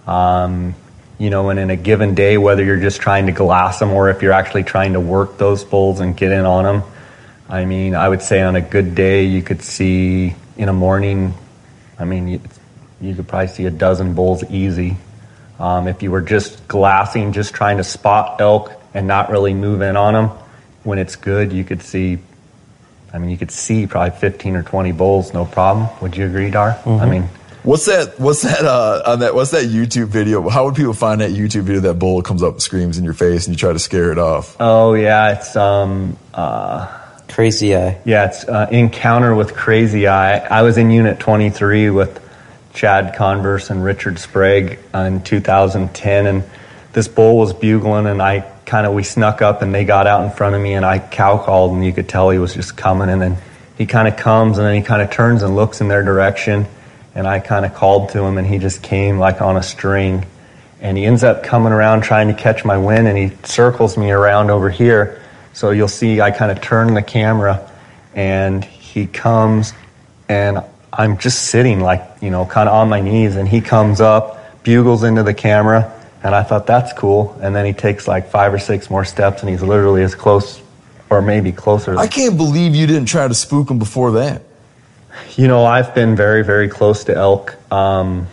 Um, 0.08 0.74
you 1.20 1.30
know, 1.30 1.50
and 1.50 1.60
in 1.60 1.70
a 1.70 1.76
given 1.76 2.16
day, 2.16 2.38
whether 2.38 2.64
you're 2.64 2.80
just 2.80 3.00
trying 3.02 3.28
to 3.28 3.32
glass 3.32 3.80
them 3.80 3.92
or 3.92 4.10
if 4.10 4.22
you're 4.22 4.34
actually 4.34 4.64
trying 4.64 4.94
to 4.94 5.00
work 5.00 5.38
those 5.38 5.64
bulls 5.64 6.00
and 6.00 6.18
get 6.18 6.32
in 6.32 6.46
on 6.46 6.64
them, 6.64 6.84
I 7.48 7.66
mean, 7.66 7.94
I 7.94 8.10
would 8.10 8.22
say 8.24 8.42
on 8.42 8.56
a 8.56 8.62
good 8.62 8.96
day, 8.96 9.26
you 9.26 9.44
could 9.44 9.62
see 9.62 10.36
in 10.58 10.70
a 10.70 10.74
morning, 10.74 11.36
I 12.00 12.06
mean, 12.06 12.28
you, 12.28 12.42
you 13.00 13.14
could 13.14 13.28
probably 13.28 13.48
see 13.48 13.66
a 13.66 13.72
dozen 13.72 14.16
bulls 14.16 14.44
easy. 14.50 14.98
Um, 15.64 15.88
if 15.88 16.03
you 16.03 16.11
were 16.11 16.22
just 16.22 16.68
glassing, 16.68 17.31
just 17.31 17.53
trying 17.53 17.77
to 17.77 17.84
spot 17.85 18.41
elk 18.41 18.72
and 18.94 19.07
not 19.07 19.30
really 19.30 19.53
move 19.53 19.81
in 19.81 19.95
on 19.95 20.14
them, 20.14 20.27
when 20.84 20.99
it's 20.99 21.15
good, 21.15 21.53
you 21.53 21.64
could 21.64 21.81
see. 21.81 22.18
I 23.14 23.18
mean, 23.19 23.30
you 23.30 23.38
could 23.38 23.52
see 23.52 23.88
probably 23.88 24.18
15 24.19 24.56
or 24.57 24.64
20 24.64 24.91
bulls, 24.91 25.34
no 25.34 25.45
problem. 25.45 25.88
Would 26.02 26.18
you 26.18 26.26
agree, 26.26 26.49
Darr? 26.52 26.77
I 26.85 27.06
mean, 27.06 27.30
What's 27.64 27.85
that? 27.85 28.19
What's 28.19 28.41
that? 28.41 28.65
Uh, 28.65 29.03
on 29.06 29.19
that? 29.19 29.34
What's 29.35 29.52
that 29.52 29.65
YouTube 29.65 30.07
video? 30.07 30.49
How 30.49 30.65
would 30.65 30.76
people 30.76 30.94
find 30.94 31.22
that 31.22 31.31
YouTube 31.31 31.61
video? 31.64 31.80
That 31.80 31.94
bull 31.94 32.22
comes 32.22 32.44
up 32.44 32.53
and 32.56 32.61
screams 32.61 32.98
in 32.98 33.06
your 33.06 33.14
face, 33.14 33.48
and 33.48 33.53
you 33.56 33.57
try 33.57 33.72
to 33.72 33.80
scare 33.80 34.11
it 34.11 34.18
off. 34.18 34.57
oh 34.60 34.95
yeah, 34.95 35.31
it's 35.38 35.56
um, 35.56 36.18
Uh, 36.34 36.88
Crazy 37.30 37.76
eye. 37.76 37.98
Yeah, 38.06 38.26
it's 38.26 38.44
uh, 38.48 38.68
Encounter 38.69 39.34
with 39.34 39.56
Crazy 39.56 40.07
Eye. 40.07 40.38
I 40.40 40.61
was 40.61 40.77
in 40.77 40.91
Unit 40.91 41.19
23 41.19 41.90
with 41.90 42.19
Chad 42.74 43.16
Converse 43.16 43.70
and 43.70 43.84
Richard 43.84 44.20
Sprague 44.20 44.80
in 44.94 45.22
2010, 45.24 46.26
and 46.26 46.44
this 46.94 47.08
bull 47.08 47.38
was 47.38 47.54
bugling, 47.54 48.08
and 48.08 48.22
I 48.22 48.41
kind 48.66 48.88
of 48.88 48.94
we 48.94 49.04
snuck 49.04 49.41
up, 49.41 49.62
and 49.62 49.74
they 49.74 49.86
got 49.86 50.08
out 50.08 50.24
in 50.24 50.32
front 50.32 50.56
of 50.56 50.62
me, 50.62 50.74
and 50.74 50.86
I 50.86 51.00
cow 51.00 51.38
called, 51.38 51.72
and 51.74 51.86
you 51.86 51.94
could 51.94 52.10
tell 52.10 52.30
he 52.30 52.40
was 52.40 52.54
just 52.54 52.76
coming, 52.76 53.10
and 53.10 53.22
then 53.22 53.38
he 53.78 53.86
kind 53.86 54.08
of 54.08 54.18
comes, 54.18 54.58
and 54.58 54.68
then 54.68 54.76
he 54.76 54.82
kind 54.82 55.02
of 55.02 55.12
turns 55.12 55.44
and 55.44 55.56
looks 55.56 55.82
in 55.82 55.88
their 55.88 56.04
direction, 56.04 56.66
and 57.16 57.28
I 57.28 57.40
kind 57.40 57.66
of 57.66 57.74
called 57.74 58.10
to 58.10 58.24
him, 58.24 58.38
and 58.38 58.48
he 58.48 58.58
just 58.58 58.82
came 58.82 59.20
like 59.20 59.41
on 59.41 59.58
a 59.58 59.64
string, 59.64 60.26
and 60.82 60.98
he 60.98 61.06
ends 61.06 61.24
up 61.24 61.44
coming 61.44 61.74
around 61.74 62.02
trying 62.02 62.28
to 62.28 62.34
catch 62.34 62.66
my 62.66 62.78
wind, 62.78 63.08
and 63.08 63.18
he 63.18 63.32
circles 63.44 63.98
me 63.98 64.12
around 64.12 64.50
over 64.50 64.70
here. 64.70 65.22
So 65.54 65.70
you'll 65.70 65.88
see 65.88 66.20
I 66.20 66.32
kind 66.32 66.52
of 66.52 66.62
turn 66.62 66.95
the 66.95 67.04
camera 67.04 67.70
and 68.16 68.66
he 68.66 69.06
comes 69.06 69.74
and 70.28 70.64
I'm 70.95 71.18
just 71.18 71.45
sitting 71.45 71.80
like, 71.80 72.03
you 72.22 72.30
know, 72.30 72.45
kind 72.45 72.70
of 72.70 72.76
on 72.76 72.88
my 72.88 73.02
knees 73.02 73.36
and 73.36 73.48
he 73.48 73.61
comes 73.61 73.99
up, 73.99 74.64
bugles 74.64 75.03
into 75.03 75.24
the 75.24 75.34
camera 75.34 75.91
and 76.24 76.36
I 76.36 76.44
thought 76.44 76.68
that's 76.68 76.94
cool. 76.94 77.38
And 77.41 77.56
then 77.56 77.65
he 77.65 77.74
takes 77.74 78.07
like 78.07 78.30
five 78.30 78.53
or 78.53 78.60
six 78.60 78.90
more 78.90 79.03
steps 79.03 79.41
and 79.41 79.49
he's 79.49 79.64
literally 79.64 80.03
as 80.03 80.14
close 80.14 80.61
or 81.10 81.22
maybe 81.22 81.52
closer. 81.52 81.98
I 81.98 82.07
can't 82.07 82.38
believe 82.38 82.76
you 82.76 82.86
didn't 82.86 83.07
try 83.07 83.28
to 83.28 83.34
spook 83.34 83.72
him 83.72 83.80
before 83.80 84.11
that. 84.14 84.44
You 85.36 85.48
know, 85.48 85.65
I've 85.65 85.95
been 85.95 86.15
very, 86.15 86.44
very 86.44 86.70
close 86.70 87.06
to 87.06 87.15
elk 87.15 87.57
um, 87.72 88.28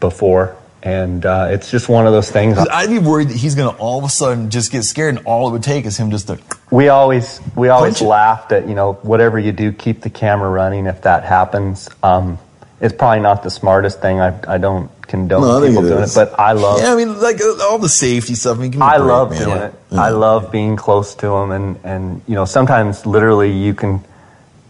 before 0.00 0.56
and 0.84 1.24
uh, 1.24 1.48
it's 1.50 1.70
just 1.70 1.88
one 1.88 2.06
of 2.06 2.12
those 2.12 2.30
things. 2.30 2.58
I'd 2.58 2.90
be 2.90 2.98
worried 2.98 3.28
that 3.30 3.36
he's 3.36 3.54
gonna 3.54 3.76
all 3.78 3.98
of 3.98 4.04
a 4.04 4.08
sudden 4.08 4.50
just 4.50 4.70
get 4.70 4.82
scared, 4.84 5.16
and 5.16 5.26
all 5.26 5.48
it 5.48 5.52
would 5.52 5.62
take 5.62 5.86
is 5.86 5.96
him 5.96 6.10
just 6.10 6.26
to. 6.28 6.38
we 6.70 6.88
always 6.88 7.40
we 7.56 7.68
always 7.70 7.94
Punch 7.94 8.02
it. 8.02 8.06
laughed 8.06 8.52
at 8.52 8.68
you 8.68 8.74
know 8.74 8.92
whatever 9.02 9.38
you 9.38 9.52
do 9.52 9.72
keep 9.72 10.02
the 10.02 10.10
camera 10.10 10.48
running 10.50 10.86
if 10.86 11.02
that 11.02 11.24
happens 11.24 11.88
um, 12.02 12.38
it's 12.80 12.94
probably 12.94 13.20
not 13.20 13.42
the 13.42 13.50
smartest 13.50 14.00
thing 14.02 14.20
i, 14.20 14.34
I 14.54 14.58
don't 14.58 14.90
condone 15.02 15.42
No, 15.42 15.62
I 15.64 15.68
people 15.68 15.84
it 15.86 15.88
doing 15.90 16.02
is. 16.02 16.16
it 16.16 16.30
but 16.30 16.38
i 16.40 16.52
love 16.52 16.80
Yeah, 16.80 16.92
I 16.92 16.96
mean, 16.96 17.20
like 17.20 17.40
uh, 17.40 17.62
all 17.70 17.78
the 17.78 17.88
safety 17.88 18.34
stuff. 18.34 18.58
I 18.58 18.60
mean, 18.62 18.70
give 18.72 18.80
me 18.80 18.86
a 18.86 18.88
I 18.90 18.98
break, 18.98 19.08
love 19.08 19.30
man. 19.30 19.38
doing 19.44 19.56
Yeah. 19.56 19.66
it. 19.66 19.74
I 19.96 20.08
love 20.10 20.50
being 20.50 20.76
close 20.76 21.14
to 21.16 21.26
them, 21.28 21.50
and 21.52 21.78
and 21.84 22.20
you 22.26 22.34
know 22.34 22.44
sometimes 22.46 23.06
literally 23.06 23.52
you 23.52 23.74
can, 23.74 24.02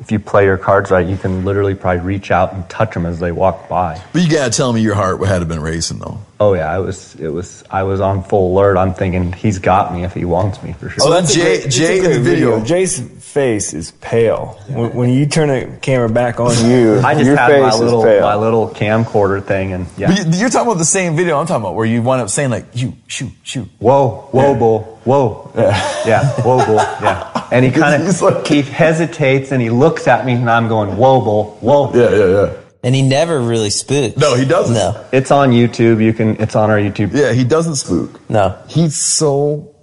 if 0.01 0.11
you 0.13 0.19
play 0.19 0.45
your 0.45 0.59
cards 0.59 0.91
right, 0.91 1.07
you 1.07 1.17
can 1.17 1.45
literally 1.45 1.75
probably 1.75 2.03
reach 2.03 2.31
out 2.31 2.53
and 2.53 2.69
touch 2.69 2.95
them 2.95 3.07
as 3.07 3.21
they 3.21 3.33
walk 3.33 3.69
by. 3.69 4.03
But 4.13 4.23
you 4.23 4.31
gotta 4.31 4.51
tell 4.51 4.73
me 4.73 4.81
your 4.83 4.95
heart 4.95 5.25
had 5.27 5.39
to 5.39 5.45
been 5.47 5.61
racing 5.61 5.99
though. 5.99 6.19
Oh 6.41 6.55
yeah, 6.55 6.71
I 6.71 6.79
was 6.81 7.15
it 7.17 7.29
was 7.29 7.63
I 7.71 7.85
was 7.85 8.01
on 8.01 8.23
full 8.25 8.53
alert. 8.59 8.77
I'm 8.77 8.93
thinking 8.93 9.33
he's 9.33 9.59
got 9.61 9.95
me 9.95 10.05
if 10.05 10.13
he 10.13 10.25
wants 10.25 10.63
me 10.63 10.73
for 10.73 10.89
sure. 10.91 11.07
Oh, 11.07 11.11
that's 11.11 11.31
a 11.31 11.35
Jay, 11.35 11.61
great- 11.61 11.71
Jay 11.71 11.99
in 11.99 12.11
the 12.11 12.21
video. 12.21 12.63
Jay's 12.65 12.99
face 13.01 13.73
is 13.73 13.91
pale. 13.93 14.59
When, 14.69 14.95
when 14.95 15.11
you 15.11 15.27
turn 15.27 15.49
the 15.49 15.77
camera 15.81 16.09
back 16.09 16.39
on 16.41 16.51
you, 16.71 16.99
I 17.05 17.15
just 17.15 17.27
your 17.27 17.37
had 17.37 17.49
face 17.51 17.63
my 17.63 17.75
little 17.79 18.03
my 18.05 18.35
little 18.35 18.69
camcorder 18.69 19.43
thing, 19.45 19.73
and 19.73 19.87
yeah. 19.97 20.09
But 20.09 20.19
you- 20.35 20.41
you're 20.41 20.51
talking 20.51 20.69
about 20.69 20.79
the 20.79 20.85
same 20.85 21.17
video 21.17 21.39
I'm 21.39 21.47
talking 21.47 21.63
about, 21.63 21.77
where 21.77 21.87
you 21.87 22.03
wind 22.03 22.21
up 22.21 22.29
saying 22.31 22.51
like, 22.51 22.67
"You 22.75 22.95
shoot, 23.07 23.31
shoot." 23.43 23.69
Whoa, 23.79 24.29
whoa, 24.33 24.55
bull, 24.57 24.94
whoa, 25.05 25.51
yeah, 25.55 26.03
yeah 26.07 26.31
whoa, 26.43 26.65
bull, 26.67 26.77
yeah. 26.77 27.49
And 27.53 27.65
he 27.65 27.71
kind 27.81 28.03
He's 28.03 28.23
of 28.23 28.35
like- 28.35 28.47
he 28.47 28.63
hesitates 28.63 29.53
and 29.53 29.61
he 29.63 29.71
looks 29.71 30.07
at 30.09 30.25
me, 30.27 30.33
and 30.35 30.49
I'm 30.51 30.69
going, 30.69 30.97
whoa, 30.97 31.21
bull, 31.21 31.59
whoa. 31.61 31.93
Yeah, 31.95 32.11
yeah, 32.11 32.27
yeah. 32.47 32.53
And 32.83 32.95
he 32.95 33.01
never 33.01 33.41
really 33.41 33.71
spooks. 33.71 34.17
No, 34.19 34.35
he 34.35 34.45
doesn't. 34.45 34.75
No, 34.75 35.07
It's 35.11 35.31
on 35.31 35.53
YouTube. 35.53 36.03
You 36.05 36.13
can. 36.13 36.37
It's 36.39 36.55
on 36.55 36.69
our 36.71 36.77
YouTube. 36.77 37.15
Yeah, 37.15 37.33
he 37.33 37.43
doesn't 37.43 37.77
spook. 37.77 38.21
no. 38.29 38.59
He's 38.69 38.95
so, 38.97 39.75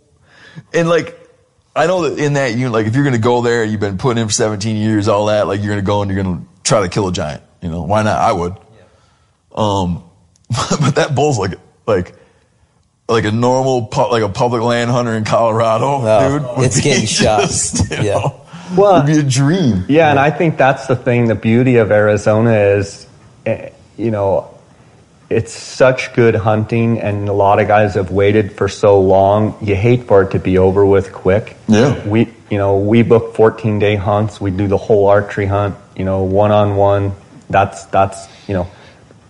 and 0.72 0.88
like, 0.88 1.18
I 1.76 1.88
know 1.88 2.08
that 2.08 2.20
in 2.24 2.34
that 2.34 2.54
unit, 2.56 2.72
like, 2.74 2.86
if 2.86 2.94
you're 2.96 3.04
gonna 3.04 3.18
go 3.18 3.42
there, 3.42 3.64
you've 3.64 3.80
been 3.80 3.98
putting 3.98 4.22
in 4.22 4.28
for 4.28 4.34
17 4.34 4.76
years, 4.76 5.08
all 5.08 5.26
that, 5.28 5.48
like, 5.48 5.62
you're 5.62 5.70
gonna 5.72 5.82
go 5.82 6.04
and 6.04 6.12
you're 6.12 6.22
gonna 6.22 6.44
try 6.64 6.82
to 6.82 6.90
kill 6.90 7.08
a 7.08 7.12
giant. 7.12 7.42
You 7.64 7.70
know, 7.70 7.82
why 7.84 8.04
not? 8.04 8.20
I 8.20 8.34
would. 8.34 8.54
Yeah. 8.54 8.84
Um, 9.56 10.04
but 10.50 10.94
that 10.96 11.16
bull's 11.16 11.40
like, 11.40 11.54
like, 11.88 12.14
like 13.12 13.26
a 13.26 13.32
normal, 13.32 13.84
pu- 13.88 14.10
like 14.12 14.24
a 14.24 14.30
public 14.30 14.62
land 14.64 14.90
hunter 14.92 15.14
in 15.14 15.24
Colorado, 15.26 16.00
Oh, 16.02 16.40
dude. 16.40 16.58
would 16.58 16.66
it's 16.66 16.78
be 16.78 16.82
getting 16.84 17.06
shot. 17.20 17.42
just, 17.42 17.90
you 17.92 17.98
Yeah. 17.98 18.14
know, 18.16 18.34
Well- 18.76 18.96
it'd 18.98 19.06
be 19.08 19.20
a 19.20 19.24
dream. 19.24 19.86
Yeah, 19.88 20.10
and 20.10 20.20
I 20.20 20.30
think 20.32 20.58
that's 20.58 20.88
the 20.88 20.96
thing. 20.96 21.28
The 21.28 21.36
beauty 21.36 21.78
of 21.78 21.92
Arizona 21.92 22.54
is, 22.54 23.06
eh, 23.46 23.70
you 23.98 24.12
know, 24.12 24.48
it's 25.30 25.54
such 25.54 26.14
good 26.14 26.36
hunting, 26.36 27.00
and 27.00 27.30
a 27.30 27.34
lot 27.34 27.60
of 27.62 27.68
guys 27.68 27.94
have 27.96 28.12
waited 28.12 28.52
for 28.54 28.68
so 28.68 29.00
long. 29.00 29.56
You 29.62 29.76
hate 29.76 30.04
for 30.06 30.24
it 30.24 30.32
to 30.32 30.40
be 30.40 30.58
over 30.58 30.86
with 30.86 31.14
quick. 31.14 31.56
Yeah. 31.70 32.06
We, 32.06 32.28
you 32.50 32.58
know, 32.58 32.78
we 32.80 33.02
book 33.04 33.36
14 33.36 33.80
day 33.80 33.96
hunts. 33.96 34.42
We 34.42 34.52
do 34.52 34.68
the 34.68 34.78
whole 34.78 35.08
archery 35.08 35.46
hunt. 35.46 35.76
You 35.96 36.04
know, 36.04 36.24
one 36.24 36.52
on 36.52 36.76
one. 36.76 37.14
That's 37.50 37.86
that's 37.86 38.28
you 38.48 38.54
know, 38.56 38.68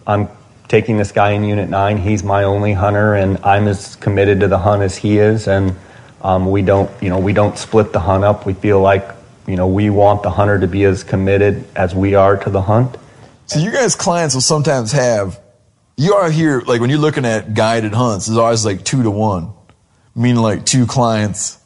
I'm 0.08 0.28
taking 0.72 0.96
this 0.96 1.12
guy 1.12 1.32
in 1.32 1.44
Unit 1.44 1.70
Nine. 1.70 1.98
He's 1.98 2.24
my 2.24 2.46
only 2.46 2.72
hunter, 2.72 3.14
and 3.14 3.38
I'm 3.44 3.68
as 3.68 3.98
committed 3.98 4.40
to 4.40 4.48
the 4.48 4.58
hunt 4.58 4.82
as 4.82 4.96
he 4.96 5.18
is. 5.18 5.50
And 5.50 5.76
um, 6.22 6.50
we 6.50 6.62
don't, 6.62 6.90
you 7.04 7.10
know, 7.10 7.20
we 7.20 7.34
don't 7.34 7.58
split 7.58 7.92
the 7.92 8.00
hunt 8.00 8.24
up. 8.24 8.46
We 8.46 8.54
feel 8.54 8.80
like, 8.80 9.06
you 9.48 9.58
know, 9.58 9.68
we 9.68 9.90
want 9.90 10.24
the 10.24 10.30
hunter 10.30 10.58
to 10.58 10.68
be 10.68 10.86
as 10.86 11.04
committed 11.04 11.66
as 11.76 11.94
we 11.94 12.16
are 12.16 12.38
to 12.38 12.50
the 12.50 12.62
hunt. 12.62 12.96
So 13.48 13.60
you 13.60 13.70
guys' 13.70 13.96
clients 13.96 14.34
will 14.34 14.42
sometimes 14.42 14.94
have, 14.94 15.42
you 15.98 16.14
are 16.14 16.32
here, 16.32 16.62
like 16.62 16.80
when 16.80 16.90
you're 16.90 17.00
looking 17.00 17.26
at 17.26 17.54
guided 17.54 17.94
hunts, 17.94 18.30
it's 18.30 18.38
always 18.38 18.64
like 18.64 18.86
two 18.86 19.04
to 19.04 19.12
one, 19.12 19.52
meaning 20.16 20.42
like 20.42 20.66
two 20.66 20.86
clients, 20.86 21.58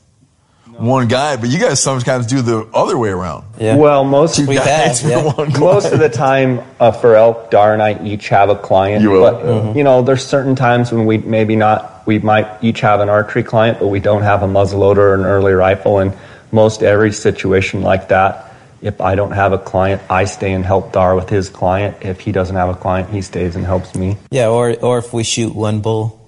one 0.77 1.07
guy, 1.07 1.37
but 1.37 1.49
you 1.49 1.59
guys 1.59 1.81
sometimes 1.81 2.27
do 2.27 2.41
the 2.41 2.69
other 2.73 2.97
way 2.97 3.09
around. 3.09 3.45
Yeah. 3.59 3.77
Well, 3.77 4.03
most 4.03 4.35
Two 4.35 4.45
We've 4.45 4.57
yeah. 4.57 5.33
most 5.59 5.91
of 5.91 5.99
the 5.99 6.09
time 6.09 6.61
uh, 6.79 6.91
for 6.91 7.15
elk, 7.15 7.51
Darr 7.51 7.73
and 7.73 7.81
I 7.81 8.03
each 8.03 8.29
have 8.29 8.49
a 8.49 8.55
client. 8.55 9.01
You 9.01 9.11
will, 9.11 9.31
but 9.31 9.45
yeah. 9.45 9.73
you 9.73 9.83
know, 9.83 10.01
there's 10.01 10.25
certain 10.25 10.55
times 10.55 10.91
when 10.91 11.05
we 11.05 11.17
maybe 11.17 11.55
not. 11.55 12.05
We 12.05 12.19
might 12.19 12.63
each 12.63 12.81
have 12.81 12.99
an 12.99 13.09
archery 13.09 13.43
client, 13.43 13.79
but 13.79 13.87
we 13.87 13.99
don't 13.99 14.21
have 14.21 14.43
a 14.43 14.47
muzzleloader 14.47 14.97
or 14.97 15.13
an 15.15 15.25
early 15.25 15.53
rifle. 15.53 15.99
And 15.99 16.13
most 16.51 16.83
every 16.83 17.11
situation 17.11 17.81
like 17.81 18.09
that, 18.09 18.53
if 18.81 19.01
I 19.01 19.15
don't 19.15 19.31
have 19.31 19.53
a 19.53 19.57
client, 19.57 20.03
I 20.09 20.25
stay 20.25 20.53
and 20.53 20.63
help 20.63 20.93
Darr 20.93 21.15
with 21.15 21.29
his 21.29 21.49
client. 21.49 21.97
If 22.01 22.19
he 22.19 22.31
doesn't 22.31 22.55
have 22.55 22.69
a 22.69 22.75
client, 22.75 23.09
he 23.09 23.21
stays 23.21 23.55
and 23.55 23.65
helps 23.65 23.95
me. 23.95 24.17
Yeah, 24.29 24.49
or 24.49 24.75
or 24.75 24.99
if 24.99 25.13
we 25.13 25.23
shoot 25.23 25.55
one 25.55 25.81
bull 25.81 26.21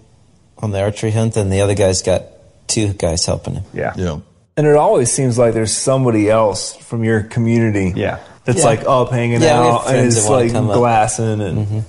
on 0.58 0.72
the 0.72 0.82
archery 0.82 1.12
hunt, 1.12 1.36
then 1.36 1.50
the 1.50 1.62
other 1.62 1.76
guy's 1.76 2.02
got 2.02 2.24
two 2.68 2.94
guys 2.94 3.26
helping 3.26 3.56
him. 3.56 3.64
Yeah. 3.74 3.94
Yeah. 3.96 4.20
And 4.58 4.66
it 4.66 4.76
always 4.76 5.12
seems 5.12 5.38
like 5.38 5.54
there's 5.54 5.72
somebody 5.76 6.30
else 6.30 6.76
from 6.76 7.04
your 7.04 7.22
community. 7.22 7.94
Yeah. 7.96 8.18
That's 8.46 8.60
Yeah. 8.60 8.66
like 8.66 8.84
up 8.88 9.12
hanging 9.12 9.42
Yeah, 9.42 9.60
out 9.62 9.82
and 9.82 9.90
friends 9.90 10.18
it's 10.18 10.28
like 10.30 10.52
come 10.52 10.70
up. 10.70 10.76
glassing 10.78 11.42
and 11.42 11.86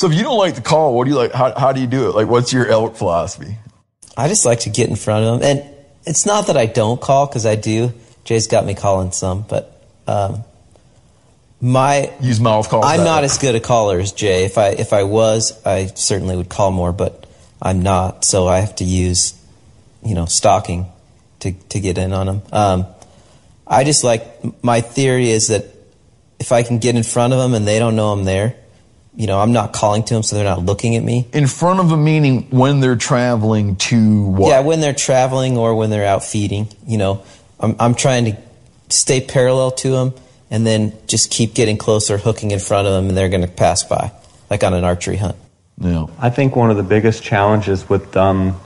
So 0.00 0.08
if 0.08 0.14
you 0.14 0.24
don't 0.24 0.38
like 0.38 0.56
the 0.56 0.60
call, 0.62 0.94
what 0.94 1.04
do 1.04 1.10
you 1.10 1.16
like? 1.16 1.32
How, 1.32 1.56
how 1.56 1.72
do 1.72 1.80
you 1.80 1.86
do 1.86 2.08
it? 2.08 2.16
Like, 2.16 2.26
what's 2.26 2.52
your 2.52 2.66
elk 2.66 2.96
philosophy? 2.96 3.56
I 4.16 4.26
just 4.26 4.44
like 4.44 4.60
to 4.60 4.70
get 4.70 4.90
in 4.90 4.96
front 4.96 5.24
of 5.24 5.40
them, 5.40 5.48
and 5.58 5.74
it's 6.04 6.26
not 6.26 6.48
that 6.48 6.56
I 6.56 6.66
don't 6.66 7.00
call 7.00 7.26
because 7.26 7.46
I 7.46 7.54
do. 7.54 7.92
Jay's 8.24 8.46
got 8.48 8.66
me 8.66 8.74
calling 8.74 9.12
some, 9.12 9.42
but 9.48 9.80
um, 10.08 10.42
My 11.60 12.12
use 12.20 12.40
mouth 12.40 12.68
calls. 12.68 12.84
I'm 12.86 13.04
not 13.04 13.20
way. 13.20 13.26
as 13.26 13.38
good 13.38 13.54
a 13.54 13.60
caller 13.60 14.00
as 14.00 14.10
Jay. 14.12 14.44
If 14.44 14.58
I 14.58 14.68
if 14.70 14.92
I 14.92 15.04
was, 15.04 15.52
I 15.64 15.86
certainly 15.94 16.36
would 16.36 16.48
call 16.48 16.72
more, 16.72 16.92
but 16.92 17.24
I'm 17.60 17.82
not. 17.82 18.24
So 18.24 18.48
I 18.48 18.58
have 18.60 18.74
to 18.76 18.84
use, 18.84 19.34
you 20.04 20.14
know, 20.16 20.26
stalking 20.26 20.86
to 21.42 21.52
to 21.52 21.80
get 21.80 21.98
in 21.98 22.12
on 22.12 22.26
them. 22.26 22.42
Um, 22.50 22.86
I 23.66 23.84
just 23.84 24.04
like 24.04 24.22
my 24.62 24.80
theory 24.80 25.30
is 25.30 25.48
that 25.48 25.66
if 26.38 26.52
I 26.52 26.62
can 26.62 26.78
get 26.78 26.96
in 26.96 27.02
front 27.02 27.32
of 27.32 27.38
them 27.38 27.54
and 27.54 27.66
they 27.66 27.78
don't 27.78 27.94
know 27.94 28.12
I'm 28.12 28.24
there, 28.24 28.56
you 29.14 29.26
know, 29.26 29.38
I'm 29.38 29.52
not 29.52 29.72
calling 29.72 30.02
to 30.04 30.14
them, 30.14 30.22
so 30.22 30.36
they're 30.36 30.44
not 30.44 30.64
looking 30.64 30.96
at 30.96 31.02
me. 31.04 31.28
in 31.32 31.46
front 31.46 31.80
of 31.80 31.88
them, 31.88 32.02
meaning 32.02 32.48
when 32.50 32.80
they're 32.80 32.96
traveling 32.96 33.76
to 33.76 34.24
what? 34.24 34.48
Yeah, 34.48 34.60
when 34.60 34.80
they're 34.80 34.94
traveling 34.94 35.56
or 35.56 35.74
when 35.74 35.90
they're 35.90 36.06
out 36.06 36.24
feeding, 36.24 36.68
you 36.86 36.98
know, 36.98 37.22
I'm 37.60 37.76
I'm 37.78 37.94
trying 37.94 38.24
to 38.26 38.36
stay 38.88 39.20
parallel 39.20 39.70
to 39.72 39.90
them 39.90 40.14
and 40.50 40.66
then 40.66 40.92
just 41.06 41.30
keep 41.30 41.54
getting 41.54 41.78
closer, 41.78 42.18
hooking 42.18 42.50
in 42.50 42.58
front 42.58 42.86
of 42.86 42.92
them, 42.92 43.08
and 43.08 43.16
they're 43.16 43.30
going 43.30 43.42
to 43.42 43.48
pass 43.48 43.84
by, 43.84 44.12
like 44.50 44.62
on 44.62 44.74
an 44.74 44.84
archery 44.84 45.16
hunt. 45.16 45.36
Yeah. 45.78 46.06
I 46.18 46.28
think 46.30 46.54
one 46.54 46.70
of 46.70 46.76
the 46.76 46.82
biggest 46.82 47.22
challenges 47.22 47.88
with 47.88 48.16
um, 48.16 48.60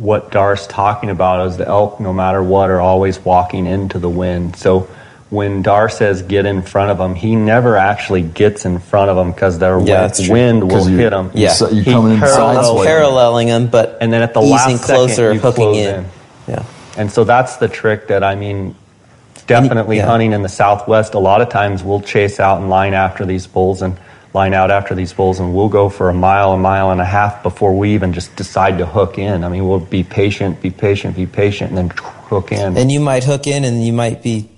what 0.00 0.30
Darr's 0.30 0.66
talking 0.66 1.10
about 1.10 1.46
is 1.48 1.58
the 1.58 1.68
elk, 1.68 2.00
no 2.00 2.12
matter 2.12 2.42
what, 2.42 2.70
are 2.70 2.80
always 2.80 3.18
walking 3.20 3.66
into 3.66 3.98
the 3.98 4.08
wind. 4.08 4.56
So 4.56 4.88
when 5.28 5.62
Darr 5.62 5.90
says 5.90 6.22
get 6.22 6.46
in 6.46 6.62
front 6.62 6.90
of 6.90 6.96
them, 6.96 7.14
he 7.14 7.36
never 7.36 7.76
actually 7.76 8.22
gets 8.22 8.64
in 8.64 8.78
front 8.78 9.10
of 9.10 9.16
them 9.16 9.30
because 9.30 9.58
their 9.58 9.72
Yeah, 9.72 9.76
wind, 9.76 9.88
that's 9.88 10.22
true. 10.22 10.32
wind 10.32 10.62
will 10.64 10.70
'Cause 10.70 10.88
you- 10.88 10.96
hit 10.96 11.10
them. 11.10 11.30
Yeah, 11.34 11.50
so- 11.50 11.68
you're 11.68 11.84
coming 11.84 12.14
in 12.14 12.18
parallels. 12.18 12.86
Paralleling 12.86 13.48
them, 13.48 13.66
but 13.66 13.98
and 14.00 14.10
then 14.10 14.22
at 14.22 14.32
the 14.32 14.40
easing 14.40 14.52
last 14.78 14.84
closer, 14.84 15.14
second, 15.14 15.34
you 15.34 15.40
hooking 15.40 15.74
in. 15.74 15.94
in. 15.96 16.04
Yeah. 16.48 16.62
And 16.96 17.12
so 17.12 17.24
that's 17.24 17.56
the 17.56 17.68
trick 17.68 18.08
that 18.08 18.24
I 18.24 18.34
mean, 18.36 18.74
definitely 19.46 19.98
yeah. 19.98 20.06
hunting 20.06 20.32
in 20.32 20.42
the 20.42 20.48
Southwest. 20.48 21.12
A 21.12 21.18
lot 21.18 21.42
of 21.42 21.50
times 21.50 21.84
we'll 21.84 22.00
chase 22.00 22.40
out 22.40 22.58
and 22.58 22.70
line 22.70 22.94
after 22.94 23.26
these 23.26 23.46
bulls 23.46 23.82
and 23.82 23.96
line 24.32 24.54
out 24.54 24.70
after 24.70 24.94
these 24.94 25.12
bulls, 25.12 25.40
and 25.40 25.54
we'll 25.54 25.68
go 25.68 25.88
for 25.88 26.08
a 26.08 26.14
mile, 26.14 26.52
a 26.52 26.58
mile 26.58 26.90
and 26.90 27.00
a 27.00 27.04
half 27.04 27.42
before 27.42 27.76
we 27.76 27.94
even 27.94 28.12
just 28.12 28.34
decide 28.36 28.78
to 28.78 28.86
hook 28.86 29.18
in. 29.18 29.44
I 29.44 29.48
mean, 29.48 29.66
we'll 29.66 29.80
be 29.80 30.04
patient, 30.04 30.60
be 30.62 30.70
patient, 30.70 31.16
be 31.16 31.26
patient, 31.26 31.70
and 31.70 31.78
then 31.78 31.90
hook 31.96 32.52
in. 32.52 32.76
And 32.76 32.92
you 32.92 33.00
might 33.00 33.24
hook 33.24 33.46
in, 33.46 33.64
and 33.64 33.84
you 33.84 33.92
might 33.92 34.22
be 34.22 34.48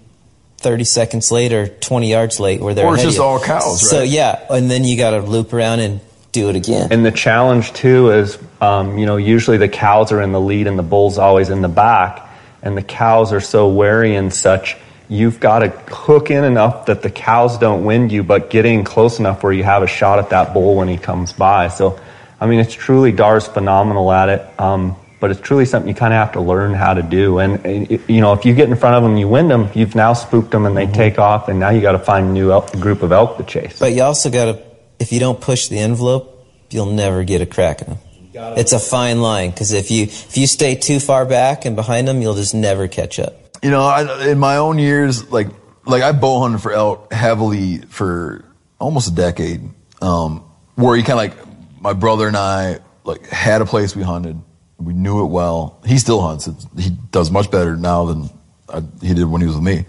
30 0.59 0.85
seconds 0.85 1.33
late 1.33 1.53
or 1.53 1.67
20 1.69 2.11
yards 2.11 2.39
late 2.39 2.61
where 2.61 2.75
they're 2.75 2.87
Or 2.87 2.95
it's 2.95 3.03
ahead 3.03 3.09
of 3.09 3.11
just 3.15 3.19
you. 3.19 3.25
all 3.25 3.41
cows, 3.41 3.89
So 3.91 4.03
yeah, 4.03 4.45
and 4.51 4.71
then 4.71 4.85
you 4.85 4.97
got 4.97 5.11
to 5.11 5.21
loop 5.21 5.53
around 5.53 5.81
and 5.81 6.01
do 6.31 6.49
it 6.51 6.57
again. 6.57 6.93
And 6.93 7.05
the 7.05 7.11
challenge 7.11 7.73
too 7.73 8.11
is, 8.11 8.39
um, 8.61 8.97
you 8.99 9.07
know, 9.07 9.17
usually 9.17 9.57
the 9.57 9.69
cows 9.69 10.13
are 10.13 10.23
in 10.23 10.33
the 10.33 10.41
lead 10.41 10.67
and 10.67 10.79
the 10.79 10.83
bull's 10.85 11.19
always 11.19 11.51
in 11.51 11.63
the 11.63 11.69
back, 11.69 12.29
and 12.63 12.77
the 12.77 12.83
cows 12.83 13.33
are 13.33 13.41
so 13.41 13.69
wary 13.69 14.15
and 14.15 14.33
such. 14.33 14.77
You've 15.13 15.41
got 15.41 15.59
to 15.59 15.69
hook 15.69 16.31
in 16.31 16.43
enough 16.43 16.87
that 16.87 17.03
the 17.03 17.11
cows 17.11 17.59
don't 17.59 17.85
wind 17.85 18.11
you, 18.11 18.23
but 18.23 18.49
get 18.49 18.65
in 18.65 18.83
close 18.83 19.19
enough 19.19 19.43
where 19.43 19.53
you 19.53 19.63
have 19.63 19.83
a 19.83 19.87
shot 19.87 20.19
at 20.19 20.31
that 20.31 20.55
bull 20.55 20.75
when 20.75 20.89
he 20.89 20.97
comes 20.97 21.35
by. 21.35 21.69
So, 21.69 22.01
I 22.41 22.47
mean, 22.47 22.61
it's 22.61 22.73
truly 22.73 23.13
Darr's 23.13 23.47
phenomenal 23.47 24.11
at 24.11 24.31
it, 24.31 24.59
um, 24.59 24.97
but 25.21 25.31
it's 25.31 25.41
truly 25.43 25.67
something 25.67 25.87
you 25.87 25.95
kind 25.95 26.15
of 26.15 26.17
have 26.17 26.33
to 26.33 26.41
learn 26.41 26.73
how 26.73 26.95
to 26.95 27.03
do. 27.03 27.41
And, 27.41 27.63
and, 27.67 27.91
you 28.09 28.23
know, 28.23 28.33
if 28.33 28.47
you 28.47 28.55
get 28.55 28.71
in 28.71 28.77
front 28.77 28.97
of 28.97 29.03
them, 29.03 29.19
you 29.19 29.29
wind 29.29 29.51
them, 29.51 29.69
you've 29.75 29.95
now 29.95 30.15
spooked 30.15 30.51
them, 30.51 30.65
and 30.65 30.75
they 30.75 30.87
take 30.87 31.19
off, 31.19 31.49
and 31.49 31.61
now 31.61 31.69
you 31.69 31.83
got 31.83 31.93
to 31.93 31.99
find 31.99 32.29
a 32.29 32.33
new 32.33 32.51
elk, 32.51 32.73
group 32.81 33.03
of 33.03 33.13
elk 33.13 33.37
to 33.37 33.45
chase. 33.45 33.79
But 33.79 33.93
you 33.93 34.05
also 34.05 34.31
got 34.31 34.47
to, 34.47 34.63
if 34.99 35.13
you 35.13 35.21
don't 35.21 35.43
push 35.43 35.69
the 35.69 35.79
envelope, 35.79 36.49
you'll 36.71 36.87
never 36.87 37.23
get 37.23 37.43
a 37.43 37.47
crack 37.47 37.83
at 37.83 37.89
them. 37.89 37.99
It's 38.35 38.73
a 38.73 38.81
fine 38.81 39.21
line 39.21 39.51
because 39.51 39.73
if 39.73 39.91
you 39.91 40.05
if 40.05 40.39
you 40.39 40.47
stay 40.47 40.75
too 40.75 41.01
far 41.01 41.27
back 41.27 41.67
and 41.67 41.77
behind 41.77 42.09
them, 42.09 42.23
you'll 42.23 42.35
just 42.35 42.55
never 42.55 42.89
catch 42.89 43.19
up. 43.19 43.42
You 43.63 43.71
know, 43.71 43.83
I, 43.83 44.27
in 44.27 44.39
my 44.39 44.57
own 44.57 44.79
years, 44.79 45.31
like 45.31 45.49
like 45.87 46.03
I 46.03 46.13
bow 46.13 46.41
hunted 46.41 46.61
for 46.61 46.73
elk 46.73 47.13
heavily 47.13 47.79
for 47.79 48.45
almost 48.79 49.11
a 49.11 49.15
decade. 49.15 49.63
Um, 50.01 50.45
where 50.75 50.97
you 50.97 51.05
kind 51.05 51.31
of 51.31 51.37
like 51.37 51.81
my 51.81 51.93
brother 51.93 52.27
and 52.27 52.37
I 52.37 52.81
like 53.05 53.27
had 53.29 53.63
a 53.63 53.65
place 53.65 53.95
we 53.95 54.03
hunted. 54.03 54.41
We 54.79 54.95
knew 54.95 55.25
it 55.25 55.29
well. 55.29 55.81
He 55.87 55.99
still 55.99 56.21
hunts. 56.21 56.49
It, 56.49 56.55
he 56.77 56.91
does 56.91 57.31
much 57.31 57.51
better 57.51 57.77
now 57.77 58.07
than 58.07 58.31
I, 58.69 58.83
he 59.01 59.15
did 59.15 59.25
when 59.25 59.41
he 59.41 59.47
was 59.47 59.57
with 59.57 59.65
me. 59.65 59.85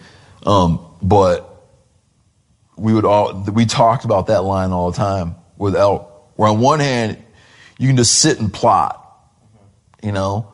Um, 0.45 0.85
but 1.01 1.49
we 2.77 2.93
would 2.93 3.05
all 3.05 3.33
we 3.51 3.65
talked 3.65 4.05
about 4.05 4.27
that 4.27 4.43
line 4.43 4.71
all 4.71 4.91
the 4.91 4.97
time 4.97 5.35
with 5.57 5.75
elk. 5.75 6.09
Where 6.35 6.49
on 6.49 6.59
one 6.59 6.79
hand, 6.79 7.23
you 7.77 7.87
can 7.87 7.97
just 7.97 8.19
sit 8.19 8.39
and 8.39 8.53
plot, 8.53 8.99
you 10.01 10.11
know, 10.11 10.52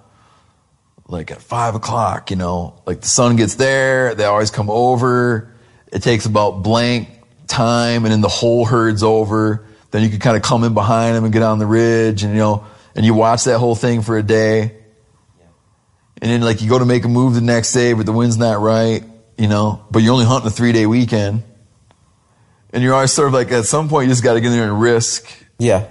like 1.10 1.31
at 1.31 1.41
five 1.41 1.76
o'clock, 1.76 2.30
you 2.30 2.38
know, 2.38 2.81
like 2.86 3.02
the 3.02 3.07
sun 3.07 3.36
gets 3.36 3.56
there, 3.56 4.15
they 4.15 4.26
always 4.26 4.52
come 4.52 4.69
over. 4.69 5.52
It 5.91 6.03
takes 6.03 6.26
about 6.26 6.61
blank 6.64 7.10
time, 7.48 8.06
and 8.06 8.11
then 8.11 8.22
the 8.22 8.30
whole 8.30 8.64
herd's 8.64 9.03
over. 9.03 9.65
Then 9.91 10.03
you 10.03 10.10
can 10.10 10.19
kind 10.19 10.38
of 10.38 10.44
come 10.44 10.64
in 10.64 10.76
behind 10.76 11.15
them 11.15 11.23
and 11.23 11.34
get 11.34 11.41
on 11.41 11.57
the 11.57 11.65
ridge, 11.65 12.23
and 12.23 12.34
you 12.34 12.40
know, 12.40 12.65
and 12.95 13.06
you 13.06 13.15
watch 13.15 13.45
that 13.45 13.57
whole 13.57 13.76
thing 13.76 14.03
for 14.03 14.18
a 14.18 14.23
day. 14.23 14.76
And 16.22 16.30
then 16.30 16.41
like 16.41 16.61
you 16.61 16.69
go 16.69 16.77
to 16.77 16.86
make 16.86 17.06
a 17.06 17.07
move 17.07 17.34
the 17.34 17.41
next 17.41 17.72
day, 17.73 17.94
but 17.94 18.06
the 18.06 18.11
wind's 18.11 18.38
not 18.38 18.60
right, 18.60 19.03
you 19.38 19.48
know, 19.48 19.86
but 19.90 20.03
you're 20.03 20.14
only 20.14 20.26
hunting 20.26 20.48
a 20.48 20.52
three 20.52 20.73
day 20.73 20.86
weekend. 20.86 21.44
And 22.72 22.84
you're 22.84 22.94
always 22.94 23.11
sort 23.11 23.30
of 23.30 23.34
like, 23.34 23.52
at 23.52 23.65
some 23.65 23.90
point, 23.90 24.07
you 24.07 24.11
just 24.11 24.23
got 24.23 24.34
to 24.34 24.41
get 24.41 24.48
in 24.48 24.53
there 24.53 24.68
and 24.68 24.80
risk 24.80 25.27
Yeah, 25.57 25.88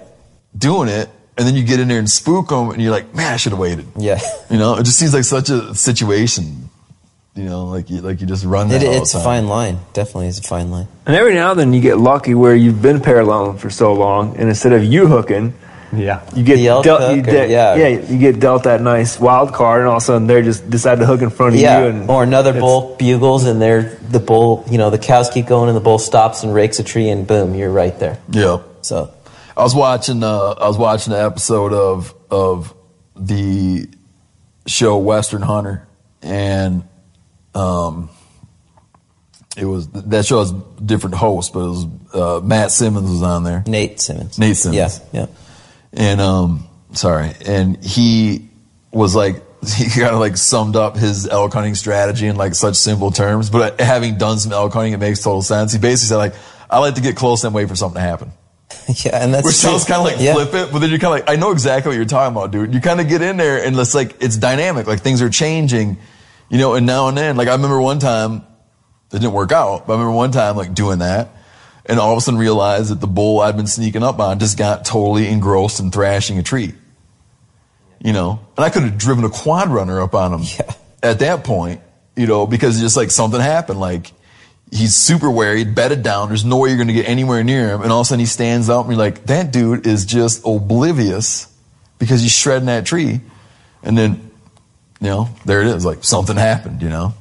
doing 0.57 0.87
it. 0.87 1.09
And 1.39 1.47
then 1.47 1.55
you 1.55 1.63
get 1.63 1.79
in 1.79 1.87
there 1.87 1.97
and 1.99 2.09
spook 2.09 2.49
them, 2.49 2.69
and 2.69 2.81
you're 2.81 2.91
like, 2.91 3.15
man, 3.15 3.33
I 3.33 3.37
should 3.37 3.53
have 3.53 3.59
waited. 3.59 3.87
yeah. 3.97 4.19
You 4.51 4.57
know, 4.57 4.75
it 4.75 4.83
just 4.83 4.99
seems 4.99 5.13
like 5.13 5.23
such 5.23 5.49
a 5.49 5.73
situation. 5.73 6.69
You 7.35 7.45
know, 7.45 7.65
like 7.65 7.89
you 7.89 8.01
like 8.01 8.19
you 8.19 8.27
just 8.27 8.43
run 8.43 8.67
that 8.69 8.83
It, 8.83 8.87
all 8.87 8.95
it's 9.01 9.13
the 9.13 9.19
a 9.19 9.23
fine 9.23 9.47
line. 9.47 9.77
Definitely 9.93 10.27
is 10.27 10.39
a 10.39 10.43
fine 10.43 10.69
line. 10.71 10.87
And 11.05 11.15
every 11.15 11.33
now 11.35 11.51
and 11.51 11.59
then 11.59 11.71
you 11.73 11.79
get 11.79 11.97
lucky 11.97 12.33
where 12.33 12.53
you've 12.53 12.81
been 12.81 12.99
paralleling 12.99 13.57
for 13.57 13.69
so 13.69 13.93
long, 13.93 14.35
and 14.35 14.49
instead 14.49 14.73
of 14.73 14.83
you 14.83 15.07
hooking, 15.07 15.53
yeah. 15.95 16.27
you 16.35 16.43
get 16.43 16.57
dealt, 16.57 16.85
hook 16.85 17.15
you 17.15 17.21
or- 17.21 17.25
de- 17.25 17.49
yeah. 17.49 17.75
yeah, 17.75 17.87
you 17.87 18.17
get 18.19 18.39
dealt 18.41 18.63
that 18.63 18.81
nice 18.81 19.17
wild 19.19 19.53
card, 19.53 19.79
and 19.81 19.87
all 19.87 19.97
of 19.97 20.03
a 20.03 20.05
sudden 20.05 20.27
they 20.27 20.41
just 20.41 20.69
decide 20.69 20.99
to 20.99 21.05
hook 21.05 21.21
in 21.21 21.29
front 21.29 21.55
of 21.55 21.61
Yeah, 21.61 21.79
you. 21.83 21.87
And 21.91 22.09
or 22.09 22.23
another 22.23 22.51
bull 22.51 22.97
bugles, 22.99 23.45
and 23.45 23.61
they're 23.61 23.95
the 24.11 24.19
bull. 24.19 24.65
You 24.69 24.77
know, 24.77 24.89
the 24.89 24.99
cows 24.99 25.29
keep 25.29 25.45
going, 25.47 25.69
and 25.69 25.77
the 25.77 25.81
bull 25.81 25.99
stops 25.99 26.43
and 26.43 26.53
rakes 26.53 26.79
a 26.79 26.83
tree, 26.83 27.07
and 27.09 27.25
boom, 27.25 27.55
you're 27.55 27.71
right 27.71 27.97
there. 27.99 28.19
Yeah. 28.31 28.57
So 28.81 29.13
I 29.59 29.63
was 29.63 29.75
watching. 29.75 30.23
Uh, 30.23 30.51
I 30.51 30.67
was 30.67 30.77
watching 30.77 31.13
an 31.13 31.19
episode 31.19 31.73
of 31.73 32.15
of 32.31 32.73
the 33.15 33.87
show 34.65 34.97
Western 34.97 35.41
Hunter, 35.41 35.87
and 36.21 36.83
um, 37.53 38.09
it 39.57 39.65
was 39.65 39.87
that 39.89 40.25
show 40.25 40.39
has 40.39 40.51
different 40.51 41.15
hosts, 41.15 41.51
but 41.51 41.59
it 41.59 41.69
was 41.69 41.85
uh, 42.13 42.39
Matt 42.41 42.71
Simmons 42.71 43.09
was 43.09 43.21
on 43.21 43.43
there. 43.43 43.63
Nate 43.67 43.99
Simmons. 43.99 44.39
Nate 44.39 44.55
Simmons. 44.55 45.01
Yeah, 45.11 45.19
yeah. 45.21 45.27
and 45.93 46.21
um 46.21 46.67
sorry 46.93 47.33
and 47.45 47.83
he 47.83 48.49
was 48.91 49.15
like 49.15 49.35
he 49.67 49.89
kind 49.99 50.13
of 50.13 50.19
like 50.19 50.37
summed 50.37 50.75
up 50.75 50.95
his 50.97 51.27
elk 51.27 51.53
hunting 51.53 51.75
strategy 51.75 52.27
in 52.27 52.35
like 52.35 52.55
such 52.55 52.75
simple 52.75 53.11
terms 53.11 53.49
but 53.49 53.79
having 53.79 54.17
done 54.17 54.39
some 54.39 54.51
elk 54.51 54.73
hunting 54.73 54.93
it 54.93 54.97
makes 54.97 55.21
total 55.21 55.41
sense 55.41 55.71
he 55.71 55.79
basically 55.79 56.07
said 56.07 56.17
like 56.17 56.33
i 56.69 56.79
like 56.79 56.95
to 56.95 57.01
get 57.01 57.15
close 57.15 57.43
and 57.43 57.53
wait 57.53 57.67
for 57.67 57.75
something 57.75 57.95
to 57.95 58.01
happen 58.01 58.31
Yeah, 59.05 59.23
and 59.23 59.33
that's 59.33 59.45
which 59.45 59.55
sounds 59.55 59.85
kind 59.85 59.99
of 59.99 60.05
like 60.05 60.19
yeah. 60.19 60.35
it, 60.37 60.71
but 60.71 60.79
then 60.79 60.89
you're 60.89 60.99
kind 60.99 61.19
of 61.19 61.27
like 61.27 61.29
i 61.29 61.35
know 61.35 61.51
exactly 61.51 61.89
what 61.89 61.95
you're 61.95 62.05
talking 62.05 62.35
about 62.35 62.51
dude 62.51 62.73
you 62.73 62.81
kind 62.81 62.99
of 62.99 63.07
get 63.07 63.21
in 63.21 63.37
there 63.37 63.63
and 63.63 63.77
it's 63.77 63.95
like 63.95 64.15
it's 64.21 64.37
dynamic 64.37 64.87
like 64.87 65.01
things 65.01 65.21
are 65.21 65.29
changing 65.29 65.97
you 66.49 66.57
know 66.57 66.73
and 66.75 66.85
now 66.85 67.07
and 67.07 67.17
then 67.17 67.35
like 67.35 67.47
i 67.47 67.51
remember 67.53 67.79
one 67.79 67.99
time 67.99 68.37
it 69.11 69.19
didn't 69.19 69.33
work 69.33 69.51
out 69.51 69.85
but 69.87 69.93
i 69.93 69.95
remember 69.95 70.15
one 70.15 70.31
time 70.31 70.55
like 70.55 70.73
doing 70.73 70.99
that 70.99 71.29
and 71.89 71.99
all 71.99 72.11
of 72.11 72.17
a 72.19 72.21
sudden 72.21 72.39
realized 72.39 72.91
that 72.91 73.01
the 73.01 73.07
bull 73.07 73.39
I'd 73.39 73.57
been 73.57 73.67
sneaking 73.67 74.03
up 74.03 74.19
on 74.19 74.37
just 74.37 74.57
got 74.57 74.85
totally 74.85 75.27
engrossed 75.27 75.79
in 75.79 75.89
thrashing 75.89 76.37
a 76.37 76.43
tree. 76.43 76.73
You 77.99 78.13
know, 78.13 78.39
and 78.55 78.63
I 78.63 78.69
could 78.69 78.83
have 78.83 78.97
driven 78.97 79.25
a 79.25 79.29
quad 79.29 79.69
runner 79.69 79.99
up 79.99 80.13
on 80.13 80.33
him 80.33 80.41
Yeah. 80.59 80.73
at 81.03 81.19
that 81.19 81.43
point, 81.43 81.81
you 82.15 82.27
know, 82.27 82.45
because 82.45 82.79
just 82.79 82.95
like 82.95 83.09
something 83.11 83.41
happened. 83.41 83.79
Like 83.79 84.11
he's 84.71 84.95
super 84.95 85.29
wary, 85.29 85.63
bedded 85.63 86.03
down. 86.03 86.29
There's 86.29 86.45
no 86.45 86.57
way 86.57 86.69
you're 86.69 86.77
going 86.77 86.87
to 86.87 86.93
get 86.93 87.07
anywhere 87.07 87.43
near 87.43 87.69
him. 87.69 87.81
And 87.81 87.91
all 87.91 88.01
of 88.01 88.05
a 88.05 88.07
sudden 88.07 88.19
he 88.19 88.25
stands 88.25 88.69
up 88.69 88.85
and 88.85 88.93
you're 88.93 88.99
like, 88.99 89.25
that 89.25 89.51
dude 89.51 89.87
is 89.87 90.05
just 90.05 90.45
oblivious 90.45 91.51
because 91.97 92.21
he's 92.21 92.31
shredding 92.31 92.67
that 92.67 92.85
tree. 92.85 93.21
And 93.83 93.97
then, 93.97 94.31
you 95.01 95.07
know, 95.07 95.29
there 95.45 95.61
it 95.61 95.67
is. 95.67 95.85
Like 95.85 96.03
something 96.03 96.35
happened, 96.35 96.81
you 96.81 96.89
know? 96.89 97.13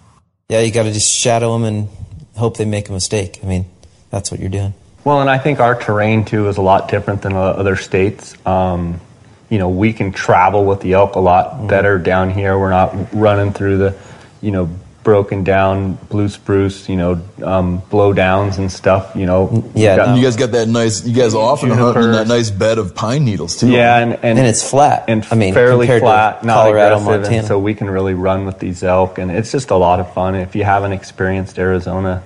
Yeah, 0.48 0.60
you 0.60 0.72
got 0.72 0.84
to 0.84 0.92
just 0.92 1.14
shadow 1.14 1.52
them 1.52 1.64
and 1.64 1.88
hope 2.36 2.56
they 2.56 2.64
make 2.64 2.88
a 2.88 2.92
mistake. 2.92 3.40
I 3.42 3.46
mean, 3.46 3.66
that's 4.10 4.30
what 4.30 4.40
you're 4.40 4.48
doing. 4.48 4.74
Well, 5.04 5.20
and 5.20 5.30
I 5.30 5.38
think 5.38 5.60
our 5.60 5.80
terrain 5.80 6.24
too 6.24 6.48
is 6.48 6.56
a 6.56 6.62
lot 6.62 6.88
different 6.88 7.22
than 7.22 7.34
other 7.34 7.76
states. 7.76 8.34
Um, 8.46 9.00
you 9.48 9.58
know, 9.58 9.70
we 9.70 9.92
can 9.92 10.12
travel 10.12 10.64
with 10.64 10.80
the 10.80 10.92
elk 10.92 11.14
a 11.14 11.20
lot 11.20 11.66
better 11.66 11.98
down 11.98 12.30
here. 12.30 12.58
We're 12.58 12.70
not 12.70 13.14
running 13.14 13.52
through 13.52 13.78
the, 13.78 13.98
you 14.42 14.50
know, 14.50 14.70
broken 15.08 15.42
down 15.42 15.94
blue 16.10 16.28
spruce, 16.28 16.86
you 16.86 16.96
know, 16.96 17.18
um, 17.42 17.78
blow 17.88 18.12
downs 18.12 18.58
and 18.58 18.70
stuff. 18.70 19.12
You 19.14 19.24
know, 19.24 19.64
Yeah, 19.74 19.96
got- 19.96 20.06
no. 20.06 20.12
And 20.12 20.18
you 20.20 20.24
guys 20.26 20.36
got 20.36 20.50
that 20.52 20.68
nice, 20.68 21.02
you 21.06 21.14
guys 21.14 21.34
often 21.34 21.70
hunt 21.70 21.96
in 21.96 22.12
that 22.12 22.28
nice 22.28 22.50
bed 22.50 22.76
of 22.76 22.94
pine 22.94 23.24
needles 23.24 23.56
too. 23.56 23.68
yeah, 23.68 23.96
and, 23.96 24.12
and 24.22 24.38
And 24.38 24.46
it's 24.46 24.68
flat. 24.68 25.04
and 25.08 25.26
I 25.30 25.34
mean, 25.34 25.54
fairly 25.54 25.86
flat, 25.86 26.44
not 26.44 26.64
Colorado, 26.64 26.96
aggressive, 27.00 27.22
Montana. 27.22 27.46
so 27.48 27.58
we 27.58 27.74
can 27.74 27.88
really 27.88 28.12
run 28.12 28.44
with 28.44 28.58
these 28.58 28.82
elk, 28.82 29.18
and 29.18 29.30
it's 29.30 29.50
just 29.50 29.70
a 29.70 29.76
lot 29.76 29.98
of 29.98 30.12
fun. 30.12 30.34
If 30.34 30.54
you 30.54 30.64
haven't 30.64 30.92
experienced 30.92 31.58
Arizona, 31.58 32.22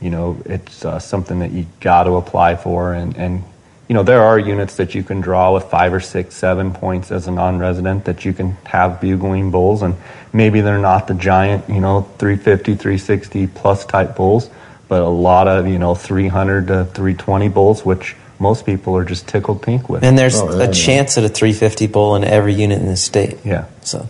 you 0.00 0.10
know, 0.10 0.36
it's 0.44 0.84
uh, 0.84 0.98
something 0.98 1.38
that 1.38 1.52
you 1.52 1.66
got 1.80 2.02
to 2.04 2.16
apply 2.16 2.56
for. 2.56 2.92
And, 2.94 3.16
and, 3.16 3.44
you 3.88 3.94
know, 3.94 4.02
there 4.02 4.22
are 4.22 4.38
units 4.38 4.76
that 4.76 4.94
you 4.94 5.02
can 5.02 5.20
draw 5.20 5.52
with 5.52 5.64
five 5.64 5.92
or 5.92 6.00
six, 6.00 6.34
seven 6.34 6.72
points 6.72 7.10
as 7.12 7.26
a 7.26 7.30
non 7.30 7.58
resident 7.58 8.06
that 8.06 8.24
you 8.24 8.32
can 8.32 8.52
have 8.64 9.00
bugling 9.00 9.50
bulls. 9.50 9.82
And 9.82 9.94
maybe 10.32 10.60
they're 10.62 10.78
not 10.78 11.06
the 11.06 11.14
giant, 11.14 11.68
you 11.68 11.80
know, 11.80 12.02
350, 12.18 12.74
360 12.76 13.46
plus 13.48 13.84
type 13.84 14.16
bulls, 14.16 14.48
but 14.88 15.02
a 15.02 15.08
lot 15.08 15.48
of, 15.48 15.66
you 15.66 15.78
know, 15.78 15.94
300 15.94 16.66
to 16.68 16.84
320 16.86 17.48
bulls, 17.48 17.84
which 17.84 18.16
most 18.38 18.64
people 18.66 18.96
are 18.96 19.04
just 19.04 19.28
tickled 19.28 19.62
pink 19.62 19.88
with. 19.88 20.02
And 20.02 20.18
there's 20.18 20.40
Oh, 20.40 20.50
yeah, 20.50 20.64
a 20.64 20.66
yeah. 20.66 20.72
chance 20.72 21.18
at 21.18 21.24
a 21.24 21.28
350 21.28 21.86
bull 21.88 22.16
in 22.16 22.24
every 22.24 22.54
unit 22.54 22.80
in 22.80 22.86
the 22.86 22.96
state. 22.96 23.38
Yeah. 23.44 23.66
So 23.82 24.08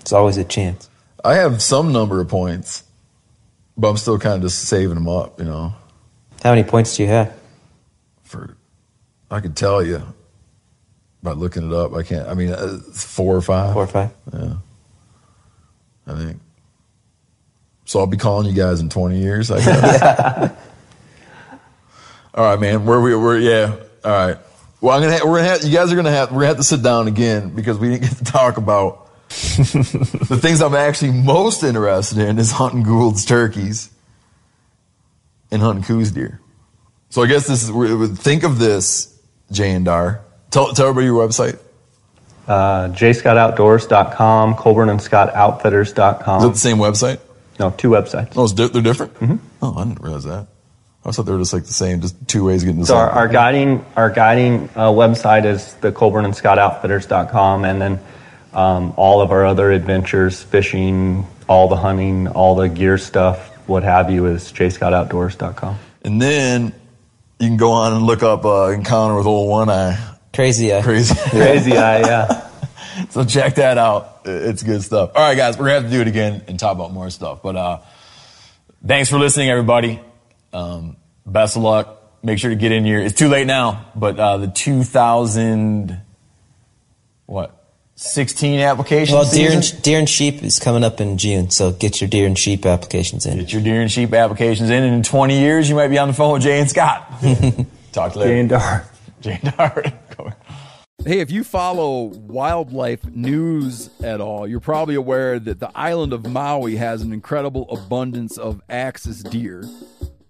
it's 0.00 0.12
always 0.12 0.36
a 0.36 0.44
chance. 0.44 0.88
I 1.24 1.34
have 1.36 1.62
some 1.62 1.92
number 1.92 2.20
of 2.20 2.28
points, 2.28 2.82
but 3.76 3.88
I'm 3.88 3.96
still 3.96 4.18
kind 4.18 4.36
of 4.36 4.42
just 4.42 4.62
saving 4.68 4.94
them 4.94 5.08
up, 5.08 5.38
you 5.38 5.46
know. 5.46 5.72
How 6.42 6.50
many 6.50 6.62
points 6.64 6.96
do 6.96 7.02
you 7.04 7.08
have? 7.08 7.32
For 8.22 8.54
I 9.30 9.40
could 9.40 9.56
tell 9.56 9.82
you 9.82 10.02
by 11.22 11.32
looking 11.32 11.70
it 11.70 11.74
up. 11.74 11.94
I 11.94 12.02
can't. 12.02 12.28
I 12.28 12.34
mean, 12.34 12.50
uh, 12.50 12.78
four 12.92 13.36
or 13.36 13.42
five. 13.42 13.72
Four 13.72 13.84
or 13.84 13.88
five? 13.88 14.10
Yeah, 14.32 14.54
I 16.06 16.14
think. 16.14 16.40
So 17.86 18.00
I'll 18.00 18.06
be 18.06 18.16
calling 18.16 18.46
you 18.46 18.54
guys 18.54 18.80
in 18.80 18.88
20 18.88 19.18
years. 19.18 19.50
I 19.50 19.58
guess. 19.58 20.52
All 22.34 22.44
right, 22.44 22.58
man. 22.58 22.84
Where 22.84 23.00
we? 23.00 23.14
We're 23.14 23.38
yeah. 23.38 23.76
All 24.04 24.10
right. 24.10 24.38
Well, 24.80 24.96
I'm 24.96 25.02
gonna. 25.02 25.18
Ha- 25.18 25.24
we're 25.24 25.38
gonna. 25.38 25.48
Have, 25.48 25.64
you 25.64 25.72
guys 25.72 25.92
are 25.92 25.96
gonna 25.96 26.10
have. 26.10 26.30
We're 26.30 26.40
gonna 26.40 26.48
have 26.48 26.56
to 26.56 26.64
sit 26.64 26.82
down 26.82 27.06
again 27.08 27.50
because 27.54 27.78
we 27.78 27.88
didn't 27.88 28.02
get 28.02 28.18
to 28.18 28.24
talk 28.24 28.56
about 28.56 29.08
the 29.28 30.38
things 30.40 30.60
I'm 30.60 30.74
actually 30.74 31.12
most 31.12 31.62
interested 31.62 32.18
in 32.18 32.38
is 32.38 32.50
hunting 32.50 32.82
Gould's 32.82 33.24
turkeys 33.24 33.88
and 35.50 35.62
hunting 35.62 35.84
Coues 35.84 36.10
deer. 36.10 36.40
So 37.10 37.22
I 37.22 37.26
guess 37.28 37.46
this 37.46 37.68
is. 37.68 38.18
Think 38.18 38.42
of 38.42 38.58
this, 38.58 39.13
Jay 39.50 39.72
and 39.72 39.84
Darr. 39.86 40.20
Tell 40.50 40.72
tell 40.72 40.86
everybody 40.88 41.06
your 41.06 41.26
website. 41.26 41.58
Uh, 42.46 42.88
jscottoutdoors.com, 42.88 44.54
Colburn 44.56 44.90
and 44.90 45.00
Scott 45.00 45.28
Is 45.30 45.90
it 45.90 45.94
the 45.94 46.54
same 46.56 46.76
website? 46.76 47.18
No, 47.58 47.70
two 47.70 47.88
websites. 47.90 48.32
Oh, 48.36 48.46
di- 48.48 48.68
they're 48.68 48.82
different. 48.82 49.14
Mm-hmm. 49.14 49.36
Oh, 49.62 49.74
I 49.76 49.84
didn't 49.84 50.02
realize 50.02 50.24
that. 50.24 50.48
I 51.06 51.10
thought 51.10 51.22
they 51.24 51.32
were 51.32 51.38
just 51.38 51.52
like 51.52 51.64
the 51.64 51.72
same, 51.72 52.00
just 52.00 52.16
two 52.28 52.44
ways 52.44 52.62
of 52.62 52.66
getting 52.66 52.80
the 52.80 52.86
So 52.86 52.94
same. 52.94 53.00
our, 53.00 53.10
our 53.10 53.28
guiding 53.28 53.84
our 53.96 54.10
guiding 54.10 54.68
uh, 54.74 54.88
website 54.88 55.44
is 55.44 55.74
the 55.74 55.92
Colburn 55.92 56.24
and 56.24 56.34
Scott 56.34 56.58
Outfitters.com, 56.58 57.64
and 57.64 57.80
then 57.80 58.00
um, 58.52 58.92
all 58.96 59.20
of 59.20 59.30
our 59.30 59.44
other 59.46 59.70
adventures, 59.70 60.42
fishing, 60.42 61.26
all 61.48 61.68
the 61.68 61.76
hunting, 61.76 62.28
all 62.28 62.54
the 62.54 62.68
gear 62.68 62.96
stuff, 62.98 63.50
what 63.68 63.82
have 63.82 64.10
you, 64.10 64.26
is 64.26 64.50
jscottoutdoors.com. 64.52 65.78
and 66.02 66.20
then 66.20 66.72
you 67.44 67.50
can 67.50 67.58
go 67.58 67.72
on 67.72 67.92
and 67.92 68.06
look 68.06 68.22
up 68.22 68.44
uh, 68.44 68.70
Encounter 68.70 69.16
with 69.16 69.26
Old 69.26 69.50
One 69.50 69.68
Eye. 69.68 70.16
Crazy 70.32 70.74
eye. 70.74 70.80
Crazy. 70.82 71.14
Crazy 71.28 71.76
eye, 71.76 72.00
yeah. 72.00 72.50
so 73.10 73.24
check 73.24 73.56
that 73.56 73.76
out. 73.76 74.22
It's 74.24 74.62
good 74.62 74.82
stuff. 74.82 75.10
All 75.14 75.22
right, 75.22 75.36
guys, 75.36 75.58
we're 75.58 75.66
gonna 75.66 75.82
have 75.82 75.84
to 75.84 75.90
do 75.90 76.00
it 76.00 76.08
again 76.08 76.42
and 76.48 76.58
talk 76.58 76.74
about 76.74 76.92
more 76.92 77.10
stuff. 77.10 77.42
But 77.42 77.56
uh, 77.56 77.80
thanks 78.84 79.10
for 79.10 79.18
listening, 79.18 79.50
everybody. 79.50 80.00
Um, 80.54 80.96
best 81.26 81.56
of 81.56 81.62
luck. 81.62 82.00
Make 82.22 82.38
sure 82.38 82.48
to 82.48 82.56
get 82.56 82.72
in 82.72 82.86
here. 82.86 83.00
It's 83.00 83.16
too 83.16 83.28
late 83.28 83.46
now, 83.46 83.86
but 83.94 84.18
uh, 84.18 84.38
the 84.38 84.48
2000 84.48 86.00
what 87.26 87.63
16 87.96 88.60
applications. 88.60 89.14
Well, 89.14 89.30
deer 89.30 89.52
and, 89.52 89.82
deer 89.82 89.98
and 89.98 90.08
sheep 90.08 90.42
is 90.42 90.58
coming 90.58 90.82
up 90.82 91.00
in 91.00 91.16
June, 91.16 91.50
so 91.50 91.70
get 91.70 92.00
your 92.00 92.10
deer 92.10 92.26
and 92.26 92.36
sheep 92.36 92.66
applications 92.66 93.24
in. 93.24 93.38
Get 93.38 93.52
your 93.52 93.62
deer 93.62 93.80
and 93.80 93.90
sheep 93.90 94.12
applications 94.12 94.68
in, 94.70 94.82
and 94.82 94.94
in 94.96 95.02
20 95.02 95.38
years, 95.38 95.68
you 95.68 95.76
might 95.76 95.88
be 95.88 95.98
on 95.98 96.08
the 96.08 96.14
phone 96.14 96.34
with 96.34 96.42
Jay 96.42 96.60
and 96.60 96.68
Scott. 96.68 97.08
Talk 97.92 98.12
to 98.12 98.18
you 98.18 98.24
later. 98.24 98.34
Jane 98.34 98.48
Darr. 98.48 98.84
Jay 99.20 99.38
and 99.42 99.54
Darr. 99.54 99.92
Hey, 101.04 101.20
if 101.20 101.30
you 101.30 101.44
follow 101.44 102.04
wildlife 102.04 103.04
news 103.04 103.90
at 104.02 104.22
all, 104.22 104.48
you're 104.48 104.58
probably 104.58 104.94
aware 104.94 105.38
that 105.38 105.60
the 105.60 105.70
island 105.74 106.14
of 106.14 106.26
Maui 106.26 106.76
has 106.76 107.02
an 107.02 107.12
incredible 107.12 107.70
abundance 107.70 108.38
of 108.38 108.62
axis 108.70 109.22
deer. 109.22 109.68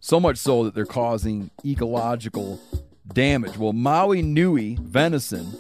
So 0.00 0.18
much 0.18 0.36
so 0.36 0.64
that 0.64 0.74
they're 0.74 0.84
causing 0.84 1.52
ecological 1.64 2.60
damage. 3.06 3.56
Well, 3.56 3.72
Maui 3.72 4.20
Nui 4.20 4.76
venison 4.80 5.56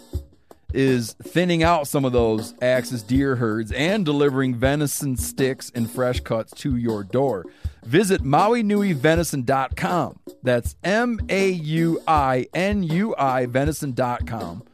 is 0.74 1.14
thinning 1.22 1.62
out 1.62 1.86
some 1.86 2.04
of 2.04 2.12
those 2.12 2.54
axis 2.60 3.02
deer 3.02 3.36
herds 3.36 3.72
and 3.72 4.04
delivering 4.04 4.54
venison 4.54 5.16
sticks 5.16 5.70
and 5.74 5.90
fresh 5.90 6.20
cuts 6.20 6.52
to 6.52 6.76
your 6.76 7.04
door. 7.04 7.44
Visit 7.84 8.22
MauiNuiVenison.com. 8.22 10.20
That's 10.42 10.76
M 10.82 11.20
A 11.28 11.48
U 11.50 12.00
I 12.06 12.46
N 12.52 12.82
U 12.82 13.14
I 13.16 13.46
Venison.com. 13.46 14.64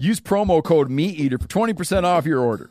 Use 0.00 0.20
promo 0.20 0.62
code 0.62 0.88
MeatEater 0.88 1.40
for 1.40 1.48
20% 1.48 2.04
off 2.04 2.24
your 2.24 2.40
order. 2.40 2.70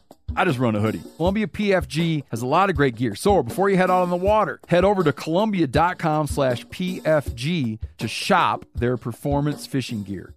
I 0.35 0.45
just 0.45 0.59
run 0.59 0.75
a 0.75 0.79
hoodie. 0.79 1.01
Columbia 1.17 1.47
PFG 1.47 2.23
has 2.29 2.41
a 2.41 2.47
lot 2.47 2.69
of 2.69 2.75
great 2.75 2.95
gear. 2.95 3.15
So 3.15 3.43
before 3.43 3.69
you 3.69 3.77
head 3.77 3.91
out 3.91 4.03
on 4.03 4.09
the 4.09 4.15
water, 4.15 4.59
head 4.67 4.83
over 4.83 5.03
to 5.03 5.13
Columbia.com 5.13 6.27
slash 6.27 6.65
PFG 6.67 7.79
to 7.97 8.07
shop 8.07 8.65
their 8.73 8.97
performance 8.97 9.67
fishing 9.67 10.03
gear. 10.03 10.33